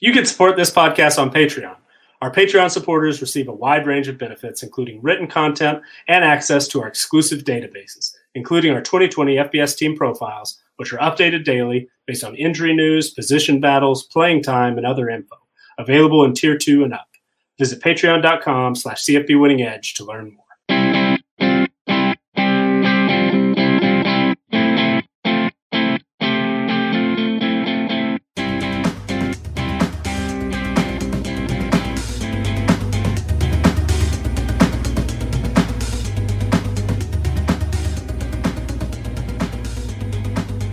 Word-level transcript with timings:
You 0.00 0.12
can 0.12 0.24
support 0.24 0.56
this 0.56 0.70
podcast 0.70 1.18
on 1.18 1.30
Patreon. 1.30 1.74
Our 2.22 2.32
Patreon 2.32 2.70
supporters 2.70 3.20
receive 3.20 3.48
a 3.48 3.52
wide 3.52 3.84
range 3.84 4.06
of 4.06 4.16
benefits, 4.16 4.62
including 4.62 5.02
written 5.02 5.26
content 5.26 5.82
and 6.06 6.24
access 6.24 6.68
to 6.68 6.80
our 6.80 6.86
exclusive 6.86 7.42
databases, 7.42 8.14
including 8.36 8.72
our 8.72 8.80
2020 8.80 9.36
FBS 9.36 9.76
team 9.76 9.96
profiles, 9.96 10.60
which 10.76 10.92
are 10.92 10.98
updated 10.98 11.44
daily 11.44 11.88
based 12.06 12.22
on 12.22 12.36
injury 12.36 12.74
news, 12.74 13.10
position 13.10 13.60
battles, 13.60 14.04
playing 14.04 14.42
time, 14.42 14.78
and 14.78 14.86
other 14.86 15.08
info. 15.10 15.36
Available 15.78 16.24
in 16.24 16.32
Tier 16.32 16.56
2 16.56 16.84
and 16.84 16.94
up. 16.94 17.08
Visit 17.58 17.82
patreon.com 17.82 18.76
slash 18.76 19.04
CFB 19.04 19.40
Winning 19.40 19.62
Edge 19.62 19.94
to 19.94 20.04
learn 20.04 20.32
more. 20.32 20.47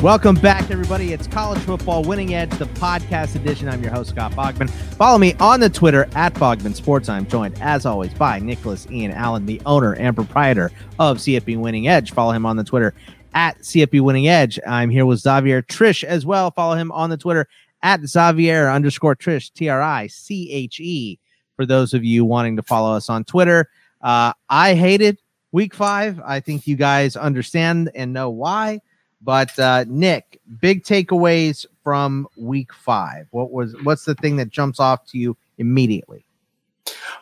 Welcome 0.05 0.35
back, 0.35 0.69
everybody. 0.69 1.13
It's 1.13 1.25
College 1.25 1.57
Football 1.63 2.03
Winning 2.03 2.35
Edge, 2.35 2.51
the 2.59 2.65
podcast 2.65 3.35
edition. 3.35 3.67
I'm 3.67 3.81
your 3.81 3.91
host, 3.91 4.11
Scott 4.11 4.33
Bogman. 4.33 4.69
Follow 4.69 5.17
me 5.17 5.33
on 5.39 5.59
the 5.59 5.67
Twitter 5.67 6.07
at 6.13 6.35
Bogman 6.35 6.75
Sports. 6.75 7.09
I'm 7.09 7.25
joined, 7.25 7.59
as 7.59 7.87
always, 7.87 8.13
by 8.13 8.37
Nicholas 8.37 8.85
Ian 8.91 9.09
Allen, 9.09 9.47
the 9.47 9.59
owner 9.65 9.93
and 9.93 10.15
proprietor 10.15 10.71
of 10.99 11.17
CFB 11.17 11.57
Winning 11.57 11.87
Edge. 11.87 12.11
Follow 12.11 12.33
him 12.33 12.45
on 12.45 12.55
the 12.55 12.63
Twitter 12.63 12.93
at 13.33 13.57
CFB 13.57 13.99
Winning 14.01 14.27
Edge. 14.27 14.59
I'm 14.67 14.91
here 14.91 15.07
with 15.07 15.21
Xavier 15.21 15.63
Triche 15.63 16.03
as 16.03 16.23
well. 16.23 16.51
Follow 16.51 16.75
him 16.75 16.91
on 16.91 17.09
the 17.09 17.17
Twitter 17.17 17.47
at 17.81 17.99
Xavier 18.05 18.69
underscore 18.69 19.15
Triche, 19.15 19.51
T 19.53 19.69
R 19.69 19.81
I 19.81 20.05
C 20.05 20.51
H 20.51 20.79
E, 20.79 21.17
for 21.55 21.65
those 21.65 21.95
of 21.95 22.05
you 22.05 22.25
wanting 22.25 22.57
to 22.57 22.61
follow 22.61 22.95
us 22.95 23.09
on 23.09 23.23
Twitter. 23.23 23.71
Uh, 24.01 24.33
I 24.51 24.75
hated 24.75 25.17
week 25.51 25.73
five. 25.73 26.21
I 26.23 26.41
think 26.41 26.67
you 26.67 26.75
guys 26.75 27.15
understand 27.15 27.89
and 27.95 28.13
know 28.13 28.29
why. 28.29 28.81
But 29.21 29.57
uh, 29.57 29.85
Nick, 29.87 30.39
big 30.59 30.83
takeaways 30.83 31.65
from 31.83 32.27
week 32.37 32.73
five. 32.73 33.27
What 33.31 33.51
was 33.51 33.75
what's 33.83 34.05
the 34.05 34.15
thing 34.15 34.35
that 34.37 34.49
jumps 34.49 34.79
off 34.79 35.05
to 35.07 35.17
you 35.17 35.37
immediately? 35.57 36.25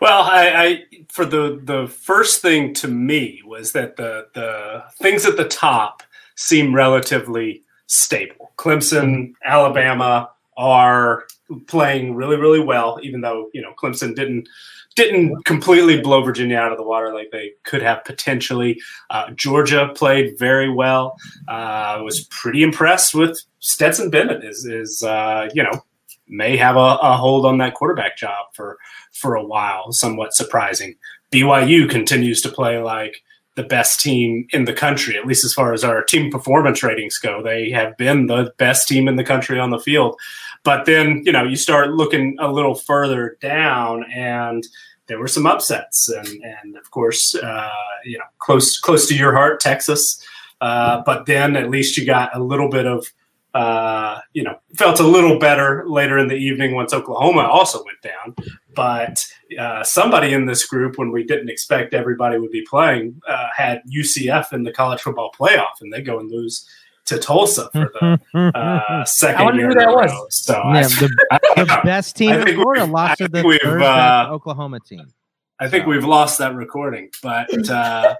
Well, 0.02 0.23
I, 0.23 0.64
I 0.64 0.83
for 1.09 1.25
the 1.25 1.61
the 1.64 1.88
first 1.88 2.41
thing 2.41 2.73
to 2.75 2.88
me 2.88 3.41
was 3.45 3.71
that 3.73 3.95
the 3.95 4.27
the 4.33 4.83
things 5.02 5.25
at 5.25 5.38
the 5.38 5.47
top 5.47 6.03
seem 6.36 6.75
relatively 6.75 7.64
stable. 7.88 8.52
Clemson, 8.58 9.33
Alabama 9.45 10.30
are 10.58 11.25
playing 11.67 12.16
really 12.16 12.38
really 12.38 12.59
well, 12.59 12.99
even 13.02 13.21
though 13.21 13.49
you 13.53 13.61
know 13.61 13.73
Clemson 13.81 14.16
didn't 14.16 14.47
didn't 14.95 15.44
completely 15.45 16.02
blow 16.02 16.23
Virginia 16.23 16.58
out 16.58 16.72
of 16.72 16.77
the 16.77 16.83
water 16.83 17.13
like 17.13 17.30
they 17.31 17.52
could 17.63 17.81
have 17.81 18.03
potentially. 18.03 18.80
Uh, 19.09 19.31
Georgia 19.31 19.91
played 19.95 20.38
very 20.38 20.69
well. 20.69 21.16
Uh, 21.47 21.97
I 21.97 22.02
was 22.02 22.25
pretty 22.30 22.63
impressed 22.63 23.14
with 23.14 23.39
Stetson 23.59 24.09
Bennett. 24.09 24.44
Is 24.44 24.66
is 24.66 25.03
uh, 25.03 25.49
you 25.53 25.64
know 25.64 25.83
may 26.27 26.58
have 26.58 26.75
a, 26.75 26.97
a, 27.02 27.17
hold 27.17 27.45
on 27.45 27.58
that 27.58 27.75
quarterback 27.75 28.17
job 28.17 28.47
for 28.53 28.77
for 29.11 29.36
a 29.36 29.45
while. 29.45 29.91
Somewhat 29.91 30.33
surprising. 30.33 30.95
BYU 31.31 31.89
continues 31.89 32.41
to 32.41 32.49
play 32.49 32.77
like 32.80 33.23
the 33.55 33.64
best 33.64 33.99
team 33.99 34.47
in 34.52 34.66
the 34.66 34.73
country, 34.73 35.17
at 35.17 35.25
least 35.25 35.45
as 35.45 35.53
far 35.53 35.73
as 35.73 35.83
our 35.83 36.03
team 36.03 36.31
performance 36.31 36.81
ratings 36.81 37.17
go. 37.17 37.44
They 37.44 37.69
have 37.69 37.95
been 37.97 38.27
the 38.27 38.52
best 38.58 38.88
team 38.88 39.08
in 39.08 39.16
the 39.16 39.23
country 39.23 39.59
on 39.59 39.69
the 39.69 39.80
field. 39.80 40.19
But 40.64 40.86
then, 40.86 41.23
you 41.25 41.31
know, 41.31 41.44
you 41.44 41.56
start 41.56 41.92
looking 41.92 42.38
a 42.39 42.52
little 42.52 42.75
further 42.75 43.38
down 43.42 44.06
and 44.14 44.66
there 45.08 45.20
were 45.20 45.28
some 45.28 45.45
upsets. 45.45 46.09
And, 46.09 46.28
and 46.28 46.78
of 46.78 46.89
course, 46.92 47.36
uh, 47.36 47.70
you 48.05 48.17
know, 48.17 48.25
close, 48.39 48.80
close 48.80 49.08
to 49.09 49.16
your 49.16 49.33
heart, 49.33 49.59
Texas. 49.59 50.23
Uh, 50.61 51.04
but 51.05 51.26
then 51.26 51.58
at 51.58 51.70
least 51.70 51.98
you 51.98 52.05
got 52.05 52.36
a 52.36 52.42
little 52.42 52.70
bit 52.70 52.86
of, 52.86 53.05
uh, 53.54 54.20
you 54.32 54.43
know, 54.43 54.58
felt 54.76 54.99
a 54.99 55.05
little 55.05 55.37
better 55.37 55.83
later 55.87 56.17
in 56.17 56.27
the 56.27 56.36
evening 56.36 56.73
once 56.73 56.93
Oklahoma 56.93 57.42
also 57.42 57.83
went 57.83 58.02
down. 58.02 58.36
But 58.73 59.23
uh, 59.60 59.83
somebody 59.83 60.33
in 60.33 60.45
this 60.45 60.66
group, 60.66 60.98
when 60.98 61.11
we 61.11 61.23
didn't 61.23 61.49
expect 61.49 61.93
everybody 61.93 62.39
would 62.39 62.52
be 62.52 62.66
playing, 62.67 63.21
uh, 63.27 63.49
had 63.55 63.82
UCF 63.93 64.54
in 64.54 64.64
the 64.64 64.71
college 64.71 65.02
football 65.02 65.32
playoff, 65.37 65.82
and 65.82 65.93
they 65.93 66.02
go 66.02 66.20
and 66.20 66.32
lose 66.32 66.67
to 67.05 67.19
Tulsa 67.19 67.69
for 67.71 67.91
the 67.93 68.52
uh, 68.55 69.05
second 69.05 69.39
year. 69.39 69.41
I 69.41 69.45
wonder 69.45 69.67
who 69.67 69.73
that 69.75 69.93
was. 69.93 70.36
So 70.36 70.53
yeah, 70.53 70.71
I, 70.71 70.83
the, 70.83 71.09
the 71.55 71.81
best 71.83 72.15
team 72.15 72.31
in 72.31 72.55
Florida 72.55 72.86
lost 72.86 73.17
to 73.19 73.27
the 73.27 73.41
uh, 73.41 74.27
Oklahoma 74.31 74.80
team. 74.80 75.13
I 75.59 75.69
think 75.69 75.83
so. 75.83 75.89
we've 75.89 76.05
lost 76.05 76.39
that 76.39 76.55
recording, 76.55 77.09
but 77.21 77.69
uh, 77.69 78.15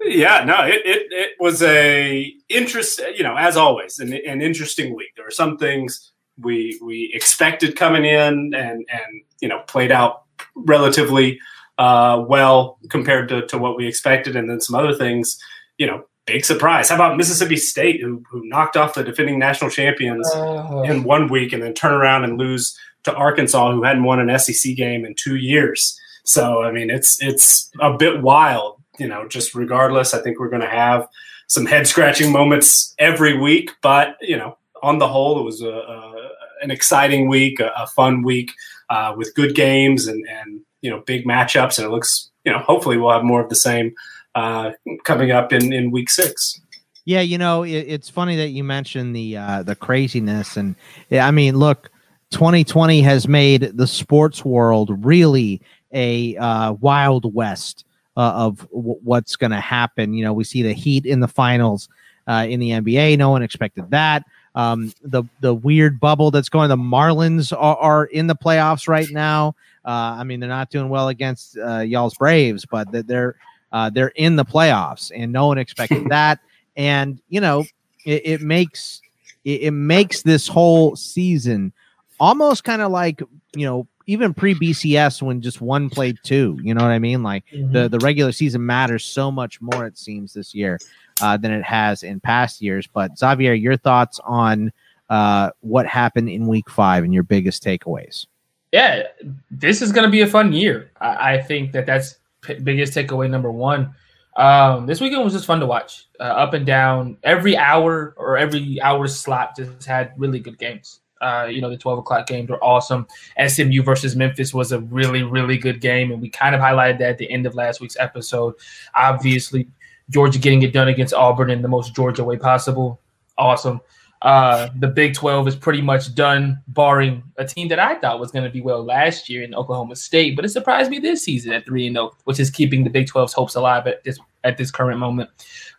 yeah, 0.00 0.44
no, 0.44 0.64
it, 0.64 0.82
it, 0.84 1.06
it 1.10 1.30
was 1.40 1.62
a 1.62 2.32
interest. 2.48 3.00
You 3.16 3.22
know, 3.22 3.36
as 3.36 3.56
always, 3.56 3.98
an, 3.98 4.12
an 4.12 4.42
interesting 4.42 4.94
week. 4.94 5.08
There 5.16 5.24
were 5.24 5.30
some 5.30 5.56
things 5.56 6.12
we 6.40 6.78
we 6.82 7.10
expected 7.14 7.76
coming 7.76 8.04
in, 8.04 8.54
and 8.54 8.86
and 8.90 9.22
you 9.40 9.48
know 9.48 9.60
played 9.66 9.90
out 9.90 10.24
relatively 10.54 11.38
uh, 11.78 12.24
well 12.28 12.78
compared 12.90 13.28
to, 13.28 13.46
to 13.46 13.58
what 13.58 13.76
we 13.76 13.86
expected, 13.86 14.36
and 14.36 14.50
then 14.50 14.60
some 14.60 14.74
other 14.74 14.94
things, 14.94 15.38
you 15.78 15.86
know, 15.86 16.04
big 16.28 16.44
surprise. 16.44 16.90
How 16.90 16.94
about 16.94 17.16
Mississippi 17.16 17.56
State, 17.56 18.00
who, 18.00 18.22
who 18.30 18.44
knocked 18.44 18.76
off 18.76 18.94
the 18.94 19.02
defending 19.02 19.38
national 19.38 19.70
champions 19.70 20.30
uh, 20.34 20.82
in 20.84 21.02
one 21.02 21.28
week 21.28 21.52
and 21.52 21.62
then 21.62 21.74
turn 21.74 21.94
around 21.94 22.24
and 22.24 22.38
lose 22.38 22.78
to 23.04 23.14
Arkansas, 23.14 23.72
who 23.72 23.82
hadn't 23.82 24.04
won 24.04 24.20
an 24.20 24.38
SEC 24.38 24.76
game 24.76 25.04
in 25.04 25.14
two 25.14 25.36
years. 25.36 25.98
So 26.24 26.62
I 26.62 26.70
mean, 26.70 26.90
it's 26.90 27.20
it's 27.22 27.70
a 27.80 27.94
bit 27.94 28.22
wild, 28.22 28.80
you 28.98 29.08
know. 29.08 29.26
Just 29.26 29.54
regardless, 29.54 30.12
I 30.12 30.20
think 30.20 30.38
we're 30.38 30.50
going 30.50 30.62
to 30.62 30.68
have 30.68 31.08
some 31.46 31.64
head 31.64 31.86
scratching 31.86 32.30
moments 32.30 32.94
every 32.98 33.36
week. 33.38 33.70
But 33.80 34.16
you 34.20 34.36
know, 34.36 34.58
on 34.82 34.98
the 34.98 35.08
whole, 35.08 35.40
it 35.40 35.44
was 35.44 35.62
a, 35.62 35.70
a 35.70 36.30
an 36.60 36.70
exciting 36.70 37.28
week, 37.28 37.60
a, 37.60 37.72
a 37.78 37.86
fun 37.86 38.22
week 38.22 38.52
uh, 38.90 39.14
with 39.16 39.34
good 39.34 39.54
games 39.54 40.06
and 40.06 40.22
and 40.28 40.60
you 40.82 40.90
know 40.90 41.00
big 41.00 41.24
matchups. 41.24 41.78
And 41.78 41.86
it 41.86 41.90
looks, 41.90 42.30
you 42.44 42.52
know, 42.52 42.58
hopefully 42.58 42.98
we'll 42.98 43.12
have 43.12 43.24
more 43.24 43.42
of 43.42 43.48
the 43.48 43.56
same 43.56 43.94
uh, 44.38 44.72
coming 45.04 45.30
up 45.30 45.52
in, 45.52 45.72
in 45.72 45.90
week 45.90 46.10
six. 46.10 46.60
Yeah, 47.04 47.20
you 47.20 47.38
know, 47.38 47.62
it, 47.62 47.70
it's 47.70 48.08
funny 48.10 48.36
that 48.36 48.48
you 48.48 48.62
mentioned 48.62 49.16
the 49.16 49.36
uh, 49.36 49.62
the 49.62 49.74
craziness, 49.74 50.56
and 50.56 50.76
I 51.10 51.30
mean, 51.30 51.56
look, 51.56 51.90
2020 52.30 53.00
has 53.02 53.26
made 53.26 53.62
the 53.74 53.86
sports 53.86 54.44
world 54.44 55.04
really 55.04 55.62
a 55.92 56.36
uh, 56.36 56.72
wild 56.72 57.34
west 57.34 57.84
uh, 58.16 58.32
of 58.34 58.68
w- 58.70 58.98
what's 59.02 59.36
going 59.36 59.52
to 59.52 59.60
happen. 59.60 60.12
You 60.12 60.24
know, 60.24 60.34
we 60.34 60.44
see 60.44 60.62
the 60.62 60.74
Heat 60.74 61.06
in 61.06 61.20
the 61.20 61.28
finals 61.28 61.88
uh, 62.26 62.46
in 62.48 62.60
the 62.60 62.70
NBA. 62.70 63.16
No 63.16 63.30
one 63.30 63.42
expected 63.42 63.90
that. 63.90 64.24
Um, 64.54 64.92
the 65.02 65.24
the 65.40 65.54
weird 65.54 65.98
bubble 66.00 66.30
that's 66.30 66.48
going. 66.48 66.68
The 66.68 66.76
Marlins 66.76 67.52
are, 67.52 67.76
are 67.76 68.04
in 68.06 68.26
the 68.26 68.36
playoffs 68.36 68.86
right 68.86 69.08
now. 69.10 69.54
Uh, 69.84 70.16
I 70.18 70.24
mean, 70.24 70.40
they're 70.40 70.48
not 70.48 70.70
doing 70.70 70.90
well 70.90 71.08
against 71.08 71.56
uh, 71.56 71.78
y'all's 71.78 72.16
Braves, 72.16 72.66
but 72.66 72.88
they're 73.06 73.36
uh, 73.72 73.90
they're 73.90 74.12
in 74.16 74.36
the 74.36 74.44
playoffs, 74.44 75.10
and 75.14 75.32
no 75.32 75.46
one 75.46 75.58
expected 75.58 76.06
that. 76.10 76.40
And 76.76 77.20
you 77.28 77.40
know, 77.40 77.64
it, 78.04 78.22
it 78.24 78.40
makes 78.40 79.00
it, 79.44 79.62
it 79.62 79.70
makes 79.72 80.22
this 80.22 80.48
whole 80.48 80.96
season 80.96 81.72
almost 82.20 82.64
kind 82.64 82.82
of 82.82 82.90
like 82.90 83.22
you 83.54 83.66
know 83.66 83.86
even 84.06 84.32
pre 84.32 84.54
BCS 84.54 85.22
when 85.22 85.40
just 85.40 85.60
one 85.60 85.90
played 85.90 86.18
two. 86.24 86.58
You 86.62 86.74
know 86.74 86.82
what 86.82 86.90
I 86.90 86.98
mean? 86.98 87.22
Like 87.22 87.44
mm-hmm. 87.52 87.72
the 87.72 87.88
the 87.88 87.98
regular 87.98 88.32
season 88.32 88.64
matters 88.64 89.04
so 89.04 89.30
much 89.30 89.60
more 89.60 89.86
it 89.86 89.98
seems 89.98 90.32
this 90.32 90.54
year 90.54 90.78
uh, 91.20 91.36
than 91.36 91.52
it 91.52 91.62
has 91.62 92.02
in 92.02 92.20
past 92.20 92.62
years. 92.62 92.86
But 92.86 93.18
Xavier, 93.18 93.52
your 93.52 93.76
thoughts 93.76 94.18
on 94.24 94.72
uh, 95.10 95.50
what 95.60 95.86
happened 95.86 96.28
in 96.28 96.46
Week 96.46 96.68
Five 96.70 97.04
and 97.04 97.12
your 97.12 97.22
biggest 97.22 97.62
takeaways? 97.62 98.26
Yeah, 98.72 99.04
this 99.50 99.80
is 99.80 99.92
going 99.92 100.04
to 100.04 100.10
be 100.10 100.20
a 100.20 100.26
fun 100.26 100.52
year. 100.52 100.90
I, 101.00 101.34
I 101.34 101.42
think 101.42 101.72
that 101.72 101.86
that's 101.86 102.16
p- 102.40 102.54
biggest 102.54 102.92
takeaway 102.94 103.28
number 103.28 103.50
one. 103.50 103.94
Um, 104.36 104.86
this 104.86 105.00
weekend 105.00 105.24
was 105.24 105.32
just 105.32 105.46
fun 105.46 105.58
to 105.60 105.66
watch, 105.66 106.06
uh, 106.20 106.22
up 106.22 106.54
and 106.54 106.64
down. 106.64 107.18
Every 107.24 107.56
hour 107.56 108.14
or 108.16 108.38
every 108.38 108.80
hour 108.80 109.08
slot 109.08 109.56
just 109.56 109.84
had 109.84 110.12
really 110.16 110.38
good 110.38 110.58
games. 110.58 111.00
Uh, 111.20 111.48
you 111.50 111.60
know, 111.60 111.68
the 111.68 111.76
12 111.76 111.98
o'clock 111.98 112.28
games 112.28 112.48
were 112.48 112.62
awesome. 112.62 113.06
SMU 113.44 113.82
versus 113.82 114.14
Memphis 114.14 114.54
was 114.54 114.70
a 114.70 114.80
really, 114.80 115.24
really 115.24 115.58
good 115.58 115.80
game. 115.80 116.12
And 116.12 116.22
we 116.22 116.28
kind 116.28 116.54
of 116.54 116.60
highlighted 116.60 116.98
that 117.00 117.10
at 117.10 117.18
the 117.18 117.28
end 117.28 117.46
of 117.46 117.56
last 117.56 117.80
week's 117.80 117.96
episode. 117.98 118.54
Obviously, 118.94 119.66
Georgia 120.10 120.38
getting 120.38 120.62
it 120.62 120.72
done 120.72 120.86
against 120.86 121.12
Auburn 121.14 121.50
in 121.50 121.62
the 121.62 121.68
most 121.68 121.94
Georgia 121.94 122.22
way 122.22 122.36
possible. 122.36 123.00
Awesome. 123.36 123.80
Uh, 124.22 124.68
the 124.76 124.88
Big 124.88 125.14
12 125.14 125.48
is 125.48 125.56
pretty 125.56 125.80
much 125.80 126.14
done, 126.14 126.60
barring 126.68 127.22
a 127.36 127.44
team 127.44 127.68
that 127.68 127.78
I 127.78 127.94
thought 127.96 128.18
was 128.18 128.32
going 128.32 128.44
to 128.44 128.50
be 128.50 128.60
well 128.60 128.84
last 128.84 129.28
year 129.28 129.44
in 129.44 129.54
Oklahoma 129.54 129.94
State, 129.94 130.34
but 130.34 130.44
it 130.44 130.48
surprised 130.48 130.90
me 130.90 130.98
this 130.98 131.22
season 131.22 131.52
at 131.52 131.66
3 131.66 131.92
0, 131.92 132.10
which 132.24 132.40
is 132.40 132.50
keeping 132.50 132.82
the 132.82 132.90
Big 132.90 133.06
12's 133.06 133.32
hopes 133.32 133.54
alive 133.54 133.86
at 133.86 134.02
this 134.04 134.18
at 134.44 134.56
this 134.56 134.70
current 134.70 134.98
moment. 134.98 135.30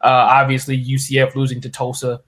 Uh, 0.01 0.27
obviously, 0.31 0.81
UCF 0.81 1.36
losing 1.36 1.59
to 1.62 1.69
Tulsa. 1.69 2.21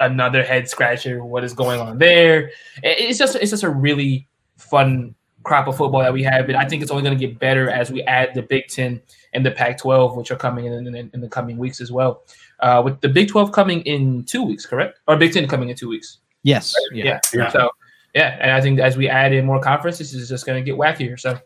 another 0.00 0.42
head 0.42 0.68
scratcher. 0.68 1.24
What 1.24 1.44
is 1.44 1.52
going 1.52 1.80
on 1.80 1.98
there? 1.98 2.50
It's 2.82 3.18
just 3.18 3.36
it's 3.36 3.50
just 3.50 3.62
a 3.64 3.70
really 3.70 4.28
fun 4.56 5.14
crop 5.42 5.68
of 5.68 5.76
football 5.76 6.00
that 6.00 6.12
we 6.12 6.22
have, 6.22 6.48
and 6.48 6.56
I 6.56 6.66
think 6.66 6.82
it's 6.82 6.90
only 6.90 7.02
going 7.02 7.16
to 7.18 7.26
get 7.26 7.38
better 7.38 7.70
as 7.70 7.90
we 7.90 8.02
add 8.02 8.34
the 8.34 8.42
Big 8.42 8.68
Ten 8.68 9.00
and 9.32 9.44
the 9.44 9.50
Pac-12, 9.50 10.16
which 10.16 10.30
are 10.30 10.36
coming 10.36 10.66
in 10.66 10.86
in, 10.86 11.10
in 11.12 11.20
the 11.20 11.28
coming 11.28 11.56
weeks 11.56 11.80
as 11.80 11.90
well. 11.90 12.24
Uh, 12.60 12.82
with 12.84 13.00
the 13.00 13.08
Big 13.08 13.28
12 13.28 13.52
coming 13.52 13.80
in 13.82 14.24
two 14.24 14.42
weeks, 14.42 14.66
correct? 14.66 15.00
Or 15.08 15.16
Big 15.16 15.32
Ten 15.32 15.48
coming 15.48 15.68
in 15.68 15.76
two 15.76 15.88
weeks? 15.88 16.18
Yes. 16.42 16.74
Yeah. 16.92 17.04
yeah. 17.04 17.20
yeah. 17.32 17.48
So 17.50 17.70
yeah, 18.14 18.36
and 18.40 18.50
I 18.50 18.60
think 18.60 18.78
as 18.78 18.96
we 18.96 19.08
add 19.08 19.32
in 19.32 19.46
more 19.46 19.60
conferences, 19.60 20.14
it's 20.14 20.28
just 20.28 20.44
going 20.44 20.62
to 20.62 20.70
get 20.70 20.78
wackier. 20.78 21.18
So. 21.18 21.38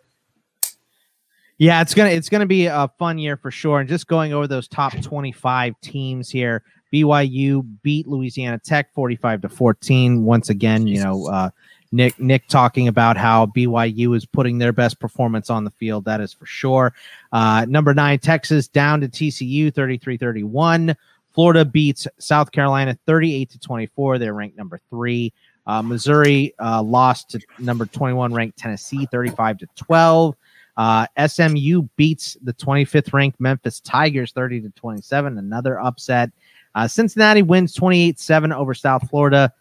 Yeah, 1.58 1.80
it's 1.80 1.94
gonna 1.94 2.10
it's 2.10 2.28
gonna 2.28 2.44
be 2.44 2.66
a 2.66 2.90
fun 2.98 3.16
year 3.16 3.38
for 3.38 3.50
sure. 3.50 3.80
And 3.80 3.88
just 3.88 4.06
going 4.08 4.34
over 4.34 4.46
those 4.46 4.68
top 4.68 5.00
twenty 5.00 5.32
five 5.32 5.72
teams 5.80 6.28
here, 6.28 6.62
BYU 6.92 7.66
beat 7.82 8.06
Louisiana 8.06 8.58
Tech 8.62 8.92
forty 8.92 9.16
five 9.16 9.40
to 9.40 9.48
fourteen. 9.48 10.24
Once 10.24 10.50
again, 10.50 10.86
Jesus. 10.86 10.98
you 10.98 11.04
know, 11.04 11.26
uh, 11.28 11.48
Nick 11.92 12.18
Nick 12.18 12.46
talking 12.48 12.88
about 12.88 13.16
how 13.16 13.46
BYU 13.46 14.16
is 14.16 14.26
putting 14.26 14.58
their 14.58 14.72
best 14.72 14.98
performance 15.00 15.50
on 15.50 15.64
the 15.64 15.70
field. 15.70 16.04
That 16.04 16.20
is 16.20 16.32
for 16.32 16.46
sure. 16.46 16.92
Uh, 17.32 17.66
number 17.68 17.94
nine, 17.94 18.18
Texas 18.18 18.68
down 18.68 19.00
to 19.00 19.08
TCU 19.08 19.72
33-31. 19.72 20.96
Florida 21.32 21.64
beats 21.64 22.06
South 22.18 22.50
Carolina 22.50 22.98
38 23.06 23.50
to 23.50 23.58
24. 23.58 24.18
They're 24.18 24.34
ranked 24.34 24.56
number 24.56 24.80
three. 24.88 25.32
Uh, 25.66 25.82
Missouri 25.82 26.54
uh, 26.58 26.82
lost 26.82 27.30
to 27.30 27.40
number 27.58 27.86
21 27.86 28.32
ranked 28.32 28.58
Tennessee 28.58 29.06
35 29.10 29.58
to 29.58 29.66
12. 29.76 30.36
Uh, 30.76 31.06
SMU 31.26 31.82
beats 31.96 32.36
the 32.42 32.52
25th 32.52 33.12
ranked 33.12 33.40
Memphis 33.40 33.80
Tigers 33.80 34.32
30 34.32 34.62
to 34.62 34.70
27. 34.70 35.38
Another 35.38 35.80
upset. 35.80 36.30
Uh, 36.74 36.86
Cincinnati 36.86 37.42
wins 37.42 37.74
28 37.74 38.20
7 38.20 38.52
over 38.52 38.74
South 38.74 39.08
Florida. 39.08 39.52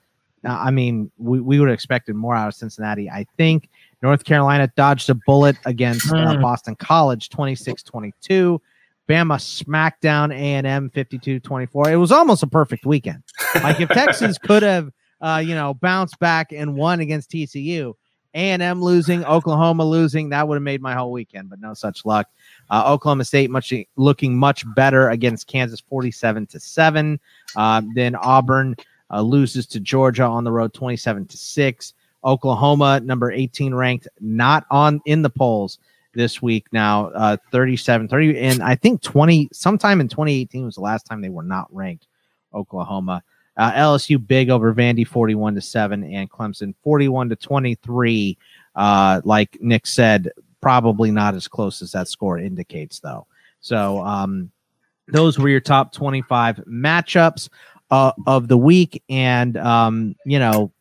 I 0.45 0.71
mean, 0.71 1.12
we, 1.18 1.39
we 1.39 1.59
would 1.59 1.69
have 1.69 1.74
expected 1.74 2.15
more 2.15 2.36
out 2.36 2.47
of 2.47 2.56
Cincinnati. 2.56 3.09
I 3.09 3.25
think 3.38 3.69
North 4.01 4.24
Carolina 4.24 4.71
dodged 4.75 5.09
a 5.09 5.15
bullet 5.25 5.57
against 5.65 6.12
uh, 6.12 6.36
hmm. 6.36 6.42
Boston 6.42 6.75
College 6.75 7.30
26 7.30 7.83
22. 7.83 8.62
Bama 9.07 9.39
smacked 9.39 10.01
down 10.01 10.31
A&M 10.31 10.89
52 10.89 11.39
24. 11.39 11.92
It 11.92 11.95
was 11.95 12.12
almost 12.12 12.44
a 12.44 12.47
perfect 12.47 12.86
weekend. 12.86 13.24
Like 13.56 13.80
if 13.80 13.89
Texas 13.89 14.38
could 14.38 14.63
have 14.63 14.92
uh, 15.21 15.42
you 15.44 15.56
know, 15.56 15.74
bounce 15.74 16.15
back 16.15 16.51
and 16.51 16.75
won 16.75 17.00
against 17.00 17.31
TCU. 17.31 17.94
A&M 18.33 18.81
losing, 18.81 19.24
Oklahoma 19.24 19.86
losing, 19.86 20.30
that 20.30 20.45
would 20.45 20.56
have 20.56 20.62
made 20.62 20.81
my 20.81 20.94
whole 20.94 21.13
weekend, 21.13 21.50
but 21.50 21.62
no 21.62 21.74
such 21.74 22.06
luck. 22.06 22.27
Uh, 22.69 22.83
Oklahoma 22.86 23.24
State 23.24 23.50
much 23.50 23.74
looking 23.95 24.38
much 24.38 24.65
better 24.75 25.09
against 25.09 25.47
Kansas, 25.47 25.80
forty-seven 25.80 26.45
to 26.47 26.59
seven. 26.59 27.18
Uh, 27.56 27.81
then 27.95 28.13
Auburn 28.15 28.75
uh, 29.16 29.22
loses 29.22 29.66
to 29.68 29.80
Georgia 29.80 30.24
on 30.24 30.44
the 30.44 30.52
road, 30.52 30.74
twenty-seven 30.74 31.26
to 31.28 31.38
six. 31.38 31.94
Oklahoma, 32.24 33.00
number 33.00 33.32
eighteen 33.32 33.74
ranked, 33.74 34.08
not 34.20 34.66
on 34.70 35.02
in 35.06 35.22
the 35.22 35.30
polls 35.30 35.80
this 36.14 36.42
week 36.42 36.66
now, 36.72 37.08
uh, 37.08 37.36
37, 37.52 38.08
30, 38.08 38.40
and 38.40 38.64
I 38.64 38.76
think 38.76 39.02
twenty 39.02 39.50
sometime 39.52 40.02
in 40.02 40.10
twenty 40.10 40.40
eighteen 40.42 40.66
was 40.66 40.76
the 40.76 40.82
last 40.82 41.06
time 41.06 41.22
they 41.22 41.30
were 41.30 41.44
not 41.44 41.74
ranked. 41.74 42.08
Oklahoma. 42.54 43.24
Uh, 43.58 43.72
LSU 43.72 44.26
big 44.26 44.50
over 44.50 44.74
Vandy 44.74 45.08
41 45.08 45.56
to 45.56 45.62
7 45.62 46.04
and 46.04 46.30
Clemson 46.30 46.74
41 46.84 47.30
to 47.30 47.38
23. 47.38 48.38
Uh, 48.76 49.22
like 49.24 49.58
Nick 49.62 49.88
said, 49.88 50.30
probably 50.60 51.10
not 51.10 51.36
as 51.36 51.48
close 51.48 51.82
as 51.82 51.94
that 51.94 52.10
score 52.10 52.38
indicates, 52.38 53.00
though. 53.00 53.28
So, 53.62 54.04
um, 54.04 54.52
those 55.08 55.38
were 55.38 55.50
your 55.50 55.62
top 55.62 55.94
25 55.94 56.58
matchups 56.68 57.50
uh, 57.95 58.12
of 58.27 58.47
the 58.47 58.57
week. 58.57 59.01
And, 59.09 59.56
um, 59.57 60.15
you 60.25 60.39
know, 60.39 60.71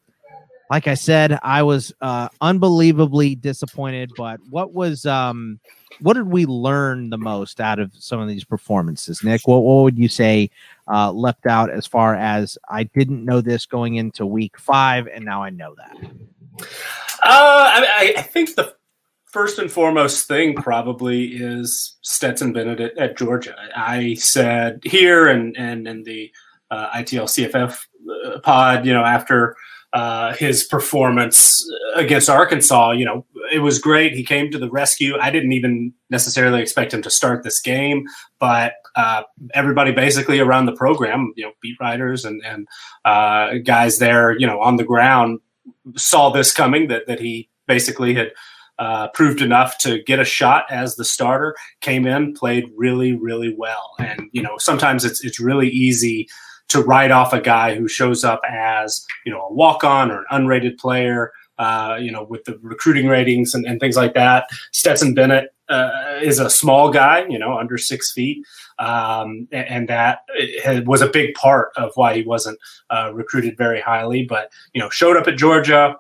like 0.71 0.89
I 0.89 0.95
said, 0.95 1.39
I 1.43 1.63
was 1.63 1.93
uh, 2.01 2.29
unbelievably 2.41 3.37
disappointed. 3.37 4.11
But 4.17 4.41
what 4.51 4.73
was, 4.73 5.07
um, 5.07 5.61
what 6.01 6.15
did 6.15 6.27
we 6.27 6.45
learn 6.47 7.11
the 7.11 7.19
most 7.19 7.61
out 7.61 7.79
of 7.79 7.93
some 7.95 8.19
of 8.19 8.29
these 8.29 8.45
performances, 8.45 9.23
Nick? 9.23 9.47
What, 9.47 9.59
what 9.59 9.85
would 9.85 9.99
you 9.99 10.09
say 10.09 10.51
uh, 10.89 11.13
left 11.13 11.47
out 11.47 11.71
as 11.71 11.87
far 11.87 12.17
as 12.17 12.59
I 12.69 12.85
didn't 12.85 13.25
know 13.25 13.41
this 13.41 13.67
going 13.67 13.95
into 13.95 14.27
week 14.27 14.59
five, 14.59 15.07
and 15.07 15.25
now 15.25 15.43
I 15.43 15.51
know 15.51 15.77
that? 15.77 16.11
Uh, 16.59 16.67
I, 17.25 18.15
I 18.17 18.23
think 18.23 18.57
the 18.57 18.75
first 19.27 19.59
and 19.59 19.71
foremost 19.71 20.27
thing 20.27 20.55
probably 20.55 21.27
is 21.27 21.97
Stetson 22.03 22.53
Bennett 22.53 22.81
at, 22.81 22.99
at 22.99 23.17
Georgia. 23.17 23.55
I 23.77 24.15
said 24.15 24.81
here 24.85 25.29
and 25.29 25.57
and 25.57 25.87
in 25.87 26.03
the 26.05 26.33
uh, 26.71 26.91
ITL 26.91 27.25
CFF 27.25 27.87
uh, 28.27 28.39
pod, 28.41 28.87
you 28.87 28.93
know, 28.93 29.05
after 29.05 29.57
uh, 29.93 30.35
his 30.35 30.65
performance 30.65 31.65
against 31.95 32.29
Arkansas, 32.29 32.93
you 32.93 33.05
know, 33.05 33.25
it 33.53 33.61
was 33.61 33.79
great. 33.79 34.13
He 34.15 34.25
came 34.25 34.51
to 34.51 34.59
the 34.59 34.71
rescue. 34.71 35.17
I 35.21 35.31
didn't 35.31 35.53
even 35.53 35.93
necessarily 36.11 36.61
expect 36.61 36.93
him 36.93 37.03
to 37.03 37.11
start 37.11 37.45
this 37.45 37.61
game, 37.61 38.05
but 38.41 38.75
uh, 38.97 39.23
everybody 39.55 39.93
basically 39.93 40.41
around 40.41 40.67
the 40.67 40.75
program, 40.75 41.33
you 41.37 41.45
know, 41.45 41.53
beat 41.63 41.77
writers 41.81 42.25
and, 42.25 42.43
and 42.45 42.67
uh, 43.05 43.59
guys 43.65 43.99
there, 43.99 44.37
you 44.37 44.47
know, 44.47 44.61
on 44.61 44.77
the 44.77 44.85
ground 44.85 45.39
saw 45.97 46.31
this 46.31 46.53
coming 46.53 46.89
that, 46.89 47.07
that 47.07 47.21
he 47.21 47.49
basically 47.69 48.15
had 48.15 48.33
uh, 48.81 49.09
proved 49.09 49.41
enough 49.41 49.79
to 49.79 50.03
get 50.03 50.19
a 50.19 50.25
shot 50.25 50.65
as 50.71 50.97
the 50.97 51.05
starter, 51.05 51.55
came 51.81 52.07
in, 52.07 52.35
played 52.35 52.65
really, 52.77 53.13
really 53.13 53.55
well. 53.57 53.95
And, 54.01 54.29
you 54.33 54.43
know, 54.43 54.59
sometimes 54.59 55.05
it's, 55.05 55.25
it's 55.25 55.39
really 55.39 55.69
easy– 55.69 56.27
to 56.69 56.83
write 56.83 57.11
off 57.11 57.33
a 57.33 57.41
guy 57.41 57.75
who 57.75 57.89
shows 57.89 58.25
up 58.25 58.41
as 58.49 59.05
you 59.25 59.33
know 59.33 59.43
a 59.43 59.53
walk 59.53 59.85
on 59.85 60.11
or 60.11 60.25
an 60.31 60.43
unrated 60.43 60.79
player. 60.79 61.33
Uh, 61.57 61.97
you 62.01 62.11
know, 62.11 62.25
with 62.25 62.43
the 62.47 62.59
recruiting 62.63 63.07
ratings 63.07 63.55
and, 63.55 63.65
and 63.65 63.79
things 63.79 63.95
like 63.95 64.13
that. 64.13 64.45
Stetson 64.73 65.15
Bennett 65.15 65.55
uh, 65.69 66.19
is 66.21 66.41
a 66.41 66.51
small 66.51 66.91
guy, 66.91 67.25
you 67.29 67.39
know, 67.39 67.57
under 67.57 67.79
six 67.79 68.13
feet, 68.13 68.45
um, 68.81 69.47
and, 69.53 69.69
and, 69.69 69.89
that 69.89 70.23
was 70.85 71.01
a 71.01 71.07
big 71.07 71.33
part 71.35 71.71
of 71.77 71.93
why 71.95 72.17
he 72.17 72.23
wasn't 72.25 72.59
uh, 72.91 73.13
recruited 73.15 73.57
very 73.57 73.81
highly. 73.81 74.25
But 74.25 74.51
you 74.73 74.81
know, 74.81 74.91
showed 74.91 75.17
up 75.17 75.29
at 75.29 75.37
Georgia, 75.37 75.97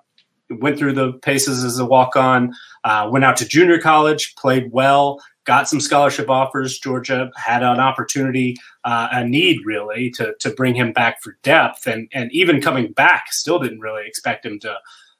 went 0.50 0.78
through 0.78 0.94
the 0.94 1.12
paces 1.14 1.64
as 1.64 1.78
a 1.78 1.84
walk 1.84 2.16
on, 2.16 2.52
uh, 2.84 3.08
went 3.10 3.24
out 3.24 3.36
to 3.38 3.48
junior 3.48 3.78
college, 3.78 4.34
played 4.36 4.70
well, 4.72 5.22
got 5.44 5.68
some 5.68 5.80
scholarship 5.80 6.28
offers. 6.28 6.78
Georgia 6.78 7.30
had 7.36 7.62
an 7.62 7.80
opportunity, 7.80 8.56
uh, 8.84 9.08
a 9.12 9.24
need 9.24 9.60
really, 9.64 10.10
to 10.10 10.34
to 10.40 10.50
bring 10.50 10.74
him 10.74 10.92
back 10.92 11.22
for 11.22 11.36
depth, 11.42 11.86
and 11.86 12.08
and 12.12 12.32
even 12.32 12.60
coming 12.60 12.92
back, 12.92 13.32
still 13.32 13.58
didn't 13.58 13.80
really 13.80 14.06
expect 14.06 14.44
him 14.44 14.58
to, 14.60 14.76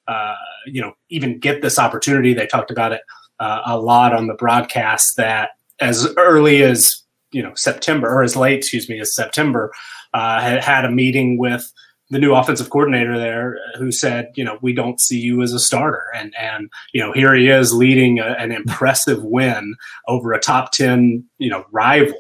uh, 0.09 0.35
you 0.67 0.81
know, 0.81 0.95
even 1.11 1.39
get 1.39 1.63
this 1.63 1.79
opportunity. 1.79 2.35
They 2.35 2.47
talked 2.47 2.71
about 2.71 2.93
it 2.93 3.03
uh, 3.41 3.63
a 3.67 3.79
lot 3.79 4.15
on 4.15 4.27
the 4.27 4.35
broadcast 4.35 5.17
that 5.17 5.51
as 5.81 6.09
early 6.17 6.63
as 6.63 7.03
you 7.33 7.43
know 7.43 7.53
September 7.55 8.09
or 8.09 8.23
as 8.23 8.37
late, 8.37 8.59
excuse 8.59 8.89
me, 8.89 9.01
as 9.01 9.15
September, 9.15 9.73
uh, 10.15 10.41
had 10.41 10.63
had 10.63 10.85
a 10.85 10.91
meeting 10.91 11.39
with 11.39 11.71
the 12.15 12.21
new 12.21 12.33
offensive 12.33 12.71
coordinator 12.71 13.19
there 13.19 13.59
uh, 13.59 13.79
who 13.79 13.91
said, 13.91 14.31
you 14.37 14.45
know, 14.45 14.57
we 14.63 14.73
don't 14.73 15.01
see 15.01 15.19
you 15.19 15.43
as 15.43 15.53
a 15.53 15.59
starter. 15.59 16.05
And, 16.15 16.33
and, 16.39 16.71
you 16.93 17.01
know, 17.01 17.11
here 17.11 17.35
he 17.35 17.49
is 17.49 17.75
leading 17.75 18.21
a, 18.21 18.37
an 18.39 18.53
impressive 18.53 19.25
win 19.25 19.75
over 20.07 20.33
a 20.33 20.39
top 20.39 20.71
10, 20.71 21.25
you 21.39 21.51
know, 21.51 21.67
rival. 21.73 22.15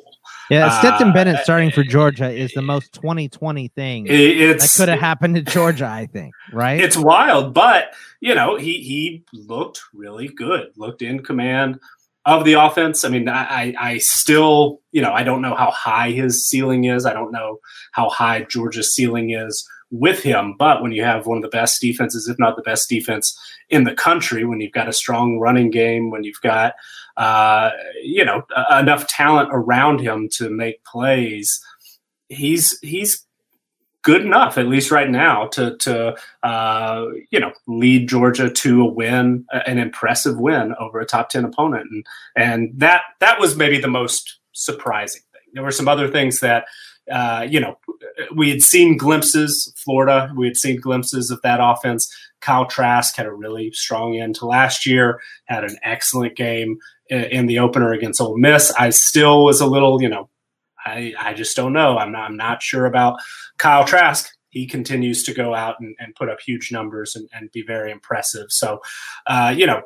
Yeah, 0.51 0.67
uh, 0.67 0.79
Stetson 0.81 1.11
uh, 1.11 1.13
Bennett 1.13 1.45
starting 1.45 1.71
for 1.71 1.83
eh, 1.83 1.89
Georgia 1.89 2.29
is 2.29 2.51
the 2.55 2.61
eh, 2.61 2.65
most 2.65 2.93
2020 2.95 3.69
thing 3.69 4.11
eh, 4.11 4.53
that 4.53 4.75
could 4.77 4.89
have 4.89 4.99
happened 4.99 5.37
to 5.37 5.43
Georgia, 5.43 5.87
I 5.87 6.07
think, 6.07 6.35
right? 6.53 6.81
It's 6.81 6.97
wild, 6.97 7.55
but 7.55 7.95
you 8.21 8.35
know, 8.35 8.57
he 8.57 8.83
he 8.83 9.25
looked 9.33 9.81
really 9.95 10.29
good, 10.29 10.71
looked 10.77 11.01
in 11.01 11.23
command 11.23 11.81
of 12.27 12.45
the 12.45 12.55
offense. 12.55 13.07
I 13.07 13.09
mean, 13.09 13.27
I 13.27 13.75
I 13.79 13.99
still, 13.99 14.81
you 14.93 15.01
know, 15.01 15.13
I 15.13 15.23
don't 15.23 15.41
know 15.41 15.55
how 15.55 15.71
high 15.71 16.11
his 16.11 16.47
ceiling 16.47 16.85
is. 16.85 17.07
I 17.07 17.15
don't 17.15 17.33
know 17.33 17.61
how 17.93 18.11
high 18.11 18.43
Georgia's 18.43 18.95
ceiling 18.95 19.31
is 19.31 19.67
with 19.91 20.23
him. 20.23 20.55
But 20.59 20.83
when 20.83 20.93
you 20.93 21.03
have 21.05 21.27
one 21.27 21.39
of 21.39 21.43
the 21.43 21.49
best 21.49 21.81
defenses, 21.81 22.29
if 22.29 22.39
not 22.39 22.57
the 22.57 22.63
best 22.63 22.89
defense 22.89 23.39
in 23.69 23.85
the 23.85 23.95
country, 23.95 24.45
when 24.45 24.61
you've 24.61 24.73
got 24.73 24.89
a 24.89 24.93
strong 24.93 25.39
running 25.39 25.71
game, 25.71 26.11
when 26.11 26.25
you've 26.25 26.41
got 26.43 26.75
uh, 27.17 27.71
you 28.03 28.25
know 28.25 28.43
enough 28.71 29.07
talent 29.07 29.51
around 29.53 30.01
him 30.01 30.29
to 30.33 30.51
make 30.51 30.85
plays, 30.85 31.65
he's 32.29 32.79
he's 32.83 33.25
good 34.05 34.21
enough, 34.21 34.59
at 34.59 34.69
least 34.69 34.91
right 34.93 35.11
now, 35.11 35.47
to 35.49 35.77
to 35.79 36.15
uh, 36.45 37.07
you 37.31 37.41
know 37.41 37.53
lead 37.67 38.09
Georgia 38.09 38.49
to 38.49 38.83
a 38.83 38.87
win, 38.87 39.45
an 39.67 39.79
impressive 39.79 40.39
win 40.39 40.75
over 40.79 41.01
a 41.01 41.07
top 41.07 41.31
ten 41.31 41.45
opponent, 41.45 41.89
and 41.91 42.07
and 42.37 42.71
that 42.79 43.03
that 43.19 43.41
was 43.41 43.57
maybe 43.57 43.79
the 43.79 43.89
most 43.89 44.39
surprising 44.53 45.23
thing. 45.33 45.43
There 45.55 45.65
were 45.65 45.73
some 45.73 45.89
other 45.89 46.09
things 46.09 46.41
that 46.41 46.67
uh, 47.11 47.47
you 47.49 47.61
know, 47.61 47.77
we 48.35 48.51
had 48.51 48.63
seen 48.63 48.97
glimpses, 48.97 49.73
Florida, 49.77 50.33
we 50.37 50.47
had 50.47 50.57
seen 50.57 50.81
glimpses 50.81 51.31
of 51.31 51.41
that 51.43 51.61
offense. 51.63 52.13
Kyle 52.41 52.67
Trask 52.67 53.17
had 53.17 53.27
a 53.27 53.33
really 53.33 53.71
strong 53.73 54.17
end 54.17 54.35
to 54.37 54.47
last 54.47 54.87
year, 54.87 55.21
had 55.45 55.65
an 55.65 55.77
excellent 55.83 56.37
game 56.37 56.79
in 57.11 57.47
the 57.47 57.59
opener 57.59 57.93
against 57.93 58.21
Ole 58.21 58.39
Miss. 58.39 58.73
I 58.73 58.91
still 58.91 59.45
was 59.45 59.61
a 59.61 59.67
little, 59.67 60.01
you 60.01 60.09
know, 60.09 60.29
I, 60.87 61.15
I 61.19 61.35
just 61.35 61.57
don't 61.57 61.73
know. 61.73 61.97
I'm 61.99 62.13
not, 62.13 62.23
I'm 62.23 62.37
not 62.37 62.63
sure 62.63 62.87
about 62.87 63.19
Kyle 63.59 63.85
Trask. 63.85 64.31
he 64.55 64.67
continues 64.67 65.25
to 65.25 65.35
go 65.35 65.53
out 65.53 65.81
and, 65.81 65.95
and 65.99 66.15
put 66.15 66.31
up 66.31 66.41
huge 66.41 66.71
numbers 66.73 67.17
and, 67.17 67.29
and 67.35 67.51
be 67.51 67.63
very 67.63 67.91
impressive. 67.91 68.47
So, 68.51 68.81
uh, 69.27 69.53
you 69.55 69.67
know, 69.67 69.83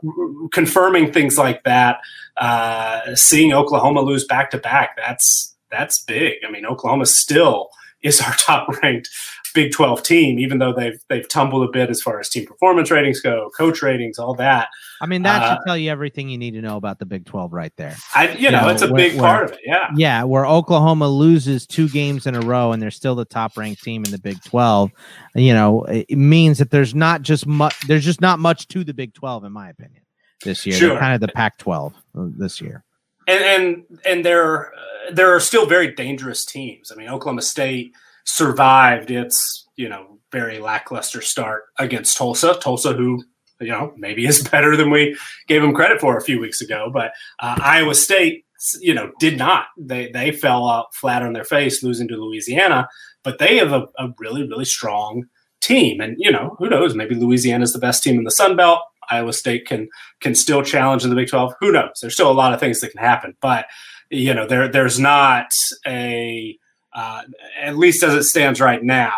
confirming 0.52 1.10
things 1.10 1.38
like 1.38 1.64
that, 1.64 1.98
uh, 2.36 3.14
seeing 3.16 3.52
Oklahoma 3.54 4.02
lose 4.02 4.26
back 4.26 4.50
to 4.50 4.58
back, 4.58 4.96
that's 4.96 5.56
that's 5.70 6.02
big. 6.02 6.38
I 6.46 6.50
mean, 6.50 6.66
Oklahoma 6.66 7.06
still 7.06 7.70
is 8.02 8.20
our 8.20 8.34
top 8.38 8.68
ranked 8.82 9.08
Big 9.54 9.72
12 9.72 10.02
team, 10.02 10.38
even 10.38 10.58
though 10.58 10.72
they've 10.72 11.00
they've 11.08 11.28
tumbled 11.28 11.68
a 11.68 11.72
bit 11.72 11.90
as 11.90 12.02
far 12.02 12.20
as 12.20 12.28
team 12.28 12.46
performance 12.46 12.90
ratings 12.90 13.20
go, 13.20 13.50
coach 13.56 13.82
ratings, 13.82 14.18
all 14.18 14.34
that. 14.34 14.68
I 15.00 15.06
mean, 15.06 15.22
that 15.22 15.42
uh, 15.42 15.54
should 15.54 15.62
tell 15.66 15.76
you 15.76 15.90
everything 15.90 16.28
you 16.28 16.38
need 16.38 16.52
to 16.52 16.60
know 16.60 16.76
about 16.76 16.98
the 16.98 17.06
Big 17.06 17.24
12 17.24 17.52
right 17.52 17.72
there. 17.76 17.96
I, 18.14 18.28
you, 18.32 18.38
you 18.38 18.50
know, 18.50 18.62
know, 18.62 18.68
it's 18.68 18.82
a 18.82 18.92
where, 18.92 19.10
big 19.10 19.18
part 19.18 19.44
of 19.44 19.52
it. 19.52 19.60
Yeah. 19.64 19.88
Yeah. 19.96 20.24
Where 20.24 20.46
Oklahoma 20.46 21.08
loses 21.08 21.66
two 21.66 21.88
games 21.88 22.26
in 22.26 22.34
a 22.34 22.40
row 22.40 22.72
and 22.72 22.82
they're 22.82 22.90
still 22.90 23.14
the 23.14 23.24
top 23.24 23.56
ranked 23.56 23.82
team 23.82 24.04
in 24.04 24.10
the 24.10 24.18
Big 24.18 24.42
12, 24.44 24.90
you 25.34 25.54
know, 25.54 25.84
it 25.84 26.18
means 26.18 26.58
that 26.58 26.70
there's 26.70 26.94
not 26.94 27.22
just 27.22 27.46
much, 27.46 27.74
there's 27.86 28.04
just 28.04 28.20
not 28.20 28.38
much 28.38 28.68
to 28.68 28.84
the 28.84 28.94
Big 28.94 29.14
12, 29.14 29.44
in 29.44 29.52
my 29.52 29.70
opinion, 29.70 30.02
this 30.44 30.66
year. 30.66 30.76
Sure. 30.76 30.98
Kind 30.98 31.14
of 31.14 31.20
the 31.20 31.28
Pac 31.28 31.58
12 31.58 31.94
uh, 31.94 32.26
this 32.36 32.60
year. 32.60 32.84
And, 33.28 33.44
and, 33.44 33.98
and 34.04 34.24
there, 34.24 34.74
uh, 34.74 35.12
there 35.12 35.32
are 35.34 35.40
still 35.40 35.66
very 35.66 35.94
dangerous 35.94 36.44
teams. 36.44 36.90
I 36.90 36.96
mean, 36.96 37.08
Oklahoma 37.08 37.42
State 37.42 37.94
survived 38.24 39.10
its, 39.12 39.68
you 39.76 39.88
know, 39.88 40.18
very 40.32 40.58
lackluster 40.58 41.20
start 41.20 41.64
against 41.78 42.16
Tulsa. 42.16 42.58
Tulsa, 42.60 42.92
who 42.92 43.22
you 43.60 43.68
know 43.68 43.92
maybe 43.96 44.26
is 44.26 44.46
better 44.50 44.76
than 44.76 44.90
we 44.90 45.16
gave 45.46 45.62
them 45.62 45.74
credit 45.74 46.00
for 46.00 46.16
a 46.16 46.22
few 46.22 46.40
weeks 46.40 46.60
ago, 46.60 46.90
but 46.92 47.12
uh, 47.40 47.58
Iowa 47.62 47.94
State, 47.94 48.44
you 48.80 48.94
know, 48.94 49.12
did 49.18 49.38
not. 49.38 49.66
They 49.76 50.10
they 50.10 50.32
fell 50.32 50.68
out 50.68 50.94
flat 50.94 51.22
on 51.22 51.32
their 51.32 51.44
face, 51.44 51.82
losing 51.82 52.08
to 52.08 52.16
Louisiana. 52.16 52.88
But 53.24 53.38
they 53.38 53.56
have 53.56 53.72
a, 53.72 53.86
a 53.98 54.08
really 54.18 54.46
really 54.46 54.64
strong 54.64 55.24
team, 55.60 56.00
and 56.00 56.16
you 56.18 56.30
know 56.30 56.56
who 56.58 56.68
knows? 56.68 56.94
Maybe 56.94 57.14
Louisiana 57.14 57.64
is 57.64 57.72
the 57.72 57.78
best 57.78 58.02
team 58.02 58.18
in 58.18 58.24
the 58.24 58.30
Sun 58.30 58.56
Belt. 58.56 58.80
Iowa 59.10 59.32
State 59.32 59.66
can 59.66 59.88
can 60.20 60.34
still 60.34 60.62
challenge 60.62 61.04
in 61.04 61.10
the 61.10 61.16
Big 61.16 61.28
Twelve. 61.28 61.54
Who 61.60 61.72
knows? 61.72 61.98
There's 62.00 62.14
still 62.14 62.30
a 62.30 62.32
lot 62.32 62.54
of 62.54 62.60
things 62.60 62.80
that 62.80 62.90
can 62.90 63.00
happen, 63.00 63.36
but 63.40 63.66
you 64.10 64.34
know 64.34 64.46
there 64.46 64.68
there's 64.68 64.98
not 64.98 65.48
a 65.86 66.58
uh, 66.92 67.22
at 67.60 67.76
least 67.76 68.02
as 68.02 68.14
it 68.14 68.24
stands 68.24 68.60
right 68.60 68.82
now 68.82 69.12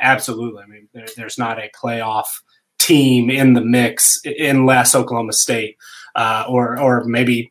absolutely. 0.00 0.62
I 0.62 0.66
mean, 0.66 0.88
there, 0.92 1.06
there's 1.16 1.38
not 1.38 1.58
a 1.58 1.70
playoff 1.70 2.26
team 2.78 3.30
in 3.30 3.54
the 3.54 3.60
mix 3.60 4.20
unless 4.24 4.94
Oklahoma 4.94 5.32
State 5.32 5.76
uh, 6.14 6.44
or 6.48 6.78
or 6.78 7.04
maybe 7.04 7.50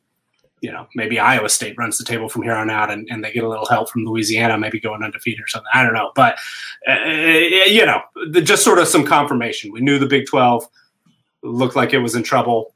you 0.61 0.71
know 0.71 0.87
maybe 0.95 1.19
Iowa 1.19 1.49
State 1.49 1.75
runs 1.77 1.97
the 1.97 2.05
table 2.05 2.29
from 2.29 2.43
here 2.43 2.53
on 2.53 2.69
out 2.69 2.91
and, 2.91 3.07
and 3.09 3.23
they 3.23 3.33
get 3.33 3.43
a 3.43 3.49
little 3.49 3.65
help 3.65 3.89
from 3.89 4.05
Louisiana, 4.05 4.57
maybe 4.57 4.79
going 4.79 5.03
undefeated 5.03 5.43
or 5.43 5.47
something. 5.47 5.71
I 5.73 5.83
don't 5.83 5.93
know, 5.93 6.11
but 6.15 6.37
uh, 6.87 7.09
you 7.09 7.85
know, 7.85 8.01
the, 8.29 8.41
just 8.41 8.63
sort 8.63 8.79
of 8.79 8.87
some 8.87 9.05
confirmation. 9.05 9.71
We 9.71 9.81
knew 9.81 9.99
the 9.99 10.07
Big 10.07 10.27
Twelve 10.27 10.67
looked 11.43 11.75
like 11.75 11.93
it 11.93 11.99
was 11.99 12.15
in 12.15 12.23
trouble. 12.23 12.73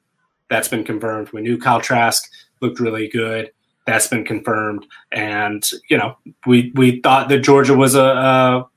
That's 0.50 0.68
been 0.68 0.84
confirmed. 0.84 1.32
We 1.32 1.42
knew 1.42 1.58
Kyle 1.58 1.82
Trask 1.82 2.24
looked 2.62 2.80
really 2.80 3.08
good. 3.08 3.52
That's 3.86 4.08
been 4.08 4.26
confirmed. 4.26 4.86
And 5.12 5.64
you 5.90 5.98
know, 5.98 6.18
we 6.46 6.72
we 6.76 7.02
thought 7.02 7.30
that 7.30 7.40
Georgia 7.40 7.76
was 7.76 7.96
a, 7.96 8.68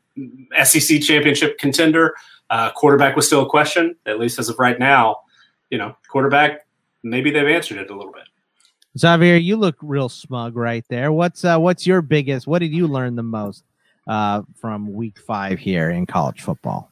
a 0.57 0.65
SEC 0.65 1.01
championship 1.01 1.59
contender. 1.59 2.15
Uh, 2.49 2.71
quarterback 2.73 3.15
was 3.15 3.27
still 3.27 3.43
a 3.43 3.49
question, 3.49 3.95
at 4.07 4.19
least 4.19 4.39
as 4.39 4.49
of 4.49 4.59
right 4.59 4.79
now. 4.79 5.17
You 5.71 5.79
know, 5.79 5.97
quarterback, 6.09 6.67
maybe 7.03 7.31
they've 7.31 7.47
answered 7.47 7.79
it 7.79 7.91
a 7.91 7.97
little 7.97 8.13
bit. 8.13 8.25
Xavier, 8.99 9.37
you 9.37 9.57
look 9.57 9.77
real 9.83 10.09
smug 10.09 10.57
right 10.57 10.85
there. 10.89 11.13
What's 11.13 11.45
uh, 11.45 11.59
what's 11.59 11.87
your 11.87 12.03
biggest? 12.03 12.47
What 12.47 12.59
did 12.59 12.73
you 12.73 12.89
learn 12.89 13.15
the 13.15 13.23
most 13.23 13.65
uh, 14.09 14.43
from 14.57 14.93
Week 14.93 15.19
Five 15.19 15.59
here 15.59 15.91
in 15.91 16.07
college 16.07 16.41
football? 16.41 16.91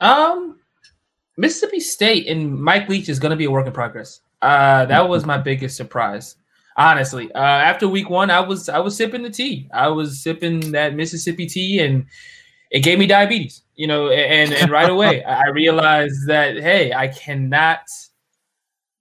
Um, 0.00 0.58
Mississippi 1.36 1.80
State 1.80 2.28
and 2.28 2.58
Mike 2.60 2.88
Leach 2.88 3.08
is 3.08 3.18
going 3.18 3.30
to 3.30 3.36
be 3.36 3.44
a 3.44 3.50
work 3.50 3.66
in 3.66 3.72
progress. 3.72 4.20
Uh, 4.42 4.86
that 4.86 5.08
was 5.08 5.24
my 5.26 5.38
biggest 5.38 5.76
surprise 5.76 6.36
honestly. 6.76 7.32
Uh, 7.32 7.38
after 7.38 7.88
week 7.88 8.10
one, 8.10 8.30
I 8.30 8.40
was 8.40 8.68
I 8.68 8.78
was 8.78 8.96
sipping 8.96 9.22
the 9.22 9.30
tea. 9.30 9.68
I 9.72 9.88
was 9.88 10.22
sipping 10.22 10.72
that 10.72 10.94
Mississippi 10.94 11.46
tea, 11.46 11.80
and 11.80 12.06
it 12.70 12.80
gave 12.80 12.98
me 12.98 13.06
diabetes. 13.06 13.62
You 13.74 13.86
know, 13.86 14.10
and 14.10 14.52
and 14.52 14.70
right 14.70 14.90
away 14.90 15.24
I 15.28 15.48
realized 15.48 16.26
that 16.26 16.56
hey, 16.56 16.92
I 16.92 17.08
cannot 17.08 17.80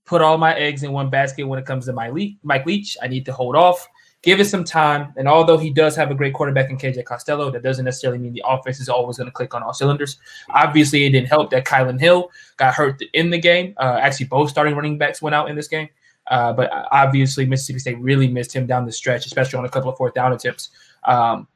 put 0.06 0.22
all 0.22 0.38
my 0.38 0.54
eggs 0.56 0.84
in 0.84 0.92
one 0.92 1.10
basket 1.10 1.48
when 1.48 1.60
it 1.60 1.66
comes 1.66 1.86
to 1.86 1.94
my 1.94 2.10
Le- 2.10 2.36
Mike 2.44 2.66
Leach. 2.66 2.98
I 3.02 3.08
need 3.08 3.26
to 3.26 3.34
hold 3.34 3.56
off, 3.56 3.88
give 4.26 4.40
it 4.40 4.46
some 4.46 4.64
time. 4.64 5.14
And 5.16 5.28
although 5.28 5.58
he 5.58 5.70
does 5.70 5.96
have 5.96 6.10
a 6.10 6.16
great 6.16 6.34
quarterback 6.34 6.72
in 6.72 6.78
KJ 6.78 7.06
Costello, 7.06 7.52
that 7.52 7.62
doesn't 7.62 7.86
necessarily 7.86 8.18
mean 8.18 8.34
the 8.34 8.44
offense 8.46 8.80
is 8.80 8.90
always 8.90 9.18
going 9.18 9.28
to 9.28 9.32
click 9.32 9.54
on 9.54 9.62
all 9.62 9.74
cylinders. 9.74 10.18
Obviously, 10.50 11.06
it 11.06 11.12
didn't 11.12 11.30
help 11.30 11.52
that 11.52 11.64
Kylan 11.64 12.00
Hill 12.00 12.32
got 12.58 12.74
hurt 12.74 13.02
in 13.14 13.30
the 13.30 13.38
game. 13.38 13.76
Uh, 13.78 14.00
actually, 14.02 14.26
both 14.26 14.50
starting 14.50 14.76
running 14.76 14.98
backs 14.98 15.22
went 15.22 15.36
out 15.36 15.50
in 15.50 15.56
this 15.56 15.68
game. 15.68 15.88
Uh, 16.28 16.52
but 16.52 16.72
obviously, 16.92 17.46
Mississippi 17.46 17.78
State 17.78 18.00
really 18.00 18.28
missed 18.28 18.54
him 18.54 18.66
down 18.66 18.86
the 18.86 18.92
stretch, 18.92 19.28
especially 19.28 19.60
on 19.60 19.66
a 19.66 19.70
couple 19.70 19.92
of 19.92 19.98
fourth 19.98 20.16
down 20.16 20.34
attempts. 20.34 20.72
Um, 21.04 21.48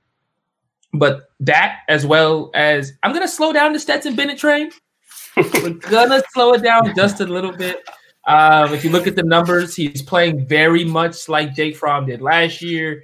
but 0.94 1.32
that, 1.40 1.80
as 1.88 2.06
well 2.06 2.52
as 2.54 2.94
I'm 3.02 3.12
going 3.12 3.26
to 3.26 3.34
slow 3.34 3.52
down 3.52 3.74
the 3.74 3.80
Stetson 3.80 4.16
Bennett 4.16 4.38
train. 4.38 4.70
We're 5.38 5.74
going 5.74 6.10
to 6.10 6.24
slow 6.34 6.54
it 6.54 6.62
down 6.62 6.94
just 6.96 7.20
a 7.20 7.26
little 7.26 7.52
bit. 7.52 7.84
Um, 8.30 8.76
if 8.76 8.84
you 8.84 8.92
look 8.92 9.08
at 9.08 9.16
the 9.16 9.24
numbers, 9.24 9.76
he's 9.76 10.04
playing 10.04 10.46
very 10.46 10.86
much 10.86 11.28
like 11.28 11.56
Jake 11.56 11.76
Fromm 11.76 12.06
did 12.06 12.22
last 12.22 12.62
year. 12.62 13.04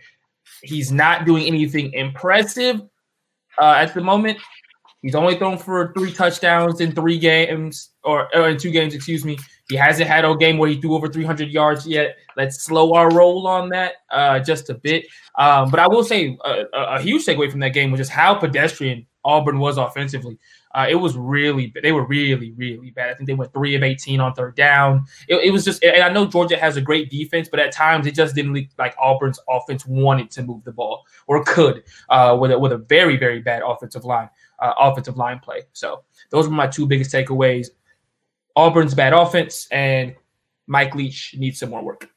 He's 0.62 0.91
not 0.91 1.25
doing 1.25 1.46
anything 1.46 1.91
impressive 1.94 2.82
uh, 3.60 3.74
at 3.77 3.96
the 3.96 4.01
moment. 4.01 4.38
He's 5.01 5.15
only 5.15 5.36
thrown 5.36 5.58
for 5.58 5.94
three 5.94 6.13
touchdowns 6.13 6.79
in 6.79 6.91
three 6.91 7.17
games, 7.17 7.91
or, 8.03 8.27
or 8.36 8.50
in 8.50 8.58
two 8.58 8.72
games, 8.72 8.94
excuse 8.94 9.25
me. 9.25 9.38
He 9.67 9.75
hasn't 9.75 10.08
had 10.08 10.25
a 10.25 10.36
game 10.36 10.60
where 10.60 10.70
he 10.70 10.79
threw 10.79 10.94
over 10.94 11.08
300 11.08 11.50
yards 11.50 11.88
yet. 11.88 12.17
Let's 12.38 12.63
slow 12.63 12.94
our 12.94 13.12
roll 13.12 13.48
on 13.48 13.70
that 13.70 13.94
uh, 14.12 14.39
just 14.39 14.70
a 14.70 14.75
bit. 14.75 15.08
Um, 15.39 15.72
but 15.72 15.79
I 15.79 15.88
will 15.88 16.03
say 16.03 16.38
a, 16.46 16.65
a, 16.74 17.01
huge 17.01 17.25
takeaway 17.25 17.50
from 17.50 17.62
that 17.62 17.74
game 17.74 17.89
was 17.89 18.00
just 18.00 18.12
how 18.12 18.36
pedestrian 18.36 19.08
Auburn 19.24 19.58
was 19.58 19.77
offensively. 19.77 20.38
Uh, 20.75 20.88
it 20.89 20.96
was 20.96 21.15
really 21.15 21.74
they 21.82 21.94
were 21.94 22.05
really 22.05 22.51
really 22.58 22.91
bad. 22.91 23.10
I 23.10 23.13
think 23.13 23.27
they 23.27 23.34
went 23.34 23.53
three 23.53 23.75
of 23.75 23.84
18 23.84 24.20
on 24.20 24.34
third 24.34 24.55
down. 24.55 25.05
It, 25.29 25.36
it 25.46 25.51
was 25.51 25.63
just, 25.63 25.82
and 25.84 26.03
I 26.03 26.10
know 26.10 26.25
Georgia 26.25 26.58
has 26.58 26.75
a 26.75 26.82
great 26.82 27.10
defense, 27.10 27.48
but 27.50 27.62
at 27.62 27.72
times 27.72 28.05
it 28.05 28.13
just 28.13 28.36
didn't 28.36 28.53
look 28.53 28.65
like 28.77 28.94
Auburn's 29.00 29.39
offense 29.50 29.86
wanted 29.86 30.29
to 30.32 30.44
move 30.44 30.65
the 30.65 30.74
ball 30.74 31.03
or 31.27 31.44
could 31.46 31.84
uh, 32.10 32.38
with 32.39 32.51
a, 32.51 32.60
with 32.60 32.74
a 32.74 32.77
very 32.77 33.15
very 33.15 33.39
bad 33.39 33.62
offensive 33.65 34.03
line 34.03 34.29
uh, 34.60 34.74
offensive 34.77 35.15
line 35.15 35.39
play. 35.39 35.62
So 35.72 36.03
those 36.29 36.48
were 36.48 36.53
my 36.53 36.67
two 36.67 36.86
biggest 36.86 37.12
takeaways. 37.12 37.67
Auburn's 38.58 38.94
bad 38.94 39.13
offense, 39.13 39.67
and 39.72 40.13
Mike 40.67 40.94
Leach 40.94 41.36
needs 41.38 41.60
some 41.60 41.70
more 41.70 41.84
work. 41.84 42.10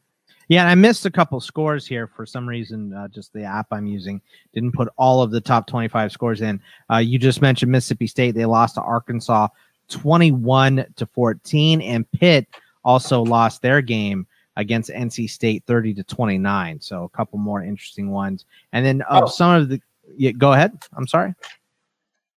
Yeah, 0.49 0.63
and 0.63 0.71
I 0.71 0.75
missed 0.75 1.05
a 1.05 1.11
couple 1.11 1.39
scores 1.41 1.87
here 1.87 2.07
for 2.07 2.25
some 2.25 2.49
reason. 2.49 2.95
Uh, 2.95 3.09
just 3.09 3.33
the 3.35 3.45
app 3.45 3.67
I'm 3.71 3.87
using 3.87 4.21
didn't 4.55 4.73
put 4.73 4.89
all 4.97 5.23
of 5.23 5.31
the 5.31 5.43
top 5.43 5.67
25 5.67 6.11
scores 6.11 6.41
in. 6.41 6.61
Uh, 6.91 6.97
you 6.97 7.19
just 7.19 7.43
mentioned 7.43 7.71
Mississippi 7.71 8.07
State; 8.07 8.35
they 8.35 8.47
lost 8.47 8.77
to 8.77 8.81
Arkansas 8.81 9.49
21 9.89 10.87
to 10.97 11.07
14, 11.07 11.83
and 11.83 12.11
Pitt 12.13 12.47
also 12.85 13.23
lost 13.23 13.61
their 13.61 13.83
game 13.83 14.27
against 14.57 14.91
NC 14.91 15.31
State 15.31 15.65
30 15.67 15.95
to 15.95 16.03
29. 16.03 16.81
So 16.81 17.05
a 17.05 17.09
couple 17.11 17.39
more 17.39 17.63
interesting 17.63 18.11
ones. 18.11 18.45
And 18.73 18.85
then 18.85 19.03
uh, 19.03 19.23
oh. 19.25 19.27
some 19.27 19.55
of 19.55 19.69
the 19.69 19.81
yeah, 20.17 20.33
go 20.33 20.53
ahead. 20.53 20.83
I'm 20.97 21.07
sorry. 21.07 21.35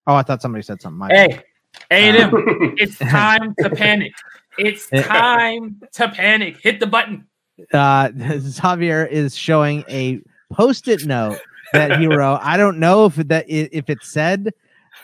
Oh, 0.07 0.15
I 0.15 0.23
thought 0.23 0.41
somebody 0.41 0.63
said 0.63 0.81
something. 0.81 0.99
My 0.99 1.09
hey, 1.09 1.43
a&M, 1.91 2.31
it's 2.79 2.99
time 2.99 3.55
to 3.59 3.71
panic. 3.71 4.13
It's 4.57 4.89
time 5.07 5.81
to 5.93 6.09
panic. 6.09 6.59
Hit 6.63 6.81
the 6.81 6.87
button. 6.87 7.27
Uh, 7.73 8.11
Xavier 8.39 9.05
is 9.05 9.37
showing 9.37 9.85
a 9.89 10.21
post-it 10.53 11.05
note 11.05 11.39
that 11.73 11.99
he 11.99 12.07
wrote. 12.07 12.41
I 12.43 12.57
don't 12.57 12.79
know 12.79 13.07
if 13.07 13.17
that 13.17 13.49
if 13.49 13.89
it 13.91 13.99
said 14.03 14.53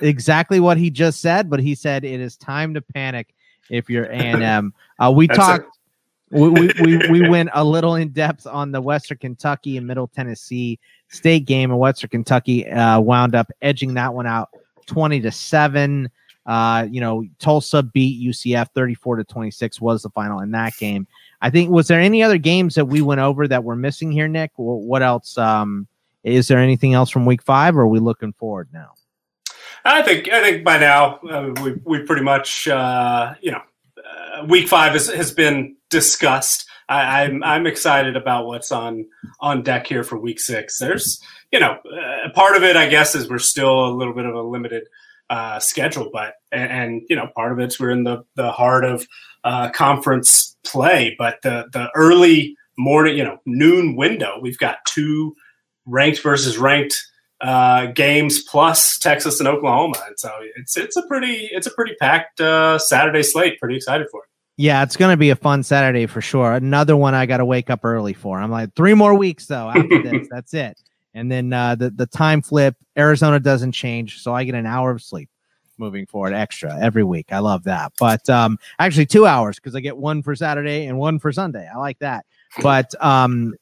exactly 0.00 0.60
what 0.60 0.76
he 0.76 0.90
just 0.90 1.20
said, 1.20 1.50
but 1.50 1.60
he 1.60 1.74
said 1.74 2.04
it 2.04 2.20
is 2.20 2.36
time 2.36 2.74
to 2.74 2.80
panic 2.80 3.34
if 3.70 3.88
you're 3.88 4.04
A&M. 4.10 4.72
Uh, 4.98 5.12
we 5.14 5.26
That's 5.26 5.38
talked. 5.38 5.78
We, 6.30 6.48
we, 6.48 6.72
we, 6.80 6.96
we 7.10 7.28
went 7.28 7.50
a 7.54 7.62
little 7.62 7.94
in 7.94 8.08
depth 8.08 8.46
on 8.46 8.72
the 8.72 8.80
Western 8.80 9.18
Kentucky 9.18 9.76
and 9.76 9.86
Middle 9.86 10.08
Tennessee 10.08 10.80
State 11.08 11.44
game, 11.44 11.70
and 11.70 11.78
Western 11.78 12.10
Kentucky 12.10 12.68
uh, 12.68 12.98
wound 12.98 13.36
up 13.36 13.52
edging 13.62 13.94
that 13.94 14.12
one 14.12 14.26
out 14.26 14.48
20 14.86 15.20
to 15.20 15.30
7. 15.30 16.10
Uh, 16.46 16.86
you 16.90 17.00
know, 17.00 17.24
Tulsa 17.38 17.84
beat 17.84 18.20
UCF 18.26 18.68
34 18.74 19.16
to 19.16 19.24
26 19.24 19.80
was 19.80 20.02
the 20.02 20.10
final 20.10 20.40
in 20.40 20.50
that 20.50 20.76
game. 20.76 21.06
I 21.44 21.50
think 21.50 21.70
was 21.70 21.88
there 21.88 22.00
any 22.00 22.22
other 22.22 22.38
games 22.38 22.74
that 22.74 22.86
we 22.86 23.02
went 23.02 23.20
over 23.20 23.46
that 23.46 23.64
we're 23.64 23.76
missing 23.76 24.10
here, 24.10 24.26
Nick? 24.26 24.52
What 24.56 25.02
else? 25.02 25.36
Um, 25.36 25.86
is 26.22 26.48
there 26.48 26.58
anything 26.58 26.94
else 26.94 27.10
from 27.10 27.26
week 27.26 27.42
five 27.42 27.76
or 27.76 27.82
are 27.82 27.86
we 27.86 27.98
looking 27.98 28.32
forward 28.32 28.70
now? 28.72 28.94
I 29.84 30.00
think 30.00 30.30
I 30.30 30.40
think 30.40 30.64
by 30.64 30.78
now 30.78 31.16
uh, 31.18 31.52
we 31.62 31.74
we 31.84 31.98
pretty 31.98 32.22
much 32.22 32.66
uh, 32.66 33.34
you 33.42 33.52
know 33.52 33.60
uh, 33.98 34.46
week 34.46 34.68
five 34.68 34.94
has, 34.94 35.08
has 35.08 35.32
been 35.32 35.76
discussed. 35.90 36.66
I, 36.88 37.24
am 37.24 37.42
I'm, 37.42 37.42
I'm 37.42 37.66
excited 37.66 38.16
about 38.16 38.46
what's 38.46 38.72
on 38.72 39.04
on 39.40 39.62
deck 39.62 39.86
here 39.86 40.02
for 40.02 40.16
Week 40.16 40.40
Six. 40.40 40.78
There's 40.78 41.20
you 41.52 41.60
know 41.60 41.72
uh, 41.72 42.30
part 42.34 42.56
of 42.56 42.62
it, 42.62 42.74
I 42.74 42.88
guess, 42.88 43.14
is 43.14 43.28
we're 43.28 43.38
still 43.38 43.84
a 43.84 43.92
little 43.92 44.14
bit 44.14 44.24
of 44.24 44.34
a 44.34 44.40
limited 44.40 44.84
uh, 45.28 45.58
schedule, 45.58 46.08
but 46.10 46.36
and, 46.52 46.72
and, 46.72 47.02
you 47.10 47.16
know 47.16 47.28
part 47.36 47.52
of 47.52 47.58
it's 47.58 47.78
we're 47.78 47.90
in 47.90 48.04
the 48.04 48.24
the 48.34 48.50
heart 48.50 48.86
of 48.86 49.06
uh, 49.44 49.70
conference 49.70 50.56
play, 50.64 51.14
but 51.18 51.36
the 51.42 51.68
the 51.72 51.90
early 51.94 52.56
morning, 52.76 53.16
you 53.16 53.24
know, 53.24 53.38
noon 53.46 53.96
window, 53.96 54.38
we've 54.40 54.58
got 54.58 54.78
two 54.86 55.36
ranked 55.86 56.22
versus 56.22 56.58
ranked 56.58 56.96
uh, 57.40 57.86
games 57.86 58.42
plus 58.44 58.98
Texas 58.98 59.38
and 59.38 59.48
Oklahoma, 59.48 60.02
and 60.06 60.18
so 60.18 60.30
it's 60.56 60.76
it's 60.76 60.96
a 60.96 61.02
pretty 61.06 61.48
it's 61.52 61.66
a 61.66 61.70
pretty 61.70 61.94
packed 62.00 62.40
uh, 62.40 62.78
Saturday 62.78 63.22
slate. 63.22 63.60
Pretty 63.60 63.76
excited 63.76 64.06
for 64.10 64.22
it. 64.22 64.28
Yeah, 64.56 64.82
it's 64.82 64.96
going 64.96 65.12
to 65.12 65.16
be 65.16 65.30
a 65.30 65.36
fun 65.36 65.62
Saturday 65.62 66.06
for 66.06 66.20
sure. 66.20 66.52
Another 66.52 66.96
one 66.96 67.12
I 67.12 67.26
got 67.26 67.38
to 67.38 67.44
wake 67.44 67.70
up 67.70 67.84
early 67.84 68.12
for. 68.12 68.38
I'm 68.38 68.52
like 68.52 68.72
three 68.74 68.94
more 68.94 69.14
weeks 69.14 69.46
though. 69.46 69.68
After 69.68 70.02
this, 70.02 70.28
that's 70.30 70.54
it. 70.54 70.80
And 71.12 71.30
then 71.30 71.52
uh, 71.52 71.74
the 71.74 71.90
the 71.90 72.06
time 72.06 72.40
flip. 72.40 72.76
Arizona 72.96 73.40
doesn't 73.40 73.72
change, 73.72 74.20
so 74.20 74.32
I 74.32 74.44
get 74.44 74.54
an 74.54 74.66
hour 74.66 74.92
of 74.92 75.02
sleep 75.02 75.28
moving 75.78 76.06
forward 76.06 76.32
extra 76.32 76.78
every 76.80 77.04
week. 77.04 77.32
I 77.32 77.38
love 77.38 77.64
that. 77.64 77.92
But 77.98 78.28
um, 78.30 78.58
actually, 78.78 79.06
two 79.06 79.26
hours 79.26 79.56
because 79.56 79.74
I 79.74 79.80
get 79.80 79.96
one 79.96 80.22
for 80.22 80.34
Saturday 80.34 80.86
and 80.86 80.98
one 80.98 81.18
for 81.18 81.32
Sunday. 81.32 81.68
I 81.72 81.78
like 81.78 81.98
that. 82.00 82.26
But 82.62 82.94
um, 83.02 83.54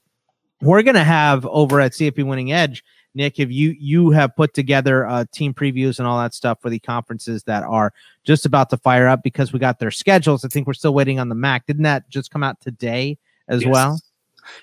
we're 0.61 0.83
going 0.83 0.97
to 0.97 1.05
have 1.05 1.47
over 1.47 1.81
at 1.81 1.93
CFB 1.93 2.27
Winning 2.27 2.53
Edge 2.53 2.85
Nick, 3.15 3.37
have 3.39 3.51
you 3.51 3.75
you 3.79 4.11
have 4.11 4.35
put 4.35 4.55
together 4.55 5.07
uh, 5.07 5.25
team 5.33 5.53
previews 5.53 5.99
and 5.99 6.09
all 6.09 6.19
that 6.19 6.35
stuff 6.35 6.61
for 6.61 6.71
the 6.71 6.79
conferences 6.79 7.43
that 7.45 7.63
are 7.63 7.93
just 8.25 8.47
about 8.47 8.71
to 8.71 8.77
fire 8.77 9.07
up 9.07 9.23
because 9.23 9.53
we 9.53 9.59
got 9.59 9.79
their 9.79 9.91
schedules. 9.91 10.45
I 10.45 10.49
think 10.49 10.67
we're 10.67 10.73
still 10.73 10.95
waiting 10.95 11.19
on 11.19 11.29
the 11.29 11.35
MAC. 11.35 11.67
Didn't 11.67 11.83
that 11.83 12.09
just 12.09 12.31
come 12.31 12.43
out 12.43 12.61
today 12.61 13.19
as 13.49 13.63
yes. 13.63 13.71
well? 13.71 14.01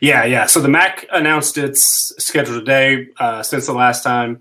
Yeah, 0.01 0.25
yeah. 0.25 0.46
So 0.48 0.60
the 0.62 0.68
MAC 0.68 1.06
announced 1.12 1.58
its 1.58 2.13
schedule 2.18 2.60
today. 2.60 3.08
Uh, 3.18 3.44
since 3.44 3.68
the 3.68 3.74
last 3.74 4.03
time 4.03 4.39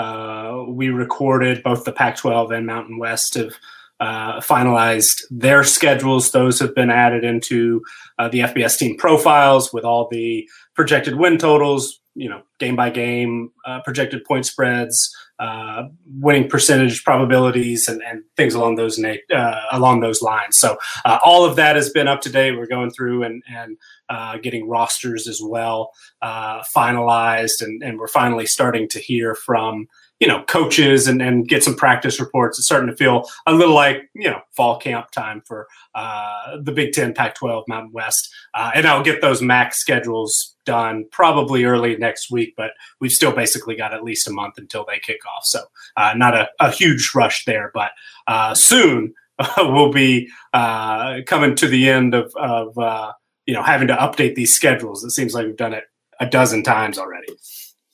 uh, 0.00 0.64
we 0.66 0.88
recorded, 0.88 1.62
both 1.62 1.84
the 1.84 1.92
Pac-12 1.92 2.56
and 2.56 2.66
Mountain 2.66 2.96
West 2.96 3.34
have 3.34 3.54
uh, 4.00 4.40
finalized 4.40 5.24
their 5.30 5.62
schedules. 5.62 6.30
Those 6.30 6.58
have 6.58 6.74
been 6.74 6.88
added 6.90 7.22
into 7.22 7.82
uh, 8.18 8.28
the 8.28 8.40
FBS 8.40 8.78
team 8.78 8.96
profiles 8.96 9.74
with 9.74 9.84
all 9.84 10.08
the 10.10 10.48
projected 10.74 11.16
win 11.16 11.36
totals, 11.36 12.00
you 12.14 12.30
know, 12.30 12.40
game 12.58 12.76
by 12.76 12.88
game, 12.88 13.50
uh, 13.66 13.80
projected 13.82 14.24
point 14.24 14.46
spreads, 14.46 15.14
uh, 15.40 15.84
winning 16.20 16.48
percentage 16.48 17.02
probabilities, 17.02 17.88
and, 17.88 18.02
and 18.02 18.22
things 18.36 18.54
along 18.54 18.76
those 18.76 18.98
na- 18.98 19.34
uh, 19.34 19.62
along 19.72 20.00
those 20.00 20.20
lines. 20.22 20.56
So 20.56 20.76
uh, 21.04 21.18
all 21.24 21.44
of 21.44 21.56
that 21.56 21.76
has 21.76 21.90
been 21.90 22.08
up 22.08 22.20
to 22.22 22.30
date. 22.30 22.52
We're 22.52 22.66
going 22.66 22.90
through 22.90 23.24
and 23.24 23.42
and 23.50 23.76
uh, 24.10 24.36
getting 24.38 24.68
rosters 24.68 25.26
as 25.26 25.40
well 25.42 25.92
uh, 26.20 26.62
finalized, 26.76 27.62
and, 27.62 27.82
and 27.82 27.98
we're 27.98 28.08
finally 28.08 28.46
starting 28.46 28.86
to 28.90 28.98
hear 28.98 29.34
from 29.34 29.88
you 30.20 30.28
know 30.28 30.42
coaches 30.44 31.08
and, 31.08 31.20
and 31.20 31.48
get 31.48 31.64
some 31.64 31.74
practice 31.74 32.20
reports. 32.20 32.58
It's 32.58 32.66
starting 32.66 32.90
to 32.90 32.96
feel 32.96 33.24
a 33.46 33.54
little 33.54 33.74
like 33.74 34.08
you 34.14 34.30
know 34.30 34.40
fall 34.52 34.78
camp 34.78 35.10
time 35.10 35.42
for 35.46 35.66
uh, 35.94 36.58
the 36.62 36.72
big 36.72 36.92
10 36.92 37.14
pac 37.14 37.34
12 37.34 37.64
mountain 37.66 37.92
west. 37.92 38.32
Uh, 38.54 38.70
and 38.74 38.86
i'll 38.86 39.02
get 39.02 39.20
those 39.20 39.40
max 39.40 39.78
schedules 39.78 40.56
done 40.66 41.04
probably 41.10 41.64
early 41.64 41.96
next 41.96 42.30
week 42.30 42.52
but 42.56 42.72
we've 43.00 43.12
still 43.12 43.32
basically 43.32 43.74
got 43.74 43.94
at 43.94 44.04
least 44.04 44.28
a 44.28 44.32
month 44.32 44.58
until 44.58 44.84
they 44.84 44.98
kick 44.98 45.20
off. 45.26 45.44
So 45.44 45.60
uh, 45.96 46.12
not 46.16 46.34
a, 46.34 46.48
a, 46.60 46.70
huge 46.70 47.12
rush 47.14 47.44
there 47.44 47.70
but 47.72 47.92
uh, 48.26 48.54
soon 48.54 49.14
we'll 49.58 49.92
be 49.92 50.28
uh, 50.52 51.20
coming 51.26 51.54
to 51.56 51.66
the 51.66 51.88
end 51.88 52.14
of, 52.14 52.32
of 52.36 52.76
uh, 52.78 53.12
you 53.46 53.54
know 53.54 53.62
having 53.62 53.88
to 53.88 53.96
update 53.96 54.34
these 54.34 54.52
schedules. 54.52 55.02
It 55.02 55.10
seems 55.10 55.32
like 55.32 55.46
we've 55.46 55.56
done 55.56 55.72
it 55.72 55.84
a 56.20 56.26
dozen 56.26 56.62
times 56.62 56.98
already 56.98 57.28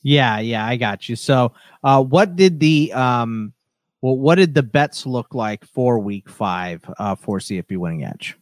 yeah, 0.06 0.38
yeah, 0.38 0.64
I 0.64 0.76
got 0.76 1.08
you. 1.08 1.16
So, 1.16 1.52
uh, 1.82 2.00
what 2.00 2.36
did 2.36 2.60
the 2.60 2.92
um, 2.92 3.52
well, 4.02 4.16
what 4.16 4.36
did 4.36 4.54
the 4.54 4.62
bets 4.62 5.04
look 5.04 5.34
like 5.34 5.64
for 5.64 5.98
Week 5.98 6.28
Five 6.28 6.88
uh, 6.98 7.16
for 7.16 7.40
CFB 7.40 7.76
Winning 7.76 8.04
Edge? 8.04 8.36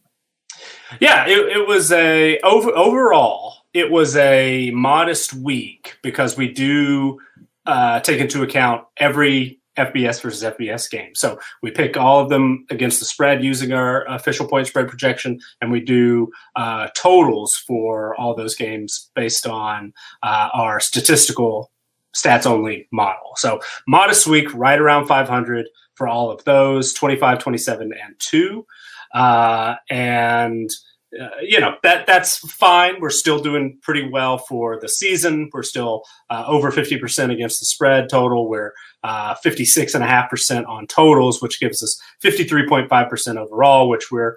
Yeah, 0.99 1.25
it, 1.25 1.39
it 1.57 1.67
was 1.67 1.91
a 1.91 2.39
over 2.41 2.69
overall. 2.69 3.55
It 3.73 3.89
was 3.89 4.15
a 4.15 4.69
modest 4.75 5.33
week 5.33 5.97
because 6.03 6.37
we 6.37 6.53
do 6.53 7.19
uh, 7.65 7.99
take 8.01 8.21
into 8.21 8.43
account 8.43 8.85
every 8.97 9.59
FBS 9.77 10.21
versus 10.21 10.43
FBS 10.43 10.89
game. 10.89 11.13
So 11.15 11.39
we 11.61 11.71
pick 11.71 11.97
all 11.97 12.19
of 12.19 12.29
them 12.29 12.65
against 12.69 12.99
the 12.99 13.05
spread 13.05 13.43
using 13.43 13.73
our 13.73 14.05
official 14.07 14.47
point 14.47 14.67
spread 14.67 14.87
projection, 14.87 15.39
and 15.61 15.71
we 15.71 15.81
do 15.81 16.31
uh, 16.55 16.87
totals 16.95 17.55
for 17.55 18.15
all 18.15 18.35
those 18.35 18.55
games 18.55 19.11
based 19.15 19.45
on 19.45 19.93
uh, 20.23 20.49
our 20.53 20.79
statistical 20.79 21.71
stats 22.15 22.45
only 22.45 22.87
model. 22.91 23.33
So 23.35 23.59
modest 23.87 24.27
week, 24.27 24.53
right 24.53 24.79
around 24.79 25.07
500 25.07 25.67
for 25.95 26.07
all 26.07 26.31
of 26.31 26.43
those 26.45 26.93
25, 26.93 27.39
27, 27.39 27.93
and 27.93 28.15
2. 28.19 28.65
Uh, 29.13 29.75
and 29.89 30.69
uh, 31.19 31.29
you 31.41 31.59
know 31.59 31.75
that 31.83 32.05
that's 32.05 32.37
fine. 32.51 32.99
We're 32.99 33.09
still 33.09 33.39
doing 33.39 33.77
pretty 33.81 34.09
well 34.09 34.37
for 34.37 34.79
the 34.79 34.89
season. 34.89 35.49
We're 35.53 35.63
still 35.63 36.03
uh, 36.29 36.43
over 36.47 36.71
fifty 36.71 36.97
percent 36.97 37.31
against 37.31 37.59
the 37.59 37.65
spread 37.65 38.09
total. 38.09 38.49
We're 38.49 38.73
uh, 39.03 39.35
fifty 39.35 39.65
six 39.65 39.95
and 39.95 40.03
a 40.03 40.07
half 40.07 40.29
percent 40.29 40.65
on 40.65 40.87
totals, 40.87 41.41
which 41.41 41.59
gives 41.59 41.81
us 41.83 41.99
fifty 42.21 42.43
three 42.43 42.67
point 42.67 42.89
five 42.89 43.09
percent 43.09 43.37
overall, 43.37 43.89
which 43.89 44.11
we're 44.11 44.35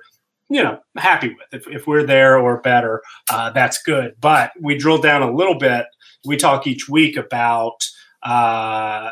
you 0.49 0.63
know 0.63 0.81
happy 0.97 1.29
with. 1.29 1.67
If, 1.67 1.73
if 1.73 1.87
we're 1.87 2.05
there 2.05 2.39
or 2.39 2.61
better, 2.61 3.03
uh, 3.31 3.51
that's 3.51 3.83
good. 3.83 4.15
But 4.21 4.53
we 4.61 4.77
drill 4.77 4.99
down 4.99 5.23
a 5.23 5.33
little 5.33 5.59
bit. 5.59 5.87
We 6.25 6.37
talk 6.37 6.67
each 6.67 6.89
week 6.89 7.17
about 7.17 7.85
uh, 8.23 9.11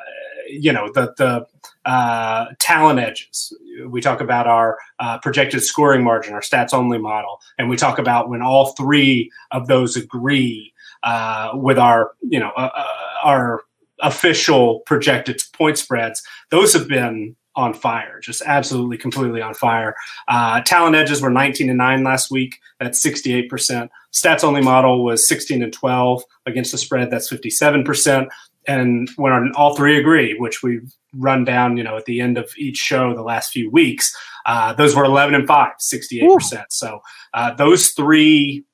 you 0.48 0.72
know 0.72 0.90
the 0.92 1.14
the 1.16 1.46
uh, 1.86 2.46
talent 2.58 2.98
edges. 2.98 3.56
We 3.86 4.00
talk 4.00 4.20
about 4.20 4.46
our 4.46 4.76
uh, 4.98 5.18
projected 5.18 5.62
scoring 5.62 6.02
margin, 6.04 6.34
our 6.34 6.40
stats 6.40 6.74
only 6.74 6.98
model, 6.98 7.40
and 7.58 7.70
we 7.70 7.76
talk 7.76 7.98
about 7.98 8.28
when 8.28 8.42
all 8.42 8.72
three 8.72 9.30
of 9.52 9.68
those 9.68 9.96
agree 9.96 10.72
uh, 11.04 11.50
with 11.54 11.78
our 11.78 12.12
you 12.28 12.40
know 12.40 12.50
uh, 12.56 12.70
uh, 12.74 12.84
our 13.24 13.62
official 14.00 14.80
projected 14.80 15.40
point 15.52 15.78
spreads. 15.78 16.22
Those 16.50 16.74
have 16.74 16.88
been 16.88 17.36
on 17.54 17.72
fire, 17.72 18.20
just 18.20 18.42
absolutely 18.44 18.98
completely 18.98 19.40
on 19.40 19.54
fire. 19.54 19.94
Uh, 20.28 20.60
talent 20.60 20.94
edges 20.94 21.22
were 21.22 21.30
19 21.30 21.70
and 21.70 21.78
9 21.78 22.04
last 22.04 22.30
week. 22.30 22.60
That's 22.78 23.04
68%. 23.04 23.88
Stats 24.12 24.44
only 24.44 24.60
model 24.60 25.02
was 25.02 25.26
16 25.26 25.62
and 25.62 25.72
12 25.72 26.22
against 26.44 26.72
the 26.72 26.78
spread. 26.78 27.10
That's 27.10 27.32
57% 27.32 28.28
and 28.66 29.08
when 29.16 29.52
all 29.54 29.76
three 29.76 29.98
agree, 29.98 30.36
which 30.38 30.62
we've 30.62 30.92
run 31.14 31.44
down, 31.44 31.76
you 31.76 31.84
know, 31.84 31.96
at 31.96 32.04
the 32.04 32.20
end 32.20 32.38
of 32.38 32.52
each 32.56 32.76
show 32.76 33.14
the 33.14 33.22
last 33.22 33.52
few 33.52 33.70
weeks, 33.70 34.14
uh, 34.44 34.72
those 34.74 34.94
were 34.94 35.04
11 35.04 35.34
and 35.34 35.46
5, 35.46 35.72
68%. 35.80 36.22
Ooh. 36.24 36.64
So 36.68 37.00
uh, 37.34 37.54
those 37.54 37.90
three, 37.90 38.64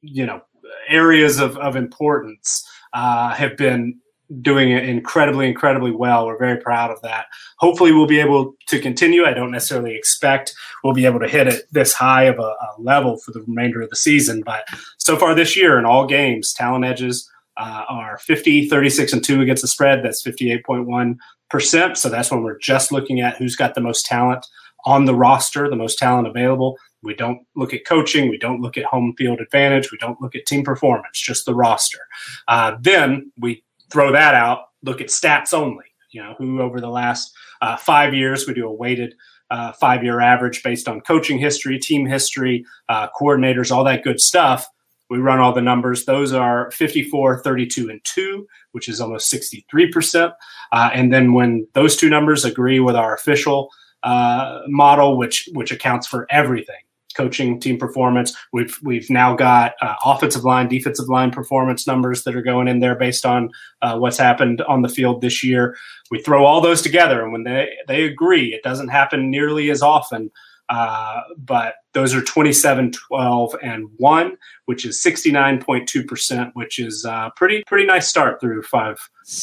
you 0.00 0.26
know, 0.26 0.42
areas 0.88 1.38
of, 1.38 1.56
of 1.58 1.76
importance 1.76 2.66
uh, 2.92 3.30
have 3.30 3.56
been 3.56 4.00
doing 4.40 4.70
it 4.70 4.88
incredibly, 4.88 5.46
incredibly 5.46 5.90
well. 5.90 6.26
We're 6.26 6.38
very 6.38 6.58
proud 6.58 6.90
of 6.90 7.00
that. 7.02 7.26
Hopefully, 7.58 7.92
we'll 7.92 8.06
be 8.06 8.20
able 8.20 8.54
to 8.68 8.80
continue. 8.80 9.24
I 9.24 9.34
don't 9.34 9.50
necessarily 9.50 9.94
expect 9.94 10.54
we'll 10.82 10.94
be 10.94 11.06
able 11.06 11.20
to 11.20 11.28
hit 11.28 11.46
it 11.46 11.64
this 11.72 11.92
high 11.92 12.24
of 12.24 12.38
a, 12.38 12.42
a 12.42 12.74
level 12.78 13.18
for 13.18 13.32
the 13.32 13.42
remainder 13.42 13.82
of 13.82 13.90
the 13.90 13.96
season, 13.96 14.42
but 14.44 14.66
so 14.98 15.16
far 15.16 15.34
this 15.34 15.56
year 15.56 15.78
in 15.78 15.84
all 15.84 16.06
games, 16.06 16.52
talent 16.52 16.84
edges 16.84 17.30
uh, 17.56 17.84
are 17.88 18.18
50, 18.18 18.68
36, 18.68 19.12
and 19.12 19.24
2 19.24 19.40
against 19.40 19.62
the 19.62 19.68
spread. 19.68 20.02
That's 20.02 20.22
58.1%. 20.26 21.96
So 21.96 22.08
that's 22.08 22.30
when 22.30 22.42
we're 22.42 22.58
just 22.58 22.92
looking 22.92 23.20
at 23.20 23.36
who's 23.36 23.56
got 23.56 23.74
the 23.74 23.80
most 23.80 24.06
talent 24.06 24.46
on 24.86 25.04
the 25.04 25.14
roster, 25.14 25.68
the 25.68 25.76
most 25.76 25.98
talent 25.98 26.28
available. 26.28 26.76
We 27.02 27.14
don't 27.14 27.40
look 27.54 27.72
at 27.72 27.86
coaching. 27.86 28.28
We 28.28 28.38
don't 28.38 28.60
look 28.60 28.76
at 28.76 28.84
home 28.84 29.14
field 29.16 29.40
advantage. 29.40 29.92
We 29.92 29.98
don't 29.98 30.20
look 30.20 30.34
at 30.34 30.46
team 30.46 30.64
performance, 30.64 31.20
just 31.20 31.46
the 31.46 31.54
roster. 31.54 32.00
Uh, 32.48 32.76
then 32.80 33.30
we 33.38 33.62
throw 33.90 34.12
that 34.12 34.34
out, 34.34 34.66
look 34.82 35.00
at 35.00 35.08
stats 35.08 35.52
only. 35.52 35.84
You 36.10 36.22
know, 36.22 36.34
who 36.38 36.60
over 36.60 36.80
the 36.80 36.88
last 36.88 37.32
uh, 37.60 37.76
five 37.76 38.14
years, 38.14 38.46
we 38.46 38.54
do 38.54 38.68
a 38.68 38.72
weighted 38.72 39.14
uh, 39.50 39.72
five 39.72 40.02
year 40.02 40.20
average 40.20 40.62
based 40.62 40.88
on 40.88 41.00
coaching 41.00 41.38
history, 41.38 41.78
team 41.78 42.06
history, 42.06 42.64
uh, 42.88 43.08
coordinators, 43.20 43.70
all 43.70 43.84
that 43.84 44.04
good 44.04 44.20
stuff. 44.20 44.66
We 45.10 45.18
run 45.18 45.38
all 45.38 45.52
the 45.52 45.60
numbers. 45.60 46.04
Those 46.04 46.32
are 46.32 46.70
54, 46.70 47.42
32, 47.42 47.90
and 47.90 48.00
2, 48.04 48.46
which 48.72 48.88
is 48.88 49.00
almost 49.00 49.32
63%. 49.32 50.32
Uh, 50.72 50.90
and 50.92 51.12
then 51.12 51.32
when 51.32 51.66
those 51.74 51.96
two 51.96 52.08
numbers 52.08 52.44
agree 52.44 52.80
with 52.80 52.96
our 52.96 53.14
official 53.14 53.70
uh, 54.04 54.60
model, 54.66 55.16
which 55.16 55.48
which 55.54 55.72
accounts 55.72 56.06
for 56.06 56.26
everything, 56.30 56.76
coaching, 57.16 57.58
team 57.58 57.78
performance. 57.78 58.36
We've 58.52 58.78
we've 58.82 59.08
now 59.08 59.34
got 59.34 59.72
uh, 59.80 59.94
offensive 60.04 60.44
line, 60.44 60.68
defensive 60.68 61.08
line 61.08 61.30
performance 61.30 61.86
numbers 61.86 62.24
that 62.24 62.36
are 62.36 62.42
going 62.42 62.68
in 62.68 62.80
there 62.80 62.94
based 62.94 63.24
on 63.24 63.50
uh, 63.82 63.96
what's 63.98 64.18
happened 64.18 64.60
on 64.62 64.82
the 64.82 64.88
field 64.88 65.20
this 65.20 65.42
year. 65.42 65.76
We 66.10 66.20
throw 66.20 66.44
all 66.44 66.60
those 66.60 66.82
together, 66.82 67.22
and 67.22 67.32
when 67.32 67.44
they 67.44 67.70
they 67.88 68.04
agree, 68.04 68.52
it 68.52 68.62
doesn't 68.62 68.88
happen 68.88 69.30
nearly 69.30 69.70
as 69.70 69.82
often 69.82 70.30
Uh, 70.68 71.20
but 71.38 71.74
those 71.92 72.14
are 72.14 72.22
27, 72.22 72.92
12, 72.92 73.56
and 73.62 73.88
1, 73.98 74.36
which 74.64 74.86
is 74.86 75.02
69.2%, 75.02 76.50
which 76.54 76.78
is 76.78 77.04
uh, 77.04 77.30
pretty 77.36 77.62
pretty 77.66 77.84
nice 77.86 78.08
start 78.08 78.40
through 78.40 78.62
five. 78.62 78.96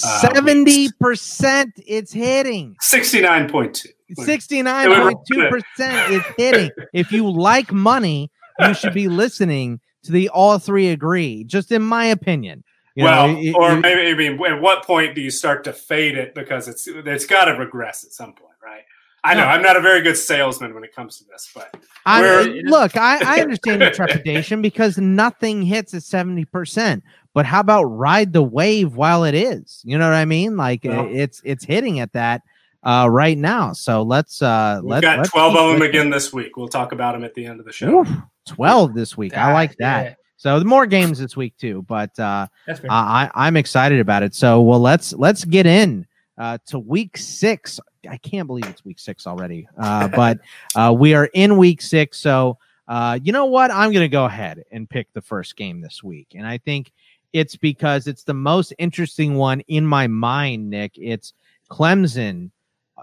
Uh, 0.03 0.21
70% 0.23 1.71
it's 1.85 2.11
hitting. 2.11 2.75
69.2. 2.81 3.87
69.2% 4.17 6.09
is 6.09 6.23
hitting. 6.37 6.71
If 6.93 7.11
you 7.11 7.29
like 7.29 7.71
money, 7.71 8.31
you 8.59 8.73
should 8.73 8.93
be 8.93 9.07
listening 9.07 9.79
to 10.03 10.11
the 10.11 10.29
all 10.29 10.59
three 10.59 10.89
agree, 10.89 11.43
just 11.43 11.71
in 11.71 11.81
my 11.81 12.05
opinion. 12.05 12.63
You 12.95 13.05
well, 13.05 13.29
know, 13.29 13.39
it, 13.39 13.55
or 13.55 13.77
maybe 13.77 14.07
I 14.09 14.13
mean, 14.13 14.43
at 14.45 14.61
what 14.61 14.83
point 14.83 15.15
do 15.15 15.21
you 15.21 15.31
start 15.31 15.63
to 15.63 15.71
fade 15.73 16.17
it 16.17 16.35
because 16.35 16.67
it's 16.67 16.87
it's 16.87 17.25
got 17.25 17.45
to 17.45 17.53
regress 17.53 18.03
at 18.03 18.11
some 18.11 18.33
point, 18.33 18.55
right? 18.61 18.83
I 19.23 19.35
know 19.35 19.41
no. 19.41 19.47
I'm 19.47 19.61
not 19.61 19.77
a 19.77 19.81
very 19.81 20.01
good 20.01 20.17
salesman 20.17 20.73
when 20.73 20.83
it 20.83 20.95
comes 20.95 21.17
to 21.19 21.25
this, 21.25 21.51
but 21.53 21.75
I 22.05 22.61
look, 22.63 22.97
I, 22.97 23.37
I 23.37 23.41
understand 23.41 23.81
your 23.81 23.91
trepidation 23.91 24.61
because 24.63 24.97
nothing 24.97 25.61
hits 25.61 25.93
at 25.93 26.03
seventy 26.03 26.45
percent. 26.45 27.03
But 27.33 27.45
how 27.45 27.59
about 27.59 27.83
ride 27.83 28.33
the 28.33 28.43
wave 28.43 28.95
while 28.95 29.23
it 29.23 29.35
is? 29.35 29.81
You 29.85 29.97
know 29.97 30.07
what 30.09 30.15
I 30.15 30.25
mean? 30.25 30.57
Like 30.57 30.81
it's 30.83 31.41
it's 31.45 31.63
hitting 31.63 31.99
at 31.99 32.13
that 32.13 32.41
uh, 32.83 33.07
right 33.09 33.37
now. 33.37 33.73
So 33.73 34.01
let's 34.01 34.41
uh, 34.41 34.79
We've 34.81 34.91
let's 34.91 35.01
got 35.01 35.17
let's 35.19 35.29
twelve 35.29 35.55
of 35.55 35.73
them 35.73 35.81
again 35.81 36.09
this 36.09 36.33
week. 36.33 36.57
We'll 36.57 36.67
talk 36.67 36.91
about 36.91 37.13
them 37.13 37.23
at 37.23 37.33
the 37.33 37.45
end 37.45 37.59
of 37.59 37.65
the 37.65 37.71
show. 37.71 37.99
Oof, 37.99 38.09
twelve 38.45 38.93
this 38.93 39.17
week. 39.17 39.37
I 39.37 39.53
like 39.53 39.75
that. 39.77 40.03
Yeah. 40.03 40.13
So 40.37 40.57
the 40.57 40.65
more 40.65 40.87
games 40.87 41.19
this 41.19 41.37
week 41.37 41.55
too, 41.57 41.85
but 41.87 42.17
uh, 42.19 42.47
I, 42.89 43.29
I'm 43.35 43.55
excited 43.55 43.99
about 43.99 44.23
it. 44.23 44.33
So 44.33 44.61
well, 44.61 44.79
let's 44.79 45.13
let's 45.13 45.45
get 45.45 45.67
in 45.67 46.07
uh, 46.37 46.57
to 46.67 46.79
week 46.79 47.17
six. 47.17 47.79
I 48.09 48.17
can't 48.17 48.47
believe 48.47 48.65
it's 48.67 48.83
week 48.83 48.99
six 48.99 49.27
already, 49.27 49.67
uh, 49.77 50.07
but 50.07 50.39
uh, 50.75 50.93
we 50.97 51.13
are 51.13 51.29
in 51.33 51.57
week 51.57 51.81
six. 51.81 52.19
So 52.19 52.57
uh, 52.87 53.19
you 53.23 53.31
know 53.31 53.45
what? 53.45 53.71
I'm 53.71 53.91
going 53.91 54.05
to 54.05 54.09
go 54.09 54.25
ahead 54.25 54.63
and 54.71 54.89
pick 54.89 55.11
the 55.13 55.21
first 55.21 55.55
game 55.55 55.81
this 55.81 56.03
week, 56.03 56.29
and 56.35 56.45
I 56.45 56.57
think 56.57 56.91
it's 57.33 57.55
because 57.55 58.07
it's 58.07 58.23
the 58.23 58.33
most 58.33 58.73
interesting 58.77 59.35
one 59.35 59.61
in 59.61 59.85
my 59.85 60.07
mind. 60.07 60.69
Nick, 60.69 60.97
it's 60.97 61.33
Clemson 61.69 62.51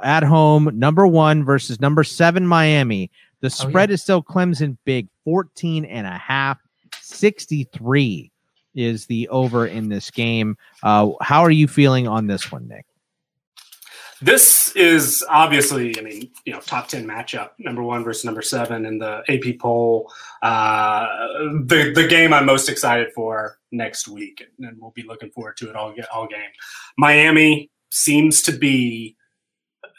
at 0.03 0.23
home, 0.23 0.71
number 0.75 1.07
one 1.07 1.45
versus 1.45 1.81
number 1.81 2.05
seven 2.05 2.47
Miami. 2.47 3.11
The 3.41 3.51
spread 3.51 3.89
oh, 3.89 3.93
yeah. 3.93 3.95
is 3.95 4.03
still 4.03 4.23
Clemson 4.23 4.77
big, 4.85 5.09
14 5.25 5.85
and 5.85 6.07
a 6.07 6.19
half. 6.19 6.59
63 7.01 8.31
is 8.75 9.07
the 9.07 9.29
over 9.29 9.67
in 9.67 9.89
this 9.89 10.11
game. 10.11 10.57
Uh, 10.83 11.11
how 11.21 11.43
are 11.43 11.51
you 11.51 11.67
feeling 11.69 12.07
on 12.07 12.27
this 12.27 12.51
one, 12.53 12.69
Nick? 12.69 12.85
This 14.21 14.75
is 14.75 15.25
obviously, 15.29 15.97
I 15.99 16.03
mean, 16.03 16.31
you 16.45 16.53
know, 16.53 16.61
top 16.61 16.89
10 16.89 17.07
matchup, 17.07 17.51
number 17.59 17.83
one 17.83 18.03
versus 18.03 18.25
number 18.25 18.43
seven 18.43 18.85
in 18.85 18.99
the 18.99 19.23
AP 19.29 19.61
poll. 19.61 20.13
Uh, 20.43 21.07
the, 21.65 21.93
the 21.95 22.07
game 22.09 22.33
I'm 22.33 22.47
most 22.47 22.69
excited 22.69 23.13
for 23.15 23.59
next 23.71 24.09
week, 24.09 24.45
and 24.59 24.77
we'll 24.81 24.91
be 24.91 25.05
looking 25.05 25.31
forward 25.31 25.57
to 25.59 25.71
it 25.71 25.77
all, 25.77 25.95
all 26.13 26.27
game. 26.27 26.51
Miami 26.97 27.71
seems 27.91 28.43
to 28.43 28.53
be 28.53 29.17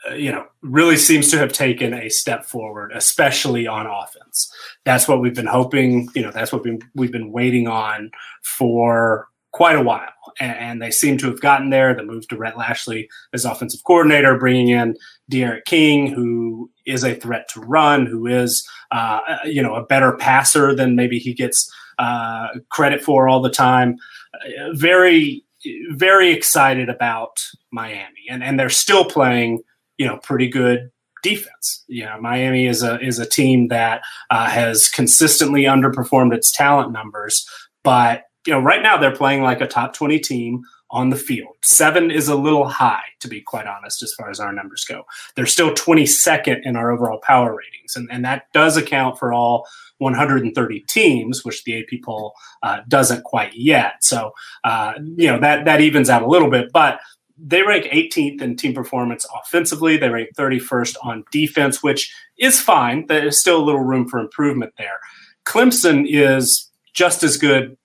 uh, 0.10 0.14
you 0.14 0.32
know, 0.32 0.46
really 0.62 0.98
seems 0.98 1.30
to 1.30 1.38
have 1.38 1.52
taken 1.52 1.94
a 1.94 2.10
step 2.10 2.46
forward, 2.46 2.92
especially 2.94 3.68
on 3.68 3.86
offense. 3.86 4.52
That's 4.86 5.08
what 5.08 5.20
we've 5.20 5.36
been 5.36 5.46
hoping. 5.46 6.08
You 6.16 6.22
know, 6.22 6.32
that's 6.32 6.54
what 6.54 6.64
we've, 6.64 6.82
we've 6.96 7.12
been 7.12 7.32
waiting 7.32 7.68
on 7.68 8.12
for 8.42 9.28
quite 9.52 9.76
a 9.76 9.82
while, 9.82 10.10
and, 10.40 10.56
and, 10.58 10.82
they 10.82 10.92
seem 10.92 11.18
to 11.18 11.28
have 11.28 11.42
gotten 11.42 11.70
there. 11.70 11.96
The 11.96 12.04
move 12.04 12.28
to 12.28 12.38
Rhett 12.38 12.58
Lashlee 12.58 13.10
as 13.34 13.46
offensive 13.46 13.84
coordinator, 13.84 14.38
bringing 14.38 14.70
in 14.70 14.96
D'Eriq 15.30 15.66
King, 15.66 16.08
who 16.12 16.70
is 16.86 17.04
a 17.04 17.16
threat 17.16 17.50
to 17.50 17.62
run, 17.62 18.06
who 18.06 18.28
is 18.28 18.68
uh, 18.92 19.20
you 19.46 19.62
know 19.62 19.76
a 19.76 19.86
better 19.86 20.16
passer 20.18 20.76
than 20.76 20.96
maybe 20.96 21.20
he 21.20 21.34
gets 21.34 21.72
uh, 21.98 22.48
credit 22.70 23.02
for 23.02 23.28
all 23.28 23.42
the 23.42 23.50
time. 23.50 23.98
Uh, 24.34 24.74
very 24.74 25.44
very 25.92 26.32
excited 26.32 26.90
about 26.90 27.40
Miami, 27.72 28.28
and 28.30 28.44
and 28.44 28.60
they're 28.60 28.70
still 28.70 29.06
playing 29.06 29.62
you 29.98 30.06
know 30.06 30.18
pretty 30.18 30.48
good 30.48 30.92
defense. 31.22 31.84
You 31.88 32.06
know, 32.06 32.20
Miami 32.20 32.68
is 32.68 32.84
a 32.84 33.00
is 33.00 33.20
a 33.20 33.26
team 33.26 33.68
that 33.70 34.02
uh, 34.30 34.48
has 34.48 34.90
consistently 34.90 35.64
underperformed 35.64 36.34
its 36.34 36.52
talent 36.52 36.92
numbers, 36.92 37.48
but 37.84 38.24
you 38.46 38.54
know 38.54 38.60
right 38.60 38.82
now 38.82 38.98
they're 38.98 39.16
playing 39.16 39.44
like 39.44 39.62
a 39.62 39.68
top 39.68 39.94
twenty 39.94 40.20
team 40.20 40.64
on 40.92 41.10
the 41.10 41.16
field. 41.16 41.56
Seven 41.62 42.10
is 42.10 42.28
a 42.28 42.36
little 42.36 42.68
high, 42.68 43.04
to 43.20 43.28
be 43.28 43.42
quite 43.42 43.68
honest, 43.68 44.02
as 44.02 44.14
far 44.14 44.30
as 44.30 44.40
our 44.40 44.52
numbers 44.52 44.86
go. 44.86 45.04
They're 45.36 45.46
still 45.46 45.72
22nd 45.72 46.62
in 46.64 46.76
our 46.76 46.92
overall 46.92 47.20
power 47.20 47.56
ratings, 47.56 47.96
and, 47.96 48.10
and 48.12 48.26
that 48.26 48.52
does 48.54 48.76
account 48.76 49.20
for 49.20 49.32
all 49.32 49.68
130 50.00 50.80
teams, 50.82 51.46
which 51.46 51.64
the 51.64 51.80
AP 51.80 52.02
poll 52.04 52.34
uh, 52.64 52.80
doesn't 52.88 53.24
quite 53.24 53.54
yet. 53.54 54.04
So, 54.04 54.32
uh, 54.64 54.94
you 54.98 55.28
know, 55.28 55.40
that, 55.40 55.66
that 55.66 55.82
evens 55.82 56.10
out 56.10 56.24
a 56.24 56.28
little 56.28 56.50
bit, 56.50 56.72
but 56.74 57.00
they 57.38 57.62
rank 57.62 57.86
18th 57.86 58.42
in 58.42 58.56
team 58.56 58.74
performance 58.74 59.26
offensively. 59.44 59.98
They 59.98 60.10
rank 60.10 60.30
31st 60.36 60.96
on 61.04 61.24
defense, 61.32 61.84
which 61.84 62.14
is 62.38 62.60
fine. 62.60 63.06
There's 63.08 63.40
still 63.40 63.62
a 63.62 63.64
little 63.64 63.84
room 63.84 64.08
for 64.08 64.20
improvement 64.20 64.74
there. 64.78 65.00
Clemson 65.46 66.06
is 66.08 66.70
just 66.94 67.24
as 67.24 67.38
good, 67.38 67.78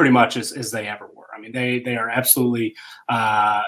pretty 0.00 0.12
much 0.12 0.38
as, 0.38 0.50
as 0.52 0.70
they 0.70 0.88
ever 0.88 1.10
were. 1.14 1.26
I 1.36 1.38
mean, 1.38 1.52
they 1.52 1.80
they 1.80 1.94
are 1.94 2.08
absolutely 2.08 2.74
uh, 3.10 3.60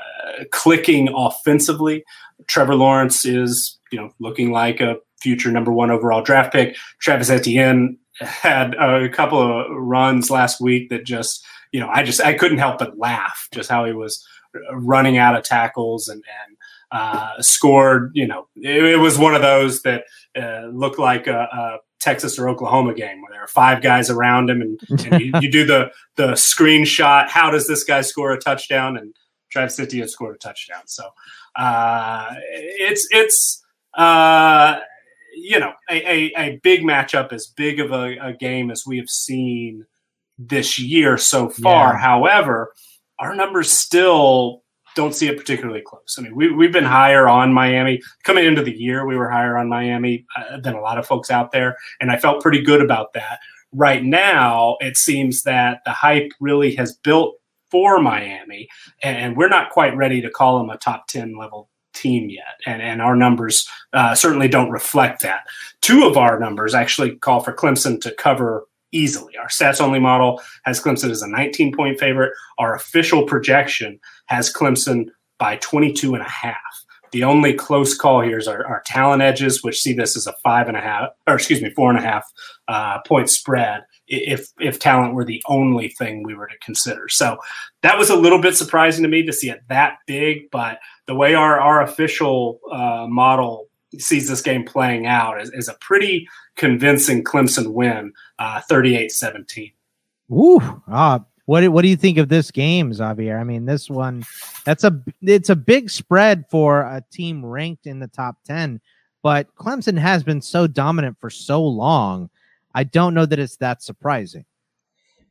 clicking 0.50 1.10
offensively. 1.14 2.04
Trevor 2.46 2.74
Lawrence 2.74 3.26
is 3.26 3.78
you 3.90 4.00
know 4.00 4.08
looking 4.18 4.50
like 4.50 4.80
a 4.80 4.96
future 5.20 5.50
number 5.50 5.70
one 5.70 5.90
overall 5.90 6.22
draft 6.22 6.50
pick. 6.54 6.74
Travis 7.02 7.28
Etienne 7.28 7.98
had 8.14 8.74
a 8.76 9.10
couple 9.10 9.42
of 9.42 9.66
runs 9.72 10.30
last 10.30 10.58
week 10.58 10.88
that 10.88 11.04
just 11.04 11.44
you 11.70 11.80
know 11.80 11.90
I 11.92 12.02
just 12.02 12.22
I 12.22 12.32
couldn't 12.32 12.56
help 12.56 12.78
but 12.78 12.96
laugh 12.96 13.46
just 13.52 13.68
how 13.68 13.84
he 13.84 13.92
was 13.92 14.26
running 14.72 15.18
out 15.18 15.36
of 15.36 15.44
tackles 15.44 16.08
and, 16.08 16.24
and 16.46 16.56
uh, 16.92 17.42
scored. 17.42 18.10
You 18.14 18.26
know, 18.26 18.48
it, 18.56 18.84
it, 18.84 18.96
was 18.96 19.18
one 19.18 19.34
of 19.34 19.42
those 19.42 19.82
that 19.82 20.04
uh, 20.34 20.68
looked 20.72 20.98
like 20.98 21.26
a, 21.26 21.40
a, 21.52 21.78
Texas 22.02 22.38
or 22.38 22.48
Oklahoma 22.48 22.94
game 22.94 23.22
where 23.22 23.30
there 23.30 23.42
are 23.42 23.48
five 23.48 23.82
guys 23.82 24.10
around 24.10 24.50
him, 24.50 24.60
and, 24.60 24.80
and 25.04 25.20
you, 25.20 25.32
you, 25.40 25.50
do 25.50 25.64
the 25.64 25.90
the 26.16 26.32
screenshot. 26.32 27.28
How 27.28 27.50
does 27.50 27.66
this 27.66 27.84
guy 27.84 28.00
score 28.00 28.32
a 28.32 28.38
touchdown? 28.38 28.96
And 28.96 29.14
Travis 29.50 29.78
Etienne 29.78 30.08
scored 30.08 30.34
a 30.34 30.38
touchdown. 30.38 30.82
So 30.86 31.04
uh, 31.56 32.34
it's 32.52 33.06
it's 33.10 33.64
uh, 33.94 34.80
you 35.36 35.60
know 35.60 35.72
a, 35.88 36.10
a, 36.10 36.32
a, 36.36 36.60
big 36.62 36.82
matchup, 36.82 37.32
as 37.32 37.46
big 37.46 37.78
of 37.78 37.92
a, 37.92 38.16
a, 38.18 38.32
game 38.32 38.70
as 38.70 38.84
we 38.86 38.98
have 38.98 39.08
seen 39.08 39.86
this 40.38 40.78
year 40.78 41.16
so 41.16 41.48
far. 41.48 41.92
Yeah. 41.92 41.98
However 42.00 42.72
our 43.22 43.36
numbers 43.36 43.72
still 43.72 44.61
don't 44.94 45.14
see 45.14 45.28
it 45.28 45.38
particularly 45.38 45.82
close. 45.82 46.16
I 46.18 46.22
mean, 46.22 46.34
we, 46.34 46.50
we've 46.50 46.72
been 46.72 46.84
higher 46.84 47.28
on 47.28 47.52
Miami 47.52 48.00
coming 48.24 48.44
into 48.44 48.62
the 48.62 48.76
year. 48.76 49.06
We 49.06 49.16
were 49.16 49.30
higher 49.30 49.56
on 49.56 49.68
Miami 49.68 50.26
uh, 50.36 50.58
than 50.60 50.74
a 50.74 50.80
lot 50.80 50.98
of 50.98 51.06
folks 51.06 51.30
out 51.30 51.52
there, 51.52 51.76
and 52.00 52.10
I 52.10 52.18
felt 52.18 52.42
pretty 52.42 52.62
good 52.62 52.80
about 52.80 53.12
that. 53.14 53.38
Right 53.72 54.04
now, 54.04 54.76
it 54.80 54.96
seems 54.96 55.42
that 55.42 55.80
the 55.84 55.92
hype 55.92 56.30
really 56.40 56.74
has 56.74 56.94
built 56.94 57.36
for 57.70 58.00
Miami, 58.00 58.68
and 59.02 59.36
we're 59.36 59.48
not 59.48 59.70
quite 59.70 59.96
ready 59.96 60.20
to 60.20 60.30
call 60.30 60.58
them 60.58 60.68
a 60.68 60.76
top 60.76 61.08
10 61.08 61.38
level 61.38 61.70
team 61.94 62.30
yet. 62.30 62.60
And, 62.66 62.82
and 62.82 63.02
our 63.02 63.16
numbers 63.16 63.68
uh, 63.92 64.14
certainly 64.14 64.48
don't 64.48 64.70
reflect 64.70 65.22
that. 65.22 65.46
Two 65.80 66.04
of 66.06 66.16
our 66.16 66.38
numbers 66.38 66.74
actually 66.74 67.16
call 67.16 67.40
for 67.40 67.52
Clemson 67.52 68.00
to 68.02 68.12
cover 68.12 68.66
easily. 68.92 69.36
Our 69.36 69.48
stats 69.48 69.80
only 69.80 69.98
model 69.98 70.40
has 70.64 70.80
Clemson 70.80 71.10
as 71.10 71.22
a 71.22 71.28
19 71.28 71.74
point 71.74 71.98
favorite. 71.98 72.32
Our 72.58 72.74
official 72.74 73.24
projection 73.24 73.98
has 74.26 74.52
Clemson 74.52 75.06
by 75.38 75.56
22 75.56 76.14
and 76.14 76.22
a 76.22 76.28
half. 76.28 76.56
The 77.12 77.24
only 77.24 77.52
close 77.52 77.94
call 77.94 78.22
here 78.22 78.38
is 78.38 78.48
our, 78.48 78.66
our 78.66 78.82
talent 78.86 79.20
edges, 79.20 79.62
which 79.62 79.80
see 79.80 79.92
this 79.92 80.16
as 80.16 80.26
a 80.26 80.32
five 80.42 80.66
and 80.66 80.78
a 80.78 80.80
half, 80.80 81.10
or 81.26 81.34
excuse 81.34 81.60
me, 81.60 81.70
four 81.70 81.90
and 81.90 81.98
a 81.98 82.02
half 82.02 82.24
uh, 82.68 83.00
point 83.06 83.28
spread. 83.28 83.82
If 84.08 84.48
if 84.58 84.78
talent 84.78 85.14
were 85.14 85.24
the 85.24 85.42
only 85.46 85.88
thing 85.90 86.22
we 86.22 86.34
were 86.34 86.46
to 86.46 86.58
consider, 86.62 87.08
so 87.08 87.36
that 87.82 87.98
was 87.98 88.08
a 88.08 88.16
little 88.16 88.40
bit 88.40 88.56
surprising 88.56 89.02
to 89.02 89.08
me 89.08 89.24
to 89.24 89.32
see 89.32 89.50
it 89.50 89.60
that 89.68 89.98
big. 90.06 90.50
But 90.50 90.78
the 91.06 91.14
way 91.14 91.34
our 91.34 91.60
our 91.60 91.82
official 91.82 92.60
uh, 92.70 93.06
model 93.08 93.68
sees 93.98 94.28
this 94.28 94.40
game 94.40 94.64
playing 94.64 95.06
out 95.06 95.40
is, 95.40 95.50
is 95.50 95.68
a 95.68 95.76
pretty 95.80 96.26
convincing 96.56 97.22
Clemson 97.22 97.72
win, 97.72 98.12
uh, 98.42 98.60
38-17. 98.68 99.72
Ooh, 100.32 100.60
uh, 100.90 101.20
what 101.46 101.68
what 101.68 101.82
do 101.82 101.88
you 101.88 101.96
think 101.96 102.18
of 102.18 102.28
this 102.28 102.50
game, 102.50 102.92
Xavier? 102.92 103.38
I 103.38 103.44
mean, 103.44 103.64
this 103.66 103.90
one 103.90 104.24
that's 104.64 104.84
a 104.84 105.00
it's 105.20 105.50
a 105.50 105.56
big 105.56 105.90
spread 105.90 106.44
for 106.50 106.80
a 106.80 107.02
team 107.12 107.44
ranked 107.44 107.86
in 107.86 107.98
the 107.98 108.08
top 108.08 108.36
10, 108.44 108.80
but 109.22 109.54
Clemson 109.56 109.98
has 109.98 110.22
been 110.22 110.40
so 110.40 110.66
dominant 110.66 111.18
for 111.20 111.30
so 111.30 111.62
long. 111.62 112.30
I 112.74 112.84
don't 112.84 113.14
know 113.14 113.26
that 113.26 113.38
it's 113.38 113.56
that 113.56 113.82
surprising. 113.82 114.44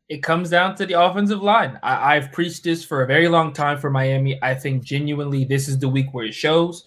It 0.09 0.21
comes 0.21 0.49
down 0.49 0.75
to 0.75 0.85
the 0.85 1.01
offensive 1.01 1.41
line. 1.41 1.79
I, 1.81 2.15
I've 2.15 2.31
preached 2.31 2.63
this 2.63 2.83
for 2.83 3.01
a 3.01 3.07
very 3.07 3.27
long 3.27 3.53
time 3.53 3.77
for 3.77 3.89
Miami. 3.89 4.37
I 4.43 4.53
think 4.53 4.83
genuinely 4.83 5.45
this 5.45 5.67
is 5.67 5.79
the 5.79 5.89
week 5.89 6.13
where 6.13 6.25
it 6.25 6.33
shows 6.33 6.85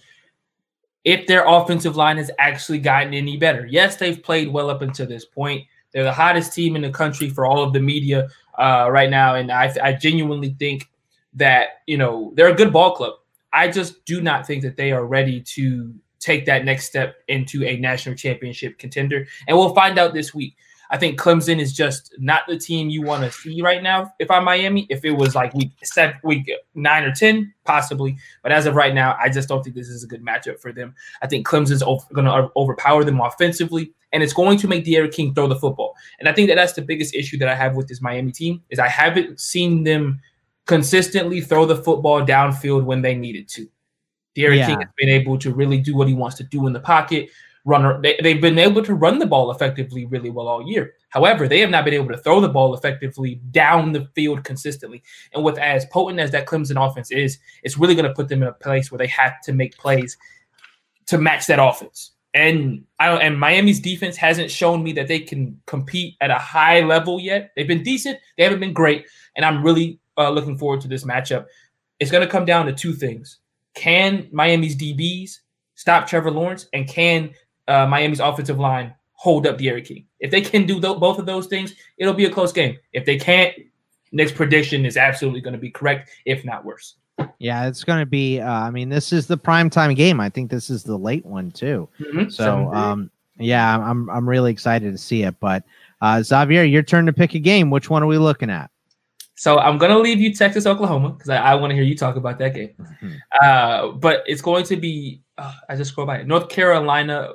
if 1.04 1.26
their 1.26 1.44
offensive 1.46 1.96
line 1.96 2.16
has 2.16 2.30
actually 2.38 2.78
gotten 2.78 3.14
any 3.14 3.36
better. 3.36 3.66
Yes, 3.66 3.96
they've 3.96 4.22
played 4.22 4.52
well 4.52 4.70
up 4.70 4.82
until 4.82 5.06
this 5.06 5.24
point. 5.24 5.66
They're 5.94 6.04
the 6.04 6.12
hottest 6.12 6.52
team 6.52 6.74
in 6.76 6.82
the 6.82 6.90
country 6.90 7.30
for 7.30 7.46
all 7.46 7.62
of 7.62 7.72
the 7.72 7.80
media 7.80 8.28
uh, 8.58 8.88
right 8.90 9.08
now, 9.08 9.36
and 9.36 9.50
I, 9.50 9.72
I 9.82 9.92
genuinely 9.92 10.54
think 10.58 10.90
that 11.34 11.82
you 11.86 11.96
know 11.96 12.32
they're 12.34 12.48
a 12.48 12.54
good 12.54 12.72
ball 12.72 12.94
club. 12.94 13.14
I 13.52 13.70
just 13.70 14.04
do 14.04 14.20
not 14.20 14.46
think 14.46 14.62
that 14.64 14.76
they 14.76 14.90
are 14.90 15.06
ready 15.06 15.40
to 15.40 15.94
take 16.18 16.46
that 16.46 16.64
next 16.64 16.86
step 16.86 17.16
into 17.28 17.64
a 17.64 17.76
national 17.76 18.16
championship 18.16 18.78
contender, 18.78 19.26
and 19.46 19.56
we'll 19.56 19.74
find 19.74 19.98
out 19.98 20.12
this 20.12 20.34
week. 20.34 20.56
I 20.90 20.98
think 20.98 21.18
Clemson 21.18 21.60
is 21.60 21.72
just 21.72 22.14
not 22.18 22.42
the 22.46 22.58
team 22.58 22.88
you 22.90 23.02
want 23.02 23.24
to 23.24 23.30
see 23.30 23.62
right 23.62 23.82
now. 23.82 24.12
If 24.18 24.30
I'm 24.30 24.44
Miami, 24.44 24.86
if 24.90 25.04
it 25.04 25.12
was 25.12 25.34
like 25.34 25.54
week 25.54 25.72
seven, 25.82 26.16
week 26.22 26.50
nine 26.74 27.04
or 27.04 27.12
ten, 27.12 27.52
possibly. 27.64 28.16
But 28.42 28.52
as 28.52 28.66
of 28.66 28.74
right 28.74 28.94
now, 28.94 29.16
I 29.20 29.28
just 29.28 29.48
don't 29.48 29.62
think 29.62 29.76
this 29.76 29.88
is 29.88 30.04
a 30.04 30.06
good 30.06 30.24
matchup 30.24 30.60
for 30.60 30.72
them. 30.72 30.94
I 31.22 31.26
think 31.26 31.46
Clemson's 31.46 31.82
over, 31.82 32.04
going 32.12 32.26
to 32.26 32.50
overpower 32.56 33.04
them 33.04 33.20
offensively, 33.20 33.92
and 34.12 34.22
it's 34.22 34.32
going 34.32 34.58
to 34.58 34.68
make 34.68 34.84
D'Eriq 34.84 35.12
King 35.12 35.34
throw 35.34 35.48
the 35.48 35.56
football. 35.56 35.94
And 36.20 36.28
I 36.28 36.32
think 36.32 36.48
that 36.48 36.56
that's 36.56 36.74
the 36.74 36.82
biggest 36.82 37.14
issue 37.14 37.38
that 37.38 37.48
I 37.48 37.54
have 37.54 37.74
with 37.74 37.88
this 37.88 38.02
Miami 38.02 38.32
team 38.32 38.62
is 38.70 38.78
I 38.78 38.88
haven't 38.88 39.40
seen 39.40 39.84
them 39.84 40.20
consistently 40.66 41.40
throw 41.40 41.66
the 41.66 41.76
football 41.76 42.24
downfield 42.24 42.84
when 42.84 43.02
they 43.02 43.14
needed 43.14 43.48
to. 43.48 43.66
D'Eriq 44.34 44.56
yeah. 44.56 44.66
King 44.66 44.80
has 44.80 44.90
been 44.96 45.08
able 45.08 45.38
to 45.38 45.52
really 45.52 45.78
do 45.78 45.94
what 45.96 46.08
he 46.08 46.14
wants 46.14 46.36
to 46.36 46.44
do 46.44 46.66
in 46.66 46.72
the 46.72 46.80
pocket, 46.80 47.30
runner. 47.64 48.00
They, 48.00 48.18
they've 48.22 48.40
been 48.40 48.58
able 48.58 48.82
to 48.82 48.94
run 48.94 49.18
the 49.18 49.26
ball 49.26 49.50
effectively 49.50 50.04
really 50.04 50.30
well 50.30 50.48
all 50.48 50.66
year. 50.66 50.94
However, 51.08 51.48
they 51.48 51.60
have 51.60 51.70
not 51.70 51.84
been 51.84 51.94
able 51.94 52.08
to 52.08 52.18
throw 52.18 52.40
the 52.40 52.48
ball 52.48 52.74
effectively 52.74 53.36
down 53.50 53.92
the 53.92 54.08
field 54.14 54.44
consistently. 54.44 55.02
And 55.32 55.44
with 55.44 55.58
as 55.58 55.86
potent 55.86 56.20
as 56.20 56.30
that 56.32 56.46
Clemson 56.46 56.84
offense 56.84 57.10
is, 57.10 57.38
it's 57.62 57.78
really 57.78 57.94
going 57.94 58.08
to 58.08 58.14
put 58.14 58.28
them 58.28 58.42
in 58.42 58.48
a 58.48 58.52
place 58.52 58.90
where 58.90 58.98
they 58.98 59.06
have 59.08 59.40
to 59.42 59.52
make 59.52 59.76
plays 59.78 60.16
to 61.06 61.18
match 61.18 61.46
that 61.46 61.62
offense. 61.62 62.12
And 62.34 62.84
I 62.98 63.10
and 63.10 63.38
Miami's 63.38 63.78
defense 63.78 64.16
hasn't 64.16 64.50
shown 64.50 64.82
me 64.82 64.92
that 64.94 65.06
they 65.06 65.20
can 65.20 65.60
compete 65.66 66.16
at 66.20 66.32
a 66.32 66.38
high 66.38 66.80
level 66.80 67.20
yet. 67.20 67.52
They've 67.54 67.68
been 67.68 67.84
decent, 67.84 68.18
they 68.36 68.42
haven't 68.42 68.58
been 68.58 68.72
great, 68.72 69.06
and 69.36 69.44
I'm 69.44 69.62
really 69.62 70.00
uh, 70.18 70.30
looking 70.30 70.58
forward 70.58 70.80
to 70.80 70.88
this 70.88 71.04
matchup. 71.04 71.46
It's 72.00 72.10
going 72.10 72.26
to 72.26 72.30
come 72.30 72.44
down 72.44 72.66
to 72.66 72.72
two 72.72 72.92
things: 72.92 73.38
Can 73.74 74.28
Miami's 74.32 74.76
DBs 74.76 75.38
stop 75.76 76.08
Trevor 76.08 76.32
Lawrence, 76.32 76.66
and 76.72 76.88
can 76.88 77.30
uh, 77.68 77.86
Miami's 77.86 78.20
offensive 78.20 78.58
line 78.58 78.94
hold 79.12 79.46
up 79.46 79.58
D'Eriq 79.58 79.86
King. 79.86 80.06
If 80.20 80.30
they 80.30 80.40
can 80.40 80.66
do 80.66 80.80
th- 80.80 80.98
both 80.98 81.18
of 81.18 81.26
those 81.26 81.46
things, 81.46 81.74
it'll 81.96 82.14
be 82.14 82.26
a 82.26 82.30
close 82.30 82.52
game. 82.52 82.76
If 82.92 83.04
they 83.04 83.16
can't, 83.16 83.54
Nick's 84.12 84.32
prediction 84.32 84.84
is 84.84 84.96
absolutely 84.96 85.40
going 85.40 85.54
to 85.54 85.58
be 85.58 85.70
correct, 85.70 86.10
if 86.24 86.44
not 86.44 86.64
worse. 86.64 86.96
Yeah, 87.38 87.66
it's 87.66 87.84
going 87.84 88.00
to 88.00 88.06
be. 88.06 88.40
Uh, 88.40 88.50
I 88.50 88.70
mean, 88.70 88.88
this 88.88 89.12
is 89.12 89.26
the 89.26 89.36
prime 89.36 89.70
time 89.70 89.94
game. 89.94 90.20
I 90.20 90.28
think 90.28 90.50
this 90.50 90.68
is 90.68 90.82
the 90.82 90.96
late 90.96 91.24
one 91.24 91.50
too. 91.50 91.88
Mm-hmm. 92.00 92.28
So, 92.28 92.72
um, 92.74 93.10
yeah, 93.38 93.78
I'm 93.78 94.10
I'm 94.10 94.28
really 94.28 94.50
excited 94.50 94.92
to 94.92 94.98
see 94.98 95.22
it. 95.22 95.38
But 95.40 95.62
uh, 96.00 96.22
Xavier, 96.22 96.64
your 96.64 96.82
turn 96.82 97.06
to 97.06 97.12
pick 97.12 97.34
a 97.34 97.38
game. 97.38 97.70
Which 97.70 97.88
one 97.88 98.02
are 98.02 98.06
we 98.06 98.18
looking 98.18 98.50
at? 98.50 98.70
So 99.36 99.58
I'm 99.58 99.78
gonna 99.78 99.98
leave 99.98 100.20
you 100.20 100.32
Texas 100.32 100.66
Oklahoma 100.66 101.10
because 101.10 101.28
I, 101.28 101.36
I 101.38 101.54
want 101.56 101.70
to 101.70 101.74
hear 101.74 101.84
you 101.84 101.96
talk 101.96 102.16
about 102.16 102.38
that 102.38 102.54
game. 102.54 102.70
Mm-hmm. 102.78 103.12
Uh, 103.42 103.88
but 103.92 104.22
it's 104.26 104.42
going 104.42 104.64
to 104.66 104.76
be 104.76 105.22
uh, 105.38 105.52
I 105.68 105.76
just 105.76 105.90
scroll 105.90 106.06
by 106.06 106.22
North 106.22 106.48
Carolina 106.48 107.30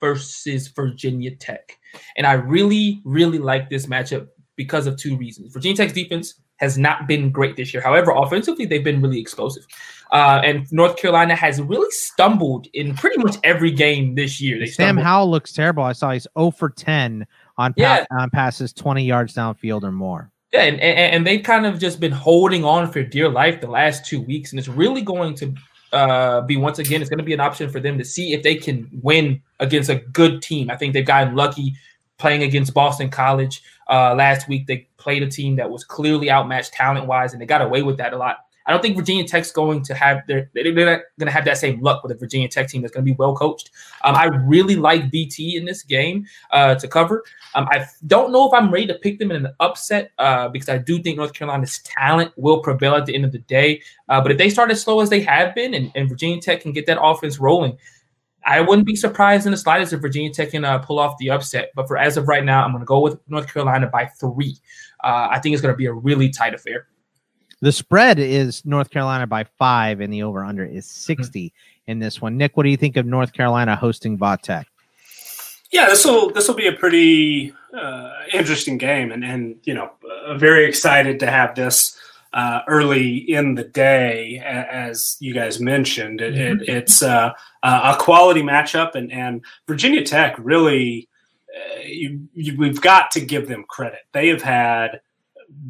versus 0.00 0.68
Virginia 0.68 1.34
Tech, 1.36 1.78
and 2.16 2.26
I 2.26 2.34
really 2.34 3.00
really 3.04 3.38
like 3.38 3.70
this 3.70 3.86
matchup 3.86 4.28
because 4.56 4.86
of 4.86 4.96
two 4.98 5.16
reasons. 5.16 5.52
Virginia 5.52 5.76
Tech's 5.76 5.94
defense 5.94 6.34
has 6.56 6.76
not 6.76 7.06
been 7.06 7.30
great 7.30 7.56
this 7.56 7.72
year. 7.72 7.82
However, 7.82 8.10
offensively 8.10 8.66
they've 8.66 8.84
been 8.84 9.00
really 9.00 9.20
explosive, 9.20 9.66
uh, 10.12 10.42
and 10.44 10.70
North 10.70 10.96
Carolina 10.96 11.34
has 11.34 11.62
really 11.62 11.90
stumbled 11.90 12.66
in 12.74 12.94
pretty 12.94 13.22
much 13.22 13.36
every 13.42 13.70
game 13.70 14.16
this 14.16 14.38
year. 14.38 14.58
They 14.58 14.66
Sam 14.66 14.96
stumbled. 14.96 15.06
Howell 15.06 15.30
looks 15.30 15.52
terrible. 15.54 15.82
I 15.82 15.92
saw 15.92 16.12
he's 16.12 16.26
0 16.38 16.50
for 16.50 16.68
10 16.68 17.26
on, 17.56 17.74
yeah. 17.76 18.04
on 18.10 18.28
passes 18.30 18.72
20 18.72 19.04
yards 19.04 19.34
downfield 19.34 19.82
or 19.82 19.92
more. 19.92 20.30
Yeah, 20.52 20.62
and, 20.62 20.80
and, 20.80 20.98
and 20.98 21.26
they've 21.26 21.42
kind 21.42 21.66
of 21.66 21.78
just 21.78 22.00
been 22.00 22.12
holding 22.12 22.64
on 22.64 22.90
for 22.90 23.02
dear 23.02 23.28
life 23.28 23.60
the 23.60 23.66
last 23.66 24.06
two 24.06 24.22
weeks, 24.22 24.50
and 24.50 24.58
it's 24.58 24.68
really 24.68 25.02
going 25.02 25.34
to 25.34 25.54
uh, 25.92 26.40
be 26.42 26.56
once 26.56 26.78
again, 26.78 27.00
it's 27.00 27.10
going 27.10 27.18
to 27.18 27.24
be 27.24 27.34
an 27.34 27.40
option 27.40 27.68
for 27.68 27.80
them 27.80 27.98
to 27.98 28.04
see 28.04 28.32
if 28.32 28.42
they 28.42 28.54
can 28.54 28.88
win 29.02 29.42
against 29.60 29.90
a 29.90 29.96
good 29.96 30.42
team. 30.42 30.70
I 30.70 30.76
think 30.76 30.94
they've 30.94 31.04
gotten 31.04 31.34
lucky 31.34 31.74
playing 32.18 32.42
against 32.42 32.74
Boston 32.74 33.08
College 33.08 33.62
uh, 33.88 34.14
last 34.14 34.48
week. 34.48 34.66
They 34.66 34.88
played 34.96 35.22
a 35.22 35.28
team 35.28 35.56
that 35.56 35.70
was 35.70 35.84
clearly 35.84 36.30
outmatched 36.30 36.72
talent 36.72 37.06
wise, 37.06 37.32
and 37.32 37.40
they 37.40 37.46
got 37.46 37.62
away 37.62 37.82
with 37.82 37.98
that 37.98 38.12
a 38.12 38.18
lot. 38.18 38.38
I 38.68 38.72
don't 38.72 38.82
think 38.82 38.96
Virginia 38.96 39.26
Tech's 39.26 39.50
going 39.50 39.82
to 39.84 39.94
have 39.94 40.26
their 40.26 40.50
they're 40.52 40.64
not 40.72 41.00
going 41.18 41.26
to 41.26 41.30
have 41.30 41.46
that 41.46 41.56
same 41.56 41.80
luck 41.80 42.02
with 42.02 42.12
a 42.12 42.14
Virginia 42.14 42.48
Tech 42.48 42.68
team 42.68 42.82
that's 42.82 42.92
going 42.92 43.04
to 43.04 43.10
be 43.10 43.16
well 43.16 43.34
coached. 43.34 43.70
Um, 44.04 44.14
I 44.14 44.26
really 44.26 44.76
like 44.76 45.10
VT 45.10 45.54
in 45.54 45.64
this 45.64 45.82
game 45.82 46.26
uh, 46.50 46.74
to 46.74 46.86
cover. 46.86 47.24
Um, 47.54 47.66
I 47.72 47.86
don't 48.06 48.30
know 48.30 48.46
if 48.46 48.52
I'm 48.52 48.70
ready 48.70 48.86
to 48.88 48.94
pick 48.94 49.18
them 49.18 49.30
in 49.30 49.46
an 49.46 49.54
upset 49.58 50.10
uh, 50.18 50.48
because 50.48 50.68
I 50.68 50.76
do 50.76 51.02
think 51.02 51.16
North 51.16 51.32
Carolina's 51.32 51.78
talent 51.78 52.32
will 52.36 52.60
prevail 52.60 52.94
at 52.94 53.06
the 53.06 53.14
end 53.14 53.24
of 53.24 53.32
the 53.32 53.38
day. 53.38 53.80
Uh, 54.10 54.20
but 54.20 54.32
if 54.32 54.36
they 54.36 54.50
start 54.50 54.70
as 54.70 54.82
slow 54.82 55.00
as 55.00 55.08
they 55.08 55.20
have 55.22 55.54
been, 55.54 55.72
and, 55.72 55.90
and, 55.94 56.08
Virginia 56.08 56.40
Tech 56.40 56.60
can 56.60 56.72
get 56.72 56.84
that 56.86 57.02
offense 57.02 57.38
rolling, 57.38 57.78
I 58.44 58.60
wouldn't 58.60 58.86
be 58.86 58.96
surprised 58.96 59.46
in 59.46 59.52
the 59.52 59.58
slightest 59.58 59.94
if 59.94 60.00
Virginia 60.00 60.30
Tech 60.30 60.50
can 60.50 60.66
uh, 60.66 60.78
pull 60.78 60.98
off 60.98 61.16
the 61.18 61.30
upset. 61.30 61.70
But 61.74 61.88
for 61.88 61.96
as 61.96 62.18
of 62.18 62.28
right 62.28 62.44
now, 62.44 62.64
I'm 62.64 62.72
going 62.72 62.82
to 62.82 62.86
go 62.86 63.00
with 63.00 63.18
North 63.28 63.50
Carolina 63.52 63.86
by 63.86 64.06
three. 64.20 64.58
Uh, 65.02 65.28
I 65.30 65.38
think 65.38 65.54
it's 65.54 65.62
going 65.62 65.72
to 65.72 65.76
be 65.76 65.86
a 65.86 65.92
really 65.92 66.28
tight 66.28 66.52
affair. 66.52 66.86
The 67.60 67.72
spread 67.72 68.18
is 68.18 68.64
North 68.64 68.90
Carolina 68.90 69.26
by 69.26 69.44
five, 69.44 70.00
and 70.00 70.12
the 70.12 70.22
over 70.22 70.44
under 70.44 70.64
is 70.64 70.86
mm-hmm. 70.86 71.12
60 71.12 71.46
mm-hmm. 71.46 71.90
in 71.90 71.98
this 71.98 72.20
one. 72.20 72.36
Nick, 72.36 72.56
what 72.56 72.62
do 72.62 72.70
you 72.70 72.76
think 72.76 72.96
of 72.96 73.06
North 73.06 73.32
Carolina 73.32 73.76
hosting 73.76 74.18
Tech? 74.42 74.66
Yeah, 75.70 75.86
this 75.86 76.04
will 76.04 76.30
this 76.30 76.48
will 76.48 76.54
be 76.54 76.66
a 76.66 76.72
pretty 76.72 77.52
uh, 77.78 78.12
interesting 78.32 78.78
game, 78.78 79.12
and 79.12 79.22
and 79.24 79.56
you 79.64 79.74
know, 79.74 79.90
uh, 80.26 80.38
very 80.38 80.66
excited 80.66 81.20
to 81.20 81.30
have 81.30 81.54
this 81.54 81.98
uh, 82.32 82.60
early 82.68 83.16
in 83.16 83.54
the 83.54 83.64
day, 83.64 84.38
as 84.38 85.16
you 85.20 85.34
guys 85.34 85.60
mentioned. 85.60 86.20
It, 86.20 86.34
mm-hmm. 86.34 86.62
it, 86.62 86.68
it's 86.68 87.02
uh, 87.02 87.32
a 87.62 87.96
quality 87.98 88.42
matchup, 88.42 88.94
and 88.94 89.12
and 89.12 89.44
Virginia 89.66 90.04
Tech 90.04 90.36
really, 90.38 91.06
uh, 91.54 91.80
you, 91.84 92.28
you, 92.32 92.56
we've 92.56 92.80
got 92.80 93.10
to 93.10 93.20
give 93.20 93.48
them 93.48 93.64
credit. 93.68 94.00
They 94.12 94.28
have 94.28 94.42
had 94.42 95.00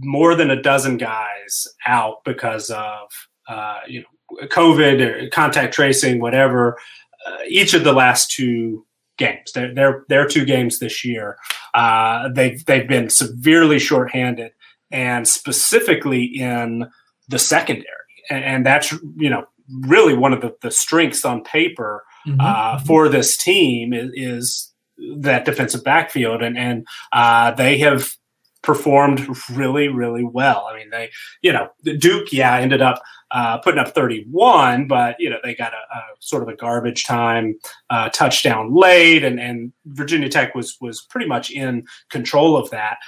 more 0.01 0.35
than 0.35 0.51
a 0.51 0.61
dozen 0.61 0.97
guys 0.97 1.67
out 1.87 2.25
because 2.25 2.71
of 2.71 3.09
uh, 3.49 3.81
you 3.87 4.01
know 4.01 4.47
COVID 4.49 5.01
or 5.01 5.31
contact 5.31 5.75
tracing, 5.75 6.21
whatever. 6.21 6.79
Uh, 7.27 7.38
each 7.49 7.75
of 7.75 7.85
the 7.85 7.93
last 7.93 8.31
two 8.31 8.87
games, 9.17 9.53
they're 9.53 9.75
they're, 9.75 10.05
they're 10.09 10.27
two 10.27 10.45
games 10.45 10.79
this 10.79 11.05
year. 11.05 11.37
Uh, 11.75 12.29
they've 12.29 12.64
they've 12.67 12.88
been 12.88 13.11
severely 13.11 13.79
shorthanded, 13.79 14.53
and 14.91 15.27
specifically 15.27 16.25
in 16.25 16.88
the 17.29 17.38
secondary, 17.38 17.85
and, 18.31 18.45
and 18.45 18.67
that's 18.67 18.93
you 19.17 19.31
know 19.31 19.45
really 19.83 20.17
one 20.17 20.33
of 20.33 20.41
the, 20.41 20.57
the 20.62 20.71
strengths 20.71 21.25
on 21.25 21.45
paper 21.45 22.05
mm-hmm. 22.27 22.41
uh, 22.41 22.79
for 22.81 23.09
this 23.09 23.37
team 23.37 23.93
is, 23.93 24.11
is, 24.14 24.73
that 25.19 25.45
defensive 25.45 25.85
backfield, 25.85 26.43
and 26.43 26.59
and 26.59 26.85
uh, 27.12 27.53
they 27.53 27.79
have 27.79 28.11
performed 28.62 29.27
really, 29.51 29.88
really 29.88 30.25
well. 30.25 30.68
I 30.71 30.77
mean, 30.77 30.90
they, 30.90 31.11
you 31.42 31.53
know, 31.53 31.68
Duke, 31.85 32.33
yeah, 32.33 32.57
ended 32.59 32.83
up 32.83 33.01
uh, 33.31 33.59
putting 33.59 33.79
up 33.79 33.94
31, 33.94 34.88
but 34.88 35.16
you 35.18 35.29
know 35.29 35.38
they 35.42 35.55
got 35.55 35.73
a, 35.73 35.77
a 35.77 36.03
sort 36.21 36.42
of 36.42 36.49
a 36.49 36.57
garbage 36.57 37.05
time 37.05 37.55
uh, 37.90 38.09
touchdown 38.11 38.75
late, 38.75 39.25
and 39.25 39.38
and 39.38 39.73
Virginia 39.87 40.29
Tech 40.29 40.55
was 40.55 40.77
was 40.81 41.03
pretty 41.11 41.27
much 41.27 41.51
in 41.51 41.85
control 42.11 42.57
of 42.57 42.71
that. 42.71 42.99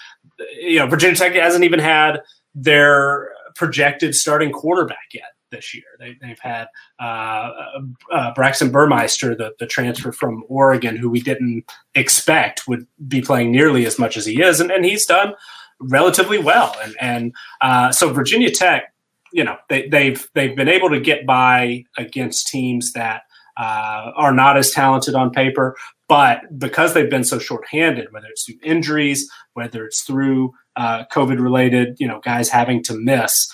You 0.60 0.80
know, 0.80 0.86
Virginia 0.86 1.16
Tech 1.16 1.34
hasn't 1.34 1.64
even 1.64 1.80
had 1.80 2.20
their 2.54 3.30
projected 3.54 4.14
starting 4.14 4.52
quarterback 4.52 5.08
yet 5.12 5.32
this 5.50 5.74
year. 5.74 5.84
They, 5.98 6.16
have 6.22 6.38
had 6.40 6.68
uh, 7.00 7.02
uh, 7.02 7.80
uh, 8.12 8.34
Braxton 8.34 8.70
Burmeister, 8.70 9.34
the, 9.34 9.54
the 9.58 9.66
transfer 9.66 10.12
from 10.12 10.44
Oregon, 10.48 10.96
who 10.96 11.10
we 11.10 11.20
didn't 11.20 11.64
expect 11.94 12.66
would 12.68 12.86
be 13.08 13.20
playing 13.20 13.50
nearly 13.50 13.86
as 13.86 13.98
much 13.98 14.16
as 14.16 14.26
he 14.26 14.42
is, 14.42 14.60
and, 14.60 14.70
and 14.70 14.84
he's 14.84 15.06
done 15.06 15.34
relatively 15.80 16.38
well. 16.38 16.74
And 16.82 16.96
and 17.00 17.34
uh, 17.60 17.92
so 17.92 18.12
Virginia 18.12 18.50
Tech, 18.50 18.92
you 19.32 19.44
know, 19.44 19.56
they, 19.68 19.88
they've 19.88 20.28
they've 20.34 20.56
been 20.56 20.68
able 20.68 20.90
to 20.90 21.00
get 21.00 21.26
by 21.26 21.84
against 21.96 22.48
teams 22.48 22.92
that 22.92 23.22
uh, 23.56 24.12
are 24.16 24.32
not 24.32 24.56
as 24.56 24.70
talented 24.70 25.14
on 25.14 25.30
paper, 25.30 25.76
but 26.08 26.58
because 26.58 26.94
they've 26.94 27.10
been 27.10 27.24
so 27.24 27.38
shorthanded, 27.38 28.08
whether 28.10 28.26
it's 28.28 28.44
through 28.44 28.56
injuries, 28.62 29.30
whether 29.54 29.84
it's 29.84 30.02
through 30.02 30.52
uh, 30.76 31.04
COVID 31.12 31.40
related, 31.40 31.96
you 31.98 32.06
know, 32.08 32.20
guys 32.20 32.48
having 32.48 32.82
to 32.84 32.94
miss, 32.94 33.52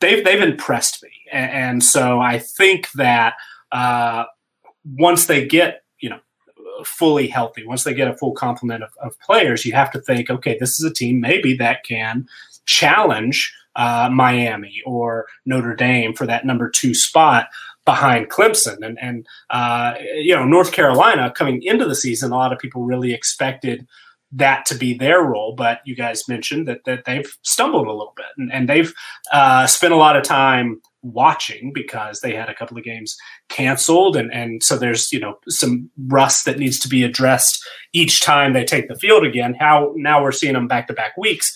they've 0.00 0.24
they've 0.24 0.42
impressed 0.42 1.02
me, 1.02 1.10
and, 1.32 1.82
so 1.82 2.20
I 2.20 2.38
think 2.38 2.90
that 2.92 3.34
uh, 3.72 4.24
once 4.84 5.26
they 5.26 5.46
get 5.46 5.82
you 6.00 6.10
know 6.10 6.20
fully 6.84 7.26
healthy, 7.26 7.66
once 7.66 7.84
they 7.84 7.94
get 7.94 8.08
a 8.08 8.16
full 8.16 8.32
complement 8.32 8.82
of, 8.82 8.90
of, 9.02 9.18
players, 9.20 9.64
you 9.64 9.72
have 9.72 9.90
to 9.92 10.00
think, 10.00 10.30
okay, 10.30 10.56
this 10.58 10.78
is 10.78 10.84
a 10.84 10.92
team 10.92 11.20
maybe 11.20 11.56
that 11.56 11.84
can 11.84 12.26
challenge 12.66 13.52
uh, 13.76 14.08
Miami 14.12 14.82
or 14.84 15.26
Notre 15.44 15.74
Dame 15.74 16.14
for 16.14 16.26
that 16.26 16.44
number 16.44 16.68
two 16.70 16.94
spot. 16.94 17.48
behind 17.84 18.28
Clemson. 18.28 18.84
And, 18.84 18.98
and 19.00 19.26
uh, 19.48 19.94
you 20.16 20.34
know, 20.34 20.44
North 20.44 20.72
Carolina 20.72 21.30
coming 21.30 21.62
into 21.62 21.86
the 21.86 21.94
season, 21.94 22.32
a 22.32 22.34
lot 22.34 22.52
of 22.52 22.58
people 22.58 22.82
really 22.82 23.14
expected 23.14 23.86
that 24.32 24.66
to 24.66 24.74
be 24.74 24.94
their 24.94 25.22
role. 25.22 25.54
But 25.54 25.80
you 25.84 25.94
guys 25.94 26.28
mentioned 26.28 26.66
that, 26.68 26.84
that 26.84 27.04
they've 27.04 27.38
stumbled 27.42 27.86
a 27.86 27.92
little 27.92 28.12
bit 28.16 28.26
and, 28.36 28.52
and 28.52 28.68
they've 28.68 28.92
uh, 29.32 29.66
spent 29.66 29.92
a 29.92 29.96
lot 29.96 30.16
of 30.16 30.24
time 30.24 30.82
watching 31.12 31.72
because 31.72 32.20
they 32.20 32.34
had 32.34 32.48
a 32.48 32.54
couple 32.54 32.76
of 32.76 32.84
games 32.84 33.16
canceled. 33.48 34.16
And 34.16 34.32
and 34.32 34.62
so 34.62 34.76
there's 34.76 35.12
you 35.12 35.20
know 35.20 35.38
some 35.48 35.90
rust 36.06 36.44
that 36.44 36.58
needs 36.58 36.78
to 36.80 36.88
be 36.88 37.02
addressed 37.02 37.64
each 37.92 38.20
time 38.20 38.52
they 38.52 38.64
take 38.64 38.88
the 38.88 38.96
field 38.96 39.24
again. 39.24 39.54
How 39.58 39.92
now 39.96 40.22
we're 40.22 40.32
seeing 40.32 40.54
them 40.54 40.68
back 40.68 40.86
to 40.88 40.94
back 40.94 41.16
weeks. 41.16 41.52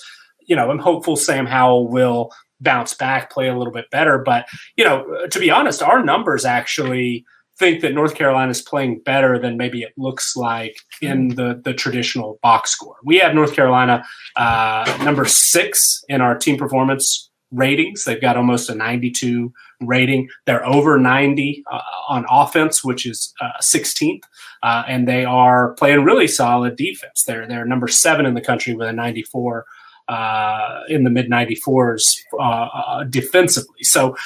You 0.47 0.57
know 0.57 0.71
i'm 0.71 0.79
hopeful 0.79 1.17
sam 1.17 1.47
howell 1.47 1.89
will 1.89 2.31
bounce 2.61 2.93
back 2.93 3.31
play 3.31 3.49
a 3.49 3.57
little 3.57 3.73
bit 3.73 3.91
better. 3.91 4.19
But 4.19 4.47
you 4.77 4.85
know 4.85 5.27
to 5.31 5.39
be 5.39 5.51
honest 5.51 5.83
our 5.83 6.03
numbers 6.03 6.45
actually 6.45 7.25
think 7.59 7.83
that 7.83 7.95
north 7.95 8.15
carolina 8.15 8.51
is 8.51 8.63
playing 8.63 9.01
better 9.05 9.39
than 9.39 9.57
maybe 9.57 9.83
it 9.83 9.93
looks 9.97 10.35
like 10.35 10.75
in 11.03 11.29
the 11.29 11.61
the 11.65 11.75
traditional 11.75 12.39
box 12.43 12.71
score. 12.71 12.97
We 13.05 13.19
have 13.19 13.35
north 13.35 13.55
carolina 13.55 14.05
uh, 14.37 14.99
number 15.05 15.25
six 15.25 16.03
in 16.09 16.21
our 16.21 16.37
team 16.37 16.57
performance 16.57 17.30
ratings. 17.51 18.05
They've 18.05 18.21
got 18.21 18.37
almost 18.37 18.71
a 18.71 18.75
92 18.75 19.53
rating. 19.81 20.29
They're 20.47 20.67
over 20.67 20.99
90 20.99 21.65
uh, 21.71 21.81
on 22.09 22.27
offense, 22.31 22.85
which 22.85 23.07
is 23.07 23.33
uh, 23.41 23.51
16th, 23.63 24.23
uh, 24.63 24.85
and 24.87 25.09
they 25.09 25.25
are 25.25 25.75
playing 25.75 26.05
really 26.05 26.27
solid 26.27 26.77
defense. 26.77 27.25
They're 27.27 27.47
they're 27.47 27.65
number 27.65 27.89
seven 27.89 28.27
in 28.27 28.35
the 28.35 28.41
country 28.41 28.75
with 28.75 28.89
a 28.89 28.93
94. 28.93 29.65
Uh, 30.09 30.81
in 30.89 31.05
the 31.05 31.11
mid 31.11 31.31
94s 31.31 32.17
uh, 32.37 32.43
uh, 32.43 33.05
defensively. 33.05 33.85
So 33.85 34.17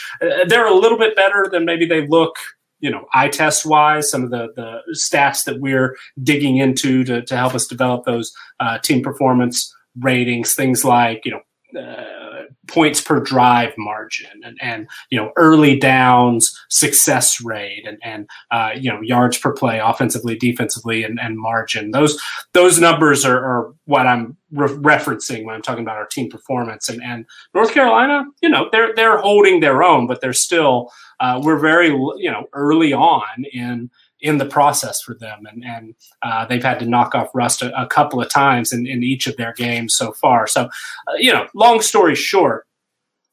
they're 0.48 0.66
a 0.66 0.72
little 0.72 0.96
bit 0.96 1.14
better 1.14 1.46
than 1.52 1.66
maybe 1.66 1.84
they 1.84 2.06
look 2.06 2.36
you 2.80 2.90
know 2.90 3.06
eye 3.12 3.28
test 3.28 3.66
wise 3.66 4.10
some 4.10 4.24
of 4.24 4.30
the 4.30 4.48
the 4.56 4.80
stats 4.94 5.44
that 5.44 5.60
we're 5.60 5.96
digging 6.22 6.56
into 6.58 7.04
to, 7.04 7.22
to 7.22 7.36
help 7.36 7.54
us 7.54 7.66
develop 7.66 8.04
those 8.04 8.32
uh, 8.60 8.78
team 8.78 9.02
performance 9.02 9.74
ratings 10.00 10.54
things 10.54 10.84
like 10.84 11.22
you 11.24 11.32
know 11.32 11.80
uh, 11.80 12.23
points 12.66 13.00
per 13.00 13.20
drive 13.20 13.72
margin 13.76 14.40
and, 14.44 14.58
and 14.60 14.88
you 15.10 15.18
know 15.18 15.32
early 15.36 15.78
downs 15.78 16.58
success 16.68 17.40
rate 17.40 17.84
and 17.86 17.98
and 18.02 18.28
uh, 18.50 18.70
you 18.74 18.90
know 18.90 19.00
yards 19.00 19.38
per 19.38 19.52
play 19.52 19.78
offensively 19.78 20.36
defensively 20.36 21.02
and, 21.02 21.18
and 21.20 21.38
margin. 21.38 21.90
Those 21.90 22.20
those 22.52 22.78
numbers 22.78 23.24
are, 23.24 23.38
are 23.38 23.74
what 23.86 24.06
i'm 24.06 24.36
re- 24.52 24.68
referencing 24.68 25.44
when 25.44 25.54
i'm 25.54 25.62
talking 25.62 25.84
about 25.84 25.96
our 25.96 26.06
team 26.06 26.30
performance. 26.30 26.88
And 26.88 27.02
and 27.02 27.26
north 27.54 27.72
carolina 27.72 28.24
you 28.42 28.48
know 28.48 28.68
they're 28.72 28.94
they're 28.94 29.18
holding 29.18 29.60
their 29.60 29.82
own 29.82 30.06
but 30.06 30.20
they're 30.20 30.32
still 30.32 30.90
uh, 31.20 31.40
we're 31.42 31.58
very 31.58 31.88
you 31.88 32.30
know 32.30 32.46
early 32.52 32.92
on 32.92 33.44
in 33.52 33.90
in 34.24 34.38
the 34.38 34.46
process 34.46 35.02
for 35.02 35.14
them. 35.14 35.46
And, 35.46 35.62
and 35.64 35.94
uh, 36.22 36.46
they've 36.46 36.62
had 36.62 36.78
to 36.78 36.86
knock 36.86 37.14
off 37.14 37.28
Rust 37.34 37.60
a, 37.60 37.80
a, 37.80 37.86
couple 37.86 38.22
of 38.22 38.30
times 38.30 38.72
in, 38.72 38.86
in 38.86 39.02
each 39.02 39.26
of 39.26 39.36
their 39.36 39.52
games 39.52 39.94
so 39.94 40.12
far. 40.12 40.46
So, 40.46 40.62
uh, 40.64 41.14
you 41.18 41.30
know, 41.30 41.46
long 41.54 41.82
story 41.82 42.14
short, 42.14 42.66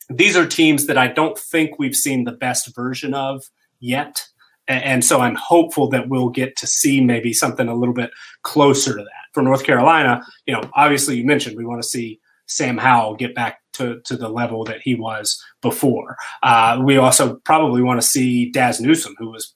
these 0.09 0.35
are 0.35 0.45
teams 0.45 0.87
that 0.87 0.97
I 0.97 1.07
don't 1.07 1.37
think 1.37 1.79
we've 1.79 1.95
seen 1.95 2.25
the 2.25 2.33
best 2.33 2.75
version 2.75 3.13
of 3.13 3.45
yet. 3.79 4.27
And, 4.67 5.03
so 5.03 5.21
I'm 5.21 5.35
hopeful 5.35 5.89
that 5.89 6.07
we'll 6.07 6.29
get 6.29 6.55
to 6.57 6.67
see 6.67 7.01
maybe 7.01 7.33
something 7.33 7.67
a 7.67 7.75
little 7.75 7.95
bit 7.95 8.11
closer 8.43 8.91
to 8.91 9.03
that. 9.03 9.33
For 9.33 9.41
North 9.41 9.63
Carolina, 9.63 10.21
you 10.45 10.53
know, 10.53 10.61
obviously 10.75 11.17
you 11.17 11.25
mentioned 11.25 11.57
we 11.57 11.65
want 11.65 11.81
to 11.81 11.87
see 11.87 12.19
Sam 12.47 12.77
Howell 12.77 13.15
get 13.15 13.33
back 13.33 13.61
to, 13.73 14.01
to 14.05 14.17
the 14.17 14.29
level 14.29 14.63
that 14.65 14.81
he 14.81 14.95
was 14.95 15.41
before. 15.61 16.17
Uh, 16.43 16.81
we 16.83 16.97
also 16.97 17.35
probably 17.45 17.81
want 17.81 18.01
to 18.01 18.07
see 18.07 18.51
Dazz 18.51 18.79
Newsome, 18.81 19.15
who 19.17 19.31
was 19.31 19.55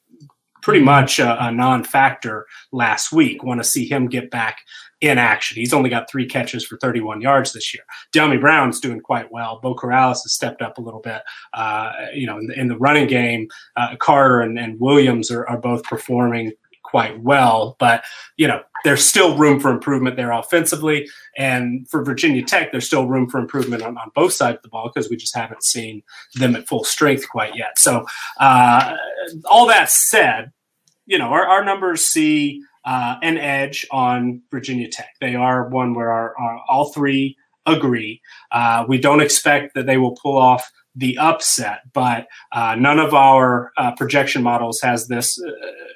pretty 0.65 0.84
much 0.84 1.19
a, 1.19 1.45
a 1.45 1.51
non-factor 1.51 2.47
last 2.71 3.12
week. 3.12 3.43
Want 3.43 3.60
to 3.60 3.63
see 3.63 3.88
him 3.88 4.08
get 4.08 4.32
back 4.32 4.58
in 4.99 5.19
action. 5.19 5.58
He's 5.58 5.75
only 5.75 5.91
got 5.91 6.10
three 6.10 6.25
catches 6.25 6.65
for 6.65 6.75
31 6.80 7.21
yards 7.21 7.54
this 7.54 7.71
year. 7.71 7.84
Dyami 8.12 8.41
Brown's 8.41 8.80
doing 8.80 8.99
quite 8.99 9.32
well. 9.32 9.60
Beau 9.62 9.75
Corrales 9.75 10.23
has 10.23 10.34
stepped 10.34 10.63
up 10.63 10.80
a 10.80 10.82
little 10.82 11.01
bit. 11.01 11.21
Uh, 11.54 11.91
you 12.15 12.25
know, 12.25 12.39
in 12.39 12.47
the, 12.47 12.60
in 12.60 12.67
the, 12.67 12.80
running 12.80 13.06
game, 13.06 13.47
uh, 13.75 13.95
Carter 13.97 14.41
and, 14.41 14.58
and 14.58 14.80
Williams 14.80 15.30
are, 15.30 15.47
are 15.47 15.60
both 15.60 15.84
performing 15.84 16.51
quite 16.95 17.19
well, 17.19 17.75
but 17.77 18.05
you 18.38 18.47
know, 18.47 18.62
there's 18.86 19.03
still 19.03 19.38
room 19.38 19.60
for 19.60 19.69
improvement 19.69 20.15
there 20.15 20.31
offensively. 20.31 21.10
And 21.38 21.86
for 21.89 22.05
Virginia 22.05 22.41
Tech, 22.41 22.71
there's 22.71 22.88
still 22.88 23.05
room 23.05 23.29
for 23.29 23.38
improvement 23.38 23.84
on, 23.84 23.97
on 23.97 24.12
both 24.15 24.31
sides 24.31 24.55
of 24.55 24.62
the 24.62 24.69
ball 24.69 24.89
because 24.93 25.10
we 25.10 25.17
just 25.17 25.36
haven't 25.36 25.62
seen 25.62 26.03
them 26.36 26.55
at 26.55 26.69
full 26.69 26.86
strength 26.86 27.27
quite 27.27 27.53
yet. 27.53 27.77
So, 27.77 28.05
uh, 28.39 28.95
all 29.43 29.67
that 29.67 29.89
said, 29.89 30.53
you 31.05 31.17
know, 31.17 31.25
our, 31.25 31.45
our 31.45 31.65
numbers 31.65 32.01
see 32.01 32.62
uh, 32.86 33.17
an 33.21 33.38
edge 33.39 33.86
on 33.91 34.41
Virginia 34.49 34.88
Tech. 34.88 35.15
They 35.19 35.36
are 35.36 35.67
one 35.67 35.95
where 35.95 36.13
our, 36.13 36.34
our 36.39 36.62
all 36.69 36.93
three 36.93 37.36
agree. 37.65 38.21
Uh, 38.53 38.86
we 38.88 38.99
don't 38.99 39.19
expect 39.19 39.75
that 39.75 39.86
they 39.86 39.97
will 39.97 40.15
pull 40.15 40.38
off 40.38 40.71
the 40.95 41.17
upset, 41.17 41.81
but 41.93 42.27
uh, 42.51 42.75
none 42.75 42.99
of 42.99 43.13
our 43.13 43.71
uh, 43.77 43.93
projection 43.95 44.41
models 44.41 44.79
has 44.81 45.08
this 45.08 45.41
uh, 45.41 45.51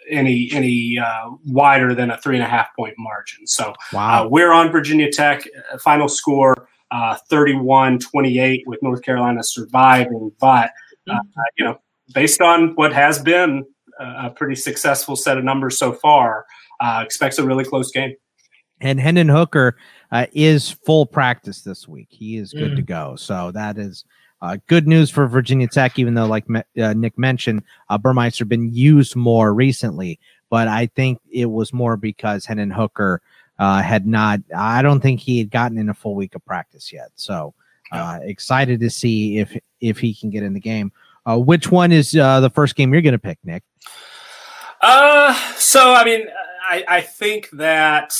any 0.10 0.50
any 0.52 0.98
uh, 0.98 1.30
wider 1.46 1.96
than 1.96 2.12
a 2.12 2.18
three 2.18 2.36
and 2.36 2.44
a 2.44 2.48
half 2.48 2.68
point 2.76 2.96
margin. 2.98 3.48
So 3.48 3.74
wow. 3.94 4.28
we're 4.28 4.52
on 4.52 4.72
Virginia 4.72 5.12
Tech. 5.12 5.44
Final 5.82 6.08
score 6.08 6.68
31-28 6.92 8.64
with 8.66 8.82
North 8.82 9.04
Carolina 9.04 9.44
surviving, 9.44 10.32
but 10.40 10.72
mm-hmm. 11.08 11.42
you 11.58 11.66
know 11.66 11.80
based 12.14 12.42
on 12.42 12.76
what 12.76 12.94
has 12.94 13.20
been 13.20 13.64
a 14.00 14.30
pretty 14.30 14.56
successful 14.56 15.16
set 15.16 15.38
of 15.38 15.44
numbers 15.44 15.78
so 15.78 15.94
far. 15.94 16.46
Uh, 16.82 17.02
expects 17.04 17.38
a 17.38 17.44
really 17.44 17.66
close 17.66 17.92
game. 17.92 18.16
And 18.80 19.00
Hendon 19.00 19.28
Hooker 19.28 19.76
uh, 20.12 20.28
is 20.32 20.70
full 20.70 21.06
practice 21.06 21.62
this 21.62 21.88
week. 21.88 22.08
He 22.10 22.38
is 22.38 22.54
good 22.54 22.72
mm. 22.72 22.76
to 22.78 22.82
go. 22.82 23.16
So 23.18 23.52
that 23.52 23.78
is 23.78 24.06
uh, 24.42 24.58
good 24.68 24.88
news 24.88 25.10
for 25.10 25.28
Virginia 25.28 25.68
Tech, 25.68 26.00
even 26.00 26.14
though, 26.14 26.26
like 26.26 26.46
uh, 26.50 26.94
Nick 26.94 27.18
mentioned, 27.18 27.64
uh, 27.90 27.98
Burmeister 27.98 28.46
been 28.46 28.74
used 28.74 29.16
more 29.16 29.54
recently. 29.54 30.20
But 30.50 30.68
I 30.68 30.88
think 30.88 31.20
it 31.32 31.46
was 31.46 31.74
more 31.74 31.98
because 31.98 32.46
Hendon 32.46 32.72
Hooker 32.72 33.22
uh, 33.60 33.82
had 33.82 34.08
not, 34.08 34.40
I 34.56 34.82
don't 34.82 35.02
think 35.02 35.20
he 35.20 35.38
had 35.38 35.52
gotten 35.52 35.78
in 35.78 35.90
a 35.90 35.94
full 35.94 36.16
week 36.16 36.36
of 36.36 36.44
practice 36.46 36.92
yet. 36.92 37.10
So 37.16 37.54
uh, 37.92 38.20
excited 38.22 38.80
to 38.80 38.90
see 38.90 39.40
if 39.40 39.58
if 39.82 40.00
he 40.00 40.14
can 40.14 40.30
get 40.30 40.44
in 40.44 40.54
the 40.54 40.60
game. 40.60 40.92
Uh, 41.26 41.38
which 41.38 41.72
one 41.72 41.92
is 41.92 42.16
uh, 42.16 42.40
the 42.40 42.50
first 42.50 42.76
game 42.76 42.94
you're 42.94 43.02
going 43.02 43.14
to 43.14 43.20
pick, 43.20 43.38
Nick? 43.44 43.64
Uh, 44.82 45.34
so 45.56 45.94
I 45.94 46.06
mean, 46.06 46.28
I, 46.70 46.84
I 46.88 47.02
think 47.02 47.50
that 47.52 48.14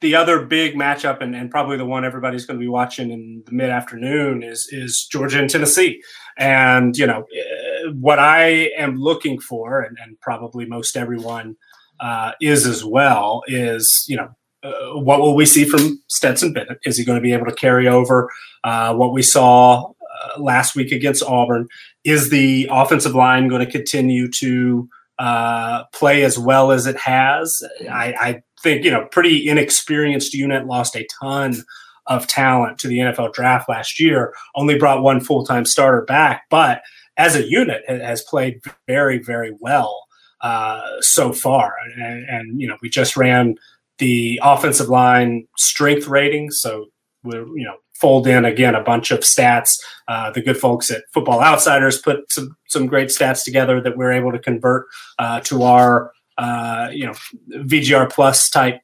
the 0.00 0.14
other 0.14 0.44
big 0.44 0.74
matchup, 0.74 1.20
and, 1.20 1.34
and 1.34 1.50
probably 1.50 1.76
the 1.76 1.84
one 1.84 2.04
everybody's 2.04 2.46
going 2.46 2.58
to 2.58 2.62
be 2.62 2.68
watching 2.68 3.10
in 3.10 3.42
the 3.46 3.52
mid 3.52 3.70
afternoon, 3.70 4.42
is 4.42 4.68
is 4.70 5.06
Georgia 5.10 5.40
and 5.40 5.50
Tennessee. 5.50 6.02
And 6.36 6.96
you 6.96 7.06
know 7.06 7.24
eh, 7.36 7.90
what 7.92 8.18
I 8.18 8.70
am 8.76 8.96
looking 8.96 9.40
for, 9.40 9.80
and, 9.80 9.96
and 10.00 10.20
probably 10.20 10.66
most 10.66 10.96
everyone 10.96 11.56
uh, 12.00 12.32
is 12.40 12.66
as 12.66 12.84
well, 12.84 13.42
is 13.48 14.04
you 14.08 14.16
know 14.16 14.30
uh, 14.62 14.98
what 15.00 15.20
will 15.20 15.34
we 15.34 15.46
see 15.46 15.64
from 15.64 16.02
Stetson 16.08 16.52
Bennett? 16.52 16.78
Is 16.84 16.96
he 16.96 17.04
going 17.04 17.18
to 17.18 17.22
be 17.22 17.32
able 17.32 17.46
to 17.46 17.54
carry 17.54 17.88
over 17.88 18.30
uh, 18.64 18.94
what 18.94 19.12
we 19.12 19.22
saw 19.22 19.90
uh, 19.90 20.40
last 20.40 20.74
week 20.74 20.92
against 20.92 21.22
Auburn? 21.22 21.68
Is 22.04 22.30
the 22.30 22.68
offensive 22.70 23.14
line 23.14 23.48
going 23.48 23.64
to 23.64 23.70
continue 23.70 24.28
to 24.32 24.88
uh, 25.18 25.84
play 25.92 26.24
as 26.24 26.38
well 26.38 26.70
as 26.70 26.86
it 26.86 26.96
has? 26.96 27.62
I, 27.90 28.14
I 28.20 28.42
think 28.62 28.84
you 28.84 28.90
know, 28.90 29.06
pretty 29.10 29.48
inexperienced 29.48 30.34
unit 30.34 30.66
lost 30.66 30.96
a 30.96 31.06
ton 31.20 31.56
of 32.06 32.26
talent 32.26 32.78
to 32.78 32.88
the 32.88 32.98
NFL 32.98 33.34
draft 33.34 33.68
last 33.68 34.00
year. 34.00 34.34
Only 34.54 34.78
brought 34.78 35.02
one 35.02 35.20
full 35.20 35.44
time 35.44 35.64
starter 35.64 36.02
back, 36.02 36.44
but 36.50 36.82
as 37.16 37.34
a 37.34 37.48
unit 37.48 37.82
has 37.88 38.22
played 38.22 38.60
very 38.86 39.18
very 39.18 39.52
well 39.60 40.04
uh, 40.40 41.00
so 41.00 41.32
far. 41.32 41.74
And, 41.96 42.24
and, 42.28 42.60
you 42.60 42.68
know, 42.68 42.76
we 42.80 42.88
just 42.88 43.16
ran 43.16 43.56
the 43.98 44.40
offensive 44.42 44.88
line 44.88 45.46
strength 45.56 46.06
rating, 46.06 46.50
so 46.50 46.86
we're 47.24 47.46
you 47.56 47.64
know 47.64 47.74
fold 47.94 48.28
in 48.28 48.44
again 48.44 48.76
a 48.76 48.82
bunch 48.82 49.10
of 49.10 49.20
stats. 49.20 49.80
Uh, 50.06 50.30
the 50.30 50.40
good 50.40 50.56
folks 50.56 50.90
at 50.90 51.02
Football 51.12 51.40
Outsiders 51.42 52.00
put 52.00 52.30
some 52.30 52.56
some 52.68 52.86
great 52.86 53.08
stats 53.08 53.44
together 53.44 53.80
that 53.80 53.96
we're 53.96 54.12
able 54.12 54.30
to 54.32 54.38
convert 54.38 54.86
uh, 55.18 55.40
to 55.40 55.64
our 55.64 56.12
uh, 56.38 56.88
you 56.92 57.06
know 57.06 57.14
VGR 57.50 58.10
plus 58.10 58.48
type 58.48 58.80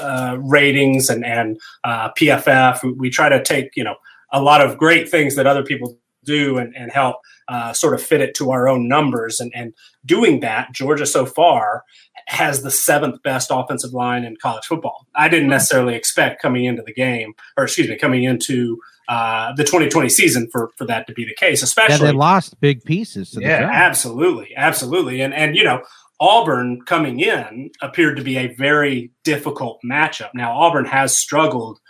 uh, 0.00 0.36
ratings 0.40 1.08
and 1.08 1.24
and 1.24 1.60
uh, 1.84 2.10
PFF. 2.18 2.98
We, 2.98 3.10
try 3.10 3.28
to 3.28 3.42
take 3.42 3.70
you 3.76 3.84
know 3.84 3.96
a 4.32 4.42
lot 4.42 4.60
of 4.60 4.78
great 4.78 5.08
things 5.08 5.36
that 5.36 5.46
other 5.46 5.62
people 5.62 5.98
do 6.24 6.58
and, 6.58 6.76
and 6.76 6.90
help 6.90 7.16
uh, 7.48 7.72
sort 7.72 7.94
of 7.94 8.02
fit 8.02 8.20
it 8.20 8.34
to 8.34 8.50
our 8.50 8.68
own 8.68 8.88
numbers. 8.88 9.40
And, 9.40 9.52
and 9.54 9.72
doing 10.04 10.40
that, 10.40 10.72
Georgia 10.72 11.06
so 11.06 11.24
far 11.24 11.84
has 12.26 12.62
the 12.62 12.70
seventh 12.70 13.22
best 13.22 13.50
offensive 13.52 13.92
line 13.92 14.24
in 14.24 14.36
college 14.42 14.64
football. 14.64 15.06
I 15.14 15.28
didn't 15.28 15.48
necessarily 15.48 15.94
expect 15.94 16.42
coming 16.42 16.64
into 16.64 16.82
the 16.82 16.92
game, 16.92 17.34
or 17.56 17.64
excuse 17.64 17.88
me, 17.88 17.96
coming 17.96 18.24
into 18.24 18.78
uh, 19.08 19.54
the 19.54 19.62
2020 19.62 20.08
season 20.08 20.48
for 20.50 20.70
for 20.76 20.84
that 20.86 21.06
to 21.06 21.12
be 21.12 21.24
the 21.24 21.34
case. 21.34 21.62
Especially 21.62 22.06
yeah, 22.06 22.12
they 22.12 22.18
lost 22.18 22.60
big 22.60 22.82
pieces. 22.84 23.38
yeah, 23.40 23.70
absolutely, 23.72 24.52
absolutely, 24.56 25.20
and 25.22 25.32
and 25.32 25.56
you 25.56 25.64
know. 25.64 25.82
Auburn 26.20 26.82
coming 26.82 27.20
in 27.20 27.70
appeared 27.82 28.16
to 28.16 28.22
be 28.22 28.38
a 28.38 28.54
very 28.54 29.10
difficult 29.24 29.80
matchup. 29.84 30.30
Now 30.34 30.52
Auburn 30.52 30.86
has 30.86 31.16
struggled 31.16 31.80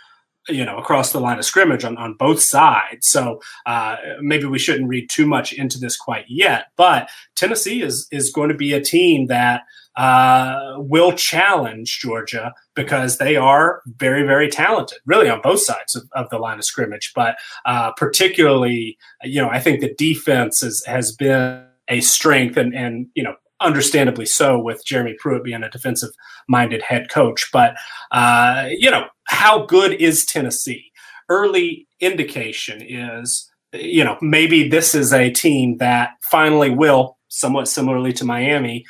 you 0.48 0.64
know 0.64 0.76
across 0.78 1.12
the 1.12 1.20
line 1.20 1.38
of 1.38 1.44
scrimmage 1.44 1.84
on, 1.84 1.96
on 1.96 2.14
both 2.14 2.40
sides 2.40 3.08
so 3.08 3.40
uh, 3.66 3.96
maybe 4.20 4.44
we 4.44 4.58
shouldn't 4.58 4.88
read 4.88 5.08
too 5.10 5.26
much 5.26 5.52
into 5.52 5.78
this 5.78 5.96
quite 5.96 6.24
yet 6.28 6.66
but 6.76 7.08
tennessee 7.34 7.82
is 7.82 8.06
is 8.10 8.30
going 8.32 8.48
to 8.48 8.54
be 8.54 8.72
a 8.72 8.80
team 8.80 9.26
that 9.26 9.62
uh, 9.96 10.74
will 10.76 11.12
challenge 11.12 11.98
georgia 12.00 12.54
because 12.74 13.18
they 13.18 13.36
are 13.36 13.82
very 13.96 14.22
very 14.22 14.48
talented 14.48 14.98
really 15.04 15.28
on 15.28 15.40
both 15.40 15.60
sides 15.60 15.96
of, 15.96 16.04
of 16.12 16.28
the 16.30 16.38
line 16.38 16.58
of 16.58 16.64
scrimmage 16.64 17.12
but 17.14 17.36
uh, 17.64 17.92
particularly 17.92 18.96
you 19.24 19.40
know 19.40 19.48
i 19.48 19.58
think 19.58 19.80
the 19.80 19.94
defense 19.94 20.62
is, 20.62 20.84
has 20.86 21.12
been 21.12 21.64
a 21.88 22.00
strength 22.00 22.56
and 22.56 22.74
and 22.74 23.08
you 23.14 23.22
know 23.22 23.34
understandably 23.60 24.26
so 24.26 24.58
with 24.58 24.84
Jeremy 24.84 25.14
Pruitt 25.18 25.44
being 25.44 25.62
a 25.62 25.70
defensive 25.70 26.10
minded 26.48 26.82
head 26.82 27.08
coach. 27.10 27.48
But, 27.52 27.76
uh, 28.12 28.68
you 28.70 28.90
know, 28.90 29.06
how 29.28 29.64
good 29.66 29.92
is 29.94 30.24
Tennessee? 30.24 30.92
Early 31.28 31.86
indication 32.00 32.82
is, 32.82 33.50
you 33.72 34.04
know, 34.04 34.16
maybe 34.20 34.68
this 34.68 34.94
is 34.94 35.12
a 35.12 35.30
team 35.30 35.78
that 35.78 36.10
finally 36.22 36.70
will, 36.70 37.18
somewhat 37.28 37.68
similarly 37.68 38.12
to 38.14 38.24
Miami, 38.24 38.84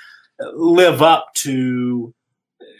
live 0.54 1.02
up 1.02 1.26
to 1.34 2.14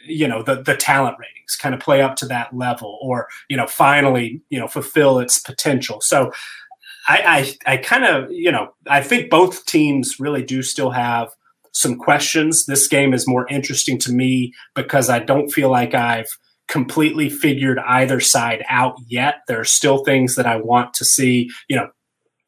you 0.07 0.29
know 0.29 0.43
the 0.43 0.63
the 0.63 0.77
talent 0.77 1.17
ratings 1.19 1.57
kind 1.57 1.75
of 1.75 1.81
play 1.81 2.01
up 2.01 2.17
to 2.17 2.27
that 2.27 2.55
level 2.57 2.99
or 3.03 3.29
you 3.49 3.57
know 3.57 3.67
finally 3.67 4.41
you 4.51 4.59
know 4.59 4.69
fulfill 4.69 5.19
its 5.19 5.41
potential 5.41 6.01
so 6.01 6.31
i 7.09 7.55
i, 7.67 7.73
I 7.73 7.77
kind 7.79 8.05
of 8.05 8.31
you 8.31 8.53
know 8.53 8.75
i 8.89 9.03
think 9.03 9.31
both 9.31 9.67
teams 9.67 10.21
really 10.21 10.43
do 10.43 10.63
still 10.63 10.91
have 10.91 11.31
some 11.77 11.97
questions. 11.99 12.65
This 12.65 12.89
game 12.89 13.13
is 13.13 13.29
more 13.29 13.47
interesting 13.49 13.99
to 13.99 14.13
me 14.13 14.55
because 14.75 15.11
I 15.11 15.19
don't 15.19 15.51
feel 15.51 15.71
like 15.71 15.93
I've 15.95 16.29
completely 16.69 17.29
figured 17.29 17.79
either 17.87 18.19
side 18.19 18.65
out 18.71 18.97
yet. 19.07 19.37
There 19.47 19.61
are 19.61 19.65
still 19.65 19.99
things 20.03 20.37
that 20.37 20.47
I 20.47 20.57
want 20.57 20.95
to 20.95 21.05
see. 21.05 21.51
You 21.69 21.77
know, 21.77 21.89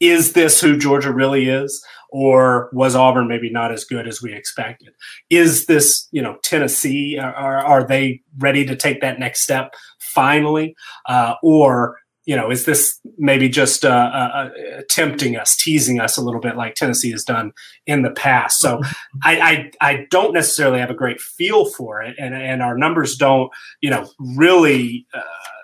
is 0.01 0.33
this 0.33 0.63
who 0.63 0.79
Georgia 0.79 1.13
really 1.13 1.49
is? 1.49 1.85
Or 2.11 2.71
was 2.73 2.97
Auburn 2.97 3.29
maybe 3.29 3.51
not 3.51 3.71
as 3.71 3.85
good 3.85 4.09
as 4.09 4.23
we 4.23 4.33
expected? 4.33 4.95
Is 5.29 5.67
this, 5.67 6.09
you 6.11 6.23
know, 6.23 6.39
Tennessee? 6.43 7.19
Are, 7.19 7.59
are 7.59 7.87
they 7.87 8.23
ready 8.39 8.65
to 8.65 8.75
take 8.75 9.03
that 9.03 9.19
next 9.19 9.43
step 9.43 9.75
finally? 10.01 10.75
Uh, 11.07 11.35
or 11.43 11.99
you 12.29 12.37
know, 12.37 12.51
is 12.51 12.67
this 12.67 13.01
maybe 13.17 13.49
just 13.49 13.87
uh, 13.87 13.89
uh, 13.89 14.51
uh, 14.51 14.83
tempting 14.91 15.39
us, 15.39 15.57
teasing 15.57 15.99
us 15.99 16.19
a 16.19 16.21
little 16.21 16.43
bit 16.43 16.59
like 16.59 16.75
Tennessee 16.75 17.11
has 17.11 17.25
done 17.25 17.53
in 17.87 18.03
the 18.03 18.11
past? 18.11 18.59
So 18.59 18.83
I, 19.25 19.71
I, 19.81 19.93
I 19.93 20.07
don't 20.11 20.35
necessarily 20.35 20.79
have 20.79 20.91
a 20.91 20.95
great 20.95 21.23
feel 21.23 21.65
for 21.65 22.03
it, 22.03 22.17
and 22.19 22.35
and 22.35 22.63
our 22.63 22.77
numbers 22.77 23.17
don't 23.17 23.51
you 23.81 23.89
know 23.89 24.07
really 24.19 25.07
uh, 25.15 25.23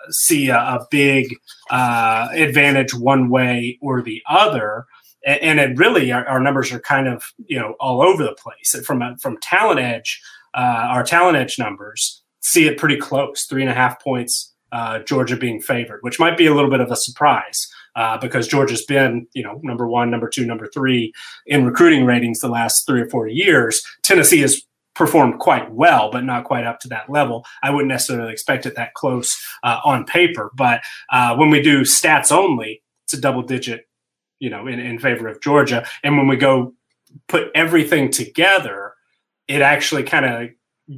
see 0.09 0.49
a, 0.49 0.57
a 0.57 0.87
big 0.89 1.35
uh, 1.69 2.29
advantage 2.31 2.95
one 2.95 3.29
way 3.29 3.77
or 3.79 4.01
the 4.01 4.23
other. 4.27 4.87
And, 5.27 5.59
it 5.59 5.75
really, 5.75 6.11
our, 6.11 6.23
our, 6.27 6.39
numbers 6.39 6.71
are 6.71 6.79
kind 6.79 7.07
of 7.07 7.23
you 7.45 7.59
know 7.59 7.75
all 7.79 8.01
over 8.01 8.23
the 8.23 8.33
place. 8.33 8.75
From 8.87 9.03
a, 9.03 9.15
from 9.19 9.37
Talent 9.37 9.79
Edge, 9.79 10.19
uh, 10.55 10.87
our 10.89 11.03
Talent 11.03 11.37
Edge 11.37 11.59
numbers 11.59 12.23
see 12.41 12.65
it 12.67 12.79
pretty 12.79 12.97
close, 12.97 13.45
three 13.45 13.61
and 13.61 13.71
a 13.71 13.75
half 13.75 14.01
points 14.01 14.54
uh, 14.75 14.99
Georgia 14.99 15.37
being 15.37 15.61
favored, 15.61 15.99
which 16.01 16.19
might 16.19 16.37
be 16.37 16.45
a 16.45 16.53
little 16.53 16.69
bit 16.69 16.81
of 16.81 16.91
a 16.91 16.97
surprise 16.97 17.65
uh, 17.95 18.17
because 18.17 18.45
Georgia's 18.45 18.83
been, 18.83 19.25
you 19.33 19.41
know, 19.41 19.57
number 19.63 19.87
one, 19.87 20.11
number 20.11 20.27
two, 20.27 20.45
number 20.45 20.67
three 20.67 21.13
in 21.45 21.65
recruiting 21.65 22.03
ratings 22.05 22.41
the 22.41 22.49
last 22.49 22.85
three 22.85 22.99
or 22.99 23.09
four 23.09 23.25
years. 23.25 23.81
Tennessee 24.03 24.41
has 24.41 24.61
performed 24.93 25.39
quite 25.39 25.71
well, 25.71 26.11
but 26.11 26.25
not 26.25 26.43
quite 26.43 26.65
up 26.65 26.81
to 26.81 26.89
that 26.89 27.09
level. 27.09 27.45
I 27.63 27.69
wouldn't 27.69 27.87
necessarily 27.87 28.33
expect 28.33 28.65
it 28.65 28.75
that 28.75 28.93
close 28.95 29.33
uh, 29.63 29.79
on 29.85 30.03
paper, 30.03 30.51
but 30.55 30.81
uh, 31.09 31.37
when 31.37 31.49
we 31.49 31.61
do 31.61 31.81
stats 31.81 32.29
only, 32.29 32.83
it's 33.05 33.13
a 33.13 33.21
double 33.21 33.43
digit, 33.43 33.87
you 34.39 34.49
know, 34.49 34.67
in, 34.67 34.79
in 34.81 34.99
favor 34.99 35.29
of 35.29 35.39
Georgia. 35.39 35.85
And 36.03 36.17
when 36.17 36.27
we 36.27 36.35
go 36.35 36.73
put 37.29 37.47
everything 37.55 38.11
together, 38.11 38.93
it 39.47 39.61
actually 39.61 40.03
kind 40.03 40.25
of 40.25 40.49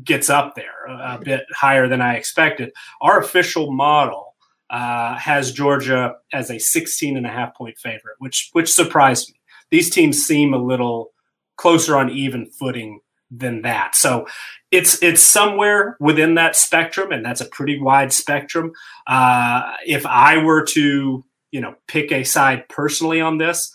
gets 0.04 0.30
up 0.30 0.56
there 0.56 0.86
a, 0.88 1.20
bit 1.24 1.46
higher 1.54 1.88
than 1.88 2.02
I 2.02 2.16
expected. 2.16 2.72
Our 3.02 3.20
official 3.20 3.72
model 3.72 4.36
uh, 4.70 5.16
has 5.16 5.52
Georgia 5.52 6.16
as 6.34 6.52
a 6.52 6.60
16 6.60 7.18
and 7.18 7.26
a 7.26 7.30
half 7.30 7.56
point 7.56 7.78
favorite, 7.78 8.16
which 8.20 8.50
which 8.54 8.72
surprised 8.72 9.30
me. 9.30 9.40
These 9.70 9.90
teams 9.90 10.24
seem 10.24 10.54
a 10.54 10.58
little 10.58 11.12
closer 11.56 11.96
on 11.96 12.10
even 12.10 12.46
footing 12.48 13.00
than 13.32 13.62
that. 13.62 13.96
So 13.96 14.28
it's 14.72 15.02
it's 15.02 15.22
somewhere 15.22 15.98
within 16.00 16.36
that 16.36 16.56
spectrum, 16.56 17.12
and 17.12 17.26
that's 17.26 17.42
a 17.42 17.46
pretty 17.46 17.80
wide 17.80 18.14
spectrum. 18.14 18.72
Uh, 19.06 19.74
if 19.86 20.06
I 20.06 20.38
were 20.38 20.64
to 20.68 21.26
you 21.52 21.62
know 21.62 21.76
pick 21.88 22.12
a 22.12 22.24
side 22.24 22.68
personally 22.70 23.22
on 23.22 23.38
this, 23.38 23.72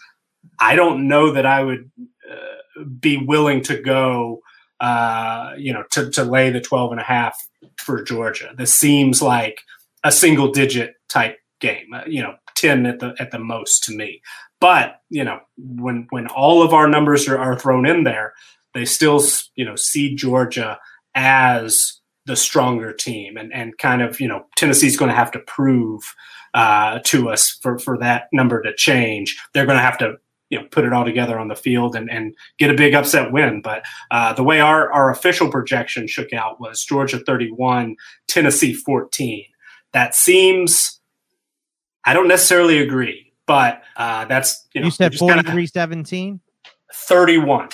I 0.58 0.76
don't 0.76 1.08
know 1.08 1.32
that 1.32 1.46
I 1.46 1.62
would 1.62 1.90
uh, 2.30 2.84
be 3.00 3.16
willing 3.18 3.62
to 3.64 3.80
go 3.80 4.42
uh, 4.82 5.54
you 5.56 5.72
know, 5.72 5.84
to, 5.92 6.10
to 6.10 6.24
lay 6.24 6.50
the 6.50 6.60
12 6.60 6.90
and 6.90 7.00
a 7.00 7.04
half 7.04 7.38
for 7.78 8.02
Georgia. 8.02 8.52
This 8.58 8.74
seems 8.74 9.22
like 9.22 9.60
a 10.02 10.10
single 10.10 10.50
digit 10.50 10.94
type 11.08 11.38
game, 11.60 11.94
uh, 11.94 12.02
you 12.04 12.20
know, 12.20 12.34
10 12.56 12.86
at 12.86 12.98
the, 12.98 13.14
at 13.20 13.30
the 13.30 13.38
most 13.38 13.84
to 13.84 13.96
me. 13.96 14.20
But, 14.60 14.96
you 15.08 15.22
know, 15.22 15.38
when, 15.56 16.08
when 16.10 16.26
all 16.26 16.64
of 16.64 16.74
our 16.74 16.88
numbers 16.88 17.28
are, 17.28 17.38
are 17.38 17.56
thrown 17.56 17.86
in 17.86 18.02
there, 18.02 18.34
they 18.74 18.84
still, 18.84 19.22
you 19.54 19.64
know, 19.64 19.76
see 19.76 20.16
Georgia 20.16 20.80
as 21.14 22.00
the 22.26 22.34
stronger 22.34 22.92
team 22.92 23.36
and, 23.36 23.54
and 23.54 23.78
kind 23.78 24.02
of, 24.02 24.18
you 24.18 24.26
know, 24.26 24.46
Tennessee's 24.56 24.96
going 24.96 25.10
to 25.10 25.16
have 25.16 25.30
to 25.30 25.38
prove 25.40 26.02
uh, 26.54 26.98
to 27.04 27.30
us 27.30 27.56
for, 27.62 27.78
for 27.78 27.96
that 27.98 28.24
number 28.32 28.60
to 28.62 28.74
change. 28.74 29.40
They're 29.54 29.66
going 29.66 29.78
to 29.78 29.82
have 29.82 29.98
to 29.98 30.16
you 30.52 30.60
know 30.60 30.66
put 30.70 30.84
it 30.84 30.92
all 30.92 31.04
together 31.04 31.38
on 31.38 31.48
the 31.48 31.56
field 31.56 31.96
and, 31.96 32.10
and 32.10 32.34
get 32.58 32.70
a 32.70 32.74
big 32.74 32.94
upset 32.94 33.32
win. 33.32 33.62
But 33.62 33.84
uh, 34.10 34.34
the 34.34 34.44
way 34.44 34.60
our, 34.60 34.92
our 34.92 35.10
official 35.10 35.50
projection 35.50 36.06
shook 36.06 36.34
out 36.34 36.60
was 36.60 36.84
Georgia 36.84 37.18
31, 37.18 37.96
Tennessee 38.28 38.74
14. 38.74 39.46
That 39.92 40.14
seems 40.14 41.00
I 42.04 42.12
don't 42.12 42.28
necessarily 42.28 42.78
agree, 42.78 43.32
but 43.46 43.82
uh, 43.96 44.26
that's 44.26 44.68
you 44.74 44.82
know 44.82 44.86
you 44.86 44.90
said 44.90 45.14
43 45.14 45.66
17 45.66 46.40
31 46.92 47.70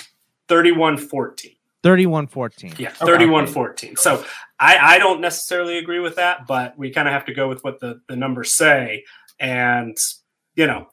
31 0.47 0.97
14 0.97 1.53
31 1.83 2.27
14 2.29 2.75
yeah 2.79 2.91
31 2.91 3.45
okay. 3.45 3.53
14 3.53 3.97
so 3.97 4.25
I, 4.61 4.79
I 4.79 4.99
don't 4.99 5.21
necessarily 5.21 5.79
agree 5.79 5.99
with 5.99 6.17
that 6.17 6.47
but 6.47 6.79
we 6.79 6.91
kind 6.91 7.09
of 7.09 7.15
have 7.15 7.25
to 7.27 7.35
go 7.35 7.49
with 7.49 7.65
what 7.65 7.81
the, 7.81 8.01
the 8.09 8.15
numbers 8.15 8.55
say 8.55 9.05
and 9.41 9.97
you 10.55 10.69
know 10.69 10.89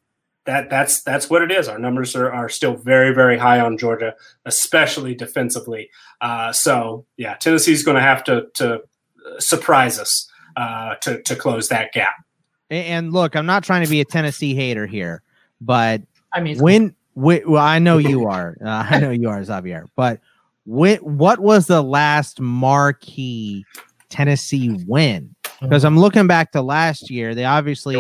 that 0.46 0.70
that's 0.70 1.02
that's 1.04 1.30
what 1.30 1.42
it 1.42 1.52
is. 1.52 1.68
Our 1.68 1.80
numbers 1.80 2.16
are, 2.16 2.32
are 2.32 2.50
still 2.50 2.76
very 2.76 3.14
very 3.14 3.38
high 3.38 3.60
on 3.60 3.78
Georgia, 3.78 4.16
especially 4.46 5.16
defensively. 5.16 5.90
Uh, 6.22 6.52
so 6.52 7.06
yeah, 7.18 7.36
Tennessee's 7.36 7.84
going 7.84 7.96
to 7.96 8.02
have 8.02 8.24
to 8.26 8.48
to 8.56 8.82
surprise 9.40 10.00
us 10.00 10.30
uh, 10.56 10.96
to 11.02 11.22
to 11.24 11.36
close 11.36 11.70
that 11.70 11.92
gap. 11.94 12.16
And 12.70 13.14
look, 13.14 13.36
I'm 13.36 13.46
not 13.46 13.64
trying 13.64 13.84
to 13.84 13.90
be 13.90 14.02
a 14.02 14.06
Tennessee 14.06 14.56
hater 14.56 14.88
here, 14.88 15.22
but 15.62 16.02
I 16.34 16.42
mean, 16.42 16.60
when, 16.60 16.96
when 17.14 17.50
well, 17.50 17.64
I 17.64 17.80
know 17.80 17.98
you 17.98 18.28
are, 18.28 18.58
uh, 18.64 18.88
I 18.90 19.00
know 19.00 19.12
you 19.12 19.30
are, 19.30 19.44
Xavier. 19.44 19.86
But 19.96 20.20
when, 20.66 20.98
what 20.98 21.40
was 21.40 21.68
the 21.68 21.82
last 21.82 22.40
marquee 22.42 23.66
Tennessee 24.10 24.84
win? 24.88 25.36
Because 25.62 25.84
mm-hmm. 25.84 25.88
I'm 25.88 26.00
looking 26.00 26.28
back 26.28 26.52
to 26.52 26.62
last 26.62 27.10
year. 27.10 27.36
They 27.36 27.46
obviously 27.46 27.96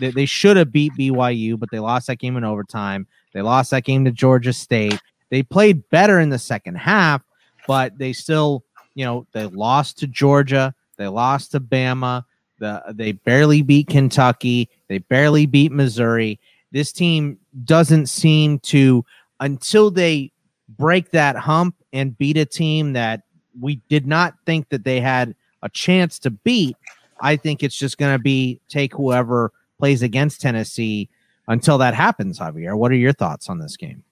they, 0.00 0.10
they 0.10 0.26
should 0.26 0.56
have 0.56 0.72
beat 0.72 0.92
BYU, 0.98 1.58
but 1.58 1.70
they 1.70 1.78
lost 1.78 2.06
that 2.08 2.18
game 2.18 2.36
in 2.36 2.44
overtime. 2.44 3.06
They 3.32 3.42
lost 3.42 3.70
that 3.70 3.84
game 3.84 4.04
to 4.04 4.10
Georgia 4.10 4.52
State. 4.52 4.98
They 5.30 5.42
played 5.42 5.88
better 5.90 6.18
in 6.18 6.30
the 6.30 6.38
second 6.38 6.76
half, 6.76 7.22
but 7.66 7.96
they 7.98 8.12
still, 8.12 8.64
you 8.94 9.04
know, 9.04 9.26
they 9.32 9.46
lost 9.46 9.98
to 9.98 10.06
Georgia. 10.06 10.74
They 10.96 11.06
lost 11.06 11.52
to 11.52 11.60
Bama. 11.60 12.24
The, 12.58 12.82
they 12.90 13.12
barely 13.12 13.62
beat 13.62 13.86
Kentucky. 13.86 14.68
They 14.88 14.98
barely 14.98 15.46
beat 15.46 15.72
Missouri. 15.72 16.40
This 16.72 16.92
team 16.92 17.38
doesn't 17.64 18.06
seem 18.06 18.58
to, 18.60 19.04
until 19.38 19.90
they 19.90 20.32
break 20.68 21.10
that 21.10 21.36
hump 21.36 21.74
and 21.92 22.16
beat 22.18 22.36
a 22.36 22.44
team 22.44 22.92
that 22.94 23.22
we 23.58 23.76
did 23.88 24.06
not 24.06 24.34
think 24.46 24.68
that 24.68 24.84
they 24.84 25.00
had 25.00 25.34
a 25.62 25.68
chance 25.68 26.18
to 26.20 26.30
beat. 26.30 26.76
I 27.20 27.36
think 27.36 27.62
it's 27.62 27.76
just 27.76 27.98
going 27.98 28.14
to 28.14 28.22
be 28.22 28.60
take 28.68 28.94
whoever 28.94 29.52
plays 29.80 30.02
against 30.02 30.40
Tennessee 30.40 31.08
until 31.48 31.78
that 31.78 31.94
happens, 31.94 32.38
Javier. 32.38 32.76
What 32.76 32.92
are 32.92 32.96
your 32.96 33.12
thoughts 33.12 33.48
on 33.48 33.58
this 33.58 33.76
game? 33.76 34.04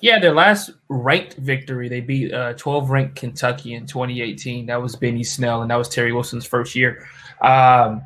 Yeah, 0.00 0.20
their 0.20 0.32
last 0.32 0.70
ranked 0.88 1.34
victory, 1.34 1.88
they 1.88 2.00
beat 2.00 2.32
uh, 2.32 2.52
12 2.54 2.88
ranked 2.90 3.16
Kentucky 3.16 3.74
in 3.74 3.84
2018. 3.86 4.66
That 4.66 4.80
was 4.80 4.94
Benny 4.94 5.24
Snell, 5.24 5.62
and 5.62 5.70
that 5.70 5.76
was 5.76 5.88
Terry 5.88 6.12
Wilson's 6.12 6.46
first 6.46 6.74
year. 6.76 7.06
Um, 7.42 8.00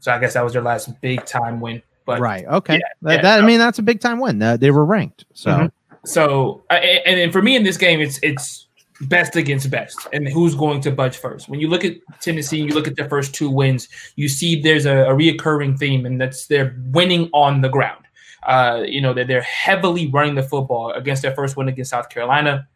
so 0.00 0.12
I 0.12 0.18
guess 0.20 0.34
that 0.34 0.44
was 0.44 0.52
their 0.52 0.62
last 0.62 1.00
big 1.00 1.24
time 1.24 1.60
win. 1.60 1.82
But 2.04 2.20
right, 2.20 2.44
okay, 2.46 2.74
yeah, 2.74 2.80
that, 3.02 3.12
yeah, 3.16 3.22
that- 3.22 3.42
I 3.42 3.46
mean 3.46 3.58
that's 3.58 3.78
a 3.78 3.82
big 3.82 4.00
time 4.00 4.20
win. 4.20 4.40
Uh, 4.40 4.56
they 4.56 4.70
were 4.70 4.84
ranked, 4.84 5.24
so 5.32 5.50
Mhm. 5.50 5.72
So, 6.04 6.62
uh, 6.70 6.74
and, 6.74 7.18
and 7.20 7.32
for 7.32 7.42
me 7.42 7.56
in 7.56 7.64
this 7.64 7.76
game, 7.76 8.00
it's 8.00 8.18
it's 8.22 8.67
best 9.02 9.36
against 9.36 9.70
best, 9.70 10.06
and 10.12 10.28
who's 10.28 10.54
going 10.54 10.80
to 10.82 10.90
budge 10.90 11.16
first. 11.16 11.48
When 11.48 11.60
you 11.60 11.68
look 11.68 11.84
at 11.84 11.96
Tennessee, 12.20 12.58
you 12.58 12.74
look 12.74 12.88
at 12.88 12.96
their 12.96 13.08
first 13.08 13.34
two 13.34 13.50
wins, 13.50 13.88
you 14.16 14.28
see 14.28 14.60
there's 14.60 14.86
a, 14.86 15.04
a 15.04 15.14
reoccurring 15.14 15.78
theme, 15.78 16.06
and 16.06 16.20
that's 16.20 16.46
they're 16.46 16.76
winning 16.86 17.30
on 17.32 17.60
the 17.60 17.68
ground. 17.68 18.04
Uh, 18.44 18.82
you 18.86 19.00
know 19.00 19.12
that 19.12 19.26
they're 19.26 19.42
heavily 19.42 20.06
running 20.08 20.34
the 20.34 20.42
football 20.42 20.92
against 20.92 21.22
their 21.22 21.34
first 21.34 21.56
win 21.56 21.68
against 21.68 21.90
South 21.90 22.08
Carolina. 22.08 22.68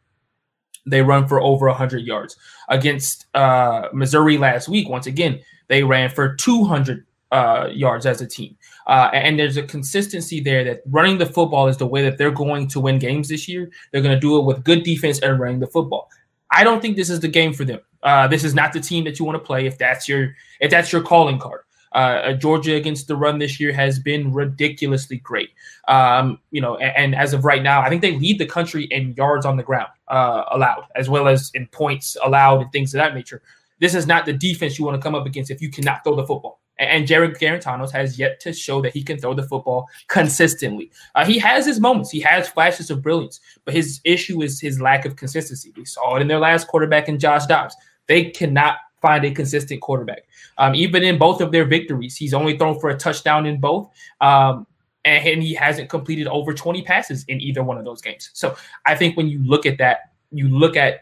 They 0.84 1.02
run 1.02 1.28
for 1.28 1.40
over 1.40 1.66
100 1.68 1.98
yards 1.98 2.36
against 2.68 3.26
uh, 3.34 3.88
Missouri 3.92 4.38
last 4.38 4.68
week. 4.68 4.88
Once 4.88 5.06
again, 5.06 5.40
they 5.68 5.84
ran 5.84 6.10
for 6.10 6.34
200 6.34 7.06
uh, 7.30 7.68
yards 7.72 8.04
as 8.04 8.20
a 8.20 8.26
team. 8.26 8.56
Uh, 8.86 9.10
and 9.12 9.38
there's 9.38 9.56
a 9.56 9.62
consistency 9.62 10.40
there 10.40 10.64
that 10.64 10.82
running 10.86 11.18
the 11.18 11.26
football 11.26 11.68
is 11.68 11.76
the 11.76 11.86
way 11.86 12.02
that 12.02 12.18
they're 12.18 12.30
going 12.30 12.66
to 12.68 12.80
win 12.80 12.98
games 12.98 13.28
this 13.28 13.48
year. 13.48 13.70
They're 13.90 14.02
going 14.02 14.14
to 14.14 14.20
do 14.20 14.38
it 14.38 14.44
with 14.44 14.64
good 14.64 14.82
defense 14.82 15.20
and 15.20 15.38
running 15.38 15.60
the 15.60 15.66
football. 15.66 16.10
I 16.50 16.64
don't 16.64 16.80
think 16.80 16.96
this 16.96 17.10
is 17.10 17.20
the 17.20 17.28
game 17.28 17.52
for 17.52 17.64
them. 17.64 17.80
Uh, 18.02 18.26
this 18.26 18.44
is 18.44 18.54
not 18.54 18.72
the 18.72 18.80
team 18.80 19.04
that 19.04 19.18
you 19.18 19.24
want 19.24 19.36
to 19.36 19.44
play 19.44 19.66
if 19.66 19.78
that's 19.78 20.08
your 20.08 20.34
if 20.60 20.70
that's 20.70 20.92
your 20.92 21.02
calling 21.02 21.38
card. 21.38 21.60
Uh, 21.92 22.32
Georgia 22.32 22.74
against 22.74 23.06
the 23.06 23.14
run 23.14 23.38
this 23.38 23.60
year 23.60 23.72
has 23.72 23.98
been 23.98 24.32
ridiculously 24.32 25.18
great. 25.18 25.50
Um, 25.88 26.38
you 26.50 26.60
know, 26.60 26.76
and, 26.76 26.96
and, 26.96 27.14
as 27.14 27.34
of 27.34 27.44
right 27.44 27.62
now, 27.62 27.82
I 27.82 27.90
think 27.90 28.00
they 28.00 28.18
lead 28.18 28.38
the 28.38 28.46
country 28.46 28.84
in 28.84 29.12
yards 29.12 29.44
on 29.44 29.58
the 29.58 29.62
ground 29.62 29.90
uh, 30.08 30.44
allowed, 30.52 30.84
as 30.96 31.10
well 31.10 31.28
as 31.28 31.50
in 31.52 31.66
points 31.66 32.16
allowed 32.24 32.62
and 32.62 32.72
things 32.72 32.94
of 32.94 32.98
that 32.98 33.14
nature. 33.14 33.42
This 33.78 33.94
is 33.94 34.06
not 34.06 34.24
the 34.24 34.32
defense 34.32 34.78
you 34.78 34.86
want 34.86 34.94
to 34.96 35.02
come 35.02 35.14
up 35.14 35.26
against 35.26 35.50
if 35.50 35.60
you 35.60 35.70
cannot 35.70 36.02
throw 36.02 36.16
the 36.16 36.26
football. 36.26 36.61
And 36.78 37.06
Jarrett 37.06 37.38
Guarantanos 37.38 37.90
has 37.92 38.18
yet 38.18 38.40
to 38.40 38.52
show 38.52 38.80
that 38.82 38.92
he 38.92 39.02
can 39.02 39.18
throw 39.18 39.34
the 39.34 39.42
football 39.42 39.88
consistently. 40.08 40.90
Uh, 41.14 41.24
he 41.24 41.38
has 41.38 41.66
his 41.66 41.78
moments, 41.78 42.10
he 42.10 42.20
has 42.20 42.48
flashes 42.48 42.90
of 42.90 43.02
brilliance, 43.02 43.40
but 43.64 43.74
his 43.74 44.00
issue 44.04 44.42
is 44.42 44.60
his 44.60 44.80
lack 44.80 45.04
of 45.04 45.16
consistency. 45.16 45.72
We 45.76 45.84
saw 45.84 46.16
it 46.16 46.22
in 46.22 46.28
their 46.28 46.38
last 46.38 46.68
quarterback 46.68 47.08
in 47.08 47.18
Josh 47.18 47.46
Dobbs. 47.46 47.76
They 48.08 48.30
cannot 48.30 48.78
find 49.00 49.24
a 49.24 49.30
consistent 49.32 49.82
quarterback. 49.82 50.24
Um, 50.58 50.74
even 50.74 51.02
in 51.02 51.18
both 51.18 51.40
of 51.40 51.52
their 51.52 51.64
victories, 51.64 52.16
he's 52.16 52.32
only 52.32 52.56
thrown 52.56 52.78
for 52.80 52.90
a 52.90 52.96
touchdown 52.96 53.46
in 53.46 53.60
both. 53.60 53.90
Um, 54.20 54.66
and, 55.04 55.26
and 55.26 55.42
he 55.42 55.54
hasn't 55.54 55.90
completed 55.90 56.28
over 56.28 56.54
20 56.54 56.82
passes 56.82 57.24
in 57.24 57.40
either 57.40 57.62
one 57.62 57.76
of 57.76 57.84
those 57.84 58.00
games. 58.00 58.30
So 58.32 58.56
I 58.86 58.94
think 58.94 59.16
when 59.16 59.28
you 59.28 59.40
look 59.44 59.66
at 59.66 59.78
that, 59.78 60.12
you 60.30 60.48
look 60.48 60.76
at 60.76 61.00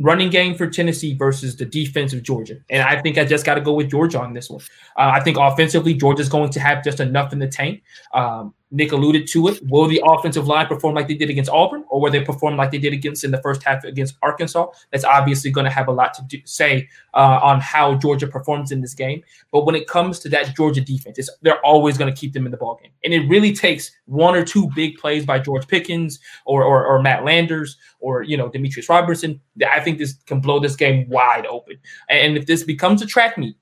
running 0.00 0.30
game 0.30 0.54
for 0.54 0.66
Tennessee 0.66 1.14
versus 1.14 1.56
the 1.56 1.64
defense 1.64 2.12
of 2.12 2.22
Georgia. 2.22 2.56
And 2.70 2.82
I 2.82 3.00
think 3.00 3.18
I 3.18 3.24
just 3.24 3.44
got 3.44 3.54
to 3.54 3.60
go 3.60 3.74
with 3.74 3.90
Georgia 3.90 4.20
on 4.20 4.32
this 4.32 4.50
one. 4.50 4.60
Uh, 4.96 5.12
I 5.14 5.20
think 5.20 5.36
offensively, 5.38 5.94
Georgia's 5.94 6.28
going 6.28 6.50
to 6.50 6.60
have 6.60 6.82
just 6.82 7.00
enough 7.00 7.32
in 7.32 7.38
the 7.38 7.48
tank. 7.48 7.82
Um, 8.14 8.54
Nick 8.70 8.92
alluded 8.92 9.26
to 9.28 9.48
it. 9.48 9.60
Will 9.68 9.88
the 9.88 10.02
offensive 10.04 10.46
line 10.46 10.66
perform 10.66 10.94
like 10.94 11.08
they 11.08 11.14
did 11.14 11.30
against 11.30 11.50
Auburn, 11.50 11.84
or 11.88 12.00
will 12.00 12.10
they 12.10 12.22
perform 12.22 12.56
like 12.56 12.70
they 12.70 12.78
did 12.78 12.92
against 12.92 13.24
in 13.24 13.30
the 13.30 13.42
first 13.42 13.62
half 13.62 13.82
against 13.84 14.16
Arkansas? 14.22 14.68
That's 14.92 15.04
obviously 15.04 15.50
going 15.50 15.64
to 15.64 15.70
have 15.70 15.88
a 15.88 15.92
lot 15.92 16.14
to 16.14 16.22
do, 16.22 16.38
say 16.44 16.88
uh, 17.14 17.40
on 17.42 17.60
how 17.60 17.96
Georgia 17.96 18.26
performs 18.26 18.70
in 18.70 18.80
this 18.80 18.94
game. 18.94 19.22
But 19.50 19.66
when 19.66 19.74
it 19.74 19.88
comes 19.88 20.20
to 20.20 20.28
that 20.30 20.54
Georgia 20.54 20.80
defense, 20.80 21.18
they're 21.42 21.64
always 21.64 21.98
going 21.98 22.12
to 22.12 22.18
keep 22.18 22.32
them 22.32 22.46
in 22.46 22.52
the 22.52 22.58
ballgame, 22.58 22.92
and 23.04 23.12
it 23.12 23.28
really 23.28 23.52
takes 23.52 23.90
one 24.06 24.36
or 24.36 24.44
two 24.44 24.70
big 24.74 24.98
plays 24.98 25.26
by 25.26 25.38
George 25.38 25.66
Pickens 25.66 26.20
or, 26.44 26.62
or, 26.62 26.86
or 26.86 27.02
Matt 27.02 27.24
Landers 27.24 27.76
or 28.00 28.22
you 28.22 28.36
know 28.36 28.48
Demetrius 28.48 28.88
Robertson. 28.88 29.40
I 29.68 29.80
think 29.80 29.98
this 29.98 30.14
can 30.26 30.40
blow 30.40 30.60
this 30.60 30.76
game 30.76 31.08
wide 31.08 31.46
open. 31.46 31.76
And 32.08 32.36
if 32.36 32.46
this 32.46 32.62
becomes 32.62 33.02
a 33.02 33.06
track 33.06 33.36
meet, 33.36 33.56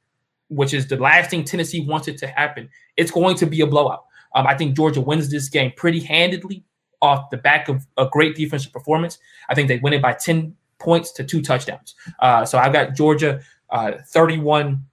which 0.48 0.74
is 0.74 0.86
the 0.86 0.96
last 0.96 1.30
thing 1.30 1.44
Tennessee 1.44 1.80
wants 1.80 2.08
it 2.08 2.18
to 2.18 2.26
happen, 2.26 2.68
it's 2.96 3.10
going 3.10 3.36
to 3.36 3.46
be 3.46 3.60
a 3.60 3.66
blowout. 3.66 4.04
Um, 4.34 4.46
I 4.46 4.54
think 4.56 4.76
Georgia 4.76 5.00
wins 5.00 5.30
this 5.30 5.48
game 5.48 5.72
pretty 5.76 6.00
handedly 6.00 6.64
off 7.00 7.30
the 7.30 7.36
back 7.36 7.68
of 7.68 7.86
a 7.96 8.06
great 8.06 8.36
defensive 8.36 8.72
performance. 8.72 9.18
I 9.48 9.54
think 9.54 9.68
they 9.68 9.78
win 9.78 9.92
it 9.92 10.02
by 10.02 10.12
10 10.12 10.54
points 10.78 11.12
to 11.12 11.24
two 11.24 11.42
touchdowns. 11.42 11.94
Uh, 12.20 12.44
so 12.44 12.58
I've 12.58 12.72
got 12.72 12.94
Georgia 12.94 13.40
uh, 13.70 13.92
31 14.08 14.84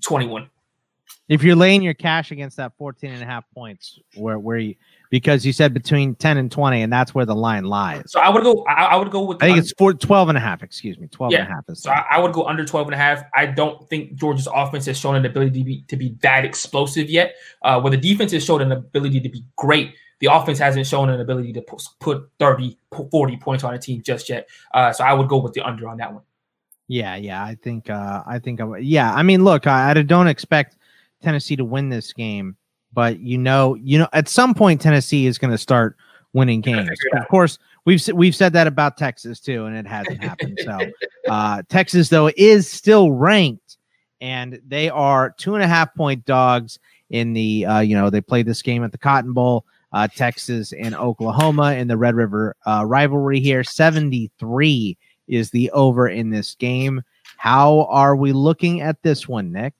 21. 0.00 0.48
if 1.28 1.42
you're 1.42 1.56
laying 1.56 1.82
your 1.82 1.94
cash 1.94 2.30
against 2.30 2.56
that 2.56 2.72
14 2.78 3.10
and 3.10 3.22
a 3.22 3.26
half 3.26 3.44
points, 3.52 3.98
where 4.14 4.38
where 4.38 4.58
you 4.58 4.76
because 5.10 5.46
you 5.46 5.52
said 5.52 5.72
between 5.72 6.14
10 6.14 6.36
and 6.36 6.50
20, 6.50 6.82
and 6.82 6.92
that's 6.92 7.14
where 7.14 7.24
the 7.24 7.34
line 7.34 7.64
lies. 7.64 8.04
So 8.06 8.20
I 8.20 8.28
would 8.28 8.42
go, 8.42 8.64
I, 8.64 8.84
I 8.84 8.96
would 8.96 9.10
go 9.10 9.24
with, 9.24 9.42
I 9.42 9.46
think 9.46 9.58
it's 9.58 9.72
four, 9.72 9.94
12 9.94 10.28
and 10.28 10.38
a 10.38 10.40
half, 10.40 10.62
excuse 10.62 10.98
me. 10.98 11.08
12 11.08 11.32
and 11.34 11.42
a 11.42 11.46
half 11.46 11.64
is 11.68 11.82
So 11.82 11.90
I, 11.90 12.04
I 12.12 12.18
would 12.18 12.32
go 12.32 12.44
under 12.44 12.64
12 12.64 12.88
and 12.88 12.94
a 12.94 12.98
half. 12.98 13.22
I 13.34 13.46
don't 13.46 13.88
think 13.88 14.14
Georgia's 14.14 14.48
offense 14.52 14.86
has 14.86 14.98
shown 14.98 15.16
an 15.16 15.24
ability 15.24 15.60
to 15.60 15.64
be, 15.64 15.84
to 15.88 15.96
be 15.96 16.16
that 16.22 16.44
explosive 16.44 17.08
yet. 17.08 17.36
Uh, 17.62 17.80
where 17.80 17.90
the 17.90 17.96
defense 17.96 18.32
has 18.32 18.44
shown 18.44 18.60
an 18.60 18.72
ability 18.72 19.20
to 19.20 19.28
be 19.28 19.44
great, 19.56 19.94
the 20.20 20.26
offense 20.26 20.58
hasn't 20.58 20.86
shown 20.86 21.08
an 21.10 21.20
ability 21.20 21.52
to 21.52 21.62
put, 21.62 21.82
put 22.00 22.28
30, 22.38 22.76
40 23.10 23.36
points 23.38 23.64
on 23.64 23.74
a 23.74 23.78
team 23.78 24.02
just 24.02 24.28
yet. 24.28 24.48
Uh, 24.74 24.92
so 24.92 25.04
I 25.04 25.12
would 25.14 25.28
go 25.28 25.38
with 25.38 25.54
the 25.54 25.62
under 25.62 25.88
on 25.88 25.96
that 25.98 26.12
one. 26.12 26.22
Yeah, 26.88 27.16
yeah, 27.16 27.44
I 27.44 27.54
think, 27.54 27.90
uh, 27.90 28.22
I 28.26 28.38
think, 28.38 28.60
I, 28.60 28.78
yeah. 28.78 29.12
I 29.12 29.22
mean, 29.22 29.44
look, 29.44 29.66
I, 29.66 29.90
I 29.90 29.94
don't 29.94 30.26
expect 30.26 30.76
Tennessee 31.22 31.56
to 31.56 31.64
win 31.64 31.90
this 31.90 32.12
game, 32.12 32.56
but 32.92 33.20
you 33.20 33.38
know, 33.38 33.74
you 33.74 33.98
know, 33.98 34.08
at 34.12 34.28
some 34.28 34.54
point 34.54 34.80
Tennessee 34.80 35.26
is 35.26 35.38
going 35.38 35.50
to 35.50 35.58
start 35.58 35.96
winning 36.32 36.60
games. 36.60 36.98
Of 37.12 37.28
course, 37.28 37.58
we've 37.84 38.06
we've 38.08 38.34
said 38.34 38.52
that 38.54 38.66
about 38.66 38.96
Texas 38.96 39.40
too, 39.40 39.66
and 39.66 39.76
it 39.76 39.86
hasn't 39.86 40.22
happened. 40.22 40.58
So, 40.62 40.78
uh, 41.28 41.62
Texas 41.68 42.08
though 42.08 42.30
is 42.36 42.70
still 42.70 43.12
ranked, 43.12 43.78
and 44.20 44.60
they 44.66 44.88
are 44.88 45.34
two 45.38 45.54
and 45.54 45.64
a 45.64 45.68
half 45.68 45.94
point 45.94 46.24
dogs 46.24 46.78
in 47.10 47.32
the. 47.32 47.66
Uh, 47.66 47.80
you 47.80 47.96
know, 47.96 48.10
they 48.10 48.20
played 48.20 48.46
this 48.46 48.62
game 48.62 48.84
at 48.84 48.92
the 48.92 48.98
Cotton 48.98 49.32
Bowl. 49.32 49.64
Uh, 49.90 50.06
Texas 50.06 50.74
and 50.74 50.94
Oklahoma 50.94 51.72
in 51.72 51.88
the 51.88 51.96
Red 51.96 52.14
River 52.14 52.54
uh, 52.66 52.84
rivalry 52.86 53.40
here. 53.40 53.64
Seventy 53.64 54.30
three 54.38 54.98
is 55.28 55.50
the 55.50 55.70
over 55.70 56.08
in 56.08 56.30
this 56.30 56.54
game. 56.54 57.02
How 57.38 57.84
are 57.84 58.16
we 58.16 58.32
looking 58.32 58.80
at 58.80 59.02
this 59.02 59.28
one, 59.28 59.52
Nick? 59.52 59.74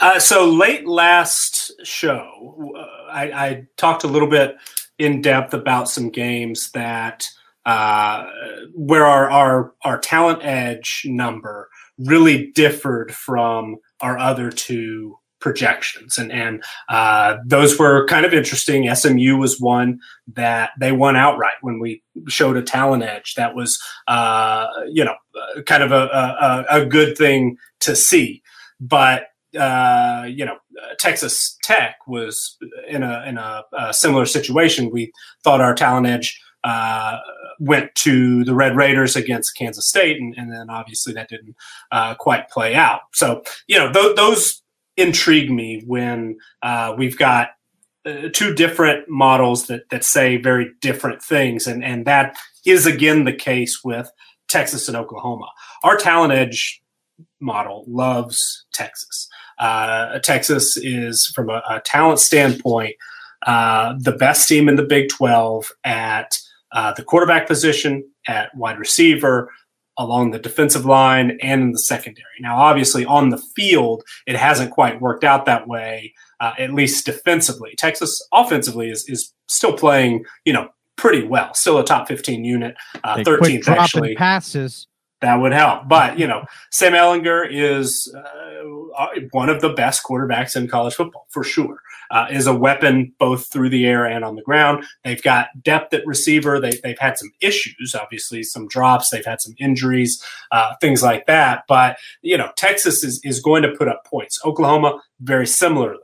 Uh, 0.00 0.20
so 0.20 0.48
late 0.48 0.86
last 0.86 1.72
show, 1.84 2.72
uh, 2.76 3.10
I, 3.10 3.22
I 3.32 3.66
talked 3.76 4.04
a 4.04 4.08
little 4.08 4.28
bit 4.28 4.56
in 4.98 5.20
depth 5.20 5.54
about 5.54 5.88
some 5.88 6.10
games 6.10 6.70
that 6.72 7.28
uh, 7.66 8.26
where 8.74 9.04
our, 9.04 9.30
our 9.30 9.74
our 9.82 9.98
talent 9.98 10.40
edge 10.42 11.02
number 11.04 11.68
really 11.98 12.50
differed 12.52 13.12
from 13.12 13.76
our 14.00 14.16
other 14.16 14.50
two 14.50 15.18
projections, 15.40 16.16
and 16.16 16.30
and 16.30 16.62
uh, 16.88 17.36
those 17.44 17.76
were 17.76 18.06
kind 18.06 18.24
of 18.24 18.32
interesting. 18.32 18.92
SMU 18.94 19.36
was 19.36 19.60
one 19.60 19.98
that 20.34 20.70
they 20.78 20.92
won 20.92 21.16
outright 21.16 21.56
when 21.60 21.80
we 21.80 22.02
showed 22.28 22.56
a 22.56 22.62
talent 22.62 23.02
edge. 23.02 23.34
That 23.34 23.56
was 23.56 23.82
uh, 24.06 24.66
you 24.88 25.04
know 25.04 25.16
kind 25.66 25.82
of 25.82 25.90
a, 25.90 26.64
a, 26.70 26.82
a 26.82 26.86
good 26.86 27.18
thing 27.18 27.58
to 27.80 27.96
see, 27.96 28.42
but 28.80 29.26
uh, 29.56 30.24
you 30.28 30.44
know, 30.44 30.56
Texas 30.98 31.56
Tech 31.62 31.96
was 32.06 32.56
in 32.88 33.02
a 33.02 33.24
in 33.26 33.38
a, 33.38 33.62
a, 33.72 33.94
similar 33.94 34.26
situation. 34.26 34.90
We 34.90 35.12
thought 35.42 35.60
our 35.60 35.74
talent 35.74 36.06
edge 36.06 36.40
uh, 36.64 37.18
went 37.58 37.94
to 37.96 38.44
the 38.44 38.54
Red 38.54 38.76
Raiders 38.76 39.16
against 39.16 39.56
Kansas 39.56 39.88
State, 39.88 40.20
and, 40.20 40.34
and 40.36 40.52
then 40.52 40.68
obviously 40.68 41.12
that 41.14 41.28
didn't 41.28 41.56
uh, 41.92 42.14
quite 42.16 42.50
play 42.50 42.74
out. 42.74 43.00
So 43.14 43.42
you 43.66 43.78
know, 43.78 43.90
th- 43.92 44.16
those 44.16 44.62
intrigue 44.96 45.50
me 45.50 45.82
when 45.86 46.36
uh, 46.62 46.94
we've 46.98 47.16
got 47.16 47.50
uh, 48.04 48.28
two 48.32 48.54
different 48.54 49.08
models 49.08 49.66
that 49.68 49.88
that 49.90 50.04
say 50.04 50.36
very 50.36 50.70
different 50.80 51.22
things, 51.22 51.66
and 51.66 51.82
and 51.82 52.04
that 52.06 52.36
is 52.66 52.86
again 52.86 53.24
the 53.24 53.32
case 53.32 53.82
with 53.82 54.10
Texas 54.48 54.88
and 54.88 54.96
Oklahoma. 54.96 55.48
Our 55.82 55.96
talent 55.96 56.32
edge 56.32 56.82
model 57.40 57.84
loves 57.86 58.66
Texas. 58.72 59.28
Uh, 59.58 60.18
Texas 60.20 60.76
is, 60.76 61.26
from 61.34 61.50
a, 61.50 61.62
a 61.68 61.80
talent 61.84 62.20
standpoint, 62.20 62.94
uh, 63.46 63.94
the 63.98 64.12
best 64.12 64.48
team 64.48 64.68
in 64.68 64.76
the 64.76 64.82
Big 64.82 65.08
12 65.08 65.70
at 65.84 66.38
uh, 66.72 66.92
the 66.94 67.02
quarterback 67.02 67.46
position, 67.46 68.04
at 68.26 68.54
wide 68.54 68.78
receiver, 68.78 69.50
along 69.96 70.30
the 70.30 70.38
defensive 70.38 70.84
line, 70.84 71.38
and 71.42 71.62
in 71.62 71.72
the 71.72 71.78
secondary. 71.78 72.24
Now, 72.40 72.56
obviously, 72.56 73.04
on 73.04 73.30
the 73.30 73.38
field, 73.38 74.04
it 74.26 74.36
hasn't 74.36 74.70
quite 74.70 75.00
worked 75.00 75.24
out 75.24 75.44
that 75.46 75.66
way, 75.66 76.14
uh, 76.40 76.52
at 76.58 76.72
least 76.72 77.04
defensively. 77.04 77.74
Texas 77.76 78.26
offensively 78.32 78.90
is, 78.90 79.08
is 79.08 79.32
still 79.48 79.72
playing, 79.76 80.24
you 80.44 80.52
know, 80.52 80.68
pretty 80.96 81.24
well. 81.26 81.52
Still 81.54 81.78
a 81.78 81.84
top 81.84 82.06
15 82.06 82.44
unit, 82.44 82.76
uh, 83.02 83.16
They 83.16 83.24
quit 83.24 83.40
13th 83.40 83.62
dropping 83.62 83.82
actually 83.82 84.14
passes. 84.14 84.86
That 85.20 85.36
would 85.36 85.52
help. 85.52 85.88
But 85.88 86.18
you 86.18 86.26
know, 86.26 86.44
Sam 86.70 86.92
Ehlinger 86.92 87.46
is 87.50 88.14
uh, 88.16 89.06
one 89.32 89.48
of 89.48 89.60
the 89.60 89.70
best 89.70 90.02
quarterbacks 90.04 90.54
in 90.56 90.68
college 90.68 90.94
football 90.94 91.26
for 91.30 91.42
sure. 91.44 91.80
Uh, 92.10 92.26
is 92.30 92.46
a 92.46 92.54
weapon 92.54 93.12
both 93.18 93.52
through 93.52 93.68
the 93.68 93.84
air 93.84 94.06
and 94.06 94.24
on 94.24 94.34
the 94.34 94.40
ground. 94.42 94.82
They've 95.04 95.22
got 95.22 95.48
depth 95.62 95.92
at 95.92 96.06
receiver. 96.06 96.58
They, 96.58 96.70
they've 96.82 96.98
had 96.98 97.18
some 97.18 97.30
issues, 97.42 97.94
obviously 97.94 98.42
some 98.44 98.66
drops. 98.66 99.10
They've 99.10 99.26
had 99.26 99.42
some 99.42 99.52
injuries, 99.58 100.18
uh, 100.50 100.72
things 100.80 101.02
like 101.02 101.26
that. 101.26 101.64
But 101.68 101.98
you 102.22 102.38
know, 102.38 102.50
Texas 102.56 103.04
is 103.04 103.20
is 103.24 103.40
going 103.40 103.62
to 103.62 103.74
put 103.76 103.88
up 103.88 104.06
points. 104.06 104.40
Oklahoma 104.42 105.02
very 105.20 105.46
similarly. 105.46 106.00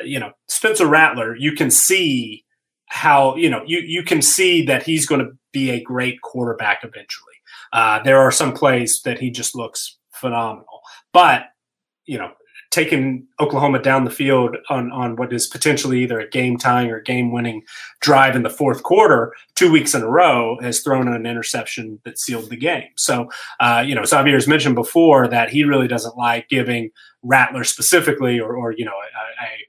you 0.00 0.20
know, 0.20 0.32
Spencer 0.48 0.86
Rattler, 0.86 1.34
you 1.36 1.52
can 1.52 1.70
see 1.70 2.44
how 2.86 3.34
you 3.36 3.50
know 3.50 3.62
you 3.66 3.80
you 3.80 4.02
can 4.02 4.22
see 4.22 4.64
that 4.66 4.82
he's 4.82 5.06
going 5.06 5.20
to 5.20 5.32
be 5.52 5.70
a 5.70 5.82
great 5.82 6.20
quarterback 6.22 6.84
eventually. 6.84 7.34
Uh, 7.72 8.02
there 8.02 8.18
are 8.18 8.30
some 8.30 8.52
plays 8.52 9.02
that 9.04 9.18
he 9.18 9.30
just 9.30 9.54
looks 9.54 9.98
phenomenal, 10.12 10.80
but 11.12 11.46
you 12.06 12.18
know 12.18 12.32
taking 12.70 13.26
Oklahoma 13.40 13.80
down 13.80 14.04
the 14.04 14.10
field 14.10 14.56
on, 14.68 14.92
on 14.92 15.16
what 15.16 15.32
is 15.32 15.46
potentially 15.46 16.02
either 16.02 16.20
a 16.20 16.28
game 16.28 16.58
tying 16.58 16.90
or 16.90 17.00
game 17.00 17.32
winning 17.32 17.62
drive 18.00 18.36
in 18.36 18.42
the 18.42 18.50
fourth 18.50 18.82
quarter 18.82 19.32
two 19.54 19.72
weeks 19.72 19.94
in 19.94 20.02
a 20.02 20.08
row 20.08 20.58
has 20.60 20.80
thrown 20.80 21.08
an 21.08 21.24
interception 21.24 21.98
that 22.04 22.18
sealed 22.18 22.50
the 22.50 22.56
game. 22.56 22.88
So, 22.96 23.30
uh, 23.60 23.82
you 23.86 23.94
know, 23.94 24.04
Xavier 24.04 24.34
has 24.34 24.46
mentioned 24.46 24.74
before 24.74 25.28
that 25.28 25.48
he 25.48 25.64
really 25.64 25.88
doesn't 25.88 26.16
like 26.16 26.48
giving 26.48 26.90
Rattler 27.22 27.64
specifically, 27.64 28.38
or, 28.38 28.54
or 28.56 28.72
you 28.72 28.84
know, 28.84 28.92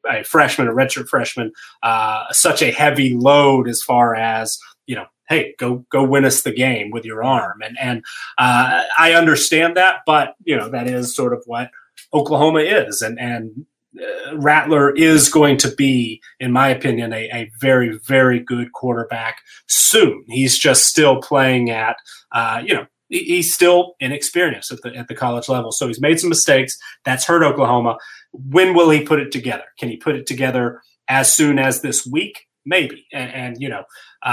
a, 0.07 0.15
a, 0.17 0.19
a 0.19 0.23
freshman, 0.23 0.67
a 0.67 0.71
redshirt 0.71 1.07
freshman, 1.07 1.51
uh, 1.81 2.25
such 2.31 2.61
a 2.61 2.71
heavy 2.71 3.15
load 3.15 3.67
as 3.67 3.81
far 3.81 4.15
as 4.15 4.59
you 4.89 4.95
know, 4.95 5.05
hey, 5.29 5.53
go 5.57 5.85
go 5.89 6.03
win 6.03 6.25
us 6.25 6.41
the 6.41 6.51
game 6.51 6.91
with 6.91 7.05
your 7.05 7.23
arm, 7.23 7.61
and 7.61 7.77
and 7.79 8.03
uh, 8.37 8.83
I 8.97 9.13
understand 9.13 9.77
that, 9.77 10.01
but 10.05 10.35
you 10.43 10.57
know, 10.57 10.69
that 10.69 10.87
is 10.87 11.15
sort 11.15 11.33
of 11.33 11.43
what 11.45 11.69
Oklahoma 12.13 12.59
is, 12.59 13.01
and 13.01 13.19
and 13.19 13.65
uh, 13.99 14.37
Rattler 14.37 14.93
is 14.95 15.29
going 15.29 15.57
to 15.57 15.71
be, 15.75 16.21
in 16.39 16.51
my 16.51 16.67
opinion, 16.67 17.13
a, 17.13 17.29
a, 17.33 17.51
very 17.59 17.99
very 18.05 18.39
good 18.39 18.71
quarterback 18.73 19.41
soon. 19.67 20.23
He's 20.27 20.57
just 20.57 20.85
still 20.85 21.21
playing 21.21 21.71
at, 21.71 21.97
uh, 22.31 22.61
you 22.63 22.73
know, 22.73 22.85
he's 23.07 23.53
still 23.53 23.95
inexperienced 23.99 24.71
at 24.71 24.81
the 24.81 24.95
at 24.95 25.07
the 25.07 25.15
college 25.15 25.47
level, 25.47 25.71
so 25.71 25.87
he's 25.87 26.01
made 26.01 26.19
some 26.19 26.29
mistakes. 26.29 26.77
That's 27.05 27.25
hurt 27.25 27.43
Oklahoma. 27.43 27.97
When 28.31 28.73
will 28.73 28.89
he 28.89 29.03
put 29.03 29.19
it 29.19 29.31
together? 29.31 29.65
Can 29.79 29.89
he 29.89 29.97
put 29.97 30.15
it 30.15 30.27
together 30.27 30.81
as 31.07 31.31
soon 31.31 31.57
as 31.57 31.81
this 31.81 32.05
week? 32.05 32.48
Maybe, 32.65 33.07
and, 33.13 33.31
and 33.33 33.61
you 33.61 33.69
know, 33.69 33.83
uh, 34.25 34.29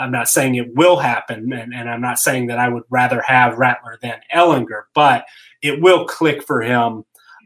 I'm 0.00 0.12
not 0.12 0.28
saying 0.28 0.54
it 0.54 0.74
will 0.74 0.98
happen, 0.98 1.52
and, 1.52 1.74
and 1.74 1.90
I'm 1.90 2.00
not 2.00 2.18
saying 2.18 2.46
that 2.46 2.58
I 2.58 2.68
would 2.68 2.84
rather 2.90 3.22
have 3.22 3.58
Rattler 3.58 3.98
than 4.02 4.20
Ehlinger, 4.34 4.84
but 4.94 5.24
it 5.62 5.80
will 5.80 6.06
click 6.06 6.42
for 6.42 6.60
him 6.60 7.04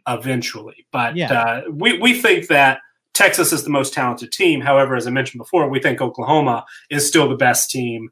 eventually. 0.08 0.86
But 0.92 1.16
yeah. 1.16 1.32
uh, 1.32 1.62
we, 1.70 1.98
we 1.98 2.20
think 2.20 2.48
that 2.48 2.80
Texas 3.14 3.52
is 3.52 3.64
the 3.64 3.70
most 3.70 3.94
talented 3.94 4.30
team. 4.32 4.60
However, 4.60 4.94
as 4.94 5.06
I 5.06 5.10
mentioned 5.10 5.38
before, 5.38 5.68
we 5.68 5.80
think 5.80 6.00
Oklahoma 6.00 6.64
is 6.90 7.06
still 7.06 7.28
the 7.28 7.36
best 7.36 7.70
team 7.70 8.10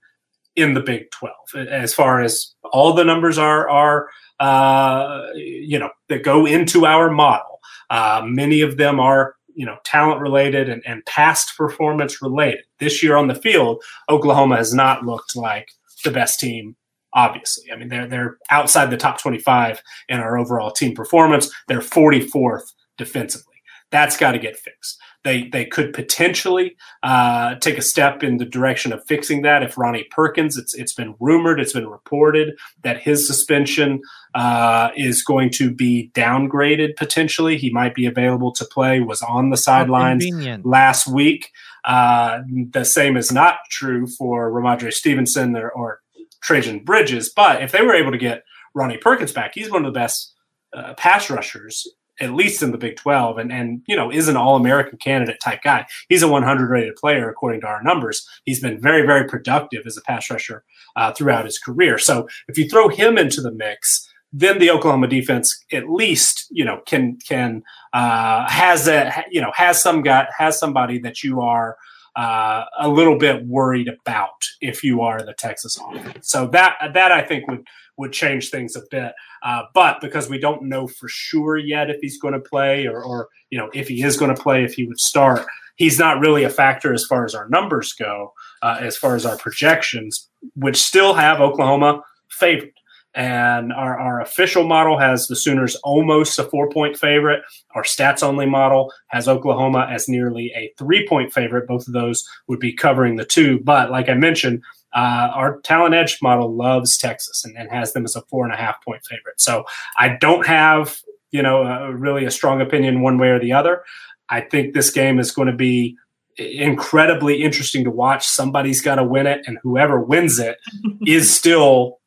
in 0.57 0.75
the 0.75 0.81
Big 0.81 1.11
12 1.11 1.69
as 1.69 1.93
far 1.93 2.21
as 2.21 2.55
all 2.73 2.93
the 2.93 3.05
numbers 3.05 3.39
are 3.39 3.69
are 3.69 4.09
uh, 4.41 5.27
you 5.35 5.79
know 5.79 5.91
that 6.09 6.23
go 6.23 6.47
into 6.47 6.87
our 6.87 7.11
model. 7.11 7.61
Uh, 7.91 8.23
many 8.25 8.61
of 8.61 8.77
them 8.77 8.99
are 8.99 9.35
you 9.55 9.67
know 9.67 9.77
talent 9.85 10.21
related 10.21 10.69
and, 10.69 10.83
and 10.87 11.05
past 11.07 11.57
performance 11.57 12.23
related. 12.23 12.65
This 12.79 13.03
year 13.03 13.17
on 13.17 13.29
the 13.29 13.35
field, 13.35 13.83
Oklahoma 14.09 14.57
has 14.57 14.75
not 14.75 15.05
looked 15.05 15.37
like 15.37 15.71
the 16.05 16.11
best 16.11 16.41
team 16.41 16.77
obviously. 17.15 17.71
I 17.73 17.77
mean, 17.77 17.89
they're 17.89 18.07
they're 18.07 18.39
outside 18.51 18.91
the 18.91 18.97
top 18.97 19.21
25 19.21 19.83
in 20.09 20.21
our 20.21 20.37
overall 20.37 20.71
team 20.71 20.95
performance. 20.95 21.51
They're 21.69 21.79
44th 21.79 22.73
defensively. 22.99 23.55
That's 23.91 24.17
got 24.17 24.33
to 24.33 24.39
get 24.39 24.57
fixed. 24.57 24.99
They 25.25 25.49
they 25.49 25.65
could 25.65 25.93
potentially 25.93 26.77
uh, 27.03 27.57
take 27.57 27.79
a 27.79 27.83
step 27.83 28.23
in 28.23 28.37
the 28.37 28.45
direction 28.45 28.93
of 28.93 29.05
fixing 29.07 29.43
that 29.43 29.63
if 29.63 29.77
Ronnie 29.79 30.07
Perkins. 30.11 30.57
It's 30.57 30.75
it's 30.75 30.93
been 30.93 31.15
rumored, 31.19 31.61
it's 31.61 31.73
been 31.73 31.89
reported 31.89 32.55
that 32.83 33.01
his 33.01 33.27
suspension 33.27 34.01
uh, 34.35 34.91
is 34.97 35.23
going 35.23 35.51
to 35.53 35.75
be 35.75 36.11
downgraded 36.15 36.97
potentially. 36.97 37.57
He 37.57 37.71
might 37.71 37.95
be 37.95 38.07
available 38.07 38.53
to 38.53 38.65
play. 38.65 39.01
Was 39.01 39.23
on 39.23 39.51
the 39.51 39.57
sidelines 39.57 40.25
last 40.65 41.07
week. 41.07 41.51
Uh, 41.85 42.41
the 42.71 42.85
same 42.85 43.17
is 43.17 43.33
not 43.33 43.57
true 43.71 44.07
for 44.07 44.51
Rhamondre 44.51 44.93
Stevenson 44.93 45.57
or, 45.57 45.71
or 45.71 46.01
Trejan 46.47 46.85
Bridges. 46.85 47.31
But 47.35 47.63
if 47.63 47.73
they 47.73 47.83
were 47.83 47.95
able 47.95 48.13
to 48.13 48.19
get 48.19 48.43
Ronnie 48.75 48.99
Perkins 48.99 49.33
back, 49.33 49.53
he's 49.55 49.71
one 49.71 49.85
of 49.85 49.93
the 49.93 49.99
best 49.99 50.35
uh, 50.75 50.95
pass 50.95 51.31
rushers, 51.31 51.87
at 52.21 52.33
least 52.33 52.63
in 52.63 52.71
the 52.71 52.79
Big 52.79 52.97
12, 52.97 53.39
and, 53.39 53.53
and 53.53 53.83
you 53.87 53.97
know, 53.97 54.11
is 54.11 54.29
an 54.29 54.37
All 54.37 54.57
American 54.57 54.99
candidate 54.99 55.41
type 55.41 55.63
guy. 55.63 55.87
He's 56.09 56.23
a 56.23 56.29
100 56.29 56.71
rated 56.71 56.97
player, 56.97 57.29
according 57.29 57.61
to 57.63 57.67
our 57.67 57.83
numbers. 57.83 58.27
He's 58.45 58.61
been 58.61 58.81
very, 58.81 59.07
very 59.07 59.27
productive 59.27 59.87
as 59.87 59.97
a 59.97 60.03
pass 60.03 60.31
rusher 60.31 60.65
uh, 60.97 61.13
throughout 61.13 61.45
his 61.45 61.59
career. 61.59 61.99
So 61.99 62.29
if 62.49 62.57
you 62.59 62.69
throw 62.69 62.89
him 62.89 63.19
into 63.19 63.41
the 63.41 63.53
mix, 63.53 64.09
then 64.37 64.59
the 64.59 64.71
Oklahoma 64.71 65.07
defense 65.07 65.65
at 65.73 65.89
least 65.89 66.49
you 66.51 66.65
know 66.65 66.81
can 66.87 67.17
can 67.27 67.63
uh, 67.93 68.49
has 68.51 68.89
a 68.89 69.25
you 69.31 69.41
know 69.41 69.53
has 69.55 69.81
some 69.81 70.03
guy 70.03 70.27
has 70.37 70.59
somebody 70.59 70.99
that 70.99 71.23
you 71.23 71.41
are 71.41 71.77
uh, 72.17 72.65
a 72.79 72.89
little 72.89 73.17
bit 73.17 73.47
worried 73.47 73.89
about 73.89 74.45
if 74.61 74.83
you 74.85 75.03
are 75.03 75.23
the 75.23 75.35
Texas 75.35 75.79
offense. 75.79 76.29
So 76.29 76.49
that 76.49 76.77
that 76.95 77.13
I 77.13 77.23
think 77.23 77.49
would 77.49 77.65
would 77.97 78.13
change 78.13 78.51
things 78.51 78.77
a 78.77 78.83
bit. 78.91 79.13
Uh, 79.43 79.63
but 79.75 80.01
because 80.01 80.29
we 80.29 80.39
don't 80.39 80.63
know 80.63 80.87
for 80.87 81.09
sure 81.09 81.57
yet 81.57 81.91
if 81.91 81.99
he's 82.01 82.19
going 82.19 82.35
to 82.35 82.41
play 82.41 82.87
or, 82.87 83.03
or 83.03 83.29
you 83.51 83.59
know 83.59 83.71
if 83.73 83.89
he 83.89 84.03
is 84.03 84.17
going 84.17 84.35
to 84.35 84.43
play, 84.43 84.65
if 84.65 84.75
he 84.75 84.87
would 84.87 84.99
start, 84.99 85.47
he's 85.77 85.99
not 85.99 86.21
really 86.21 86.45
a 86.45 86.51
factor 86.51 86.93
as 86.93 87.05
far 87.05 87.25
as 87.25 87.35
our 87.35 87.49
numbers 87.49 87.93
go, 87.93 88.33
uh, 88.63 88.79
as 88.81 88.97
far 88.97 89.15
as 89.15 89.27
our 89.27 89.37
projections, 89.37 90.29
which 90.57 90.77
still 90.77 91.15
have 91.15 91.41
Oklahoma 91.41 92.03
favored. 92.31 92.73
And 93.15 93.73
our, 93.73 93.99
our 93.99 94.21
official 94.21 94.65
model 94.65 94.99
has 94.99 95.29
the 95.29 95.37
Sooners 95.37 95.77
almost 95.77 96.39
a 96.39 96.45
four 96.45 96.69
point 96.69 96.97
favorite. 96.97 97.43
Our 97.75 97.85
stats 97.85 98.23
only 98.23 98.47
model 98.47 98.93
has 99.09 99.29
Oklahoma 99.29 99.89
as 99.91 100.09
nearly 100.09 100.53
a 100.57 100.73
three 100.79 101.07
point 101.07 101.33
favorite. 101.33 101.69
Both 101.69 101.87
of 101.87 101.95
those 101.95 102.29
would 102.49 102.59
be 102.59 102.73
covering 102.73 103.17
the 103.17 103.25
two. 103.25 103.61
But 103.61 103.91
like 103.91 104.09
I 104.09 104.15
mentioned, 104.15 104.63
uh, 104.95 105.31
our 105.35 105.61
talent 105.61 105.95
edge 105.95 106.19
model 106.23 106.55
loves 106.55 106.97
Texas 106.97 107.45
and, 107.45 107.57
and, 107.57 107.71
has 107.71 107.93
them 107.93 108.05
as 108.05 108.15
a 108.15 108.23
four 108.23 108.45
and 108.45 108.55
a 108.55 108.57
half 108.57 108.83
point 108.85 109.05
favorite. 109.05 109.41
So 109.41 109.65
I 109.99 110.17
don't 110.21 110.47
have, 110.47 111.01
you 111.33 111.43
know, 111.43 111.65
uh, 111.65 111.89
really 111.91 112.25
a 112.25 112.31
strong 112.31 112.61
opinion 112.61 113.01
one 113.01 113.19
way 113.19 113.31
or 113.31 113.41
the 113.41 113.53
other. 113.53 113.83
I 114.29 114.41
think 114.41 114.73
this 114.73 114.91
game 114.91 115.19
is 115.19 115.33
going 115.33 115.49
to 115.49 115.57
be 115.57 115.97
incredibly 116.37 117.43
interesting 117.43 117.85
to 117.85 117.91
watch. 117.91 118.27
Somebody's 118.27 118.81
got 118.81 118.97
to 118.97 119.05
win 119.05 119.27
it, 119.27 119.45
and 119.47 119.59
whoever 119.63 120.01
wins 120.01 120.39
it 120.39 120.59
is 121.07 121.35
still 121.35 121.99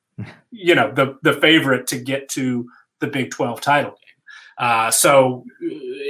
you 0.52 0.76
know 0.76 0.92
the 0.92 1.18
the 1.24 1.34
favorite 1.34 1.88
to 1.88 2.00
get 2.00 2.30
to 2.30 2.68
the 3.00 3.08
Big 3.08 3.32
12 3.32 3.62
title 3.62 3.92
game. 3.92 4.68
Uh, 4.68 4.92
so 4.92 5.46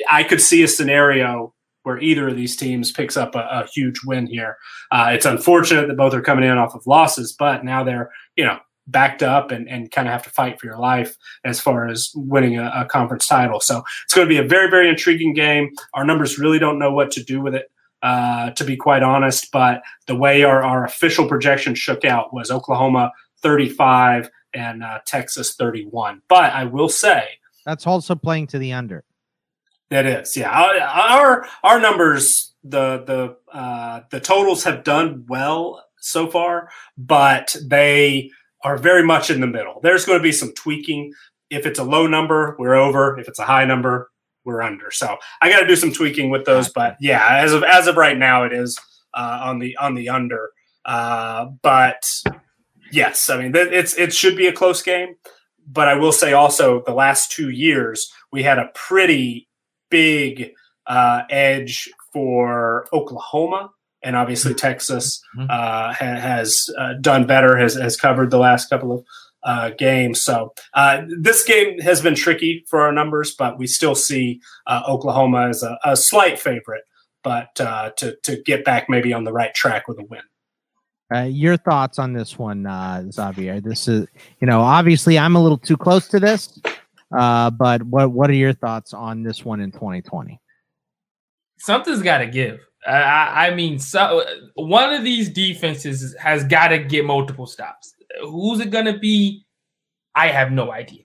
I 0.10 0.24
could 0.24 0.42
see 0.42 0.64
a 0.64 0.68
scenario 0.68 1.54
where 1.84 2.00
either 2.00 2.28
of 2.28 2.36
these 2.36 2.56
teams 2.56 2.92
picks 2.92 3.16
up 3.16 3.36
a, 3.36 3.40
a 3.40 3.68
huge 3.74 4.02
win 4.06 4.28
here. 4.28 4.58
Uh, 4.92 5.12
it's 5.14 5.26
unfortunate 5.26 5.88
that 5.88 5.98
both 5.98 6.14
are 6.14 6.22
coming 6.22 6.44
in 6.44 6.58
off 6.58 6.76
of 6.76 6.86
losses, 6.86 7.34
but 7.38 7.64
now 7.64 7.84
they're 7.84 8.12
you 8.36 8.46
know 8.46 8.58
backed 8.88 9.22
up 9.22 9.52
and, 9.52 9.68
and 9.70 9.92
kind 9.92 10.08
of 10.08 10.14
have 10.14 10.24
to 10.24 10.30
fight 10.30 10.60
for 10.60 10.66
your 10.66 10.78
life 10.78 11.18
as 11.44 11.60
far 11.60 11.88
as 11.88 12.12
winning 12.16 12.58
a, 12.58 12.72
a 12.74 12.86
conference 12.86 13.28
title. 13.28 13.60
So 13.60 13.84
it's 14.06 14.14
going 14.14 14.26
to 14.26 14.30
be 14.30 14.38
a 14.38 14.48
very 14.48 14.70
very 14.70 14.90
intriguing 14.90 15.34
game. 15.34 15.72
Our 15.94 16.06
numbers 16.06 16.40
really 16.40 16.60
don't 16.60 16.80
know 16.80 16.92
what 16.92 17.12
to 17.12 17.24
do 17.24 17.42
with 17.42 17.56
it. 17.56 17.70
Uh, 18.04 18.52
to 18.52 18.64
be 18.64 18.78
quite 18.78 19.02
honest, 19.02 19.52
but 19.52 19.82
the 20.06 20.16
way 20.16 20.44
our, 20.44 20.64
our 20.64 20.86
official 20.86 21.28
projection 21.28 21.74
shook 21.74 22.06
out 22.06 22.32
was 22.32 22.52
Oklahoma 22.52 23.12
35 23.42 24.30
and 24.54 24.84
uh, 24.84 25.00
Texas 25.06 25.56
31. 25.56 26.22
But 26.28 26.54
I 26.54 26.66
will 26.66 26.90
say 26.90 27.28
that's 27.66 27.86
also 27.86 28.16
playing 28.16 28.48
to 28.48 28.60
the 28.60 28.74
under. 28.74 29.04
That 29.90 30.06
is, 30.06 30.36
yeah. 30.36 30.52
Our 30.52 31.48
our 31.64 31.80
numbers, 31.80 32.54
the 32.64 33.04
the 33.06 33.58
uh, 33.58 34.02
the 34.10 34.20
totals 34.20 34.64
have 34.64 34.84
done 34.84 35.26
well 35.28 35.84
so 36.00 36.28
far, 36.28 36.70
but 36.98 37.56
they 37.66 38.32
are 38.64 38.78
very 38.78 39.04
much 39.04 39.30
in 39.30 39.42
the 39.42 39.48
middle. 39.48 39.80
There's 39.82 40.06
going 40.06 40.20
to 40.20 40.24
be 40.24 40.32
some 40.32 40.54
tweaking. 40.54 41.14
If 41.50 41.66
it's 41.66 41.80
a 41.80 41.84
low 41.84 42.08
number, 42.08 42.56
we're 42.60 42.76
over. 42.76 43.18
If 43.20 43.28
it's 43.28 43.40
a 43.40 43.46
high 43.46 43.66
number, 43.66 44.12
we're 44.44 44.62
under. 44.62 44.92
So 44.92 45.18
I 45.42 45.50
got 45.50 45.60
to 45.60 45.68
do 45.68 45.76
some 45.76 45.92
tweaking 45.92 46.30
with 46.30 46.46
those. 46.46 46.70
But 46.70 46.98
yeah, 47.00 47.38
as 47.38 47.54
of 47.54 47.64
as 47.64 47.88
of 47.88 47.98
right 47.98 48.18
now, 48.18 48.44
it 48.44 48.54
is 48.54 48.80
uh, 49.14 49.40
on 49.44 49.60
the 49.60 49.76
on 49.78 49.96
the 49.96 50.10
under. 50.10 50.52
Uh, 50.86 51.48
but 51.62 52.02
Yes, 52.92 53.30
I 53.30 53.38
mean 53.38 53.54
it's 53.56 53.98
it 53.98 54.14
should 54.14 54.38
be 54.38 54.48
a 54.48 54.54
close 54.54 54.82
game, 54.82 55.16
but 55.66 55.88
I 55.88 55.96
will 55.96 56.12
say 56.12 56.34
also 56.34 56.84
the 56.86 56.94
last 56.94 57.32
two 57.32 57.50
years 57.50 58.12
we 58.32 58.44
had 58.44 58.60
a 58.60 58.70
pretty 58.74 59.48
big 59.90 60.52
uh, 60.86 61.24
edge 61.30 61.90
for 62.14 62.88
Oklahoma, 62.94 63.72
and 64.02 64.16
obviously 64.16 64.52
mm-hmm. 64.52 64.60
Texas 64.60 65.22
mm-hmm. 65.38 65.48
uh, 65.50 65.94
has 65.94 66.70
uh, 66.78 66.94
done 67.02 67.26
better, 67.26 67.58
has 67.58 67.76
has 67.76 67.98
covered 67.98 68.32
the 68.32 68.40
last 68.40 68.70
couple 68.70 68.92
of 68.92 69.06
uh, 69.44 69.72
games. 69.78 70.24
So 70.24 70.54
uh, 70.74 71.04
this 71.20 71.44
game 71.44 71.80
has 71.80 72.02
been 72.02 72.16
tricky 72.16 72.66
for 72.68 72.82
our 72.82 72.92
numbers, 72.92 73.36
but 73.38 73.58
we 73.58 73.68
still 73.68 73.96
see 73.96 74.42
uh, 74.66 74.84
Oklahoma 74.88 75.48
as 75.50 75.64
a, 75.64 75.78
a, 75.86 75.96
slight 75.96 76.40
favorite, 76.40 76.84
but 77.24 77.56
to 77.56 78.18
to 78.24 78.42
get 78.46 78.66
back 78.66 78.90
maybe 78.90 79.14
on 79.14 79.24
the 79.24 79.34
right 79.34 79.54
track 79.54 79.88
with 79.88 80.00
a 80.00 80.06
win. 80.06 80.22
Uh, 81.14 81.22
your 81.22 81.56
thoughts 81.58 82.00
on 82.00 82.14
this 82.14 82.38
one, 82.38 82.66
uh, 82.66 83.04
Xavier? 83.12 83.62
This 83.62 83.88
is, 83.88 84.08
you 84.42 84.48
know, 84.48 84.62
obviously 84.62 85.18
I'm 85.18 85.36
a 85.36 85.42
little 85.42 85.58
too 85.58 85.78
close 85.78 86.08
to 86.10 86.20
this, 86.20 86.60
uh, 87.18 87.50
but 87.50 87.84
what 87.84 88.12
what 88.12 88.30
are 88.30 88.36
your 88.36 88.54
thoughts 88.54 88.94
on 88.94 89.24
this 89.24 89.46
one 89.46 89.62
in 89.62 89.72
2020? 89.72 90.40
something's 91.58 92.02
got 92.02 92.20
to 92.20 92.28
give. 92.28 92.60
I, 92.86 93.48
I 93.48 93.56
mean, 93.56 93.80
so 93.80 94.24
one 94.56 94.94
of 94.94 95.04
these 95.04 95.30
defenses 95.30 96.16
has 96.20 96.44
got 96.44 96.70
to 96.70 96.80
get 96.80 97.06
multiple 97.06 97.46
stops. 97.46 97.94
Who's 98.22 98.60
it 98.60 98.72
going 98.72 98.86
to 98.86 98.98
be? 98.98 99.46
I 100.16 100.28
have 100.28 100.52
no 100.52 100.72
idea. 100.72 101.04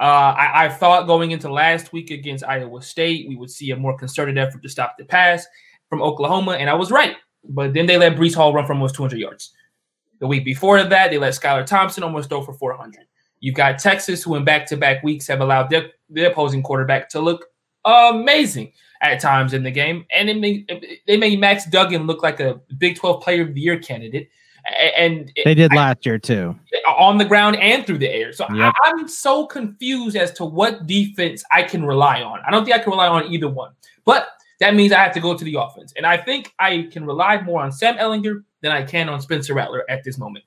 Uh, 0.00 0.34
I, 0.36 0.64
I, 0.64 0.68
thought 0.70 1.06
going 1.06 1.30
into 1.30 1.52
last 1.52 1.92
week 1.92 2.10
against 2.10 2.42
Iowa 2.42 2.80
State, 2.80 3.28
we 3.28 3.36
would 3.36 3.50
see 3.50 3.70
a 3.70 3.76
more 3.76 3.96
concerted 3.98 4.38
effort 4.38 4.62
to 4.62 4.68
stop 4.68 4.96
the 4.98 5.04
pass 5.04 5.46
from 5.90 6.00
Oklahoma, 6.00 6.52
and 6.52 6.70
I 6.70 6.74
was 6.74 6.90
right. 6.90 7.16
But 7.44 7.74
then 7.74 7.86
they 7.86 7.96
let 7.96 8.16
Breece 8.16 8.34
Hall 8.34 8.52
run 8.52 8.66
for 8.66 8.72
almost 8.72 8.94
200 8.94 9.18
yards. 9.18 9.52
The 10.18 10.26
week 10.26 10.44
before 10.44 10.82
that, 10.82 11.10
they 11.10 11.18
let 11.18 11.32
Skylar 11.32 11.64
Thompson 11.64 12.02
almost 12.02 12.28
throw 12.28 12.42
for 12.42 12.52
400. 12.52 13.06
You've 13.40 13.54
got 13.54 13.78
Texas, 13.78 14.22
who 14.22 14.34
in 14.36 14.44
back-to-back 14.44 15.02
weeks 15.02 15.26
have 15.28 15.40
allowed 15.40 15.70
their, 15.70 15.90
their 16.10 16.30
opposing 16.30 16.62
quarterback 16.62 17.08
to 17.10 17.20
look 17.20 17.46
amazing 17.84 18.72
at 19.02 19.20
times 19.20 19.54
in 19.54 19.62
the 19.62 19.70
game, 19.70 20.04
and 20.12 20.28
it 20.28 20.38
made, 20.38 20.70
they 21.06 21.16
made 21.16 21.40
Max 21.40 21.64
Duggan 21.64 22.06
look 22.06 22.22
like 22.22 22.40
a 22.40 22.60
Big 22.76 22.96
12 22.96 23.22
Player 23.22 23.42
of 23.42 23.54
the 23.54 23.60
Year 23.60 23.78
candidate. 23.78 24.28
And 24.94 25.32
they 25.42 25.54
did 25.54 25.72
I, 25.72 25.76
last 25.76 26.04
year 26.04 26.18
too, 26.18 26.54
on 26.86 27.16
the 27.16 27.24
ground 27.24 27.56
and 27.56 27.86
through 27.86 27.96
the 27.96 28.10
air. 28.10 28.30
So 28.34 28.44
yep. 28.52 28.74
I, 28.84 28.90
I'm 28.90 29.08
so 29.08 29.46
confused 29.46 30.16
as 30.16 30.32
to 30.32 30.44
what 30.44 30.86
defense 30.86 31.42
I 31.50 31.62
can 31.62 31.82
rely 31.82 32.20
on. 32.20 32.40
I 32.46 32.50
don't 32.50 32.66
think 32.66 32.76
I 32.76 32.80
can 32.80 32.90
rely 32.90 33.08
on 33.08 33.32
either 33.32 33.48
one, 33.48 33.72
but 34.04 34.28
that 34.60 34.74
means 34.74 34.92
I 34.92 35.02
have 35.02 35.14
to 35.14 35.20
go 35.20 35.36
to 35.36 35.44
the 35.44 35.56
offense, 35.56 35.92
and 35.96 36.06
I 36.06 36.16
think 36.16 36.52
I 36.58 36.88
can 36.90 37.04
rely 37.04 37.40
more 37.42 37.62
on 37.62 37.72
Sam 37.72 37.96
Ehlinger 37.96 38.44
than 38.62 38.72
I 38.72 38.82
can 38.82 39.08
on 39.08 39.20
Spencer 39.20 39.54
Rattler 39.54 39.84
at 39.88 40.04
this 40.04 40.18
moment. 40.18 40.44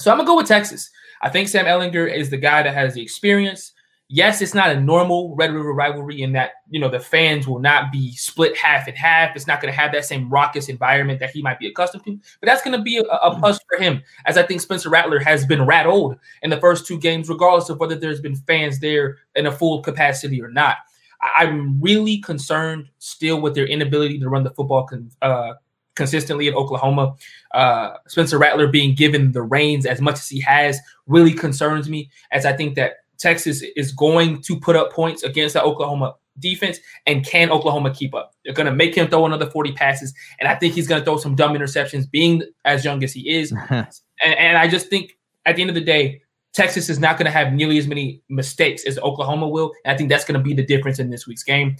So 0.00 0.10
I'm 0.10 0.18
gonna 0.18 0.26
go 0.26 0.36
with 0.36 0.48
Texas. 0.48 0.90
I 1.22 1.30
think 1.30 1.48
Sam 1.48 1.66
Ehlinger 1.66 2.12
is 2.12 2.30
the 2.30 2.36
guy 2.36 2.62
that 2.62 2.74
has 2.74 2.94
the 2.94 3.02
experience 3.02 3.72
yes, 4.08 4.42
it's 4.42 4.54
not 4.54 4.70
a 4.70 4.80
normal 4.80 5.34
Red 5.34 5.52
River 5.52 5.72
rivalry 5.72 6.22
in 6.22 6.32
that 6.32 6.52
you 6.70 6.80
know 6.80 6.88
the 6.88 7.00
fans 7.00 7.46
will 7.46 7.58
not 7.58 7.90
be 7.90 8.12
split 8.12 8.56
half 8.56 8.86
and 8.86 8.96
half. 8.96 9.34
It's 9.34 9.46
not 9.46 9.60
going 9.60 9.72
to 9.72 9.78
have 9.78 9.92
that 9.92 10.04
same 10.04 10.30
raucous 10.30 10.68
environment 10.68 11.20
that 11.20 11.30
he 11.30 11.42
might 11.42 11.58
be 11.58 11.66
accustomed 11.66 12.04
to. 12.04 12.18
But 12.40 12.46
that's 12.46 12.62
going 12.62 12.76
to 12.76 12.82
be 12.82 12.98
a, 12.98 13.02
a, 13.02 13.38
plus 13.38 13.58
for 13.68 13.82
him, 13.82 14.02
as 14.26 14.36
I 14.36 14.42
think 14.42 14.60
Spencer 14.60 14.90
Rattler 14.90 15.18
has 15.20 15.46
been 15.46 15.66
rattled 15.66 16.16
in 16.42 16.50
the 16.50 16.60
first 16.60 16.86
two 16.86 16.98
games, 16.98 17.28
regardless 17.28 17.68
of 17.68 17.78
whether 17.78 17.96
there's 17.96 18.20
been 18.20 18.36
fans 18.36 18.80
there 18.80 19.18
in 19.34 19.46
a 19.46 19.52
full 19.52 19.82
capacity 19.82 20.40
or 20.42 20.50
not. 20.50 20.76
I, 21.24 21.44
am 21.44 21.80
really 21.80 22.18
concerned 22.18 22.88
still 22.98 23.40
with 23.40 23.54
their 23.54 23.66
inability 23.66 24.18
to 24.20 24.28
run 24.28 24.44
the 24.44 24.50
football. 24.50 24.86
Con, 24.86 25.10
uh, 25.22 25.54
consistently 25.94 26.48
at 26.48 26.54
Oklahoma. 26.54 27.14
Uh, 27.52 27.94
Spencer 28.08 28.38
Rattler 28.38 28.66
being 28.66 28.94
given 28.94 29.32
the 29.32 29.42
reins 29.42 29.86
as 29.86 30.00
much 30.00 30.14
as 30.14 30.28
he 30.28 30.40
has 30.40 30.78
really 31.06 31.32
concerns 31.32 31.88
me, 31.88 32.10
as 32.32 32.44
I 32.44 32.52
think 32.52 32.74
that 32.74 32.94
Texas 33.18 33.62
is 33.76 33.92
going 33.92 34.42
to 34.42 34.58
put 34.58 34.76
up 34.76 34.92
points 34.92 35.22
against 35.22 35.54
the 35.54 35.62
Oklahoma 35.62 36.14
defense, 36.40 36.80
and 37.06 37.24
can 37.24 37.50
Oklahoma 37.50 37.94
keep 37.94 38.14
up? 38.14 38.34
They're 38.44 38.54
going 38.54 38.66
to 38.66 38.72
make 38.72 38.94
him 38.94 39.08
throw 39.08 39.24
another 39.24 39.48
40 39.48 39.72
passes, 39.72 40.12
and 40.40 40.48
I 40.48 40.56
think 40.56 40.74
he's 40.74 40.88
going 40.88 41.00
to 41.00 41.04
throw 41.04 41.16
some 41.16 41.36
dumb 41.36 41.54
interceptions, 41.54 42.10
being 42.10 42.42
as 42.64 42.84
young 42.84 43.04
as 43.04 43.12
he 43.12 43.30
is. 43.30 43.52
and, 43.70 43.86
and 44.22 44.58
I 44.58 44.66
just 44.66 44.88
think 44.88 45.16
at 45.46 45.56
the 45.56 45.62
end 45.62 45.70
of 45.70 45.74
the 45.74 45.80
day, 45.80 46.22
Texas 46.54 46.88
is 46.88 46.98
not 46.98 47.18
going 47.18 47.26
to 47.26 47.32
have 47.32 47.52
nearly 47.52 47.78
as 47.78 47.86
many 47.86 48.22
mistakes 48.28 48.84
as 48.86 48.98
Oklahoma 48.98 49.48
will. 49.48 49.72
And 49.84 49.92
I 49.92 49.98
think 49.98 50.08
that's 50.08 50.24
going 50.24 50.38
to 50.38 50.42
be 50.42 50.54
the 50.54 50.64
difference 50.64 50.98
in 50.98 51.10
this 51.10 51.26
week's 51.26 51.42
game. 51.42 51.76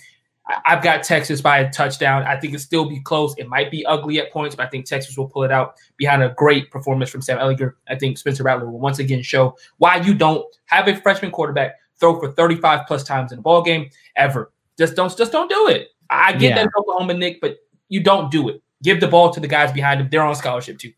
I've 0.66 0.82
got 0.82 1.02
Texas 1.02 1.40
by 1.40 1.58
a 1.60 1.70
touchdown. 1.70 2.22
I 2.24 2.38
think 2.38 2.52
it'll 2.52 2.62
still 2.62 2.86
be 2.86 3.00
close. 3.00 3.34
It 3.38 3.48
might 3.48 3.70
be 3.70 3.86
ugly 3.86 4.18
at 4.18 4.30
points, 4.30 4.54
but 4.54 4.66
I 4.66 4.68
think 4.68 4.84
Texas 4.84 5.16
will 5.16 5.28
pull 5.28 5.42
it 5.44 5.50
out 5.50 5.76
behind 5.96 6.22
a 6.22 6.34
great 6.36 6.70
performance 6.70 7.08
from 7.08 7.22
Sam 7.22 7.38
Ehlinger. 7.38 7.74
I 7.88 7.94
think 7.94 8.18
Spencer 8.18 8.42
Rattler 8.42 8.70
will 8.70 8.80
once 8.80 8.98
again 8.98 9.22
show 9.22 9.56
why 9.78 9.96
you 9.96 10.12
don't 10.12 10.44
have 10.66 10.86
a 10.86 10.96
freshman 10.96 11.30
quarterback 11.30 11.76
throw 11.98 12.18
for 12.18 12.32
35 12.32 12.86
plus 12.86 13.04
times 13.04 13.32
in 13.32 13.38
a 13.38 13.42
ball 13.42 13.62
game 13.62 13.88
ever. 14.16 14.52
Just 14.76 14.96
don't 14.96 15.16
just 15.16 15.32
don't 15.32 15.48
do 15.48 15.68
it. 15.68 15.88
I 16.10 16.32
get 16.32 16.50
yeah. 16.50 16.64
that 16.64 16.70
Oklahoma 16.76 17.14
Nick, 17.14 17.40
but 17.40 17.56
you 17.88 18.02
don't 18.02 18.30
do 18.30 18.48
it. 18.50 18.62
Give 18.82 19.00
the 19.00 19.08
ball 19.08 19.30
to 19.30 19.40
the 19.40 19.48
guys 19.48 19.72
behind 19.72 20.00
him. 20.00 20.08
They're 20.10 20.22
on 20.22 20.34
scholarship 20.34 20.78
too. 20.78 20.92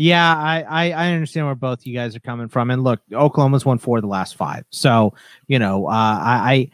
Yeah, 0.00 0.32
I, 0.36 0.62
I, 0.62 0.90
I 0.92 1.12
understand 1.12 1.46
where 1.46 1.56
both 1.56 1.84
you 1.84 1.92
guys 1.92 2.14
are 2.14 2.20
coming 2.20 2.46
from. 2.46 2.70
And 2.70 2.84
look, 2.84 3.00
Oklahoma's 3.12 3.64
won 3.64 3.78
four 3.78 3.98
of 3.98 4.02
the 4.02 4.08
last 4.08 4.36
five. 4.36 4.64
So, 4.70 5.12
you 5.48 5.58
know, 5.58 5.88
uh, 5.88 5.90
I, 5.90 6.70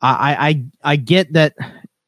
I 0.00 0.10
I, 0.16 0.48
I 0.48 0.64
I 0.92 0.96
get 0.96 1.34
that 1.34 1.54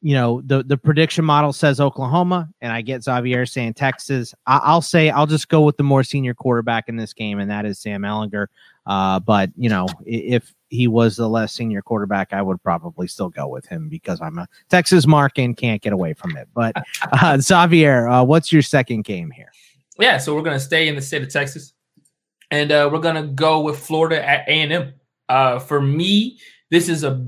you 0.01 0.15
know 0.15 0.41
the 0.43 0.63
the 0.63 0.75
prediction 0.75 1.23
model 1.23 1.53
says 1.53 1.79
Oklahoma, 1.79 2.49
and 2.61 2.73
I 2.73 2.81
get 2.81 3.03
Xavier 3.03 3.45
saying 3.45 3.75
Texas. 3.75 4.33
I, 4.47 4.73
will 4.73 4.81
say 4.81 5.11
I'll 5.11 5.27
just 5.27 5.49
go 5.49 5.61
with 5.61 5.77
the 5.77 5.83
more 5.83 6.03
senior 6.03 6.33
quarterback 6.33 6.89
in 6.89 6.95
this 6.95 7.13
game, 7.13 7.37
and 7.37 7.51
that 7.51 7.67
is 7.67 7.77
Sam 7.77 8.01
Ehlinger. 8.01 8.47
Uh, 8.87 9.19
but 9.19 9.51
you 9.55 9.69
know 9.69 9.85
if 10.03 10.51
he 10.69 10.87
was 10.87 11.15
the 11.15 11.29
less 11.29 11.53
senior 11.53 11.83
quarterback, 11.83 12.33
I 12.33 12.41
would 12.41 12.61
probably 12.63 13.07
still 13.07 13.29
go 13.29 13.47
with 13.47 13.67
him 13.67 13.87
because 13.87 14.19
I'm 14.19 14.39
a 14.39 14.47
Texas 14.67 15.05
mark 15.05 15.37
and 15.37 15.55
can't 15.55 15.81
get 15.81 15.93
away 15.93 16.13
from 16.15 16.35
it. 16.37 16.47
But 16.55 16.75
uh, 17.11 17.37
Xavier, 17.37 18.07
uh, 18.07 18.23
what's 18.23 18.51
your 18.51 18.63
second 18.63 19.03
game 19.03 19.29
here? 19.29 19.51
Yeah, 19.99 20.17
so 20.17 20.35
we're 20.35 20.43
gonna 20.43 20.59
stay 20.59 20.87
in 20.87 20.95
the 20.95 21.01
state 21.01 21.23
of 21.23 21.29
Texas, 21.29 21.73
and 22.51 22.71
uh, 22.71 22.89
we're 22.91 22.99
gonna 22.99 23.27
go 23.27 23.61
with 23.61 23.79
Florida 23.79 24.23
at 24.27 24.47
A 24.47 24.51
and 24.51 24.71
M. 24.71 24.93
Uh, 25.29 25.59
for 25.59 25.81
me, 25.81 26.39
this 26.69 26.89
is 26.89 27.03
a 27.03 27.25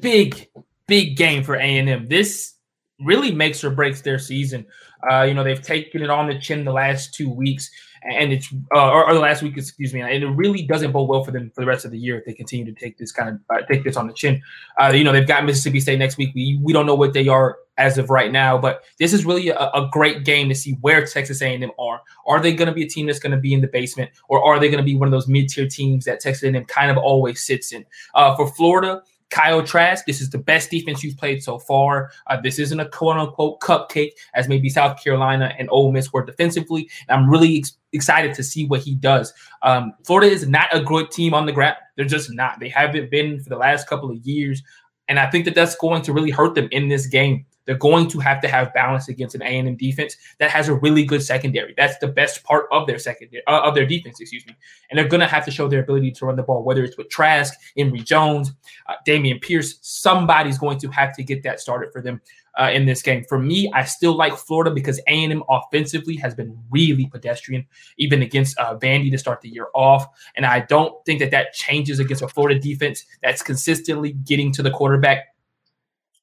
big, 0.00 0.48
big 0.86 1.16
game 1.16 1.42
for 1.42 1.56
A&M. 1.56 2.06
This 2.06 2.54
really 3.00 3.32
makes 3.32 3.64
or 3.64 3.70
breaks 3.70 4.02
their 4.02 4.18
season. 4.18 4.66
Uh, 5.10 5.22
you 5.22 5.34
know, 5.34 5.42
they've 5.42 5.62
taken 5.62 6.02
it 6.02 6.10
on 6.10 6.28
the 6.28 6.38
chin 6.38 6.64
the 6.64 6.72
last 6.72 7.14
two 7.14 7.30
weeks, 7.30 7.70
and 8.02 8.32
it's 8.32 8.52
uh, 8.74 8.90
or, 8.90 9.08
or, 9.08 9.14
the 9.14 9.20
last 9.20 9.42
week, 9.42 9.56
excuse 9.56 9.92
me, 9.92 10.00
and 10.00 10.10
it 10.10 10.28
really 10.28 10.62
doesn't 10.62 10.92
bode 10.92 11.08
well 11.08 11.22
for 11.22 11.30
them 11.30 11.50
for 11.54 11.60
the 11.60 11.66
rest 11.66 11.84
of 11.84 11.90
the 11.90 11.98
year 11.98 12.18
if 12.18 12.24
they 12.24 12.32
continue 12.32 12.64
to 12.64 12.72
take 12.72 12.98
this 12.98 13.12
kind 13.12 13.28
of 13.28 13.40
uh, 13.50 13.62
take 13.70 13.84
this 13.84 13.96
on 13.96 14.06
the 14.06 14.12
chin. 14.12 14.40
Uh, 14.80 14.92
you 14.94 15.04
know, 15.04 15.12
they've 15.12 15.26
got 15.26 15.44
Mississippi 15.44 15.80
State 15.80 15.98
next 15.98 16.16
week. 16.16 16.30
We 16.34 16.58
we 16.62 16.72
don't 16.72 16.86
know 16.86 16.94
what 16.94 17.12
they 17.12 17.28
are 17.28 17.58
as 17.76 17.98
of 17.98 18.10
right 18.10 18.30
now, 18.30 18.58
but 18.58 18.84
this 18.98 19.12
is 19.12 19.24
really 19.24 19.48
a, 19.48 19.56
a 19.56 19.88
great 19.90 20.24
game 20.24 20.48
to 20.48 20.54
see 20.54 20.72
where 20.82 21.04
Texas 21.06 21.40
A&M 21.40 21.70
are. 21.78 22.02
Are 22.26 22.40
they 22.40 22.52
going 22.52 22.68
to 22.68 22.74
be 22.74 22.84
a 22.84 22.88
team 22.88 23.06
that's 23.06 23.18
going 23.18 23.32
to 23.32 23.38
be 23.38 23.54
in 23.54 23.60
the 23.60 23.68
basement, 23.68 24.10
or 24.28 24.42
are 24.44 24.58
they 24.58 24.68
going 24.68 24.78
to 24.78 24.84
be 24.84 24.96
one 24.96 25.08
of 25.08 25.12
those 25.12 25.28
mid 25.28 25.48
tier 25.48 25.66
teams 25.68 26.04
that 26.04 26.20
Texas 26.20 26.42
A&M 26.42 26.64
kind 26.66 26.90
of 26.90 26.98
always 26.98 27.40
sits 27.40 27.72
in? 27.72 27.84
Uh, 28.14 28.34
for 28.36 28.50
Florida 28.52 29.02
Kyle 29.30 29.62
Trask, 29.62 30.04
this 30.06 30.20
is 30.20 30.30
the 30.30 30.38
best 30.38 30.70
defense 30.70 31.02
you've 31.02 31.16
played 31.16 31.42
so 31.42 31.58
far. 31.58 32.10
Uh, 32.26 32.40
this 32.40 32.58
isn't 32.58 32.80
a 32.80 32.88
quote 32.88 33.16
unquote 33.16 33.60
cupcake 33.60 34.12
as 34.34 34.48
maybe 34.48 34.68
South 34.68 35.02
Carolina 35.02 35.54
and 35.58 35.68
Ole 35.70 35.92
Miss 35.92 36.12
were 36.12 36.24
defensively. 36.24 36.90
And 37.08 37.20
I'm 37.20 37.30
really 37.30 37.58
ex- 37.58 37.76
excited 37.92 38.34
to 38.34 38.42
see 38.42 38.66
what 38.66 38.80
he 38.80 38.94
does. 38.94 39.32
Um, 39.62 39.94
Florida 40.04 40.30
is 40.30 40.48
not 40.48 40.68
a 40.72 40.80
good 40.80 41.10
team 41.10 41.32
on 41.32 41.46
the 41.46 41.52
ground. 41.52 41.76
They're 41.96 42.04
just 42.04 42.32
not. 42.32 42.60
They 42.60 42.68
haven't 42.68 43.10
been 43.10 43.40
for 43.40 43.48
the 43.48 43.56
last 43.56 43.88
couple 43.88 44.10
of 44.10 44.18
years. 44.18 44.62
And 45.08 45.18
I 45.18 45.28
think 45.30 45.44
that 45.44 45.54
that's 45.54 45.74
going 45.76 46.02
to 46.02 46.12
really 46.12 46.30
hurt 46.30 46.54
them 46.54 46.68
in 46.70 46.88
this 46.88 47.06
game. 47.06 47.44
They're 47.70 47.78
going 47.78 48.08
to 48.08 48.18
have 48.18 48.40
to 48.40 48.48
have 48.48 48.74
balance 48.74 49.06
against 49.06 49.36
an 49.36 49.42
A&M 49.42 49.76
defense 49.76 50.16
that 50.40 50.50
has 50.50 50.66
a 50.66 50.74
really 50.74 51.04
good 51.04 51.22
secondary. 51.22 51.72
That's 51.76 51.96
the 51.98 52.08
best 52.08 52.42
part 52.42 52.66
of 52.72 52.88
their 52.88 52.98
secondary 52.98 53.46
uh, 53.46 53.60
of 53.60 53.76
their 53.76 53.86
defense, 53.86 54.20
excuse 54.20 54.44
me. 54.44 54.56
And 54.90 54.98
they're 54.98 55.06
going 55.06 55.20
to 55.20 55.28
have 55.28 55.44
to 55.44 55.52
show 55.52 55.68
their 55.68 55.84
ability 55.84 56.10
to 56.10 56.26
run 56.26 56.34
the 56.34 56.42
ball, 56.42 56.64
whether 56.64 56.82
it's 56.82 56.96
with 56.96 57.10
Trask, 57.10 57.54
Emory 57.76 58.00
Jones, 58.00 58.50
uh, 58.88 58.94
Dameon 59.06 59.40
Pierce. 59.40 59.78
Somebody's 59.82 60.58
going 60.58 60.80
to 60.80 60.88
have 60.88 61.14
to 61.14 61.22
get 61.22 61.44
that 61.44 61.60
started 61.60 61.92
for 61.92 62.02
them 62.02 62.20
uh, 62.60 62.70
in 62.72 62.86
this 62.86 63.02
game. 63.02 63.24
For 63.28 63.38
me, 63.38 63.70
I 63.72 63.84
still 63.84 64.16
like 64.16 64.34
Florida 64.34 64.72
because 64.72 64.98
A&M 65.06 65.44
offensively 65.48 66.16
has 66.16 66.34
been 66.34 66.58
really 66.70 67.06
pedestrian, 67.06 67.64
even 67.98 68.20
against 68.20 68.58
uh, 68.58 68.76
Vandy 68.78 69.12
to 69.12 69.18
start 69.18 69.42
the 69.42 69.48
year 69.48 69.68
off. 69.76 70.08
And 70.34 70.44
I 70.44 70.58
don't 70.58 70.92
think 71.04 71.20
that 71.20 71.30
that 71.30 71.52
changes 71.52 72.00
against 72.00 72.22
a 72.22 72.28
Florida 72.28 72.58
defense 72.58 73.04
that's 73.22 73.42
consistently 73.42 74.12
getting 74.12 74.50
to 74.54 74.62
the 74.64 74.72
quarterback 74.72 75.29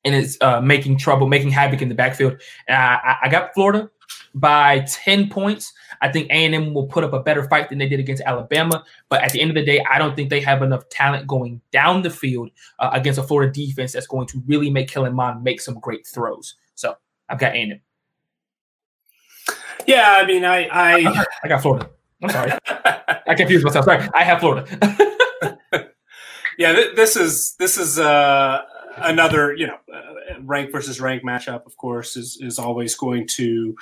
and 0.03 0.15
is 0.15 0.37
uh, 0.41 0.61
making 0.61 0.97
trouble, 0.97 1.27
making 1.27 1.51
havoc 1.51 1.81
in 1.81 1.89
the 1.89 1.95
backfield. 1.95 2.41
I, 2.69 3.17
I 3.23 3.29
got 3.29 3.53
Florida 3.53 3.89
by 4.33 4.79
10 4.87 5.29
points. 5.29 5.73
I 6.01 6.11
think 6.11 6.29
A&M 6.29 6.73
will 6.73 6.87
put 6.87 7.03
up 7.03 7.13
a 7.13 7.21
better 7.21 7.47
fight 7.49 7.69
than 7.69 7.77
they 7.77 7.89
did 7.89 7.99
against 7.99 8.21
Alabama. 8.23 8.83
But 9.09 9.23
at 9.23 9.31
the 9.31 9.41
end 9.41 9.51
of 9.51 9.55
the 9.55 9.65
day, 9.65 9.83
I 9.89 9.97
don't 9.97 10.15
think 10.15 10.29
they 10.29 10.39
have 10.41 10.61
enough 10.61 10.87
talent 10.89 11.27
going 11.27 11.61
down 11.71 12.03
the 12.03 12.09
field 12.09 12.51
uh, 12.79 12.91
against 12.93 13.19
a 13.19 13.23
Florida 13.23 13.51
defense 13.51 13.93
that's 13.93 14.07
going 14.07 14.27
to 14.27 14.41
really 14.45 14.69
make 14.69 14.89
Kellen 14.89 15.13
Mond 15.13 15.43
make 15.43 15.59
some 15.61 15.79
great 15.79 16.05
throws. 16.05 16.55
So 16.75 16.95
I've 17.29 17.39
got 17.39 17.53
A&M. 17.53 17.81
Yeah, 19.85 20.15
I 20.17 20.25
mean, 20.25 20.43
I 20.43 20.67
I, 20.67 21.25
I 21.43 21.47
got 21.47 21.61
Florida. 21.61 21.89
I'm 22.21 22.29
sorry, 22.29 22.51
I 23.25 23.35
confused 23.35 23.63
myself. 23.63 23.85
Sorry, 23.85 24.05
I 24.13 24.23
have 24.23 24.41
Florida. 24.41 24.65
yeah, 26.57 26.73
th- 26.73 26.95
this 26.95 27.15
is 27.15 27.55
this 27.57 27.77
is 27.77 27.97
uh 27.97 28.63
another, 28.97 29.53
you 29.53 29.67
know, 29.67 29.77
rank 30.41 30.71
versus 30.71 30.99
rank 31.01 31.23
matchup, 31.23 31.65
of 31.65 31.75
course, 31.77 32.15
is 32.15 32.37
is 32.41 32.59
always 32.59 32.95
going 32.95 33.27
to 33.35 33.75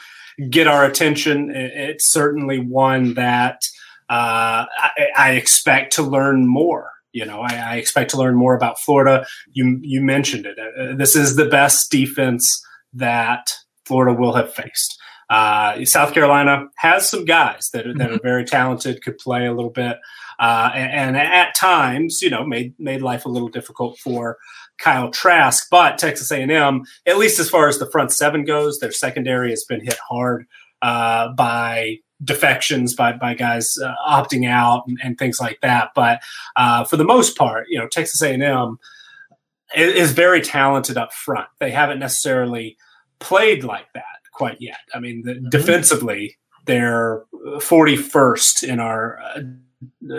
get 0.49 0.67
our 0.67 0.85
attention. 0.85 1.51
It's 1.51 2.11
certainly 2.11 2.59
one 2.59 3.13
that 3.15 3.61
uh, 4.09 4.65
I, 4.77 5.07
I, 5.17 5.31
expect 5.31 5.93
to 5.93 6.03
learn 6.03 6.45
more. 6.47 6.91
You 7.11 7.25
know, 7.25 7.41
I, 7.41 7.55
I, 7.55 7.75
expect 7.77 8.11
to 8.11 8.17
learn 8.17 8.35
more 8.35 8.55
about 8.55 8.79
Florida. 8.79 9.25
You 9.53 9.79
you 9.81 10.01
mentioned 10.01 10.45
it. 10.45 10.59
Uh, 10.59 10.95
this 10.95 11.15
is 11.15 11.35
the 11.35 11.45
best 11.45 11.89
defense 11.89 12.63
that 12.93 13.55
Florida 13.85 14.13
will 14.13 14.33
have 14.33 14.53
faced. 14.53 14.99
Uh, 15.29 15.83
South 15.85 16.13
Carolina 16.13 16.67
has 16.77 17.09
some 17.09 17.25
guys 17.25 17.69
that, 17.73 17.85
that 17.97 18.11
are 18.11 18.15
mm-hmm. 18.15 18.23
very 18.27 18.45
talented, 18.45 19.03
could 19.03 19.17
play 19.17 19.47
a 19.47 19.53
little 19.53 19.71
bit. 19.71 19.97
uh, 20.39 20.69
and, 20.75 21.15
and, 21.15 21.17
at 21.17 21.55
times, 21.55 22.21
you 22.21 22.29
know, 22.29 22.45
made 22.45 22.73
made 22.77 23.01
life 23.01 23.25
a 23.25 23.29
little 23.29 23.47
difficult 23.47 23.97
for 23.97 24.37
Kyle 24.77 25.09
Trask. 25.09 25.67
But 25.69 25.97
Texas 25.97 26.31
A&M, 26.31 26.83
at 27.05 27.17
least 27.17 27.39
as 27.39 27.49
far 27.49 27.67
as 27.67 27.79
the 27.79 27.89
front 27.89 28.11
seven 28.11 28.45
goes, 28.45 28.79
their 28.79 28.91
secondary 28.91 29.49
has 29.49 29.63
been 29.63 29.83
hit 29.83 29.97
hard 30.07 30.45
uh, 30.81 31.29
by 31.33 31.97
defections 32.23 32.95
by 32.95 33.11
by 33.11 33.33
guys 33.33 33.77
uh, 33.83 33.93
opting 34.07 34.47
out 34.47 34.85
and, 34.87 34.97
and, 35.03 35.17
things 35.17 35.39
like 35.39 35.59
that. 35.61 35.91
But 35.93 36.21
uh, 36.55 36.85
for 36.85 36.95
the 36.95 37.03
most 37.03 37.37
part, 37.37 37.67
you 37.69 37.77
know, 37.77 37.87
Texas 37.87 38.21
A&M 38.21 38.79
is, 39.75 39.93
is 39.93 40.11
very 40.11 40.41
talented 40.41 40.97
up 40.97 41.13
front. 41.13 41.47
They 41.59 41.71
haven't 41.71 41.99
necessarily 41.99 42.77
played 43.19 43.63
like 43.63 43.91
that 43.93 44.03
quite 44.33 44.57
yet. 44.61 44.79
I 44.93 44.99
mean, 44.99 45.23
the, 45.23 45.33
mm-hmm. 45.33 45.49
defensively, 45.49 46.37
they're 46.65 47.23
41st 47.57 48.63
in 48.63 48.79
our 48.79 49.19
uh, 49.19 49.41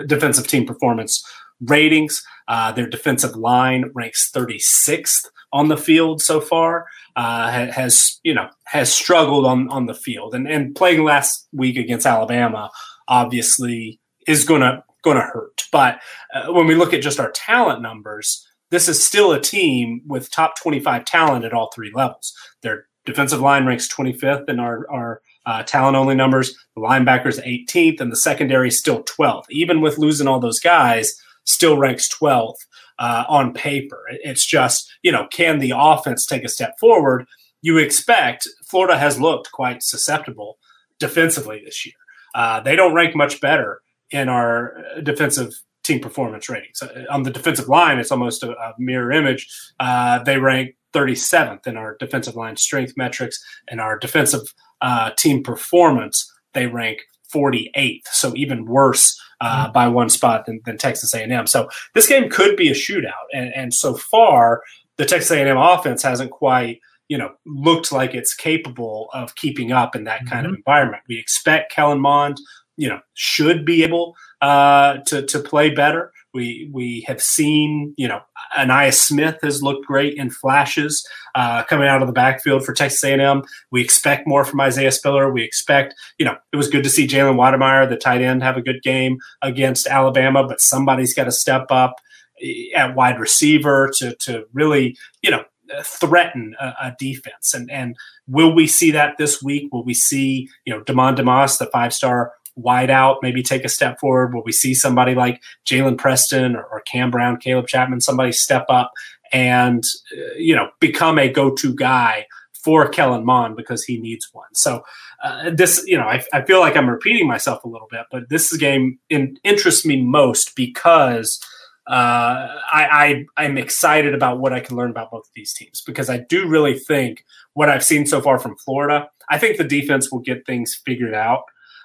defensive 0.05 0.47
team 0.47 0.65
performance 0.65 1.23
ratings. 1.61 2.23
Uh, 2.47 2.71
their 2.71 2.87
defensive 2.87 3.35
line 3.35 3.91
ranks 3.93 4.31
36th 4.31 5.27
on 5.53 5.67
the 5.67 5.77
field 5.77 6.21
so 6.21 6.41
far. 6.41 6.85
Uh, 7.15 7.49
has 7.49 8.19
you 8.23 8.33
know 8.33 8.47
has 8.65 8.93
struggled 8.93 9.45
on 9.45 9.67
on 9.69 9.87
the 9.87 9.93
field 9.95 10.35
and 10.35 10.47
and 10.47 10.75
playing 10.75 11.03
last 11.03 11.47
week 11.51 11.75
against 11.75 12.05
Alabama 12.05 12.69
obviously 13.07 13.99
is 14.27 14.43
gonna 14.43 14.83
gonna 15.03 15.21
hurt. 15.21 15.63
But 15.71 15.99
uh, 16.33 16.51
when 16.51 16.67
we 16.67 16.75
look 16.75 16.93
at 16.93 17.01
just 17.01 17.19
our 17.19 17.31
talent 17.31 17.81
numbers, 17.81 18.45
this 18.71 18.87
is 18.87 19.03
still 19.03 19.31
a 19.31 19.41
team 19.41 20.01
with 20.05 20.29
top 20.29 20.59
25 20.61 21.05
talent 21.05 21.45
at 21.45 21.53
all 21.53 21.71
three 21.73 21.91
levels. 21.93 22.33
Their 22.61 22.85
defensive 23.05 23.39
line 23.39 23.65
ranks 23.65 23.87
25th 23.87 24.49
in 24.49 24.59
our 24.59 24.85
our 24.91 25.21
uh, 25.45 25.63
talent 25.63 25.95
only 25.95 26.15
numbers. 26.15 26.53
The 26.75 26.81
linebackers 26.81 27.41
18th, 27.43 28.01
and 28.01 28.11
the 28.11 28.17
secondary 28.17 28.69
still 28.69 29.03
12th. 29.03 29.45
Even 29.49 29.81
with 29.81 29.97
losing 29.97 30.27
all 30.27 30.39
those 30.39 30.59
guys, 30.59 31.19
still 31.47 31.77
ranks 31.77 32.09
12th 32.13 32.55
uh, 32.99 33.23
on 33.27 33.53
paper. 33.53 34.03
It's 34.23 34.45
just 34.45 34.91
you 35.01 35.11
know, 35.11 35.27
can 35.31 35.59
the 35.59 35.73
offense 35.75 36.25
take 36.25 36.43
a 36.43 36.49
step 36.49 36.77
forward? 36.79 37.25
You 37.61 37.77
expect 37.77 38.47
Florida 38.69 38.97
has 38.97 39.19
looked 39.19 39.51
quite 39.51 39.83
susceptible 39.83 40.57
defensively 40.99 41.61
this 41.63 41.85
year. 41.85 41.95
Uh, 42.35 42.59
they 42.59 42.75
don't 42.75 42.93
rank 42.93 43.15
much 43.15 43.41
better 43.41 43.81
in 44.11 44.29
our 44.29 44.83
defensive 45.03 45.53
team 45.83 45.99
performance 45.99 46.49
ratings. 46.49 46.81
Uh, 46.81 47.05
on 47.09 47.23
the 47.23 47.31
defensive 47.31 47.69
line, 47.69 47.97
it's 47.97 48.11
almost 48.11 48.43
a, 48.43 48.51
a 48.51 48.73
mirror 48.77 49.11
image. 49.11 49.47
Uh, 49.79 50.21
they 50.23 50.37
rank 50.37 50.75
37th 50.93 51.65
in 51.67 51.77
our 51.77 51.95
defensive 51.99 52.35
line 52.35 52.57
strength 52.57 52.93
metrics 52.97 53.43
and 53.67 53.79
our 53.79 53.97
defensive 53.97 54.53
uh, 54.81 55.11
team 55.17 55.43
performance. 55.43 56.31
They 56.53 56.67
rank 56.67 56.99
48th, 57.33 58.07
so 58.11 58.33
even 58.35 58.65
worse 58.65 59.19
uh, 59.41 59.65
mm-hmm. 59.65 59.73
by 59.73 59.87
one 59.87 60.09
spot 60.09 60.45
than, 60.45 60.61
than, 60.65 60.77
Texas 60.77 61.13
A&M. 61.13 61.47
So 61.47 61.69
this 61.93 62.07
game 62.07 62.29
could 62.29 62.55
be 62.55 62.69
a 62.69 62.73
shootout, 62.73 63.27
and, 63.33 63.53
and 63.53 63.73
so 63.73 63.95
far 63.95 64.61
the 64.97 65.05
Texas 65.05 65.31
A&M 65.31 65.57
offense 65.57 66.01
hasn't 66.03 66.31
quite 66.31 66.79
you 67.07 67.17
know 67.17 67.31
looked 67.45 67.91
like 67.91 68.13
it's 68.13 68.33
capable 68.33 69.09
of 69.13 69.35
keeping 69.35 69.71
up 69.71 69.95
in 69.95 70.03
that 70.05 70.25
kind 70.25 70.45
mm-hmm. 70.45 70.53
of 70.53 70.57
environment. 70.57 71.03
We 71.07 71.17
expect 71.19 71.71
Kellen 71.71 71.99
Mond, 71.99 72.39
you 72.75 72.89
know, 72.89 72.99
should 73.13 73.65
be 73.65 73.83
able 73.83 74.15
uh, 74.41 74.97
to 75.07 75.23
to 75.25 75.39
play 75.39 75.69
better. 75.69 76.11
We 76.37 76.69
we 76.71 77.03
have 77.07 77.19
seen, 77.19 77.95
you 77.97 78.07
know, 78.07 78.21
Ainias 78.55 78.93
Smith 78.93 79.39
has 79.41 79.63
looked 79.63 79.87
great 79.87 80.15
in 80.17 80.29
flashes 80.29 81.03
uh, 81.33 81.63
coming 81.63 81.87
out 81.87 82.03
of 82.03 82.07
the 82.07 82.13
backfield 82.13 82.63
for 82.63 82.73
Texas 82.73 83.03
A&M. 83.03 83.41
We 83.71 83.81
expect 83.81 84.27
more 84.27 84.45
from 84.45 84.61
Isaiah 84.61 84.91
Spiller. 84.91 85.33
We 85.33 85.43
expect, 85.43 85.95
you 86.19 86.25
know, 86.27 86.35
it 86.53 86.57
was 86.57 86.69
good 86.69 86.83
to 86.83 86.91
see 86.91 87.07
Jalen 87.07 87.37
Wydermyer, 87.37 87.89
the 87.89 87.97
tight 87.97 88.21
end, 88.21 88.43
have 88.43 88.55
a 88.55 88.61
good 88.61 88.83
game 88.83 89.17
against 89.41 89.87
Alabama, 89.87 90.47
but 90.47 90.61
somebody's 90.61 91.15
got 91.15 91.23
to 91.23 91.31
step 91.31 91.65
up 91.71 91.95
eh, 92.39 92.69
at 92.75 92.93
wide 92.93 93.19
receiver 93.19 93.89
to 93.97 94.15
to 94.17 94.45
really, 94.53 94.95
you 95.23 95.31
know, 95.31 95.43
threaten 95.83 96.55
a, 96.59 96.65
a, 96.81 96.95
defense. 96.99 97.55
And 97.55 97.71
and 97.71 97.95
will 98.27 98.53
we 98.53 98.67
see 98.67 98.91
that 98.91 99.17
this 99.17 99.41
week? 99.41 99.73
Will 99.73 99.83
we 99.83 99.95
see 99.95 100.49
you 100.65 100.73
know 100.73 100.83
Demond 100.83 101.15
Demas, 101.15 101.57
the 101.57 101.65
five 101.65 101.95
star 101.95 102.33
wide 102.57 102.89
out, 102.89 103.19
maybe 103.21 103.41
take 103.41 103.63
a 103.63 103.69
step 103.69 103.99
forward? 103.99 104.33
Will 104.33 104.43
we 104.43 104.51
see 104.51 104.73
somebody 104.73 105.15
like 105.15 105.41
Jalen 105.65 105.97
Preston 105.97 106.55
or, 106.55 106.63
or, 106.65 106.81
Cam 106.81 107.11
Brown, 107.11 107.37
Caleb 107.37 107.67
Chapman, 107.67 108.01
somebody 108.01 108.31
step 108.31 108.65
up 108.69 108.91
and 109.31 109.83
uh, 110.13 110.35
you 110.37 110.55
know 110.55 110.69
become 110.79 111.19
a 111.19 111.29
go-to 111.29 111.73
guy 111.75 112.25
for 112.53 112.87
Kellen 112.89 113.25
Mond 113.25 113.55
because 113.55 113.83
he 113.83 113.97
needs 113.97 114.27
one. 114.33 114.53
So 114.53 114.83
uh, 115.23 115.51
this, 115.51 115.83
you 115.87 115.97
know, 115.97 116.03
I, 116.03 116.23
I, 116.33 116.41
feel 116.41 116.59
like 116.59 116.75
I'm 116.75 116.89
repeating 116.89 117.25
myself 117.25 117.63
a 117.63 117.67
little 117.69 117.87
bit, 117.89 118.01
but 118.11 118.29
this 118.29 118.55
game 118.57 118.99
in, 119.09 119.37
interests 119.45 119.85
me 119.85 120.01
most 120.01 120.53
because 120.53 121.39
uh, 121.87 122.59
I, 122.69 123.25
I 123.37 123.45
am 123.45 123.57
excited 123.57 124.13
about 124.13 124.39
what 124.39 124.51
I 124.51 124.59
can 124.59 124.75
learn 124.75 124.89
about 124.89 125.11
both 125.11 125.27
of 125.27 125.33
these 125.33 125.53
teams 125.53 125.81
because 125.81 126.09
I 126.09 126.17
do 126.17 126.47
really 126.47 126.77
think 126.77 127.23
what 127.53 127.69
I've 127.69 127.85
seen 127.85 128.05
so 128.05 128.19
far 128.19 128.37
from 128.37 128.57
Florida. 128.57 129.09
I 129.29 129.37
think 129.37 129.57
the 129.57 129.63
defense 129.63 130.11
will 130.11 130.19
get 130.19 130.45
things 130.45 130.75
figured 130.85 131.15
out. 131.15 131.43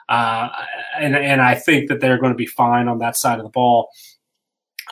Uh, 0.09 0.49
and 0.99 1.17
and 1.17 1.41
I 1.41 1.55
think 1.55 1.89
that 1.89 2.01
they're 2.01 2.19
going 2.19 2.33
to 2.33 2.37
be 2.37 2.47
fine 2.47 2.89
on 2.89 2.99
that 2.99 3.17
side 3.17 3.39
of 3.39 3.45
the 3.45 3.51
ball. 3.51 3.89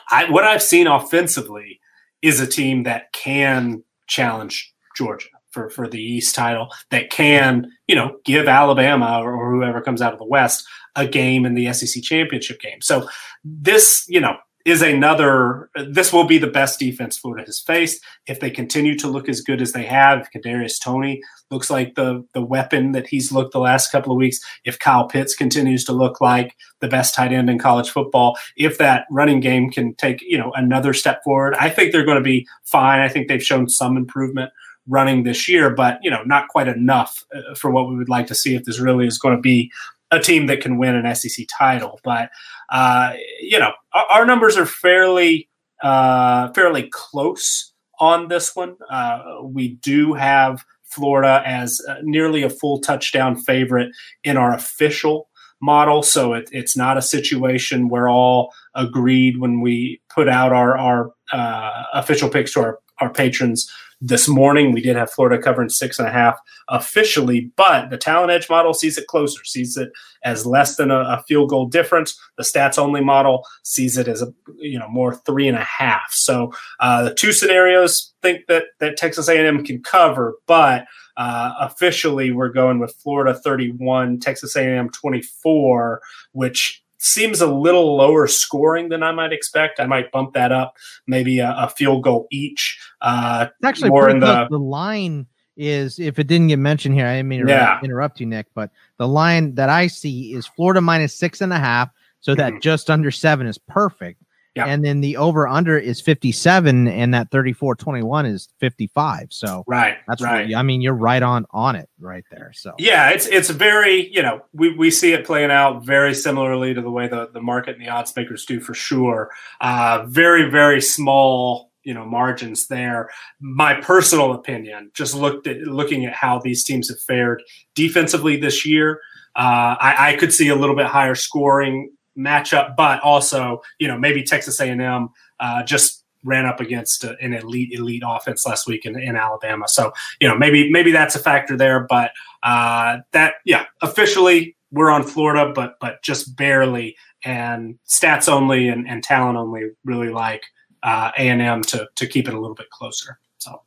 I, 0.09 0.29
what 0.29 0.43
I've 0.43 0.63
seen 0.63 0.87
offensively 0.87 1.79
is 2.21 2.39
a 2.39 2.47
team 2.47 2.83
that 2.83 3.11
can 3.13 3.83
challenge 4.07 4.73
Georgia 4.95 5.29
for, 5.51 5.69
for 5.69 5.87
the 5.87 6.01
East 6.01 6.33
title, 6.33 6.69
that 6.89 7.09
can, 7.09 7.71
you 7.87 7.95
know, 7.95 8.17
give 8.25 8.47
Alabama 8.47 9.19
or, 9.21 9.33
or 9.33 9.53
whoever 9.53 9.81
comes 9.81 10.01
out 10.01 10.13
of 10.13 10.19
the 10.19 10.25
West 10.25 10.65
a 10.95 11.05
game 11.05 11.45
in 11.45 11.53
the 11.53 11.71
SEC 11.73 12.01
championship 12.03 12.59
game. 12.59 12.81
So 12.81 13.07
this, 13.43 14.05
you 14.07 14.19
know, 14.19 14.37
is 14.65 14.81
another. 14.81 15.69
This 15.75 16.13
will 16.13 16.25
be 16.25 16.37
the 16.37 16.47
best 16.47 16.79
defense 16.79 17.17
Florida 17.17 17.45
has 17.45 17.59
faced 17.59 18.03
if 18.27 18.39
they 18.39 18.49
continue 18.49 18.97
to 18.97 19.07
look 19.07 19.29
as 19.29 19.41
good 19.41 19.61
as 19.61 19.71
they 19.71 19.83
have. 19.83 20.29
Kadarius 20.35 20.81
Toney 20.81 21.21
looks 21.49 21.69
like 21.69 21.95
the 21.95 22.25
the 22.33 22.41
weapon 22.41 22.91
that 22.91 23.07
he's 23.07 23.31
looked 23.31 23.53
the 23.53 23.59
last 23.59 23.91
couple 23.91 24.11
of 24.11 24.17
weeks. 24.17 24.39
If 24.63 24.79
Kyle 24.79 25.07
Pitts 25.07 25.35
continues 25.35 25.83
to 25.85 25.93
look 25.93 26.21
like 26.21 26.55
the 26.79 26.87
best 26.87 27.15
tight 27.15 27.33
end 27.33 27.49
in 27.49 27.59
college 27.59 27.89
football, 27.89 28.37
if 28.55 28.77
that 28.77 29.05
running 29.11 29.39
game 29.39 29.69
can 29.71 29.95
take 29.95 30.21
you 30.21 30.37
know 30.37 30.51
another 30.55 30.93
step 30.93 31.23
forward, 31.23 31.55
I 31.59 31.69
think 31.69 31.91
they're 31.91 32.05
going 32.05 32.15
to 32.15 32.21
be 32.21 32.47
fine. 32.63 32.99
I 32.99 33.09
think 33.09 33.27
they've 33.27 33.43
shown 33.43 33.69
some 33.69 33.97
improvement 33.97 34.51
running 34.87 35.23
this 35.23 35.47
year, 35.47 35.69
but 35.69 35.99
you 36.01 36.09
know 36.09 36.23
not 36.23 36.47
quite 36.47 36.67
enough 36.67 37.23
uh, 37.33 37.55
for 37.55 37.71
what 37.71 37.89
we 37.89 37.95
would 37.95 38.09
like 38.09 38.27
to 38.27 38.35
see 38.35 38.55
if 38.55 38.65
this 38.65 38.79
really 38.79 39.07
is 39.07 39.17
going 39.17 39.35
to 39.35 39.41
be 39.41 39.71
a 40.11 40.19
team 40.19 40.47
that 40.47 40.61
can 40.61 40.77
win 40.77 40.95
an 40.95 41.15
SEC 41.15 41.45
title. 41.57 41.99
But 42.03 42.29
uh, 42.69 43.13
you 43.41 43.59
know, 43.59 43.71
our, 43.93 44.05
our, 44.13 44.25
numbers 44.25 44.57
are 44.57 44.65
fairly 44.65 45.49
uh, 45.81 46.51
fairly 46.53 46.89
close 46.91 47.73
on 47.99 48.27
this 48.27 48.55
one. 48.55 48.75
Uh, 48.89 49.19
we 49.43 49.75
do 49.75 50.13
have 50.13 50.63
Florida 50.83 51.41
as 51.45 51.81
uh, 51.87 51.95
nearly 52.03 52.43
a 52.43 52.49
full 52.49 52.79
touchdown 52.79 53.35
favorite 53.35 53.91
in 54.23 54.37
our 54.37 54.53
official 54.53 55.29
model, 55.61 56.03
so 56.03 56.33
it, 56.33 56.49
it's 56.51 56.75
not 56.75 56.97
a 56.97 57.01
situation 57.01 57.87
where 57.87 58.09
all 58.09 58.53
agreed 58.75 59.37
when 59.37 59.61
we 59.61 60.01
put 60.09 60.27
out 60.27 60.51
our 60.51 60.77
our 60.77 61.11
uh, 61.31 61.83
official 61.93 62.29
picks 62.29 62.53
to 62.53 62.59
our, 62.61 62.79
our 62.99 63.11
patrons 63.11 63.71
this 64.01 64.27
morning. 64.27 64.71
We 64.71 64.81
did 64.81 64.95
have 64.95 65.11
Florida 65.11 65.41
covering 65.41 65.69
six 65.69 65.99
and 65.99 66.07
a 66.07 66.11
half 66.11 66.37
officially, 66.67 67.51
but 67.55 67.89
the 67.91 67.97
talent 67.97 68.31
edge 68.31 68.49
model 68.49 68.73
sees 68.73 68.97
it 68.97 69.07
closer, 69.07 69.43
sees 69.45 69.77
it 69.77 69.91
as 70.23 70.45
less 70.45 70.75
than 70.75 70.89
a, 70.89 70.99
a, 70.99 71.23
field 71.27 71.49
goal 71.49 71.67
difference. 71.67 72.19
The 72.37 72.43
stats 72.43 72.79
only 72.79 73.01
model 73.01 73.45
sees 73.63 73.97
it 73.97 74.07
as 74.07 74.21
a 74.21 74.33
you 74.57 74.79
know 74.79 74.89
more 74.89 75.15
three 75.15 75.47
and 75.47 75.57
a 75.57 75.63
half. 75.63 76.11
So 76.11 76.51
uh, 76.79 77.03
the 77.03 77.13
two 77.13 77.31
scenarios 77.31 78.13
think 78.21 78.47
that 78.47 78.65
that 78.79 78.97
Texas 78.97 79.29
A&M 79.29 79.63
can 79.63 79.83
cover, 79.83 80.35
but 80.47 80.85
uh, 81.17 81.53
officially 81.59 82.31
we're 82.31 82.49
going 82.49 82.79
with 82.79 82.95
Florida 82.95 83.37
31, 83.37 84.19
Texas 84.19 84.55
A&M 84.55 84.89
24, 84.89 86.01
which 86.31 86.83
seems 87.01 87.41
a 87.41 87.47
little 87.47 87.97
lower 87.97 88.27
scoring 88.27 88.89
than 88.89 89.03
I 89.03 89.11
might 89.11 89.33
expect. 89.33 89.79
I 89.79 89.85
might 89.85 90.11
bump 90.11 90.33
that 90.33 90.51
up, 90.51 90.77
maybe 91.07 91.39
a, 91.39 91.53
a 91.57 91.69
field 91.69 92.03
goal 92.03 92.27
each. 92.31 92.79
Uh, 93.01 93.47
actually 93.63 93.89
more 93.89 94.09
in 94.09 94.19
the 94.19 94.47
the 94.49 94.59
line 94.59 95.25
is 95.57 95.99
if 95.99 96.19
it 96.19 96.27
didn't 96.27 96.47
get 96.47 96.59
mentioned 96.59 96.95
here, 96.95 97.07
I 97.07 97.17
didn't 97.17 97.29
mean 97.29 97.45
to 97.45 97.51
yeah. 97.51 97.79
interrupt 97.83 98.19
you, 98.19 98.25
Nick, 98.25 98.47
but 98.53 98.71
the 98.97 99.07
line 99.07 99.55
that 99.55 99.69
I 99.69 99.87
see 99.87 100.33
is 100.33 100.47
Florida 100.47 100.81
minus 100.81 101.15
six 101.15 101.41
and 101.41 101.51
a 101.51 101.59
half, 101.59 101.89
so 102.19 102.35
that 102.35 102.53
mm-hmm. 102.53 102.59
just 102.59 102.89
under 102.89 103.11
seven 103.11 103.47
is 103.47 103.57
perfect. 103.57 104.21
Yeah. 104.55 104.65
And 104.65 104.83
then 104.83 104.99
the 104.99 105.15
over 105.15 105.47
under 105.47 105.77
is 105.77 106.01
57 106.01 106.87
and 106.87 107.13
that 107.13 107.31
34 107.31 107.75
21 107.75 108.25
is 108.25 108.49
55. 108.59 109.27
So 109.29 109.63
right. 109.65 109.97
That's 110.07 110.21
right. 110.21 110.41
Really, 110.41 110.55
I 110.55 110.61
mean, 110.61 110.81
you're 110.81 110.93
right 110.93 111.23
on 111.23 111.45
on 111.51 111.77
it 111.77 111.89
right 111.99 112.25
there. 112.31 112.51
So 112.53 112.73
yeah, 112.77 113.11
it's 113.11 113.27
it's 113.27 113.49
very, 113.49 114.13
you 114.13 114.21
know, 114.21 114.41
we, 114.51 114.75
we 114.75 114.91
see 114.91 115.13
it 115.13 115.25
playing 115.25 115.51
out 115.51 115.85
very 115.85 116.13
similarly 116.13 116.73
to 116.73 116.81
the 116.81 116.91
way 116.91 117.07
the, 117.07 117.29
the 117.33 117.39
market 117.39 117.77
and 117.77 117.85
the 117.85 117.89
odds 117.89 118.13
makers 118.15 118.45
do 118.45 118.59
for 118.59 118.73
sure. 118.73 119.29
Uh, 119.61 120.05
very, 120.07 120.49
very 120.49 120.81
small, 120.81 121.71
you 121.83 121.93
know, 121.93 122.03
margins 122.03 122.67
there. 122.67 123.09
My 123.39 123.79
personal 123.79 124.33
opinion, 124.33 124.91
just 124.93 125.15
looked 125.15 125.47
at 125.47 125.59
looking 125.59 126.05
at 126.05 126.13
how 126.13 126.39
these 126.39 126.65
teams 126.65 126.89
have 126.89 126.99
fared 126.99 127.41
defensively 127.73 128.35
this 128.35 128.65
year. 128.65 128.99
Uh, 129.33 129.77
I, 129.79 130.09
I 130.09 130.15
could 130.17 130.33
see 130.33 130.49
a 130.49 130.55
little 130.55 130.75
bit 130.75 130.87
higher 130.87 131.15
scoring 131.15 131.93
matchup, 132.17 132.75
but 132.75 133.01
also 133.01 133.61
you 133.79 133.87
know 133.87 133.97
maybe 133.97 134.23
Texas 134.23 134.59
A&M 134.59 135.09
uh, 135.39 135.63
just 135.63 136.03
ran 136.23 136.45
up 136.45 136.59
against 136.59 137.03
an 137.03 137.33
elite 137.33 137.71
elite 137.73 138.03
offense 138.05 138.45
last 138.45 138.67
week 138.67 138.85
in, 138.85 138.99
in 138.99 139.15
Alabama. 139.15 139.67
So 139.67 139.91
you 140.19 140.27
know 140.27 140.37
maybe 140.37 140.69
maybe 140.71 140.91
that's 140.91 141.15
a 141.15 141.19
factor 141.19 141.57
there, 141.57 141.85
but 141.89 142.11
uh, 142.43 142.97
that 143.11 143.35
yeah 143.45 143.65
officially 143.81 144.55
we're 144.71 144.91
on 144.91 145.03
Florida, 145.03 145.51
but 145.53 145.75
but 145.79 146.01
just 146.01 146.35
barely 146.35 146.95
and 147.23 147.77
stats 147.87 148.27
only 148.27 148.69
and, 148.69 148.87
and 148.87 149.03
talent 149.03 149.37
only 149.37 149.69
really 149.85 150.09
like 150.09 150.43
uh, 150.83 151.11
A&M 151.17 151.61
to 151.63 151.87
to 151.95 152.07
keep 152.07 152.27
it 152.27 152.33
a 152.33 152.39
little 152.39 152.55
bit 152.55 152.69
closer. 152.69 153.19
So. 153.37 153.61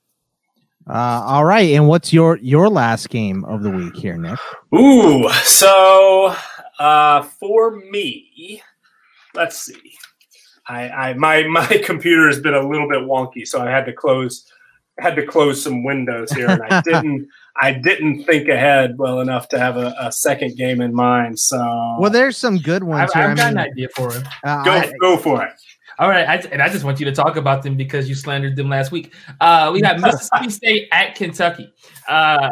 Uh, 0.86 1.22
all 1.24 1.46
right, 1.46 1.70
and 1.70 1.88
what's 1.88 2.12
your 2.12 2.36
your 2.38 2.68
last 2.68 3.08
game 3.08 3.44
of 3.46 3.62
the 3.62 3.70
week 3.70 3.96
here, 3.96 4.18
Nick? 4.18 4.38
Ooh, 4.74 5.30
so 5.42 6.36
uh, 6.78 7.22
for 7.22 7.76
me, 7.76 8.62
let's 9.34 9.58
see. 9.58 9.94
I, 10.66 10.88
I 10.88 11.14
my 11.14 11.42
my 11.48 11.66
computer 11.84 12.26
has 12.28 12.40
been 12.40 12.54
a 12.54 12.66
little 12.66 12.88
bit 12.88 13.00
wonky, 13.00 13.46
so 13.46 13.60
I 13.60 13.70
had 13.70 13.86
to 13.86 13.92
close 13.92 14.50
had 14.98 15.16
to 15.16 15.26
close 15.26 15.62
some 15.62 15.84
windows 15.84 16.30
here, 16.32 16.48
and 16.48 16.62
I 16.62 16.80
didn't 16.84 17.28
I 17.60 17.72
didn't 17.72 18.24
think 18.24 18.48
ahead 18.48 18.98
well 18.98 19.20
enough 19.20 19.48
to 19.48 19.58
have 19.58 19.76
a, 19.76 19.94
a, 20.00 20.10
second 20.10 20.56
game 20.56 20.80
in 20.80 20.94
mind. 20.94 21.38
So 21.38 21.58
well, 21.98 22.10
there's 22.10 22.36
some 22.36 22.58
good 22.58 22.82
ones. 22.82 23.12
I've, 23.14 23.30
I've 23.30 23.36
got 23.36 23.52
mean, 23.54 23.58
an 23.58 23.70
idea 23.70 23.88
for 23.94 24.12
him. 24.12 24.24
Uh, 24.42 24.64
go 24.64 24.72
I, 24.72 24.92
go 25.00 25.16
for 25.16 25.44
it. 25.44 25.52
All 25.98 26.08
right, 26.08 26.28
I, 26.28 26.36
and 26.50 26.60
I 26.60 26.68
just 26.68 26.84
want 26.84 26.98
you 26.98 27.04
to 27.06 27.12
talk 27.12 27.36
about 27.36 27.62
them 27.62 27.76
because 27.76 28.08
you 28.08 28.16
slandered 28.16 28.56
them 28.56 28.68
last 28.68 28.90
week. 28.90 29.14
Uh, 29.40 29.70
we 29.72 29.80
got 29.80 30.00
Mississippi 30.00 30.50
State 30.50 30.88
at 30.90 31.14
Kentucky. 31.14 31.72
Uh, 32.08 32.50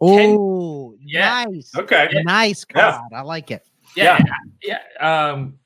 oh, 0.00 0.94
yeah, 1.00 1.44
nice. 1.44 1.72
Okay, 1.76 2.22
nice. 2.24 2.64
God, 2.64 3.00
yeah. 3.10 3.18
I 3.18 3.22
like 3.22 3.50
it. 3.50 3.66
Yeah, 3.96 4.18
yeah. 4.62 4.78
yeah. 5.00 5.30
Um, 5.30 5.58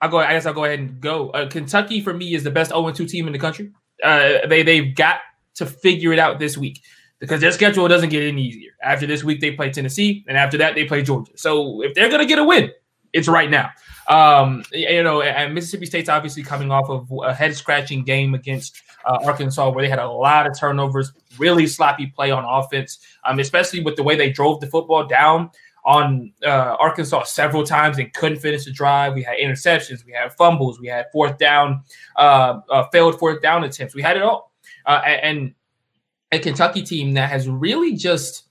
I'll 0.00 0.10
go. 0.10 0.18
I 0.18 0.32
guess 0.32 0.46
I'll 0.46 0.54
go 0.54 0.64
ahead 0.64 0.78
and 0.78 1.00
go. 1.00 1.30
Uh, 1.30 1.48
Kentucky 1.48 2.00
for 2.00 2.12
me 2.12 2.34
is 2.34 2.44
the 2.44 2.50
best 2.50 2.70
0 2.70 2.90
2 2.90 3.06
team 3.06 3.26
in 3.26 3.32
the 3.32 3.38
country. 3.38 3.72
Uh, 4.02 4.46
they 4.46 4.62
they've 4.62 4.94
got 4.94 5.20
to 5.54 5.66
figure 5.66 6.12
it 6.12 6.18
out 6.18 6.38
this 6.38 6.58
week 6.58 6.80
because 7.20 7.40
their 7.40 7.52
schedule 7.52 7.88
doesn't 7.88 8.10
get 8.10 8.22
any 8.22 8.42
easier. 8.42 8.72
After 8.82 9.06
this 9.06 9.24
week, 9.24 9.40
they 9.40 9.52
play 9.52 9.70
Tennessee, 9.70 10.24
and 10.28 10.36
after 10.36 10.58
that, 10.58 10.74
they 10.74 10.84
play 10.84 11.02
Georgia. 11.02 11.32
So 11.36 11.82
if 11.82 11.94
they're 11.94 12.10
gonna 12.10 12.26
get 12.26 12.38
a 12.38 12.44
win, 12.44 12.70
it's 13.12 13.28
right 13.28 13.50
now. 13.50 13.70
Um, 14.08 14.64
you 14.72 15.02
know, 15.02 15.22
and 15.22 15.54
Mississippi 15.54 15.86
State's 15.86 16.08
obviously 16.08 16.42
coming 16.42 16.70
off 16.70 16.90
of 16.90 17.10
a 17.24 17.32
head 17.32 17.56
scratching 17.56 18.04
game 18.04 18.34
against 18.34 18.82
uh, 19.06 19.18
Arkansas, 19.24 19.70
where 19.70 19.84
they 19.84 19.88
had 19.88 19.98
a 19.98 20.08
lot 20.08 20.46
of 20.46 20.58
turnovers, 20.58 21.12
really 21.38 21.66
sloppy 21.66 22.06
play 22.06 22.30
on 22.30 22.44
offense, 22.44 22.98
um, 23.24 23.38
especially 23.38 23.80
with 23.80 23.96
the 23.96 24.02
way 24.02 24.16
they 24.16 24.30
drove 24.30 24.60
the 24.60 24.66
football 24.66 25.06
down 25.06 25.50
on 25.84 26.32
uh, 26.44 26.76
Arkansas 26.80 27.24
several 27.24 27.62
times 27.62 27.98
and 27.98 28.12
couldn't 28.14 28.38
finish 28.38 28.64
the 28.64 28.72
drive. 28.72 29.14
We 29.14 29.22
had 29.22 29.36
interceptions, 29.36 30.04
we 30.04 30.12
had 30.12 30.32
fumbles, 30.32 30.80
we 30.80 30.86
had 30.88 31.06
fourth 31.12 31.36
down, 31.36 31.82
uh, 32.16 32.60
uh, 32.70 32.88
failed 32.90 33.18
fourth 33.18 33.42
down 33.42 33.64
attempts. 33.64 33.94
We 33.94 34.02
had 34.02 34.16
it 34.16 34.22
all. 34.22 34.52
Uh, 34.86 35.02
and 35.04 35.54
a 36.32 36.38
Kentucky 36.38 36.82
team 36.82 37.14
that 37.14 37.28
has 37.28 37.48
really 37.48 37.94
just, 37.96 38.44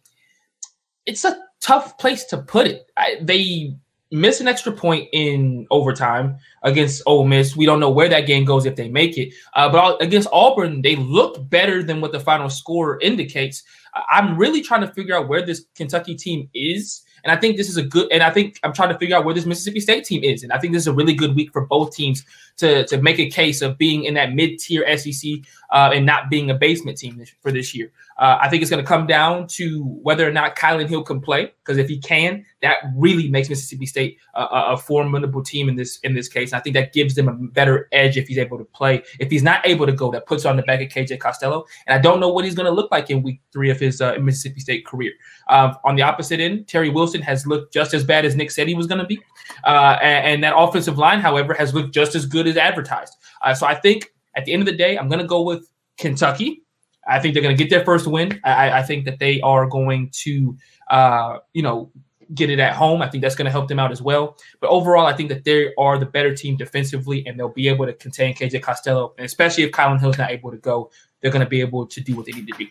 it's 1.06 1.26
a 1.26 1.38
tough 1.60 1.97
place 1.97 2.26
to 2.26 2.38
put 2.38 2.68
it. 2.68 2.91
I, 2.97 3.18
they 3.22 3.76
miss 4.14 4.39
an 4.39 4.47
extra 4.47 4.72
point 4.72 5.09
in 5.11 5.68
overtime 5.72 6.38
against 6.61 7.01
Ole 7.05 7.26
Miss. 7.26 7.55
We 7.55 7.66
don't 7.66 7.80
know 7.80 7.89
where 7.89 8.07
that 8.09 8.28
game 8.28 8.45
goes 8.45 8.66
if 8.66 8.76
they 8.76 8.89
make 8.89 9.18
it. 9.18 9.34
Uh, 9.53 9.70
but 9.70 10.01
against 10.01 10.30
Auburn, 10.32 10.82
they 10.82 10.95
look 10.95 11.49
better 11.49 11.84
than 11.84 11.99
what 11.99 12.11
the 12.11 12.20
final 12.20 12.49
score 12.49 12.99
indicates. 13.01 13.64
I'm 14.09 14.38
really 14.38 14.61
trying 14.61 14.82
to 14.82 14.88
figure 14.88 15.16
out 15.16 15.28
where 15.28 15.45
this 15.45 15.66
Kentucky 15.76 16.16
team 16.16 16.49
is 16.53 17.03
and 17.24 17.32
I 17.32 17.38
think 17.38 17.55
this 17.55 17.70
is 17.70 17.78
a 17.78 17.84
good, 17.84 18.11
and 18.11 18.22
I 18.22 18.30
think 18.30 18.59
I'm 18.64 18.74
trying 18.74 18.89
to 18.89 18.97
figure 18.97 19.16
out 19.16 19.24
where 19.24 19.34
this 19.34 19.45
Mississippi 19.45 19.80
State 19.80 20.03
team 20.03 20.24
is. 20.24 20.43
And 20.43 20.51
I 20.51 20.59
think 20.59 20.74
this 20.74 20.84
is 20.84 20.88
a 20.88 20.93
really 20.93 21.14
good 21.14 21.36
week 21.36 21.53
for 21.53 21.66
both 21.66 21.95
teams 21.95 22.24
to, 22.57 22.86
to 22.88 23.01
make 23.01 23.18
a 23.18 23.30
case 23.30 23.61
of 23.61 23.78
being 23.78 24.03
in 24.03 24.14
that 24.16 24.34
mid 24.34 24.59
tier 24.59 24.86
SEC 24.97 25.32
uh, 25.74 25.89
and 25.91 26.05
not 26.05 26.30
being 26.30 26.51
a 26.51 26.53
basement 26.53 26.97
team 26.99 27.17
this, 27.17 27.34
for 27.41 27.51
this 27.51 27.76
year. 27.76 27.91
Uh, 28.19 28.38
I 28.39 28.47
think 28.47 28.61
it's 28.61 28.69
going 28.69 28.84
to 28.84 28.88
come 28.88 29.07
down 29.07 29.47
to 29.47 29.84
whether 29.84 30.28
or 30.28 30.32
not 30.32 30.55
Kylan 30.55 30.88
Hill 30.88 31.01
can 31.03 31.19
play, 31.19 31.51
because 31.63 31.80
if 31.80 31.89
he 31.89 31.97
can, 31.97 32.45
that 32.61 32.78
really 32.95 33.28
makes 33.28 33.49
Mississippi 33.49 33.88
State 33.88 34.19
a, 34.36 34.43
a, 34.43 34.78
formidable 34.78 35.43
team 35.43 35.67
in 35.67 35.76
this 35.76 35.97
in 35.99 36.13
this 36.13 36.30
case. 36.30 36.53
I 36.53 36.59
think 36.59 36.76
that 36.76 36.93
gives 36.93 37.15
them 37.15 37.28
a 37.28 37.34
better 37.34 37.89
edge 37.91 38.17
if 38.17 38.28
he's 38.28 38.38
able 38.38 38.59
to 38.59 38.65
play. 38.65 39.01
If 39.19 39.32
he's 39.32 39.41
not 39.41 39.65
able 39.65 39.88
to 39.88 39.91
go, 39.91 40.11
that 40.11 40.28
puts 40.28 40.45
on 40.45 40.57
the 40.57 40.63
back 40.63 40.80
of 40.82 40.89
KJ 40.89 41.19
Costello. 41.19 41.65
And 41.88 41.97
I 41.97 42.01
don't 42.01 42.19
know 42.19 42.30
what 42.30 42.45
he's 42.45 42.55
going 42.55 42.67
to 42.67 42.71
look 42.71 42.91
like 42.91 43.09
in 43.09 43.24
week 43.24 43.41
three 43.51 43.71
of 43.71 43.80
his 43.80 43.99
uh, 43.99 44.17
Mississippi 44.21 44.59
State 44.59 44.86
career. 44.86 45.13
Uh, 45.47 45.74
on 45.84 45.95
the 45.95 46.03
opposite 46.03 46.39
end, 46.39 46.67
Terry 46.67 46.89
Wilson 46.89 47.21
has 47.24 47.47
looked 47.47 47.74
just 47.74 47.95
as 47.95 48.03
bad 48.03 48.26
as 48.26 48.36
Nick 48.36 48.51
said 48.51 48.67
he 48.67 48.76
was 48.76 48.86
going 48.86 48.99
to 48.99 49.07
be, 49.07 49.19
uh, 49.63 49.97
and, 50.03 50.28
and, 50.28 50.43
that 50.43 50.55
offensive 50.55 50.97
line, 50.97 51.19
however, 51.19 51.53
has 51.53 51.74
looked 51.74 51.93
just 51.93 52.15
as 52.15 52.26
good 52.26 52.47
as 52.47 52.57
advertised. 52.57 53.15
Uh, 53.41 53.53
so 53.53 53.65
I 53.65 53.76
think 53.76 54.13
at 54.36 54.45
the 54.45 54.53
end 54.53 54.61
of 54.61 54.65
the 54.65 54.75
day, 54.75 54.97
I'm 54.97 55.07
going 55.07 55.19
to 55.21 55.27
go 55.27 55.41
with 55.41 55.69
Kentucky. 55.97 56.63
I 57.07 57.19
think 57.19 57.34
they're 57.34 57.43
going 57.43 57.55
to 57.55 57.61
get 57.61 57.69
their 57.69 57.84
first 57.84 58.07
win. 58.07 58.39
I, 58.43 58.79
I 58.79 58.84
think 58.84 59.05
that 59.05 59.19
they 59.19 59.41
are 59.41 59.65
going 59.67 60.09
to, 60.23 60.57
uh, 60.89 61.39
you 61.53 61.61
know, 61.61 61.91
get 62.34 62.49
it 62.49 62.59
at 62.59 62.73
home. 62.73 63.01
I 63.01 63.09
think 63.09 63.21
that's 63.21 63.36
going 63.36 63.45
to 63.45 63.51
help 63.51 63.67
them 63.67 63.79
out 63.79 63.91
as 63.91 64.01
well. 64.01 64.38
But 64.59 64.69
overall, 64.69 65.05
I 65.05 65.13
think 65.13 65.29
that 65.29 65.43
they 65.43 65.73
are 65.77 65.97
the 65.97 66.05
better 66.05 66.34
team 66.36 66.55
defensively, 66.55 67.25
and 67.27 67.38
they'll 67.38 67.49
be 67.49 67.67
able 67.67 67.86
to 67.86 67.93
contain 67.93 68.34
KJ 68.34 68.61
Costello. 68.61 69.13
And 69.17 69.25
especially 69.25 69.63
if 69.63 69.71
Kylan 69.71 69.99
Hill's 69.99 70.17
not 70.17 70.31
able 70.31 70.51
to 70.51 70.57
go, 70.57 70.91
they're 71.21 71.31
going 71.31 71.43
to 71.43 71.49
be 71.49 71.61
able 71.61 71.86
to 71.88 72.01
do 72.01 72.15
what 72.15 72.25
they 72.25 72.31
need 72.31 72.47
to 72.47 72.57
do. 72.57 72.67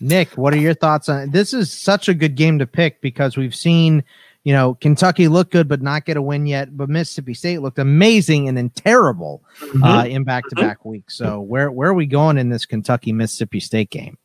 Nick, 0.00 0.30
what 0.36 0.54
are 0.54 0.58
your 0.58 0.74
thoughts 0.74 1.08
on 1.08 1.30
this? 1.30 1.52
Is 1.52 1.72
such 1.72 2.08
a 2.08 2.14
good 2.14 2.36
game 2.36 2.58
to 2.60 2.66
pick 2.66 3.00
because 3.00 3.36
we've 3.36 3.54
seen 3.54 4.04
you 4.48 4.54
know, 4.54 4.76
Kentucky 4.76 5.28
looked 5.28 5.52
good 5.52 5.68
but 5.68 5.82
not 5.82 6.06
get 6.06 6.16
a 6.16 6.22
win 6.22 6.46
yet. 6.46 6.74
But 6.74 6.88
Mississippi 6.88 7.34
State 7.34 7.60
looked 7.60 7.78
amazing 7.78 8.48
and 8.48 8.56
then 8.56 8.70
terrible 8.70 9.42
mm-hmm. 9.60 9.84
uh, 9.84 10.06
in 10.06 10.24
back 10.24 10.48
to 10.48 10.56
back 10.56 10.86
weeks. 10.86 11.18
So 11.18 11.38
where 11.38 11.70
where 11.70 11.90
are 11.90 11.94
we 11.94 12.06
going 12.06 12.38
in 12.38 12.48
this 12.48 12.64
Kentucky 12.64 13.12
Mississippi 13.12 13.60
State 13.60 13.90
game? 13.90 14.16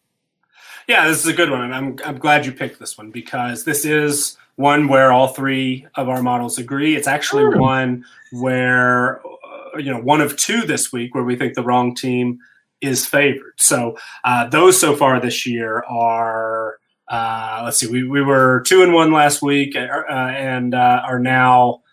Yeah, 0.87 1.09
this 1.09 1.19
is 1.19 1.25
a 1.25 1.33
good 1.33 1.51
one, 1.51 1.59
and 1.59 1.75
I'm 1.75 1.99
I'm 2.05 2.17
glad 2.19 2.45
you 2.45 2.53
picked 2.53 2.79
this 2.79 2.97
one 2.97 3.11
because 3.11 3.65
this 3.65 3.83
is 3.83 4.37
one 4.55 4.87
where 4.87 5.11
all 5.11 5.27
three 5.27 5.87
of 5.95 6.07
our 6.07 6.23
models 6.23 6.57
agree. 6.57 6.95
It's 6.95 7.07
actually 7.07 7.43
mm. 7.43 7.59
one 7.59 8.05
where 8.31 9.19
uh, 9.27 9.77
you 9.77 9.91
know 9.91 9.99
one 9.99 10.21
of 10.21 10.37
two 10.37 10.61
this 10.61 10.93
week 10.93 11.13
where 11.13 11.25
we 11.25 11.35
think 11.35 11.55
the 11.55 11.63
wrong 11.63 11.95
team 11.95 12.39
is 12.79 13.05
favored. 13.05 13.55
So 13.57 13.97
uh, 14.23 14.47
those 14.47 14.79
so 14.79 14.95
far 14.95 15.19
this 15.19 15.45
year 15.45 15.83
are 15.83 16.77
uh, 17.07 17.61
let's 17.63 17.77
see, 17.77 17.87
we, 17.87 18.07
we 18.07 18.21
were 18.21 18.63
two 18.65 18.83
and 18.83 18.93
one 18.93 19.11
last 19.11 19.41
week, 19.41 19.75
uh, 19.75 19.79
and 19.79 20.73
uh, 20.73 21.01
are 21.05 21.19
now 21.19 21.83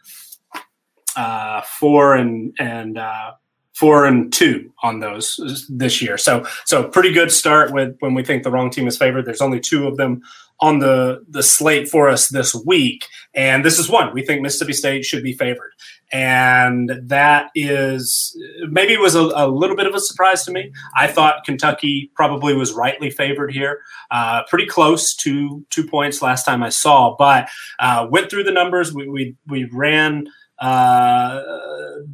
uh, 1.16 1.62
four 1.62 2.14
and 2.14 2.54
and 2.58 2.96
uh, 2.96 3.32
four 3.80 4.04
and 4.04 4.30
two 4.30 4.70
on 4.82 5.00
those 5.00 5.66
this 5.70 6.02
year. 6.02 6.18
So 6.18 6.44
so 6.66 6.84
pretty 6.84 7.12
good 7.12 7.32
start 7.32 7.72
with 7.72 7.96
when 8.00 8.12
we 8.12 8.22
think 8.22 8.42
the 8.42 8.50
wrong 8.50 8.70
team 8.70 8.86
is 8.86 8.98
favored. 8.98 9.24
There's 9.24 9.40
only 9.40 9.58
two 9.58 9.88
of 9.88 9.96
them 9.96 10.20
on 10.60 10.80
the 10.80 11.24
the 11.28 11.42
slate 11.42 11.88
for 11.88 12.06
us 12.06 12.28
this 12.28 12.54
week, 12.54 13.06
and 13.34 13.64
this 13.64 13.78
is 13.78 13.88
one 13.88 14.12
we 14.12 14.22
think 14.22 14.42
Mississippi 14.42 14.74
State 14.74 15.06
should 15.06 15.22
be 15.22 15.32
favored 15.32 15.72
and 16.12 16.90
that 17.04 17.50
is 17.54 18.36
maybe 18.68 18.96
was 18.96 19.14
a, 19.14 19.20
a, 19.20 19.46
little 19.48 19.76
bit 19.76 19.86
of 19.86 19.94
a 19.94 20.00
surprise 20.00 20.44
to 20.44 20.50
me. 20.50 20.72
I 20.96 21.06
thought 21.06 21.44
Kentucky 21.44 22.10
probably 22.14 22.54
was 22.54 22.72
rightly 22.72 23.10
favored 23.10 23.52
here, 23.52 23.80
uh, 24.10 24.42
pretty 24.48 24.66
close 24.66 25.14
to 25.16 25.64
two 25.70 25.86
points 25.86 26.20
last 26.20 26.44
time 26.44 26.62
I 26.62 26.70
saw, 26.70 27.14
but 27.16 27.48
uh, 27.78 28.08
went 28.10 28.28
through 28.28 28.44
the 28.44 28.52
numbers. 28.52 28.92
We 28.92 29.08
we, 29.08 29.36
we 29.46 29.64
ran 29.72 30.26
uh, 30.60 31.40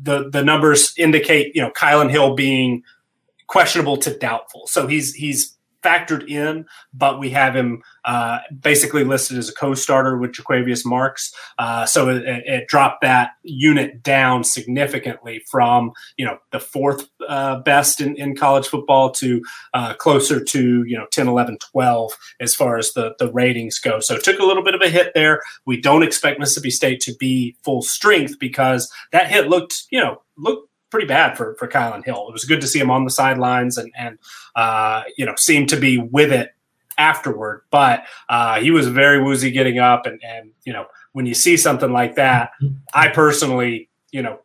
the 0.03 0.28
the 0.30 0.42
numbers 0.42 0.94
indicate 0.97 1.55
you 1.55 1.62
know 1.62 1.70
Kylan 1.70 2.11
Hill 2.11 2.34
being 2.34 2.82
questionable 3.49 3.97
to 3.99 4.16
doubtful, 4.16 4.66
so 4.66 4.86
he's 4.86 5.14
he's 5.14 5.55
factored 5.87 6.28
in, 6.28 6.66
but 6.93 7.20
we 7.20 7.30
have 7.30 7.55
him 7.55 7.82
uh, 8.05 8.39
basically 8.61 9.05
listed 9.05 9.39
as 9.39 9.49
a 9.49 9.55
co-starter 9.55 10.18
with 10.18 10.32
Jo'quavious 10.32 10.84
Marks. 10.84 11.32
Uh, 11.59 11.87
so 11.87 12.09
it, 12.09 12.22
it, 12.26 12.66
dropped 12.66 13.03
that 13.03 13.30
unit 13.43 14.03
down 14.03 14.43
significantly 14.43 15.41
from 15.49 15.93
you 16.16 16.24
know 16.24 16.39
the 16.51 16.59
fourth 16.59 17.09
uh, 17.28 17.61
best 17.61 18.01
in, 18.01 18.16
in 18.16 18.34
college 18.34 18.66
football 18.66 19.11
to 19.12 19.41
uh, 19.74 19.95
closer 19.95 20.43
to 20.43 20.84
you 20.84 20.97
know 20.97 21.07
10, 21.12 21.28
11, 21.28 21.59
12 21.59 22.12
as 22.41 22.55
far 22.55 22.76
as 22.76 22.93
the 22.93 23.14
the 23.18 23.30
ratings 23.32 23.78
go. 23.78 24.01
So 24.01 24.18
took 24.18 24.41
a 24.41 24.45
little 24.45 24.64
bit 24.64 24.74
of 24.74 24.80
a 24.80 24.89
hit 24.89 25.12
there. 25.14 25.43
We 25.64 25.80
don't 25.80 26.03
expect 26.03 26.41
Mississippi 26.41 26.70
State 26.70 27.01
to 27.01 27.14
be 27.14 27.57
full 27.64 27.82
strength 27.82 28.39
because 28.39 28.91
that 29.12 29.30
hit 29.30 29.49
looked 29.49 29.84
you 29.91 30.01
know 30.01 30.22
looked 30.37 30.68
pretty 30.91 31.07
bad 31.07 31.37
for 31.37 31.55
for 31.57 31.68
Kylan 31.68 32.05
Hill. 32.05 32.26
It 32.28 32.32
was 32.32 32.45
good 32.45 32.61
to 32.61 32.66
see 32.66 32.78
him 32.78 32.91
on 32.91 33.05
the 33.05 33.11
sidelines 33.11 33.76
and 33.78 33.93
and 33.97 34.18
uh, 34.55 35.03
you 35.16 35.26
know 35.26 35.34
seemed 35.37 35.68
to 35.70 35.76
be 35.76 35.99
with 35.99 36.32
it 36.32 36.51
afterward. 36.99 37.62
But 37.70 38.05
uh, 38.28 38.61
he 38.61 38.70
was 38.70 38.89
very 38.89 39.22
woozy 39.22 39.51
getting 39.51 39.78
up, 39.78 40.07
and 40.07 40.20
and 40.24 40.51
you 40.64 40.72
know 40.72 40.87
when 41.12 41.26
you 41.26 41.34
see 41.34 41.57
something 41.57 41.93
like 41.93 42.16
that, 42.16 42.51
I 42.95 43.09
personally 43.09 43.89
you 44.11 44.22
know 44.22 44.41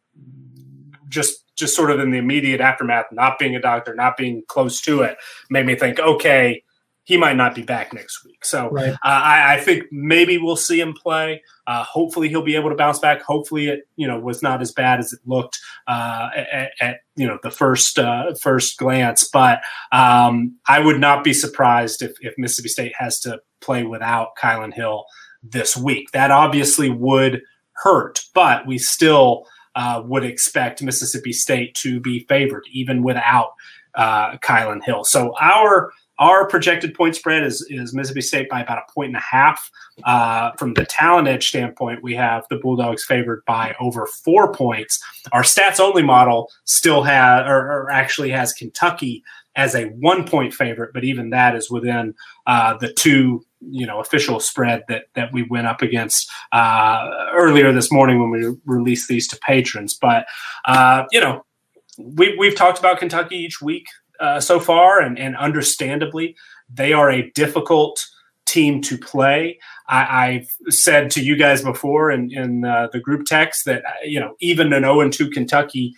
just 1.10 1.42
just 1.56 1.76
sort 1.76 1.92
of 1.92 2.00
in 2.00 2.12
the 2.12 2.18
immediate 2.18 2.62
aftermath, 2.62 3.06
not 3.12 3.38
being 3.38 3.56
a 3.56 3.62
doctor, 3.62 3.94
not 3.94 4.18
being 4.18 4.44
close 4.48 4.82
to 4.82 5.02
it, 5.02 5.18
made 5.50 5.66
me 5.66 5.76
think, 5.76 6.00
okay, 6.00 6.64
he 7.12 7.18
might 7.18 7.36
not 7.36 7.54
be 7.54 7.62
back 7.62 7.94
next 7.94 8.24
week. 8.24 8.46
So 8.46 8.70
Right. 8.70 8.94
uh, 8.94 8.96
I, 9.04 9.56
I 9.56 9.60
think 9.60 9.84
maybe 9.92 10.38
we'll 10.38 10.56
see 10.56 10.80
him 10.80 10.94
play. 10.94 11.44
Uh, 11.68 11.84
hopefully 11.84 12.30
he'll 12.30 12.42
be 12.42 12.56
able 12.56 12.70
to 12.70 12.76
bounce 12.76 13.00
back. 13.00 13.22
Hopefully 13.22 13.68
it 13.68 13.82
you 13.98 14.08
know 14.08 14.18
was 14.18 14.42
not 14.42 14.62
as 14.62 14.72
bad 14.72 15.00
as 15.00 15.12
it 15.12 15.20
looked 15.26 15.60
uh, 15.90 16.30
at, 16.36 16.72
at 16.80 16.98
you 17.18 17.28
know 17.28 17.38
the 17.44 17.52
first 17.52 18.00
uh, 18.00 18.34
first 18.42 18.78
glance. 18.78 19.28
But 19.28 19.60
um, 19.92 20.56
I 20.70 20.80
would 20.80 21.02
not 21.02 21.26
be 21.26 21.34
surprised 21.34 22.02
if, 22.02 22.14
if 22.22 22.34
Mississippi 22.38 22.70
State 22.70 22.94
has 22.98 23.20
to 23.22 23.42
play 23.60 23.84
without 23.84 24.30
Kylan 24.42 24.74
Hill 24.74 25.04
this 25.44 25.76
week. 25.76 26.12
That 26.12 26.32
obviously 26.32 26.90
would 26.90 27.42
hurt, 27.74 28.22
but 28.34 28.66
we 28.66 28.78
still 28.78 29.46
uh, 29.76 30.02
would 30.06 30.24
expect 30.24 30.82
Mississippi 30.82 31.34
State 31.34 31.76
to 31.82 32.00
be 32.00 32.26
favored 32.30 32.64
even 32.72 33.04
without 33.04 33.50
uh, 33.96 34.38
Kylan 34.38 34.82
Hill. 34.82 35.04
So 35.04 35.34
our 35.42 35.92
our 36.22 36.48
projected 36.48 36.94
point 36.94 37.16
spread 37.16 37.44
is 37.44 37.66
is 37.70 37.94
Mississippi 37.94 38.22
State 38.22 38.50
by 38.50 38.62
about 38.62 38.78
a 38.78 38.94
point 38.94 39.08
and 39.08 39.18
a 39.18 39.20
half. 39.20 39.70
Uh, 40.06 40.52
from 40.58 40.76
the 40.76 40.86
talent 40.86 41.28
edge 41.28 41.48
standpoint, 41.48 42.04
we 42.04 42.14
have 42.14 42.46
the 42.50 42.58
Bulldogs 42.58 43.04
favored 43.04 43.44
by 43.46 43.76
over 43.80 44.08
four 44.24 44.54
points. 44.54 45.04
Our 45.34 45.42
stats 45.42 45.80
only 45.80 46.04
model 46.04 46.50
still 46.66 47.02
has, 47.04 47.46
or, 47.48 47.58
or 47.58 47.92
actually 47.92 48.30
has 48.30 48.54
Kentucky 48.54 49.24
as 49.56 49.76
a 49.76 49.86
one 49.86 50.26
point 50.26 50.54
favorite, 50.54 50.92
but 50.94 51.04
even 51.04 51.32
that 51.32 51.56
is 51.56 51.72
within 51.72 52.14
uh, 52.46 52.78
the 52.78 52.94
two 52.94 53.44
you 53.60 53.88
know 53.88 54.00
official 54.00 54.40
spread 54.40 54.84
that 54.88 55.06
that 55.16 55.34
we 55.34 55.44
went 55.44 55.66
up 55.66 55.82
against 55.82 56.30
uh, 56.52 57.10
earlier 57.34 57.74
this 57.74 57.92
morning 57.92 58.20
when 58.20 58.30
we 58.30 58.56
released 58.66 59.08
these 59.08 59.28
to 59.28 59.40
patrons. 59.40 59.98
But 60.00 60.26
uh, 60.66 61.06
you 61.12 61.20
know 61.20 61.44
we 61.98 62.36
we've 62.38 62.56
talked 62.56 62.78
about 62.78 63.00
Kentucky 63.00 63.38
each 63.38 63.60
week 63.60 63.88
uh, 64.22 64.40
so 64.40 64.60
far, 64.60 65.02
and 65.02 65.18
and 65.20 65.36
understandably 65.38 66.36
they 66.74 66.94
are 66.94 67.12
a 67.12 67.30
difficult 67.32 68.06
team 68.46 68.82
to 68.82 68.98
play. 68.98 69.60
I, 69.88 70.26
I've 70.28 70.74
said 70.74 71.10
to 71.12 71.22
you 71.24 71.36
guys 71.36 71.62
before 71.64 72.12
in 72.12 72.32
in 72.32 72.66
uh, 72.66 72.88
the 72.94 73.00
group 73.00 73.26
text 73.26 73.66
that 73.66 73.84
uh, 73.86 73.90
you 74.06 74.20
know 74.20 74.36
even 74.40 74.72
an 74.74 74.84
zero 74.84 75.02
and 75.02 75.12
two 75.12 75.30
Kentucky 75.30 75.94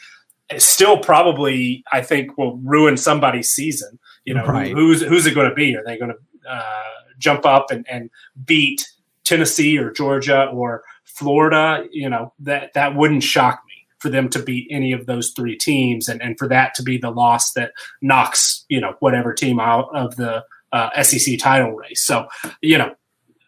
still 0.58 0.98
probably 0.98 1.84
I 1.92 2.02
think 2.02 2.38
will 2.38 2.58
ruin 2.58 2.98
somebody's 2.98 3.50
season. 3.52 4.00
You 4.26 4.34
know 4.36 4.46
Right. 4.46 4.72
who's 4.72 5.02
who's 5.02 5.26
it 5.26 5.36
going 5.36 5.50
to 5.50 5.56
be? 5.56 5.76
Are 5.76 5.84
they 5.86 5.98
going 5.98 6.12
to 6.12 6.50
uh, 6.50 6.84
jump 7.20 7.46
up 7.46 7.72
and, 7.72 7.86
and 7.90 8.10
beat 8.46 8.86
Tennessee 9.24 9.78
or 9.78 9.92
Georgia 9.92 10.46
or 10.46 10.84
Florida? 11.06 11.86
You 11.92 12.10
know 12.10 12.34
that 12.40 12.74
that 12.74 12.96
wouldn't 12.96 13.24
shock 13.24 13.62
me 13.68 13.73
for 14.04 14.10
them 14.10 14.28
to 14.28 14.44
beat 14.44 14.68
any 14.70 14.92
of 14.92 15.06
those 15.06 15.32
three 15.32 15.58
teams 15.58 16.10
and, 16.10 16.22
and 16.22 16.38
for 16.38 16.46
that 16.50 16.76
to 16.76 16.84
be 16.84 16.98
the 16.98 17.10
loss 17.10 17.54
that 17.54 17.72
knocks 18.02 18.66
you 18.68 18.82
know 18.82 18.96
whatever 19.00 19.34
team 19.34 19.62
out 19.62 19.88
of 19.96 20.18
the 20.18 20.44
uh, 20.74 21.02
SEC 21.02 21.40
title 21.40 21.72
race. 21.72 22.04
So 22.04 22.28
you 22.62 22.78
know 22.78 22.94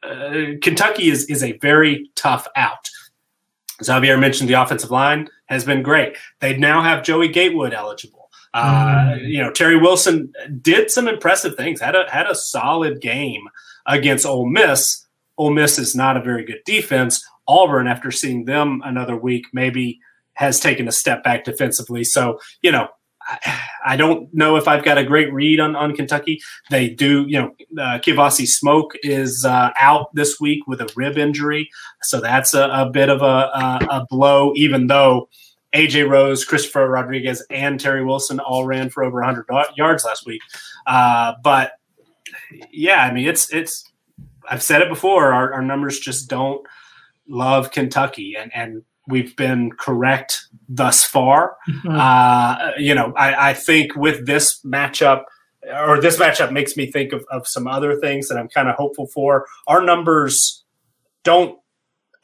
uh, 0.01 0.57
Kentucky 0.61 1.09
is 1.09 1.25
is 1.25 1.43
a 1.43 1.57
very 1.57 2.09
tough 2.15 2.47
out. 2.55 2.89
Xavier 3.83 4.17
mentioned 4.17 4.49
the 4.49 4.53
offensive 4.53 4.91
line 4.91 5.27
has 5.47 5.65
been 5.65 5.83
great. 5.83 6.15
They 6.39 6.55
now 6.55 6.81
have 6.81 7.03
Joey 7.03 7.27
Gatewood 7.27 7.73
eligible. 7.73 8.29
Uh, 8.53 9.17
you 9.21 9.41
know, 9.41 9.51
Terry 9.51 9.75
Wilson 9.75 10.31
did 10.61 10.89
some 10.89 11.09
impressive 11.09 11.55
things. 11.57 11.81
had 11.81 11.93
a 11.93 12.09
had 12.09 12.27
a 12.27 12.35
solid 12.35 13.01
game 13.01 13.49
against 13.85 14.25
Ole 14.25 14.45
Miss. 14.47 15.05
Ole 15.37 15.51
Miss 15.51 15.77
is 15.77 15.93
not 15.93 16.15
a 16.15 16.21
very 16.21 16.45
good 16.45 16.61
defense. 16.65 17.21
Auburn, 17.49 17.87
after 17.87 18.11
seeing 18.11 18.45
them 18.45 18.81
another 18.85 19.15
week, 19.15 19.45
maybe 19.53 19.99
has 20.35 20.59
taken 20.59 20.87
a 20.87 20.91
step 20.91 21.23
back 21.23 21.43
defensively. 21.43 22.03
So 22.03 22.39
you 22.61 22.71
know, 22.71 22.87
I, 23.27 23.59
I 23.87 23.95
don't 23.95 24.33
know 24.33 24.55
if 24.55 24.67
I've 24.67 24.83
got 24.83 24.97
a 24.97 25.03
great 25.03 25.33
read 25.33 25.59
on 25.59 25.75
on 25.75 25.95
Kentucky. 25.95 26.39
They 26.69 26.89
do, 26.89 27.25
you 27.27 27.39
know, 27.39 27.81
uh, 27.81 27.99
Kavosiey 27.99 28.47
Smoke 28.47 28.93
is 29.03 29.45
uh, 29.45 29.71
out 29.79 30.13
this 30.13 30.39
week 30.39 30.67
with 30.67 30.81
a 30.81 30.91
rib 30.95 31.17
injury, 31.17 31.69
so 32.03 32.21
that's 32.21 32.53
a, 32.53 32.69
a 32.69 32.89
bit 32.89 33.09
of 33.09 33.21
a, 33.21 33.25
a, 33.25 33.87
a 33.89 34.05
blow. 34.09 34.53
Even 34.55 34.87
though 34.87 35.27
AJ 35.75 36.09
Rose, 36.09 36.45
Christopher 36.45 36.87
Rodriguez, 36.87 37.45
and 37.49 37.79
Terry 37.79 38.03
Wilson 38.03 38.39
all 38.39 38.65
ran 38.65 38.89
for 38.89 39.03
over 39.03 39.19
100 39.19 39.45
yards 39.75 40.05
last 40.05 40.25
week. 40.25 40.41
Uh, 40.87 41.33
but 41.43 41.73
yeah, 42.71 43.01
I 43.03 43.11
mean, 43.11 43.27
it's 43.27 43.53
it's. 43.53 43.91
I've 44.49 44.63
said 44.63 44.81
it 44.81 44.89
before. 44.89 45.33
Our, 45.33 45.53
our 45.53 45.61
numbers 45.61 45.99
just 45.99 46.29
don't 46.29 46.65
love 47.27 47.71
Kentucky, 47.71 48.35
and 48.37 48.51
and 48.55 48.83
we've 49.07 49.35
been 49.35 49.71
correct 49.71 50.47
thus 50.67 51.03
far. 51.03 51.57
Uh, 51.89 52.71
you 52.77 52.95
know, 52.95 53.13
I, 53.15 53.51
I 53.51 53.53
think 53.53 53.95
with 53.95 54.25
this 54.25 54.61
matchup, 54.63 55.23
or 55.73 55.99
this 55.99 56.17
matchup 56.17 56.51
makes 56.51 56.77
me 56.77 56.91
think 56.91 57.13
of, 57.13 57.25
of 57.31 57.47
some 57.47 57.67
other 57.67 57.99
things 57.99 58.27
that 58.27 58.37
I'm 58.37 58.49
kind 58.49 58.69
of 58.69 58.75
hopeful 58.75 59.07
for. 59.07 59.45
Our 59.67 59.81
numbers 59.81 60.63
don't 61.23 61.57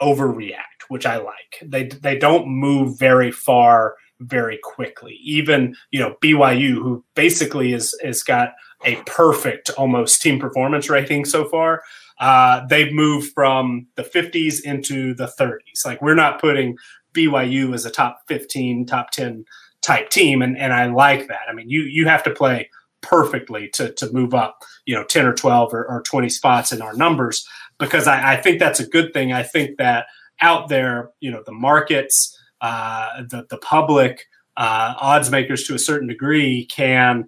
overreact, 0.02 0.90
which 0.90 1.06
I 1.06 1.18
like. 1.18 1.62
They 1.64 1.86
they 1.88 2.18
don't 2.18 2.48
move 2.48 2.98
very 3.00 3.32
far 3.32 3.96
very 4.20 4.60
quickly. 4.62 5.20
Even 5.24 5.76
you 5.92 6.00
know 6.00 6.16
BYU, 6.22 6.76
who 6.76 7.04
basically 7.16 7.74
is 7.74 7.98
is 8.04 8.24
got 8.24 8.54
a 8.86 8.96
perfect 9.06 9.70
almost 9.72 10.22
team 10.22 10.40
performance 10.40 10.90
rating 10.90 11.26
so 11.26 11.48
far. 11.48 11.84
Uh, 12.22 12.66
they've 12.68 12.94
moved 12.94 13.34
from 13.34 13.88
the 13.96 14.04
50s 14.04 14.64
into 14.64 15.16
the 15.16 15.26
30s. 15.40 15.84
Like 15.84 16.02
we're 16.02 16.16
not 16.16 16.40
putting 16.40 16.78
BYU 17.14 17.74
as 17.74 17.86
a 17.86 17.92
top 17.92 18.20
15, 18.28 18.86
top 18.86 19.10
10 19.12 19.44
type 19.82 20.10
team, 20.10 20.44
and 20.44 20.56
and 20.58 20.72
I 20.72 20.86
like 20.86 21.28
that. 21.28 21.42
I 21.50 21.54
mean, 21.54 21.70
you 21.70 21.82
you 21.82 22.08
have 22.08 22.24
to 22.24 22.32
play 22.32 22.70
perfectly 23.02 23.70
to 23.70 23.92
to 23.94 24.14
move 24.14 24.36
up, 24.36 24.60
you 24.86 24.96
know, 24.96 25.04
10 25.04 25.26
or 25.26 25.34
12 25.34 25.74
or, 25.74 25.86
or 25.86 26.04
20 26.04 26.30
spots 26.30 26.72
in 26.72 26.82
our 26.82 26.94
numbers 26.94 27.46
because 27.80 28.08
I, 28.08 28.34
I 28.34 28.36
think 28.38 28.60
that's 28.60 28.80
a 28.80 28.88
good 28.88 29.12
thing. 29.14 29.34
I 29.34 29.42
think 29.42 29.78
that 29.80 30.06
out 30.40 30.70
there, 30.70 31.10
you 31.20 31.32
know, 31.32 31.42
the 31.44 31.52
markets, 31.52 32.38
uh, 32.62 33.24
the 33.30 33.48
the 33.50 33.58
public, 33.58 34.26
uh, 34.58 34.94
odds 35.00 35.32
makers 35.32 35.64
to 35.64 35.74
a 35.74 35.80
certain 35.80 36.08
degree 36.08 36.68
can 36.68 37.28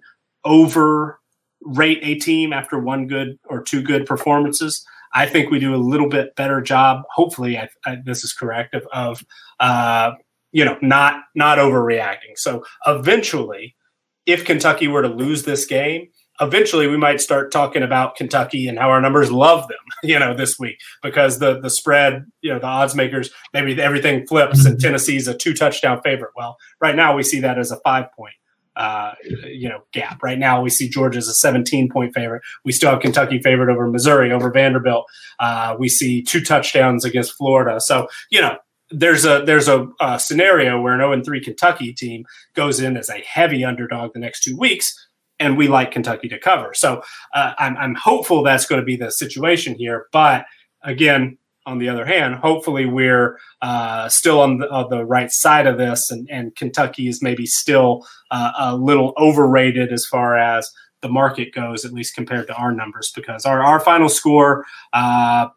overrate 1.64 2.00
a 2.02 2.14
team 2.16 2.52
after 2.52 2.78
one 2.78 3.06
good 3.06 3.38
or 3.48 3.62
two 3.62 3.82
good 3.82 4.06
performances. 4.06 4.84
I 5.12 5.26
think 5.26 5.50
we 5.50 5.60
do 5.60 5.74
a 5.74 5.76
little 5.76 6.08
bit 6.08 6.34
better 6.36 6.60
job. 6.60 7.02
Hopefully, 7.14 7.58
I, 7.58 7.68
I, 7.86 7.98
this 8.04 8.24
is 8.24 8.32
correct 8.32 8.74
of, 8.74 8.86
of 8.92 9.24
uh, 9.60 10.12
you 10.52 10.64
know 10.64 10.76
not 10.82 11.22
not 11.34 11.58
overreacting. 11.58 12.36
So 12.36 12.64
eventually, 12.86 13.76
if 14.26 14.44
Kentucky 14.44 14.88
were 14.88 15.02
to 15.02 15.08
lose 15.08 15.44
this 15.44 15.66
game, 15.66 16.08
eventually 16.40 16.88
we 16.88 16.96
might 16.96 17.20
start 17.20 17.52
talking 17.52 17.82
about 17.82 18.16
Kentucky 18.16 18.66
and 18.66 18.76
how 18.76 18.90
our 18.90 19.00
numbers 19.00 19.30
love 19.30 19.68
them, 19.68 19.78
you 20.02 20.18
know, 20.18 20.34
this 20.34 20.58
week 20.58 20.78
because 21.02 21.38
the 21.38 21.60
the 21.60 21.70
spread, 21.70 22.24
you 22.40 22.52
know, 22.52 22.58
the 22.58 22.66
odds 22.66 22.96
makers 22.96 23.30
maybe 23.52 23.80
everything 23.80 24.26
flips 24.26 24.64
and 24.64 24.80
Tennessee's 24.80 25.28
a 25.28 25.36
two 25.36 25.54
touchdown 25.54 26.00
favorite. 26.02 26.32
Well, 26.36 26.56
right 26.80 26.96
now 26.96 27.14
we 27.14 27.22
see 27.22 27.40
that 27.40 27.58
as 27.58 27.70
a 27.70 27.78
five 27.84 28.06
point. 28.16 28.34
Uh, 28.76 29.12
you 29.44 29.68
know, 29.68 29.82
gap. 29.92 30.22
Right 30.22 30.38
now, 30.38 30.60
we 30.60 30.70
see 30.70 30.88
Georgia 30.88 31.18
as 31.18 31.28
a 31.28 31.34
17 31.34 31.88
point 31.88 32.12
favorite. 32.14 32.42
We 32.64 32.72
still 32.72 32.90
have 32.90 33.00
Kentucky 33.00 33.40
favored 33.40 33.70
over 33.70 33.88
Missouri, 33.88 34.32
over 34.32 34.50
Vanderbilt. 34.50 35.06
Uh, 35.38 35.76
we 35.78 35.88
see 35.88 36.22
two 36.22 36.40
touchdowns 36.40 37.04
against 37.04 37.32
Florida. 37.34 37.80
So, 37.80 38.08
you 38.30 38.40
know, 38.40 38.56
there's 38.90 39.24
a 39.24 39.42
there's 39.44 39.68
a, 39.68 39.88
a 40.00 40.18
scenario 40.18 40.80
where 40.80 40.94
an 40.94 41.00
0 41.00 41.22
3 41.22 41.40
Kentucky 41.40 41.92
team 41.92 42.24
goes 42.54 42.80
in 42.80 42.96
as 42.96 43.08
a 43.08 43.22
heavy 43.26 43.64
underdog 43.64 44.12
the 44.12 44.20
next 44.20 44.42
two 44.42 44.56
weeks, 44.56 44.94
and 45.38 45.56
we 45.56 45.68
like 45.68 45.90
Kentucky 45.90 46.28
to 46.28 46.38
cover. 46.38 46.74
So 46.74 47.02
uh, 47.34 47.54
I'm, 47.58 47.76
I'm 47.76 47.94
hopeful 47.94 48.42
that's 48.42 48.66
going 48.66 48.80
to 48.80 48.84
be 48.84 48.96
the 48.96 49.10
situation 49.10 49.74
here. 49.74 50.06
But 50.12 50.46
again, 50.82 51.38
on 51.66 51.78
the 51.78 51.88
other 51.88 52.04
hand, 52.04 52.36
hopefully 52.36 52.86
we're 52.86 53.38
uh, 53.62 54.08
still 54.08 54.40
on 54.40 54.58
the, 54.58 54.70
on 54.70 54.90
the 54.90 55.04
right 55.04 55.30
side 55.30 55.66
of 55.66 55.78
this, 55.78 56.10
and, 56.10 56.28
and 56.30 56.54
Kentucky 56.56 57.08
is 57.08 57.22
maybe 57.22 57.46
still 57.46 58.06
uh, 58.30 58.52
a 58.58 58.76
little 58.76 59.14
overrated 59.18 59.92
as 59.92 60.06
far 60.06 60.36
as 60.36 60.70
the 61.00 61.08
market 61.08 61.54
goes, 61.54 61.84
at 61.84 61.92
least 61.92 62.14
compared 62.14 62.46
to 62.46 62.54
our 62.54 62.72
numbers, 62.72 63.12
because 63.14 63.44
our, 63.44 63.62
our 63.62 63.80
final 63.80 64.08
score, 64.08 64.64
uh, 64.92 65.48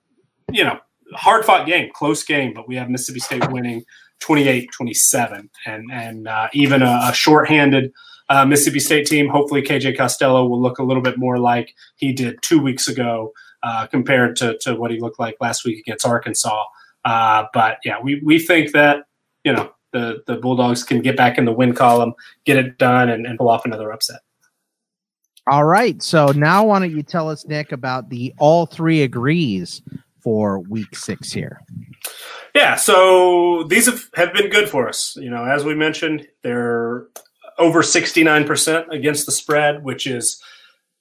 you 0.52 0.64
know, 0.64 0.80
hard 1.14 1.46
fought 1.46 1.66
game, 1.66 1.90
close 1.94 2.24
game, 2.24 2.54
but 2.54 2.68
we 2.68 2.76
have 2.76 2.90
Mississippi 2.90 3.20
State 3.20 3.52
winning 3.52 3.84
28 4.20 4.70
27. 4.72 5.50
And, 5.66 5.92
and 5.92 6.28
uh, 6.28 6.48
even 6.54 6.82
a, 6.82 7.00
a 7.04 7.14
shorthanded 7.14 7.92
uh, 8.30 8.46
Mississippi 8.46 8.80
State 8.80 9.08
team, 9.08 9.30
hopefully 9.30 9.62
KJ 9.62 9.98
Costello 9.98 10.46
will 10.48 10.62
look 10.62 10.80
a 10.80 10.84
little 10.84 11.04
bit 11.04 11.18
more 11.18 11.38
like 11.38 11.74
he 11.96 12.12
did 12.12 12.42
two 12.42 12.60
weeks 12.60 12.88
ago 12.88 13.32
uh, 13.68 13.86
compared 13.88 14.38
to, 14.38 14.58
to 14.60 14.76
what 14.76 14.92
he 14.92 15.00
looked 15.00 15.20
like 15.20 15.36
last 15.42 15.66
week 15.66 15.78
against 15.80 16.06
Arkansas. 16.06 16.64
Uh, 17.04 17.44
but 17.54 17.80
yeah, 17.84 17.98
we, 18.02 18.22
we 18.24 18.40
think 18.40 18.72
that, 18.72 19.04
you 19.44 19.52
know, 19.52 19.72
the, 19.92 20.24
the 20.26 20.38
Bulldogs 20.38 20.84
can 20.84 21.02
get 21.02 21.18
back 21.18 21.38
in 21.38 21.44
the 21.44 21.52
win 21.52 21.74
column, 21.74 22.14
get 22.46 22.56
it 22.56 22.78
done, 22.78 23.10
and, 23.10 23.26
and 23.26 23.38
pull 23.38 23.50
off 23.50 23.66
another 23.66 23.92
upset. 23.92 24.22
All 25.52 25.66
right. 25.66 26.02
So 26.02 26.28
now 26.28 26.66
why 26.66 26.80
don't 26.80 26.96
you 26.96 27.04
tell 27.04 27.30
us, 27.30 27.46
Nick, 27.46 27.74
about 27.74 28.10
the 28.10 28.34
all 28.40 28.66
three 28.66 29.02
agrees 29.02 29.82
for 30.22 30.60
week 30.60 30.96
six 30.96 31.34
here? 31.34 31.60
Yeah, 32.56 32.76
so 32.76 33.64
these 33.64 33.86
have, 33.86 34.10
have 34.16 34.34
been 34.34 34.50
good 34.50 34.70
for 34.70 34.88
us. 34.88 35.18
You 35.18 35.30
know, 35.30 35.44
as 35.44 35.66
we 35.66 35.76
mentioned, 35.76 36.26
they're 36.42 37.08
over 37.58 37.82
69% 37.82 38.90
against 38.92 39.26
the 39.26 39.32
spread, 39.34 39.84
which 39.84 40.08
is 40.08 40.42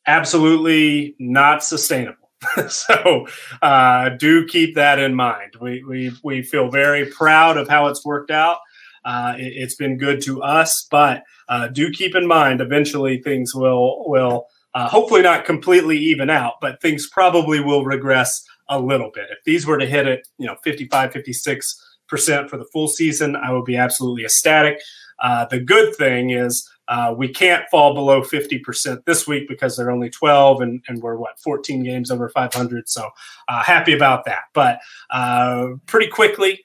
absolutely 0.06 1.14
not 1.20 1.62
sustainable. 1.62 2.25
so 2.68 3.26
uh, 3.62 4.10
do 4.10 4.46
keep 4.46 4.74
that 4.74 4.98
in 4.98 5.14
mind. 5.14 5.54
We, 5.60 5.82
we, 5.84 6.12
we 6.22 6.42
feel 6.42 6.70
very 6.70 7.06
proud 7.06 7.56
of 7.56 7.68
how 7.68 7.86
it's 7.86 8.04
worked 8.04 8.30
out. 8.30 8.58
Uh, 9.04 9.34
it, 9.38 9.60
has 9.60 9.76
been 9.76 9.96
good 9.96 10.20
to 10.22 10.42
us, 10.42 10.86
but 10.90 11.22
uh, 11.48 11.68
do 11.68 11.92
keep 11.92 12.16
in 12.16 12.26
mind 12.26 12.60
eventually 12.60 13.22
things 13.22 13.54
will 13.54 14.04
will 14.08 14.46
uh, 14.74 14.88
hopefully 14.88 15.22
not 15.22 15.44
completely 15.44 15.96
even 15.96 16.28
out, 16.28 16.54
but 16.60 16.82
things 16.82 17.08
probably 17.08 17.60
will 17.60 17.84
regress 17.84 18.44
a 18.68 18.80
little 18.80 19.12
bit. 19.14 19.26
If 19.30 19.38
these 19.44 19.64
were 19.64 19.78
to 19.78 19.86
hit 19.86 20.08
it, 20.08 20.26
you 20.38 20.46
know, 20.46 20.56
55, 20.64 21.12
56 21.12 21.96
percent 22.08 22.50
for 22.50 22.56
the 22.56 22.66
full 22.72 22.88
season, 22.88 23.36
I 23.36 23.52
would 23.52 23.64
be 23.64 23.76
absolutely 23.76 24.24
ecstatic. 24.24 24.80
Uh, 25.22 25.46
the 25.46 25.60
good 25.60 25.94
thing 25.96 26.30
is 26.30 26.68
uh, 26.88 27.14
we 27.16 27.28
can't 27.28 27.68
fall 27.70 27.94
below 27.94 28.22
50% 28.22 29.04
this 29.04 29.26
week 29.26 29.48
because 29.48 29.76
they're 29.76 29.90
only 29.90 30.10
12 30.10 30.60
and, 30.60 30.84
and 30.88 31.02
we're 31.02 31.16
what 31.16 31.38
14 31.40 31.82
games 31.82 32.10
over 32.10 32.28
500 32.28 32.88
so 32.88 33.08
uh, 33.48 33.62
happy 33.62 33.92
about 33.92 34.24
that. 34.26 34.44
But 34.52 34.78
uh, 35.10 35.68
pretty 35.86 36.08
quickly 36.08 36.64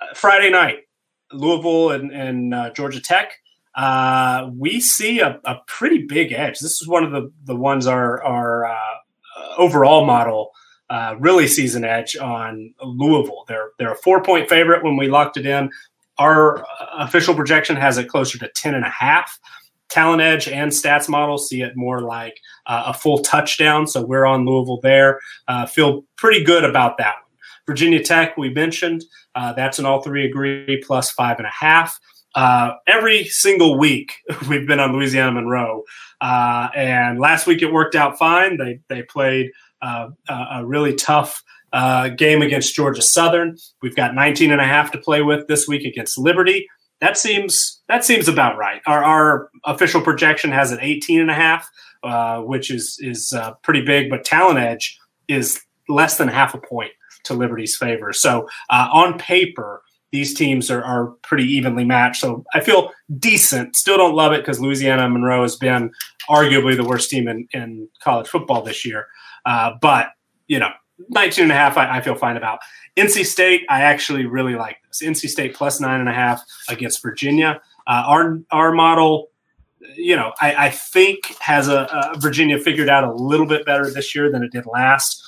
uh, 0.00 0.14
friday 0.14 0.50
night 0.50 0.80
louisville 1.32 1.92
and, 1.92 2.10
and 2.12 2.54
uh, 2.54 2.70
georgia 2.70 3.00
tech 3.00 3.34
uh, 3.76 4.50
we 4.56 4.80
see 4.80 5.18
a, 5.18 5.40
a, 5.44 5.56
pretty 5.66 6.06
big 6.06 6.30
edge. 6.30 6.60
This 6.60 6.80
is 6.80 6.86
one 6.86 7.02
of 7.02 7.10
the, 7.10 7.32
the 7.42 7.56
ones 7.56 7.88
our, 7.88 8.22
our 8.22 8.72
overall 9.58 10.04
model 10.04 10.52
really 11.18 11.48
sees 11.48 11.74
an 11.74 11.82
edge 11.82 12.16
on 12.16 12.72
louisville. 12.84 13.44
They're, 13.48 13.70
they're 13.80 13.92
a 13.92 13.96
four 13.96 14.22
point 14.22 14.48
favorite 14.48 14.84
when 14.84 14.96
we 14.96 15.08
locked 15.08 15.38
it 15.38 15.46
in 15.46 15.70
our 16.18 16.64
official 16.98 17.34
projection 17.34 17.76
has 17.76 17.98
it 17.98 18.08
closer 18.08 18.38
to 18.38 18.48
10 18.54 18.74
and 18.74 18.84
a 18.84 18.90
half. 18.90 19.38
Talent 19.88 20.22
Edge 20.22 20.48
and 20.48 20.72
Stats 20.72 21.08
Model 21.08 21.38
see 21.38 21.62
it 21.62 21.76
more 21.76 22.00
like 22.00 22.40
uh, 22.66 22.84
a 22.86 22.94
full 22.94 23.18
touchdown. 23.18 23.86
So 23.86 24.04
we're 24.04 24.24
on 24.24 24.44
Louisville 24.44 24.80
there. 24.82 25.20
Uh, 25.46 25.66
feel 25.66 26.04
pretty 26.16 26.42
good 26.42 26.64
about 26.64 26.98
that 26.98 27.14
one. 27.14 27.38
Virginia 27.66 28.02
Tech, 28.02 28.36
we 28.36 28.50
mentioned, 28.50 29.04
uh, 29.34 29.52
that's 29.52 29.78
an 29.78 29.86
all 29.86 30.02
three 30.02 30.26
agree 30.26 30.82
plus 30.86 31.10
five 31.10 31.38
and 31.38 31.46
a 31.46 31.50
half. 31.50 31.98
Uh, 32.34 32.72
every 32.86 33.24
single 33.24 33.78
week 33.78 34.14
we've 34.48 34.66
been 34.66 34.80
on 34.80 34.92
Louisiana 34.92 35.32
Monroe, 35.32 35.84
uh, 36.20 36.68
and 36.74 37.20
last 37.20 37.46
week 37.46 37.62
it 37.62 37.72
worked 37.72 37.94
out 37.94 38.18
fine. 38.18 38.56
They 38.56 38.80
they 38.88 39.02
played 39.02 39.50
uh, 39.80 40.08
a 40.28 40.64
really 40.64 40.94
tough 40.94 41.42
uh, 41.74 42.08
game 42.10 42.40
against 42.40 42.74
Georgia 42.74 43.02
Southern. 43.02 43.56
We've 43.82 43.96
got 43.96 44.14
19 44.14 44.52
and 44.52 44.60
a 44.60 44.64
half 44.64 44.92
to 44.92 44.98
play 44.98 45.22
with 45.22 45.48
this 45.48 45.66
week 45.66 45.84
against 45.84 46.16
Liberty. 46.16 46.68
That 47.00 47.18
seems 47.18 47.82
that 47.88 48.04
seems 48.04 48.28
about 48.28 48.56
right. 48.56 48.80
Our, 48.86 49.02
our 49.02 49.50
official 49.64 50.00
projection 50.00 50.52
has 50.52 50.70
an 50.70 50.78
18 50.80 51.20
and 51.20 51.30
a 51.30 51.34
half, 51.34 51.68
uh, 52.04 52.40
which 52.42 52.70
is 52.70 52.96
is 53.00 53.32
uh, 53.32 53.54
pretty 53.62 53.82
big, 53.82 54.08
but 54.08 54.24
Talent 54.24 54.60
Edge 54.60 54.98
is 55.26 55.60
less 55.88 56.16
than 56.16 56.28
half 56.28 56.54
a 56.54 56.58
point 56.58 56.92
to 57.24 57.34
Liberty's 57.34 57.76
favor. 57.76 58.12
So 58.12 58.48
uh, 58.70 58.88
on 58.92 59.18
paper, 59.18 59.82
these 60.12 60.32
teams 60.32 60.70
are, 60.70 60.84
are 60.84 61.06
pretty 61.22 61.44
evenly 61.44 61.84
matched. 61.84 62.20
So 62.20 62.44
I 62.54 62.60
feel 62.60 62.92
decent. 63.18 63.74
Still 63.74 63.96
don't 63.96 64.14
love 64.14 64.32
it 64.32 64.42
because 64.42 64.60
Louisiana 64.60 65.08
Monroe 65.08 65.42
has 65.42 65.56
been 65.56 65.90
arguably 66.30 66.76
the 66.76 66.84
worst 66.84 67.10
team 67.10 67.26
in, 67.26 67.48
in 67.52 67.88
college 68.00 68.28
football 68.28 68.62
this 68.62 68.84
year. 68.84 69.08
Uh, 69.44 69.72
but 69.82 70.10
you 70.46 70.60
know, 70.60 70.70
19 71.08 71.44
and 71.44 71.52
a 71.52 71.54
half, 71.54 71.76
I, 71.76 71.98
I, 71.98 72.00
feel 72.00 72.14
fine 72.14 72.36
about. 72.36 72.60
NC 72.96 73.26
State, 73.26 73.64
I 73.68 73.82
actually 73.82 74.26
really 74.26 74.54
like 74.54 74.76
this. 74.86 75.02
NC 75.02 75.28
State 75.28 75.54
plus 75.54 75.80
nine 75.80 76.00
and 76.00 76.08
a 76.08 76.12
half 76.12 76.42
against 76.68 77.02
Virginia. 77.02 77.60
Uh, 77.86 78.04
our 78.06 78.40
our 78.50 78.72
model, 78.72 79.30
you 79.96 80.16
know, 80.16 80.32
I, 80.40 80.66
I 80.66 80.70
think 80.70 81.36
has 81.40 81.68
a, 81.68 82.12
a, 82.14 82.18
Virginia 82.18 82.58
figured 82.58 82.88
out 82.88 83.04
a 83.04 83.12
little 83.12 83.46
bit 83.46 83.66
better 83.66 83.90
this 83.90 84.14
year 84.14 84.30
than 84.30 84.42
it 84.42 84.52
did 84.52 84.66
last, 84.66 85.22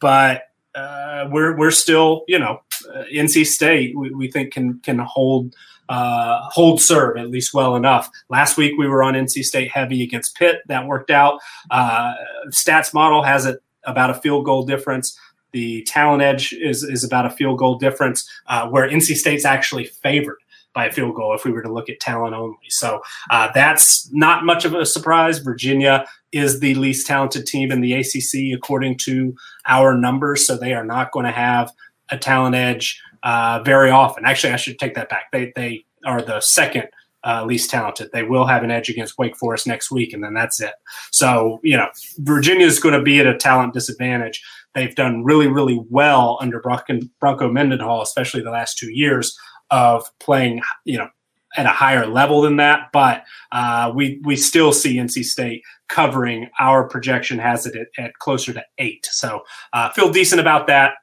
but 0.00 0.44
uh, 0.74 1.28
we're 1.30 1.56
we're 1.56 1.72
still, 1.72 2.24
you 2.28 2.38
know, 2.38 2.60
uh, 2.94 3.04
NC 3.12 3.46
State. 3.46 3.96
We, 3.96 4.10
we 4.10 4.30
think 4.30 4.52
can 4.52 4.78
can 4.80 4.98
hold. 4.98 5.54
Uh, 5.88 6.48
hold 6.50 6.80
serve 6.80 7.16
at 7.16 7.30
least 7.30 7.52
well 7.52 7.74
enough. 7.74 8.08
Last 8.28 8.56
week 8.56 8.78
we 8.78 8.86
were 8.86 9.02
on 9.02 9.14
NC 9.14 9.42
State 9.42 9.72
heavy 9.72 10.04
against 10.04 10.36
Pitt. 10.36 10.60
That 10.68 10.86
worked 10.86 11.10
out. 11.10 11.40
Uh, 11.68 12.14
stats 12.50 12.94
model 12.94 13.24
has 13.24 13.44
it 13.44 13.60
about 13.84 14.10
a 14.10 14.14
field 14.14 14.44
goal 14.44 14.64
difference. 14.64 15.18
The 15.52 15.82
talent 15.82 16.22
edge 16.22 16.52
is, 16.52 16.82
is 16.82 17.02
about 17.02 17.26
a 17.26 17.30
field 17.30 17.58
goal 17.58 17.76
difference, 17.76 18.28
uh, 18.46 18.68
where 18.68 18.88
NC 18.88 19.16
State's 19.16 19.44
actually 19.44 19.84
favored 19.84 20.38
by 20.72 20.86
a 20.86 20.92
field 20.92 21.16
goal 21.16 21.34
if 21.34 21.44
we 21.44 21.50
were 21.50 21.62
to 21.62 21.72
look 21.72 21.88
at 21.88 21.98
talent 21.98 22.34
only. 22.34 22.56
So 22.68 23.00
uh, 23.30 23.48
that's 23.54 24.10
not 24.12 24.44
much 24.44 24.64
of 24.64 24.74
a 24.74 24.86
surprise. 24.86 25.38
Virginia 25.38 26.06
is 26.32 26.60
the 26.60 26.74
least 26.76 27.06
talented 27.06 27.46
team 27.46 27.72
in 27.72 27.80
the 27.80 27.94
ACC 27.94 28.56
according 28.56 28.98
to 28.98 29.34
our 29.66 29.96
numbers, 29.96 30.46
so 30.46 30.56
they 30.56 30.72
are 30.72 30.84
not 30.84 31.10
going 31.10 31.26
to 31.26 31.32
have 31.32 31.72
a 32.10 32.16
talent 32.16 32.54
edge 32.54 33.00
uh, 33.22 33.60
very 33.64 33.90
often. 33.90 34.24
Actually, 34.24 34.52
I 34.52 34.56
should 34.56 34.78
take 34.78 34.94
that 34.94 35.08
back. 35.08 35.30
They 35.32 35.52
they 35.56 35.84
are 36.04 36.22
the 36.22 36.40
second 36.40 36.84
uh, 37.24 37.44
least 37.44 37.70
talented. 37.70 38.10
They 38.12 38.22
will 38.22 38.46
have 38.46 38.62
an 38.62 38.70
edge 38.70 38.88
against 38.88 39.18
Wake 39.18 39.36
Forest 39.36 39.66
next 39.66 39.90
week, 39.90 40.12
and 40.12 40.22
then 40.22 40.34
that's 40.34 40.60
it. 40.60 40.72
So, 41.10 41.60
you 41.62 41.76
know, 41.76 41.88
Virginia 42.18 42.66
is 42.66 42.80
going 42.80 42.94
to 42.94 43.02
be 43.02 43.20
at 43.20 43.26
a 43.26 43.36
talent 43.36 43.74
disadvantage. 43.74 44.42
They've 44.74 44.94
done 44.94 45.24
really, 45.24 45.48
really 45.48 45.80
well 45.90 46.38
under 46.40 46.60
Bronco, 46.60 47.48
Mendenhall, 47.50 48.02
especially 48.02 48.42
the 48.42 48.50
last 48.50 48.78
two 48.78 48.90
years 48.90 49.36
of 49.70 50.10
playing, 50.20 50.62
you 50.84 50.98
know, 50.98 51.08
at 51.56 51.66
a 51.66 51.70
higher 51.70 52.06
level 52.06 52.40
than 52.40 52.56
that. 52.56 52.90
But 52.92 53.24
uh, 53.50 53.92
we 53.94 54.20
we 54.24 54.36
still 54.36 54.72
see 54.72 54.96
NC 54.96 55.24
State 55.24 55.62
covering. 55.88 56.48
Our 56.60 56.88
projection 56.88 57.38
has 57.38 57.66
it 57.66 57.74
at, 57.76 58.04
at 58.04 58.14
closer 58.14 58.52
to 58.52 58.64
eight. 58.78 59.06
So 59.10 59.42
uh, 59.72 59.90
feel 59.90 60.12
decent 60.12 60.40
about 60.40 60.68
that. 60.68 60.94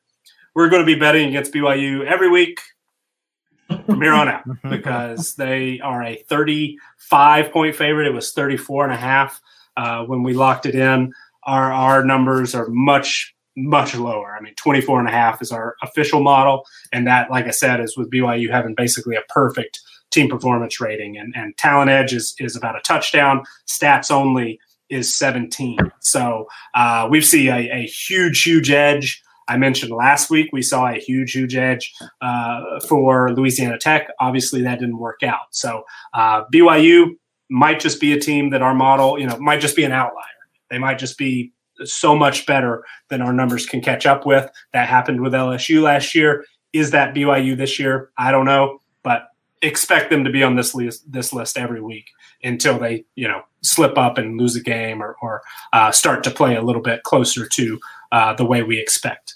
We're 0.56 0.69
going 0.69 0.81
to 0.81 0.85
be 0.85 0.99
betting 0.99 1.27
against 1.27 1.53
BYU 1.53 2.06
every 2.06 2.30
week 2.30 2.60
from 3.68 4.02
here 4.02 4.14
on 4.14 4.27
out 4.27 4.44
because 4.69 5.35
they 5.35 5.80
are 5.80 6.03
a 6.03 6.23
35 6.30 7.52
point 7.52 7.76
favorite. 7.76 8.07
It 8.07 8.14
was 8.14 8.34
34 8.34 8.85
and 8.85 8.94
a 8.94 8.98
half 8.98 9.41
uh, 9.76 10.03
when 10.03 10.23
we 10.23 10.34
locked 10.34 10.65
it 10.65 10.76
in. 10.76 11.14
Our, 11.44 11.72
our 11.72 12.03
numbers 12.03 12.53
are 12.53 12.68
much, 12.69 13.34
much 13.56 13.95
lower. 13.95 14.35
I 14.38 14.41
mean, 14.41 14.53
24 14.56 14.99
and 14.99 15.07
a 15.07 15.11
half 15.11 15.41
is 15.41 15.52
our 15.52 15.76
official 15.81 16.22
model. 16.22 16.65
And 16.91 17.07
that, 17.07 17.31
like 17.31 17.45
I 17.45 17.52
said, 17.52 17.80
is 17.80 17.95
with 17.95 18.11
BYU 18.11 18.52
having 18.52 18.76
basically 18.76 19.15
a 19.15 19.22
perfect 19.30 19.80
team 20.11 20.30
performance 20.30 20.81
rating. 20.81 21.18
And, 21.18 21.34
and 21.35 21.56
talent 21.57 21.89
edge 21.89 22.14
is, 22.14 22.35
is 22.39 22.56
about 22.56 22.76
a 22.76 22.81
touchdown. 22.81 23.44
Stats 23.68 24.11
only 24.11 24.60
is 24.89 25.18
17. 25.18 25.77
So 25.99 26.48
uh, 26.73 27.07
we 27.10 27.22
see 27.22 27.49
a, 27.49 27.69
a 27.73 27.85
huge, 27.85 28.44
huge 28.44 28.72
edge 28.72 29.22
I 29.48 29.57
mentioned 29.57 29.91
last 29.91 30.30
week 30.30 30.49
we 30.52 30.61
saw 30.61 30.88
a 30.88 30.99
huge, 30.99 31.32
huge 31.32 31.56
edge 31.56 31.94
uh, 32.22 32.80
for 32.88 33.34
Louisiana 33.34 33.78
Tech. 33.78 34.10
Obviously, 34.19 34.61
that 34.64 34.80
didn't 34.80 34.98
work 34.98 35.24
out. 35.24 35.48
So 35.52 35.84
uh, 36.14 36.44
BYU 36.53 37.15
might 37.49 37.80
just 37.80 38.02
be 38.02 38.14
a 38.14 38.19
team 38.19 38.49
that 38.49 38.61
our 38.61 38.74
model, 38.74 39.19
you 39.19 39.26
know, 39.26 39.38
might 39.38 39.61
just 39.61 39.76
be 39.76 39.84
an 39.84 39.91
outlier. 39.91 40.24
They 40.69 40.78
might 40.78 40.99
just 40.99 41.18
be 41.18 41.53
so 41.84 42.15
much 42.15 42.45
better 42.45 42.84
than 43.10 43.22
our 43.22 43.34
numbers 43.34 43.65
can 43.65 43.82
catch 43.82 44.06
up 44.06 44.26
with. 44.26 44.49
That 44.74 44.88
happened 44.88 45.22
with 45.22 45.34
LSU 45.34 45.82
last 45.82 46.14
year. 46.15 46.45
Is 46.74 46.91
that 46.91 47.14
BYU 47.14 47.56
this 47.56 47.80
year? 47.80 48.11
I 48.18 48.32
don't 48.32 48.45
know, 48.45 48.82
but 49.03 49.30
expect 49.61 50.10
them 50.10 50.24
to 50.24 50.30
be 50.30 50.44
on 50.44 50.56
this 50.56 50.76
list 50.76 51.11
this 51.11 51.34
list 51.34 51.57
every 51.57 51.82
week 51.82 52.06
until 52.44 52.78
they 52.78 53.03
you 53.15 53.28
know 53.28 53.41
slip 53.61 53.98
up 53.98 54.18
and 54.18 54.40
lose 54.40 54.56
a 54.56 54.61
game 54.61 55.02
or, 55.02 55.15
or 55.22 55.41
uh, 55.74 55.91
start 55.91 56.24
to 56.24 56.32
play 56.32 56.56
a 56.56 56.61
little 56.61 56.82
bit 56.82 57.03
closer 57.03 57.48
to 57.48 57.80
uh, 58.11 58.34
the 58.34 58.45
way 58.45 58.64
we 58.64 58.80
expect. 58.80 59.36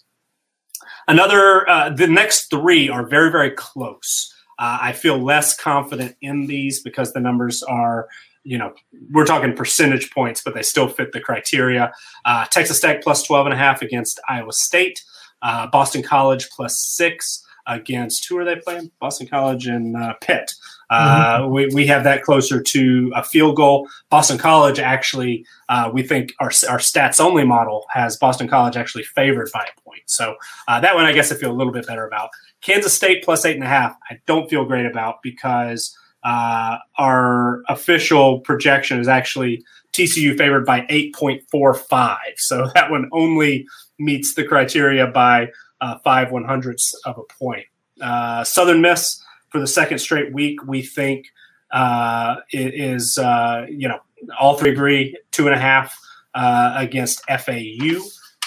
Another, 1.12 1.70
uh, 1.70 1.90
the 1.90 2.08
next 2.08 2.50
three 2.50 2.88
are 2.88 3.06
very, 3.06 3.30
very 3.30 3.52
close. 3.52 4.34
Uh, 4.58 4.78
I 4.80 4.94
feel 4.94 5.18
less 5.18 5.58
confident 5.58 6.16
in 6.22 6.48
these 6.48 6.82
because 6.82 7.12
the 7.12 7.20
numbers 7.20 7.62
are, 7.64 8.08
you 8.46 8.58
know, 8.58 8.74
we're 9.12 9.26
talking 9.26 9.54
percentage 9.54 10.10
points, 10.12 10.42
but 10.42 10.54
they 10.54 10.64
still 10.64 10.88
fit 10.88 11.12
the 11.12 11.20
criteria. 11.20 11.92
Uh, 12.24 12.46
Texas 12.46 12.80
Tech 12.80 13.04
plus 13.04 13.24
12 13.24 13.48
and 13.48 13.54
a 13.54 13.58
half 13.58 13.82
against 13.82 14.22
Iowa 14.30 14.54
State. 14.54 15.04
Uh, 15.42 15.68
Boston 15.68 16.02
College 16.02 16.50
plus 16.50 16.82
six 16.82 17.46
against 17.68 18.26
who 18.30 18.38
are 18.38 18.46
they 18.46 18.56
playing? 18.56 18.90
Boston 19.02 19.28
College 19.28 19.68
and 19.68 19.98
uh, 19.98 20.14
Pitt. 20.22 20.50
Uh, 20.92 21.40
mm-hmm. 21.40 21.54
we, 21.54 21.68
we 21.68 21.88
have 21.88 22.04
that 22.04 22.22
closer 22.22 22.62
to 22.62 23.12
a 23.16 23.24
field 23.24 23.56
goal. 23.56 23.88
Boston 24.10 24.38
College 24.38 24.78
actually, 24.78 25.46
uh, 25.70 25.90
we 25.92 26.04
think 26.04 26.34
our, 26.40 26.52
our 26.70 26.80
stats 26.80 27.22
only 27.22 27.46
model 27.46 27.86
has 27.92 28.18
Boston 28.18 28.48
College 28.48 28.76
actually 28.76 29.06
favored 29.06 29.50
by 29.54 29.64
a 29.66 29.82
point. 29.82 30.04
So 30.06 30.36
uh, 30.68 30.82
that 30.82 30.94
one, 30.94 31.06
I 31.06 31.14
guess 31.14 31.32
I 31.32 31.36
feel 31.36 31.52
a 31.52 31.56
little 31.56 31.72
bit 31.72 31.88
better 31.88 32.06
about. 32.06 32.30
Kansas 32.60 32.94
State 32.94 33.24
plus 33.24 33.46
eight 33.46 33.56
and 33.56 33.64
a 33.64 33.68
half, 33.68 33.96
I 34.10 34.20
don't 34.28 34.50
feel 34.50 34.66
great 34.66 34.86
about 34.86 35.22
because 35.24 35.98
uh, 36.24 36.78
our 36.98 37.64
official 37.70 38.42
projection 38.42 39.00
is 39.00 39.08
actually 39.08 39.64
TCU 39.94 40.38
favored 40.38 40.66
by 40.66 40.82
8.45. 40.82 42.18
So 42.36 42.68
that 42.76 42.92
one 42.92 43.10
only 43.14 43.66
meets 43.98 44.36
the 44.36 44.44
criteria 44.44 45.08
by 45.08 45.52
uh, 45.80 45.98
five 46.00 46.32
one 46.32 46.44
hundredths 46.44 46.94
of 47.06 47.18
a 47.18 47.24
point. 47.34 47.66
Uh, 48.02 48.44
Southern 48.44 48.82
Miss 48.82 49.24
for 49.52 49.60
the 49.60 49.68
second 49.68 50.00
straight 50.00 50.34
week, 50.34 50.64
we 50.66 50.82
think 50.82 51.28
uh, 51.72 52.38
is 52.52 53.18
uh, 53.18 53.66
you 53.70 53.88
know 53.88 54.00
all 54.40 54.58
three 54.58 54.72
agree 54.72 55.18
two 55.32 55.48
and 55.48 55.56
a 55.56 55.60
half 55.60 55.98
uh, 56.34 56.74
against 56.78 57.24
FAU 57.26 58.00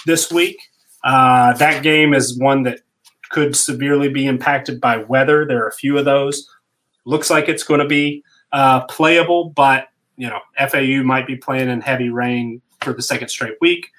this 0.06 0.32
week. 0.32 0.58
Uh, 1.04 1.52
that 1.54 1.82
game 1.82 2.14
is 2.14 2.38
one 2.38 2.62
that 2.64 2.80
could 3.30 3.54
severely 3.54 4.08
be 4.08 4.26
impacted 4.26 4.80
by 4.80 4.96
weather. 4.96 5.44
There 5.46 5.62
are 5.64 5.68
a 5.68 5.74
few 5.74 5.98
of 5.98 6.04
those. 6.04 6.48
Looks 7.04 7.30
like 7.30 7.48
it's 7.48 7.64
going 7.64 7.80
to 7.80 7.86
be 7.86 8.24
uh, 8.52 8.84
playable, 8.86 9.50
but 9.50 9.88
you 10.16 10.28
know 10.28 10.40
FAU 10.68 11.02
might 11.02 11.26
be 11.26 11.36
playing 11.36 11.68
in 11.68 11.80
heavy 11.80 12.08
rain 12.08 12.62
for 12.80 12.92
the 12.92 13.02
second 13.02 13.28
straight 13.28 13.56
week. 13.60 13.90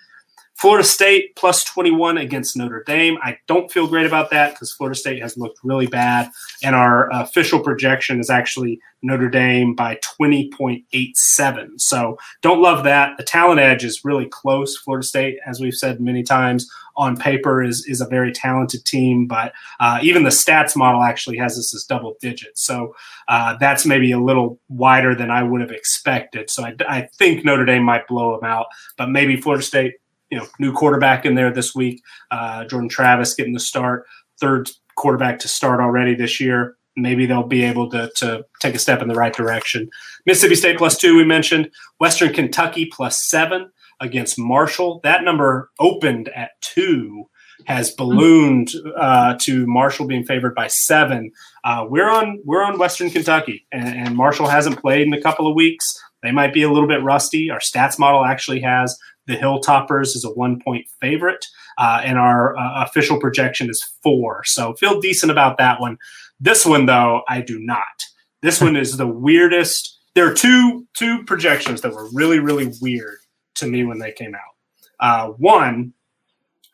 Florida 0.56 0.88
State 0.88 1.36
plus 1.36 1.64
21 1.66 2.18
against 2.18 2.56
Notre 2.56 2.84
Dame. 2.86 3.18
I 3.22 3.38
don't 3.46 3.72
feel 3.72 3.88
great 3.88 4.06
about 4.06 4.30
that 4.30 4.54
because 4.54 4.72
Florida 4.72 4.98
State 4.98 5.22
has 5.22 5.38
looked 5.38 5.60
really 5.64 5.88
bad. 5.88 6.30
And 6.64 6.76
our 6.76 7.10
official 7.12 7.60
projection 7.60 8.20
is 8.22 8.30
actually 8.30 8.80
Notre 9.02 9.30
Dame 9.30 9.76
by 9.76 9.98
20.87. 9.98 11.82
So 11.82 12.18
don't 12.42 12.62
love 12.62 12.86
that. 12.86 13.18
The 13.18 13.24
talent 13.24 13.60
edge 13.60 13.84
is 13.84 14.06
really 14.06 14.28
close. 14.28 14.78
Florida 14.78 15.06
State, 15.06 15.38
as 15.46 15.60
we've 15.60 15.74
said 15.74 16.00
many 16.00 16.24
times, 16.24 16.70
on 16.98 17.18
paper 17.18 17.62
is, 17.62 17.86
is 17.88 18.00
a 18.00 18.08
very 18.08 18.32
talented 18.32 18.86
team, 18.86 19.28
but 19.28 19.52
uh, 19.82 20.00
even 20.02 20.24
the 20.24 20.30
stats 20.30 20.78
model 20.78 21.04
actually 21.04 21.38
has 21.38 21.58
this 21.58 21.76
as 21.76 21.84
double 21.84 22.16
digits. 22.22 22.62
So 22.62 22.96
uh, 23.28 23.58
that's 23.60 23.86
maybe 23.86 24.14
a 24.14 24.20
little 24.20 24.60
wider 24.70 25.14
than 25.14 25.30
I 25.30 25.44
would 25.44 25.60
have 25.60 25.72
expected. 25.72 26.50
So 26.50 26.64
I, 26.64 26.74
I 26.88 27.10
think 27.18 27.44
Notre 27.44 27.66
Dame 27.66 27.84
might 27.84 28.08
blow 28.08 28.40
them 28.40 28.50
out, 28.50 28.68
but 28.98 29.10
maybe 29.10 29.36
Florida 29.36 29.64
State 29.64 29.96
you 30.30 30.38
know, 30.38 30.46
new 30.60 30.74
quarterback 30.74 31.26
in 31.26 31.36
there 31.36 31.52
this 31.52 31.76
week. 31.76 32.02
Uh, 32.32 32.66
Jordan 32.66 32.90
Travis 32.90 33.36
getting 33.36 33.54
the 33.54 33.60
start, 33.60 34.06
third 34.40 34.70
quarterback 34.96 35.40
to 35.40 35.48
start 35.48 35.80
already 35.80 36.16
this 36.16 36.40
year. 36.40 36.78
Maybe 36.98 37.26
they'll 37.26 37.44
be 37.44 37.64
able 37.64 37.90
to, 37.90 38.10
to 38.16 38.46
take 38.62 38.76
a 38.76 38.80
step 38.80 39.02
in 39.02 39.08
the 39.08 39.16
right 39.16 39.34
direction. 39.34 39.90
Mississippi 40.26 40.56
State 40.56 40.78
plus 40.78 40.98
two, 40.98 41.18
we 41.18 41.26
mentioned. 41.26 41.70
Western 42.00 42.34
Kentucky 42.34 42.86
plus 42.86 43.28
seven 43.28 43.70
against 44.00 44.40
Marshall. 44.40 45.02
That 45.04 45.24
number 45.24 45.72
opened 45.80 46.30
at 46.30 46.52
two, 46.62 47.26
has 47.66 47.92
ballooned 47.92 48.72
uh, 48.98 49.36
to 49.42 49.66
Marshall 49.66 50.08
being 50.08 50.26
favored 50.26 50.54
by 50.56 50.68
seven. 50.68 51.32
Uh, 51.64 51.86
we're 51.88 52.10
on 52.10 52.42
we're 52.46 52.64
on 52.64 52.78
Western 52.78 53.10
Kentucky, 53.10 53.66
and, 53.72 53.88
and 53.88 54.16
Marshall 54.16 54.48
hasn't 54.48 54.80
played 54.80 55.08
in 55.08 55.14
a 55.14 55.22
couple 55.22 55.48
of 55.48 55.56
weeks. 55.56 55.86
They 56.22 56.32
might 56.32 56.54
be 56.54 56.64
a 56.64 56.72
little 56.72 56.88
bit 56.88 57.04
rusty. 57.04 57.50
Our 57.50 57.60
stats 57.60 58.00
model 58.00 58.26
actually 58.26 58.62
has 58.62 58.98
the 59.28 59.36
Hilltoppers 59.36 60.16
is 60.16 60.24
a 60.24 60.30
one 60.30 60.60
point 60.60 60.86
favorite, 61.02 61.46
uh, 61.78 62.02
and 62.04 62.18
our 62.18 62.58
uh, 62.58 62.84
official 62.84 63.20
projection 63.20 63.70
is 63.70 63.84
four. 64.04 64.44
So 64.46 64.74
feel 64.76 65.00
decent 65.00 65.32
about 65.32 65.58
that 65.58 65.80
one. 65.82 65.98
This 66.40 66.66
one, 66.66 66.86
though, 66.86 67.22
I 67.28 67.42
do 67.42 67.60
not. 67.60 68.04
This 68.42 68.62
one 68.62 68.76
is 68.76 68.98
the 68.98 69.08
weirdest. 69.08 70.00
There 70.14 70.30
are 70.30 70.34
two 70.34 70.86
two 70.94 71.24
projections 71.24 71.82
that 71.82 71.94
were 71.94 72.10
really 72.12 72.40
really 72.40 72.72
weird 72.82 73.18
to 73.56 73.68
me 73.68 73.84
when 73.84 74.00
they 74.00 74.12
came 74.12 74.36
out. 74.36 74.42
Uh, 75.00 75.30
one, 75.34 75.94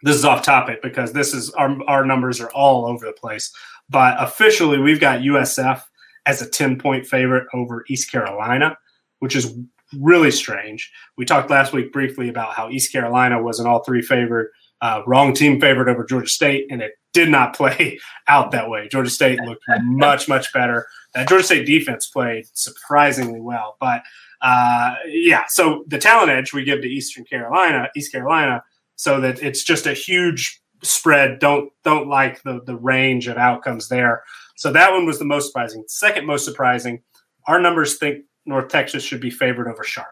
this 0.03 0.15
is 0.15 0.25
off 0.25 0.43
topic 0.43 0.81
because 0.81 1.13
this 1.13 1.33
is 1.33 1.49
our 1.51 1.77
our 1.87 2.05
numbers 2.05 2.41
are 2.41 2.51
all 2.51 2.85
over 2.85 3.05
the 3.05 3.13
place. 3.13 3.51
But 3.89 4.21
officially, 4.21 4.79
we've 4.79 4.99
got 4.99 5.21
USF 5.21 5.81
as 6.25 6.41
a 6.41 6.49
ten 6.49 6.77
point 6.77 7.05
favorite 7.05 7.47
over 7.53 7.85
East 7.87 8.11
Carolina, 8.11 8.77
which 9.19 9.35
is 9.35 9.57
really 9.99 10.31
strange. 10.31 10.91
We 11.17 11.25
talked 11.25 11.49
last 11.49 11.73
week 11.73 11.91
briefly 11.91 12.29
about 12.29 12.53
how 12.53 12.69
East 12.69 12.91
Carolina 12.91 13.41
was 13.41 13.59
an 13.59 13.67
all 13.67 13.83
three 13.83 14.01
favorite, 14.01 14.49
uh, 14.81 15.03
wrong 15.05 15.33
team 15.33 15.59
favorite 15.59 15.89
over 15.89 16.05
Georgia 16.05 16.29
State, 16.29 16.67
and 16.69 16.81
it 16.81 16.93
did 17.13 17.29
not 17.29 17.55
play 17.55 17.99
out 18.27 18.51
that 18.51 18.69
way. 18.69 18.87
Georgia 18.87 19.09
State 19.09 19.39
looked 19.41 19.63
much, 19.83 20.27
much 20.27 20.51
better. 20.53 20.87
That 21.13 21.27
Georgia 21.27 21.43
State 21.43 21.65
defense 21.65 22.07
played 22.07 22.45
surprisingly 22.53 23.41
well. 23.41 23.77
But 23.79 24.03
uh, 24.41 24.95
yeah, 25.07 25.43
so 25.47 25.83
the 25.87 25.97
talent 25.97 26.31
edge 26.31 26.53
we 26.53 26.63
give 26.63 26.81
to 26.81 26.87
Eastern 26.87 27.25
Carolina, 27.25 27.89
East 27.95 28.11
Carolina, 28.11 28.63
so 28.95 29.21
that 29.21 29.41
it's 29.41 29.63
just 29.63 29.85
a 29.85 29.93
huge 29.93 30.61
spread. 30.83 31.39
Don't 31.39 31.71
don't 31.83 32.07
like 32.07 32.41
the 32.43 32.61
the 32.65 32.75
range 32.75 33.27
of 33.27 33.37
outcomes 33.37 33.87
there. 33.87 34.23
So 34.55 34.71
that 34.71 34.91
one 34.91 35.05
was 35.05 35.19
the 35.19 35.25
most 35.25 35.47
surprising. 35.47 35.83
Second 35.87 36.25
most 36.25 36.45
surprising, 36.45 37.01
our 37.47 37.59
numbers 37.59 37.97
think 37.97 38.25
North 38.45 38.69
Texas 38.69 39.03
should 39.03 39.21
be 39.21 39.29
favored 39.29 39.67
over 39.67 39.83
Charlotte. 39.83 40.11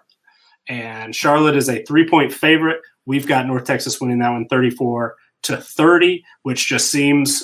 And 0.68 1.15
Charlotte 1.15 1.56
is 1.56 1.69
a 1.69 1.84
three 1.85 2.07
point 2.07 2.31
favorite. 2.31 2.81
We've 3.06 3.27
got 3.27 3.47
North 3.47 3.65
Texas 3.65 3.99
winning 3.99 4.19
that 4.19 4.31
one 4.31 4.47
34 4.47 5.15
to 5.43 5.57
30, 5.57 6.23
which 6.43 6.68
just 6.68 6.91
seems 6.91 7.43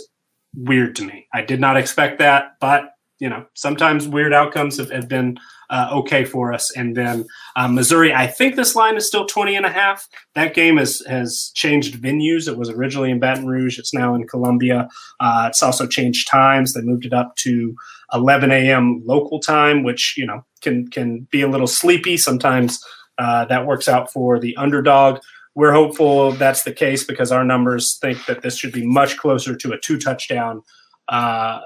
weird 0.56 0.96
to 0.98 1.04
me. 1.04 1.28
I 1.34 1.42
did 1.42 1.60
not 1.60 1.78
expect 1.78 2.20
that, 2.20 2.56
but 2.60 2.92
you 3.20 3.30
know, 3.30 3.46
sometimes 3.54 4.08
weird 4.08 4.34
outcomes 4.34 4.78
have, 4.78 4.92
have 4.92 5.08
been 5.08 5.38
uh, 5.70 5.90
okay 5.92 6.26
for 6.26 6.54
us. 6.54 6.76
And 6.76 6.96
then 6.96 7.26
uh, 7.56 7.68
Missouri, 7.68 8.14
I 8.14 8.28
think 8.28 8.56
this 8.56 8.76
line 8.76 8.98
is 8.98 9.08
still 9.08 9.26
20 9.26 9.56
and 9.56 9.66
a 9.66 9.70
half. 9.70 10.08
That 10.36 10.54
game 10.54 10.78
has, 10.78 11.02
has 11.08 11.52
changed 11.56 12.02
venues. 12.02 12.48
It 12.48 12.58
was 12.58 12.70
originally 12.70 13.12
in 13.12 13.20
Baton 13.20 13.48
Rouge. 13.48 13.80
It's 13.80 13.94
now 13.94 14.16
in 14.16 14.28
Columbia. 14.28 14.90
Uh, 15.20 15.46
it's 15.50 15.64
also 15.64 15.88
changed 15.88 16.28
times. 16.28 16.74
They 16.74 16.82
moved 16.82 17.06
it 17.06 17.14
up 17.14 17.36
to 17.38 17.76
11 18.14 18.52
a.m. 18.52 19.02
local 19.06 19.40
time, 19.40 19.84
which, 19.84 20.16
you 20.18 20.26
know, 20.26 20.46
can, 20.62 20.88
can 20.90 21.22
be 21.32 21.42
a 21.42 21.48
little 21.48 21.68
sleepy. 21.68 22.18
Sometimes 22.18 22.84
uh, 23.18 23.46
that 23.46 23.66
works 23.66 23.88
out 23.88 24.12
for 24.12 24.40
the 24.40 24.56
underdog. 24.58 25.20
We're 25.56 25.72
hopeful 25.72 26.34
that's 26.34 26.64
the 26.64 26.74
case 26.74 27.06
because 27.06 27.32
our 27.32 27.46
numbers 27.46 27.98
think 28.02 28.26
that 28.26 28.42
this 28.42 28.58
should 28.58 28.74
be 28.74 28.86
much 28.86 29.18
closer 29.18 29.56
to 29.56 29.72
a 29.72 29.80
two 29.80 29.98
touchdown 29.98 30.62
uh, 31.08 31.62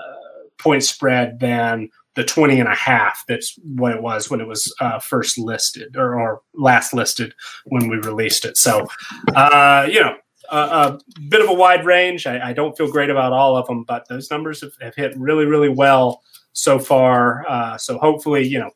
point 0.59 0.83
spread 0.83 1.39
than 1.39 1.89
the 2.15 2.23
20 2.23 2.59
and 2.59 2.67
a 2.67 2.75
half 2.75 3.23
that's 3.27 3.57
what 3.75 3.93
it 3.93 4.01
was 4.01 4.29
when 4.29 4.41
it 4.41 4.47
was 4.47 4.73
uh, 4.81 4.99
first 4.99 5.37
listed 5.37 5.95
or, 5.95 6.19
or, 6.19 6.41
last 6.53 6.93
listed 6.93 7.33
when 7.65 7.87
we 7.87 7.97
released 7.97 8.43
it. 8.43 8.57
So 8.57 8.87
uh, 9.35 9.87
you 9.89 10.01
know 10.01 10.17
a, 10.49 10.57
a, 10.57 10.99
bit 11.29 11.41
of 11.41 11.49
a 11.49 11.53
wide 11.53 11.85
range. 11.85 12.27
I, 12.27 12.49
I, 12.49 12.53
don't 12.53 12.75
feel 12.75 12.91
great 12.91 13.09
about 13.09 13.31
all 13.31 13.55
of 13.55 13.67
them 13.67 13.83
but 13.83 14.07
those 14.09 14.29
numbers 14.29 14.61
have, 14.61 14.73
have 14.81 14.95
hit 14.95 15.17
really 15.17 15.45
really 15.45 15.69
well 15.69 16.21
so 16.51 16.77
far. 16.77 17.45
Uh, 17.47 17.77
so 17.77 17.97
hopefully 17.99 18.45
you 18.45 18.59
know 18.59 18.71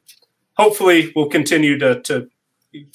hopefully 0.55 1.11
we'll 1.15 1.30
continue 1.30 1.77
to, 1.80 2.01
to 2.03 2.30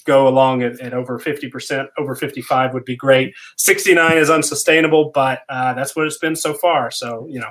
go 0.05 0.27
along 0.29 0.63
at, 0.63 0.81
at, 0.81 0.95
over 0.95 1.19
50% 1.19 1.89
over 1.99 2.15
55 2.15 2.73
would 2.73 2.85
be 2.85 2.97
great. 2.97 3.35
69 3.59 4.17
is 4.17 4.31
unsustainable 4.31 5.11
but 5.13 5.43
uh, 5.51 5.75
that's 5.75 5.95
what 5.95 6.07
it's 6.07 6.19
been 6.19 6.37
so 6.37 6.55
far. 6.55 6.91
So 6.91 7.27
you 7.29 7.41
know 7.41 7.51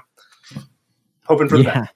hoping 1.27 1.49
for 1.49 1.57
yeah. 1.57 1.87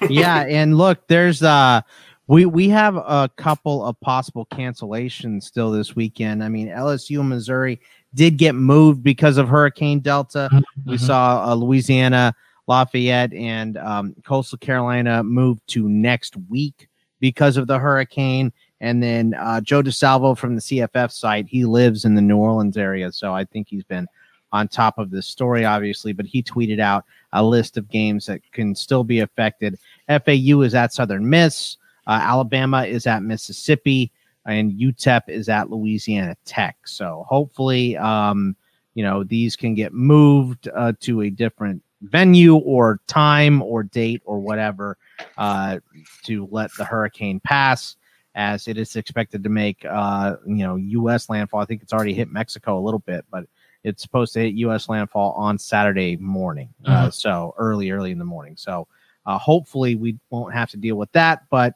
that. 0.00 0.10
yeah, 0.10 0.40
and 0.48 0.76
look, 0.76 1.06
there's 1.08 1.42
uh 1.42 1.80
we 2.28 2.46
we 2.46 2.68
have 2.68 2.96
a 2.96 3.30
couple 3.36 3.84
of 3.84 3.98
possible 4.00 4.46
cancellations 4.46 5.44
still 5.44 5.70
this 5.70 5.96
weekend. 5.96 6.44
I 6.44 6.48
mean, 6.48 6.68
LSU 6.68 7.26
Missouri 7.26 7.80
did 8.14 8.36
get 8.36 8.54
moved 8.54 9.02
because 9.02 9.38
of 9.38 9.48
Hurricane 9.48 10.00
Delta. 10.00 10.48
Mm-hmm. 10.52 10.90
We 10.90 10.98
saw 10.98 11.50
uh, 11.50 11.54
Louisiana, 11.54 12.34
Lafayette, 12.66 13.32
and 13.32 13.76
um, 13.78 14.14
Coastal 14.24 14.58
Carolina 14.58 15.22
move 15.22 15.64
to 15.68 15.88
next 15.88 16.36
week 16.48 16.88
because 17.20 17.56
of 17.56 17.66
the 17.66 17.78
hurricane. 17.78 18.52
And 18.80 19.02
then 19.02 19.34
uh, 19.34 19.60
Joe 19.60 19.82
DeSalvo 19.82 20.36
from 20.38 20.54
the 20.54 20.60
CFF 20.60 21.10
site, 21.10 21.48
he 21.48 21.64
lives 21.64 22.04
in 22.04 22.14
the 22.14 22.22
New 22.22 22.36
Orleans 22.36 22.76
area, 22.76 23.10
so 23.10 23.34
I 23.34 23.44
think 23.44 23.68
he's 23.68 23.84
been 23.84 24.06
on 24.52 24.68
top 24.68 24.98
of 24.98 25.10
this 25.10 25.26
story, 25.26 25.64
obviously. 25.64 26.12
But 26.12 26.26
he 26.26 26.42
tweeted 26.42 26.80
out 26.80 27.04
a 27.32 27.44
list 27.44 27.76
of 27.76 27.88
games 27.88 28.26
that 28.26 28.40
can 28.52 28.74
still 28.74 29.04
be 29.04 29.20
affected. 29.20 29.78
FAU 30.08 30.62
is 30.62 30.74
at 30.74 30.92
Southern 30.92 31.28
Miss, 31.28 31.76
uh, 32.06 32.20
Alabama 32.22 32.84
is 32.84 33.06
at 33.06 33.22
Mississippi, 33.22 34.10
and 34.46 34.72
UTEP 34.72 35.22
is 35.28 35.48
at 35.48 35.70
Louisiana 35.70 36.36
Tech. 36.44 36.76
So 36.86 37.26
hopefully, 37.28 37.96
um, 37.98 38.56
you 38.94 39.04
know, 39.04 39.22
these 39.22 39.56
can 39.56 39.74
get 39.74 39.92
moved 39.92 40.68
uh, 40.74 40.92
to 41.00 41.20
a 41.22 41.30
different 41.30 41.82
venue 42.02 42.56
or 42.56 43.00
time 43.06 43.60
or 43.62 43.82
date 43.82 44.22
or 44.24 44.38
whatever 44.38 44.96
uh, 45.36 45.78
to 46.24 46.48
let 46.50 46.70
the 46.78 46.84
hurricane 46.84 47.40
pass 47.40 47.96
as 48.34 48.68
it 48.68 48.78
is 48.78 48.94
expected 48.94 49.42
to 49.42 49.50
make 49.50 49.84
uh, 49.84 50.36
you 50.46 50.56
know 50.56 50.76
U.S. 50.76 51.28
landfall. 51.28 51.60
I 51.60 51.64
think 51.64 51.82
it's 51.82 51.92
already 51.92 52.14
hit 52.14 52.30
Mexico 52.30 52.78
a 52.78 52.80
little 52.80 53.00
bit, 53.00 53.24
but 53.30 53.44
it's 53.88 54.02
supposed 54.02 54.32
to 54.34 54.40
hit 54.40 54.54
U.S. 54.54 54.88
landfall 54.88 55.32
on 55.32 55.58
Saturday 55.58 56.16
morning, 56.16 56.68
uh, 56.84 56.88
mm-hmm. 56.88 57.06
uh, 57.06 57.10
so 57.10 57.54
early, 57.58 57.90
early 57.90 58.10
in 58.10 58.18
the 58.18 58.24
morning. 58.24 58.56
So 58.56 58.86
uh, 59.26 59.38
hopefully 59.38 59.94
we 59.96 60.18
won't 60.30 60.54
have 60.54 60.70
to 60.70 60.76
deal 60.76 60.96
with 60.96 61.10
that, 61.12 61.44
but 61.50 61.74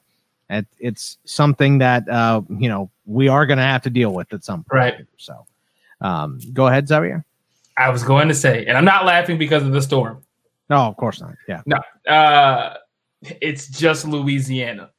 it, 0.50 0.66
it's 0.78 1.18
something 1.24 1.78
that 1.78 2.08
uh, 2.08 2.42
you 2.48 2.68
know 2.68 2.90
we 3.06 3.28
are 3.28 3.46
going 3.46 3.58
to 3.58 3.64
have 3.64 3.82
to 3.82 3.90
deal 3.90 4.12
with 4.12 4.32
at 4.32 4.44
some 4.44 4.64
point. 4.64 4.72
Right. 4.72 5.06
So 5.16 5.46
um, 6.00 6.38
go 6.52 6.66
ahead, 6.66 6.86
Xavier. 6.86 7.24
I 7.76 7.88
was 7.88 8.02
going 8.02 8.28
to 8.28 8.34
say, 8.34 8.66
and 8.66 8.76
I'm 8.76 8.84
not 8.84 9.06
laughing 9.06 9.38
because 9.38 9.62
of 9.62 9.72
the 9.72 9.80
storm. 9.80 10.22
No, 10.68 10.76
of 10.76 10.96
course 10.96 11.20
not. 11.20 11.34
Yeah. 11.48 11.62
No. 11.66 11.78
Uh, 12.06 12.76
it's 13.40 13.68
just 13.68 14.06
Louisiana 14.06 14.90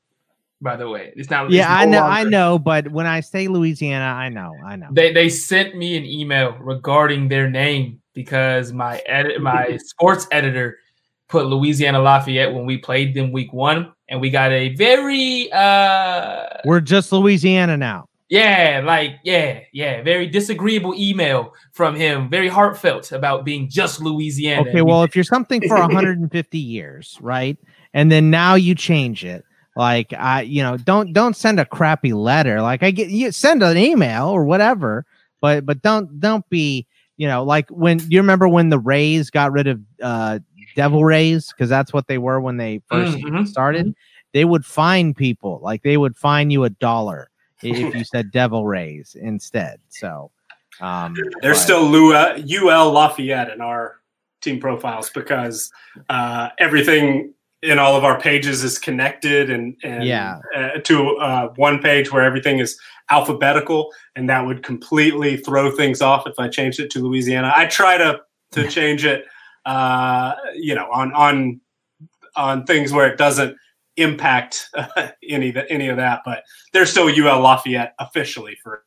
by 0.64 0.77
the 0.77 0.90
way. 0.90 1.14
It's 1.15 1.30
not. 1.30 1.52
Yeah, 1.52 1.64
it's 1.64 1.69
no 1.69 1.76
I 1.76 1.85
know, 1.85 1.99
longer. 1.99 2.14
I 2.14 2.23
know, 2.23 2.60
but 2.60 2.91
when 2.91 3.06
I 3.06 3.19
say 3.19 3.48
Louisiana, 3.48 4.06
I 4.06 4.30
know, 4.30 4.56
I 4.65 4.76
know. 4.77 4.88
They 4.91 5.14
they 5.14 5.30
sent 5.30 5.76
me 5.76 5.98
an 5.98 6.06
email 6.06 6.57
regarding 6.60 7.27
their 7.27 7.49
name 7.49 8.02
because 8.14 8.72
my 8.72 8.98
edit 9.06 9.41
my 9.41 9.77
sports 9.84 10.27
editor 10.31 10.80
put 11.27 11.48
Louisiana 11.48 11.99
Lafayette 11.99 12.53
when 12.53 12.65
we 12.65 12.77
played 12.77 13.14
them 13.14 13.31
week 13.31 13.53
one, 13.53 13.91
and 14.10 14.22
we 14.22 14.30
got 14.30 14.52
a 14.52 14.73
very 14.76 15.52
uh 15.52 16.45
We're 16.65 16.81
just 16.81 17.11
Louisiana 17.11 17.77
now. 17.77 18.07
Yeah, 18.30 18.81
like 18.84 19.19
yeah, 19.23 19.60
yeah, 19.73 20.02
very 20.02 20.26
disagreeable 20.27 20.95
email 20.95 21.53
from 21.73 21.95
him, 21.95 22.30
very 22.30 22.48
heartfelt 22.48 23.11
about 23.11 23.45
being 23.45 23.69
just 23.69 24.02
Louisiana. 24.02 24.68
Okay, 24.69 24.81
well, 24.81 25.03
if 25.03 25.15
you're 25.15 25.23
something 25.23 25.61
for 25.68 25.77
150 25.80 26.57
years, 26.57 27.18
right, 27.22 27.60
and 27.94 28.11
then 28.11 28.31
now 28.31 28.56
you 28.56 28.73
change 28.73 29.23
it, 29.23 29.45
like 29.75 30.13
I, 30.13 30.41
you 30.41 30.61
know, 30.63 30.77
don't 30.77 31.13
don't 31.13 31.35
send 31.35 31.59
a 31.59 31.65
crappy 31.65 32.13
letter. 32.13 32.61
Like 32.61 32.83
I 32.83 32.91
get 32.91 33.09
you 33.09 33.31
send 33.31 33.63
an 33.63 33.77
email 33.77 34.27
or 34.27 34.45
whatever, 34.45 35.05
but 35.41 35.65
but 35.65 35.81
don't 35.81 36.19
don't 36.19 36.47
be 36.49 36.85
you 37.17 37.27
know 37.27 37.43
like 37.43 37.69
when 37.69 37.99
you 38.09 38.19
remember 38.19 38.47
when 38.47 38.69
the 38.69 38.79
Rays 38.79 39.29
got 39.29 39.51
rid 39.51 39.67
of 39.67 39.79
uh 40.01 40.39
Devil 40.75 41.03
Rays 41.03 41.47
because 41.51 41.69
that's 41.69 41.93
what 41.93 42.07
they 42.07 42.17
were 42.17 42.39
when 42.41 42.57
they 42.57 42.79
1st 42.91 43.21
Mhm. 43.23 43.47
started. 43.47 43.95
They 44.33 44.45
would 44.45 44.65
fine 44.65 45.13
people 45.13 45.59
like 45.61 45.83
they 45.83 45.97
would 45.97 46.15
fine 46.17 46.49
you 46.49 46.63
a 46.63 46.69
dollar 46.71 47.29
if 47.61 47.93
you 47.95 48.03
said 48.03 48.31
Devil 48.31 48.65
Rays 48.65 49.15
instead. 49.19 49.79
So 49.89 50.31
um, 50.81 51.13
There's 51.41 51.57
but- 51.57 51.63
still 51.63 51.83
Lou- 51.83 52.13
uh, 52.15 52.39
UL 52.43 52.91
Lafayette 52.91 53.51
in 53.51 53.61
our 53.61 53.97
team 54.41 54.59
profiles 54.59 55.09
because 55.11 55.71
uh, 56.09 56.49
everything 56.57 57.33
in 57.64 57.80
all 57.80 57.95
of 57.95 58.03
our 58.03 58.19
pages 58.19 58.64
is 58.64 58.77
connected 58.77 59.49
and, 59.49 59.76
and 59.84 60.03
Yeah. 60.03 60.40
uh, 60.56 60.80
to 60.84 61.15
uh, 61.18 61.48
one 61.56 61.80
page 61.80 62.11
where 62.11 62.22
everything 62.22 62.60
is 62.60 62.77
alphabetical, 63.10 63.91
and 64.15 64.30
that 64.30 64.45
would 64.45 64.64
completely 64.64 65.38
throw 65.38 65.72
things 65.72 66.02
off 66.02 66.27
if 66.27 66.35
I 66.38 66.49
changed 66.49 66.80
it 66.80 66.91
to 66.91 66.99
Louisiana. 66.99 67.53
I 67.56 67.65
try 67.65 67.98
to 67.98 68.22
to 68.52 68.68
change 68.68 69.03
it, 69.06 69.26
uh, 69.65 70.34
you 70.56 70.76
know, 70.76 70.88
on 70.91 71.14
on 71.14 71.61
on 72.35 72.65
things 72.65 72.91
where 72.91 73.07
it 73.07 73.18
doesn't 73.18 73.56
impact 73.98 74.69
any 75.30 75.49
of 75.49 75.56
the, 75.56 75.72
any 75.72 75.88
of 75.88 75.98
that, 75.98 76.22
but 76.26 76.44
there's 76.73 76.90
still 76.90 77.07
UL 77.07 77.40
Lafayette 77.40 77.94
officially 77.99 78.57
for 78.61 78.84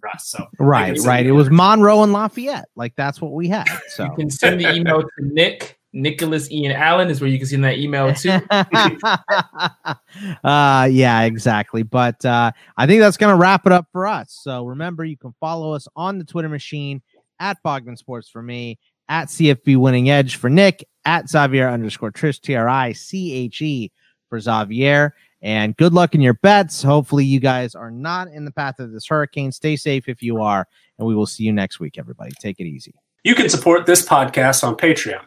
for 0.00 0.08
us. 0.10 0.28
So 0.28 0.46
right, 0.58 0.96
right. 1.00 1.26
It 1.26 1.32
was. 1.32 1.50
Monroe 1.50 2.02
and 2.02 2.12
Lafayette. 2.12 2.68
Like 2.76 2.94
that's 2.96 3.20
what 3.20 3.32
we 3.32 3.48
had. 3.48 3.68
So 3.88 4.04
you 4.04 4.14
can 4.16 4.30
send 4.30 4.60
the 4.60 4.72
email 4.74 5.02
to 5.02 5.08
Nick 5.20 5.75
Nicholas 5.96 6.50
Ian 6.50 6.72
Allen 6.72 7.08
is 7.08 7.20
where 7.22 7.30
you 7.30 7.38
can 7.38 7.46
send 7.46 7.64
that 7.64 7.78
email 7.78 8.12
to. 8.12 8.36
uh 10.44 10.88
yeah 10.90 11.22
exactly. 11.22 11.82
But 11.82 12.24
uh 12.24 12.52
i 12.76 12.86
think 12.86 13.00
that's 13.00 13.16
gonna 13.16 13.36
wrap 13.36 13.66
it 13.66 13.72
up 13.72 13.86
for 13.92 14.06
us. 14.06 14.38
So 14.42 14.66
remember 14.66 15.04
you 15.04 15.16
can 15.16 15.34
follow 15.40 15.72
us 15.72 15.88
on 15.96 16.18
the 16.18 16.24
twitter 16.24 16.48
machine 16.48 17.02
at 17.40 17.58
bogman 17.64 17.98
sports 17.98 18.28
for 18.30 18.42
me 18.42 18.78
at 19.08 19.28
cfb 19.28 19.76
winning 19.76 20.08
edge 20.08 20.36
for 20.36 20.48
nick 20.48 20.88
at 21.04 21.28
xavier 21.28 21.68
underscore 21.68 22.10
triche 22.10 22.40
t-r-i-c-h-e 22.40 23.92
for 24.28 24.40
xavier. 24.40 25.14
And 25.42 25.76
good 25.76 25.92
luck 25.92 26.14
in 26.14 26.20
your 26.20 26.34
bets. 26.34 26.82
Hopefully 26.82 27.24
you 27.24 27.40
guys 27.40 27.74
are 27.74 27.90
not 27.90 28.28
in 28.28 28.44
the 28.44 28.50
path 28.50 28.80
of 28.80 28.90
this 28.90 29.06
hurricane. 29.06 29.52
Stay 29.52 29.76
safe 29.76 30.08
if 30.08 30.22
you 30.22 30.42
are 30.42 30.66
and 30.98 31.06
we 31.06 31.14
will 31.14 31.26
see 31.26 31.44
you 31.44 31.52
next 31.52 31.80
week 31.80 31.98
everybody. 31.98 32.32
Take 32.40 32.60
it 32.60 32.64
easy. 32.64 32.94
You 33.22 33.34
can 33.34 33.48
support 33.48 33.86
this 33.86 34.06
podcast 34.06 34.62
on 34.62 34.76
Patreon. 34.76 35.24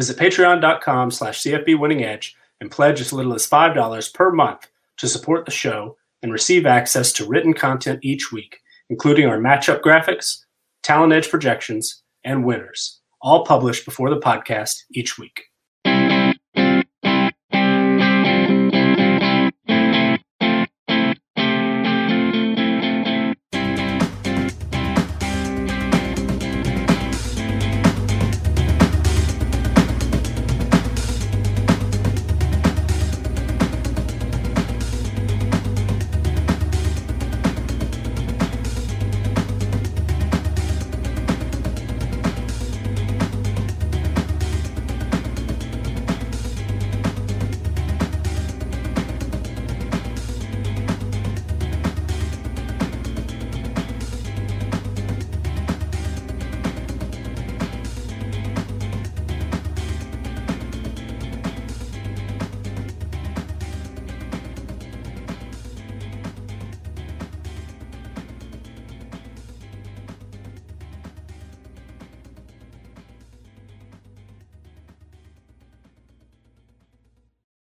Visit 0.00 0.16
patreon.com 0.16 1.10
slash 1.10 1.42
CFB 1.42 1.78
Winning 1.78 2.02
Edge 2.02 2.34
and 2.58 2.70
pledge 2.70 3.02
as 3.02 3.12
little 3.12 3.34
as 3.34 3.46
$5 3.46 4.14
per 4.14 4.32
month 4.32 4.66
to 4.96 5.06
support 5.06 5.44
the 5.44 5.50
show 5.50 5.98
and 6.22 6.32
receive 6.32 6.64
access 6.64 7.12
to 7.12 7.26
written 7.26 7.52
content 7.52 8.00
each 8.02 8.32
week, 8.32 8.60
including 8.88 9.26
our 9.26 9.36
matchup 9.36 9.82
graphics, 9.82 10.38
talent 10.82 11.12
edge 11.12 11.28
projections, 11.28 12.02
and 12.24 12.46
winners, 12.46 12.98
all 13.20 13.44
published 13.44 13.84
before 13.84 14.08
the 14.08 14.18
podcast 14.18 14.70
each 14.90 15.18
week. 15.18 15.49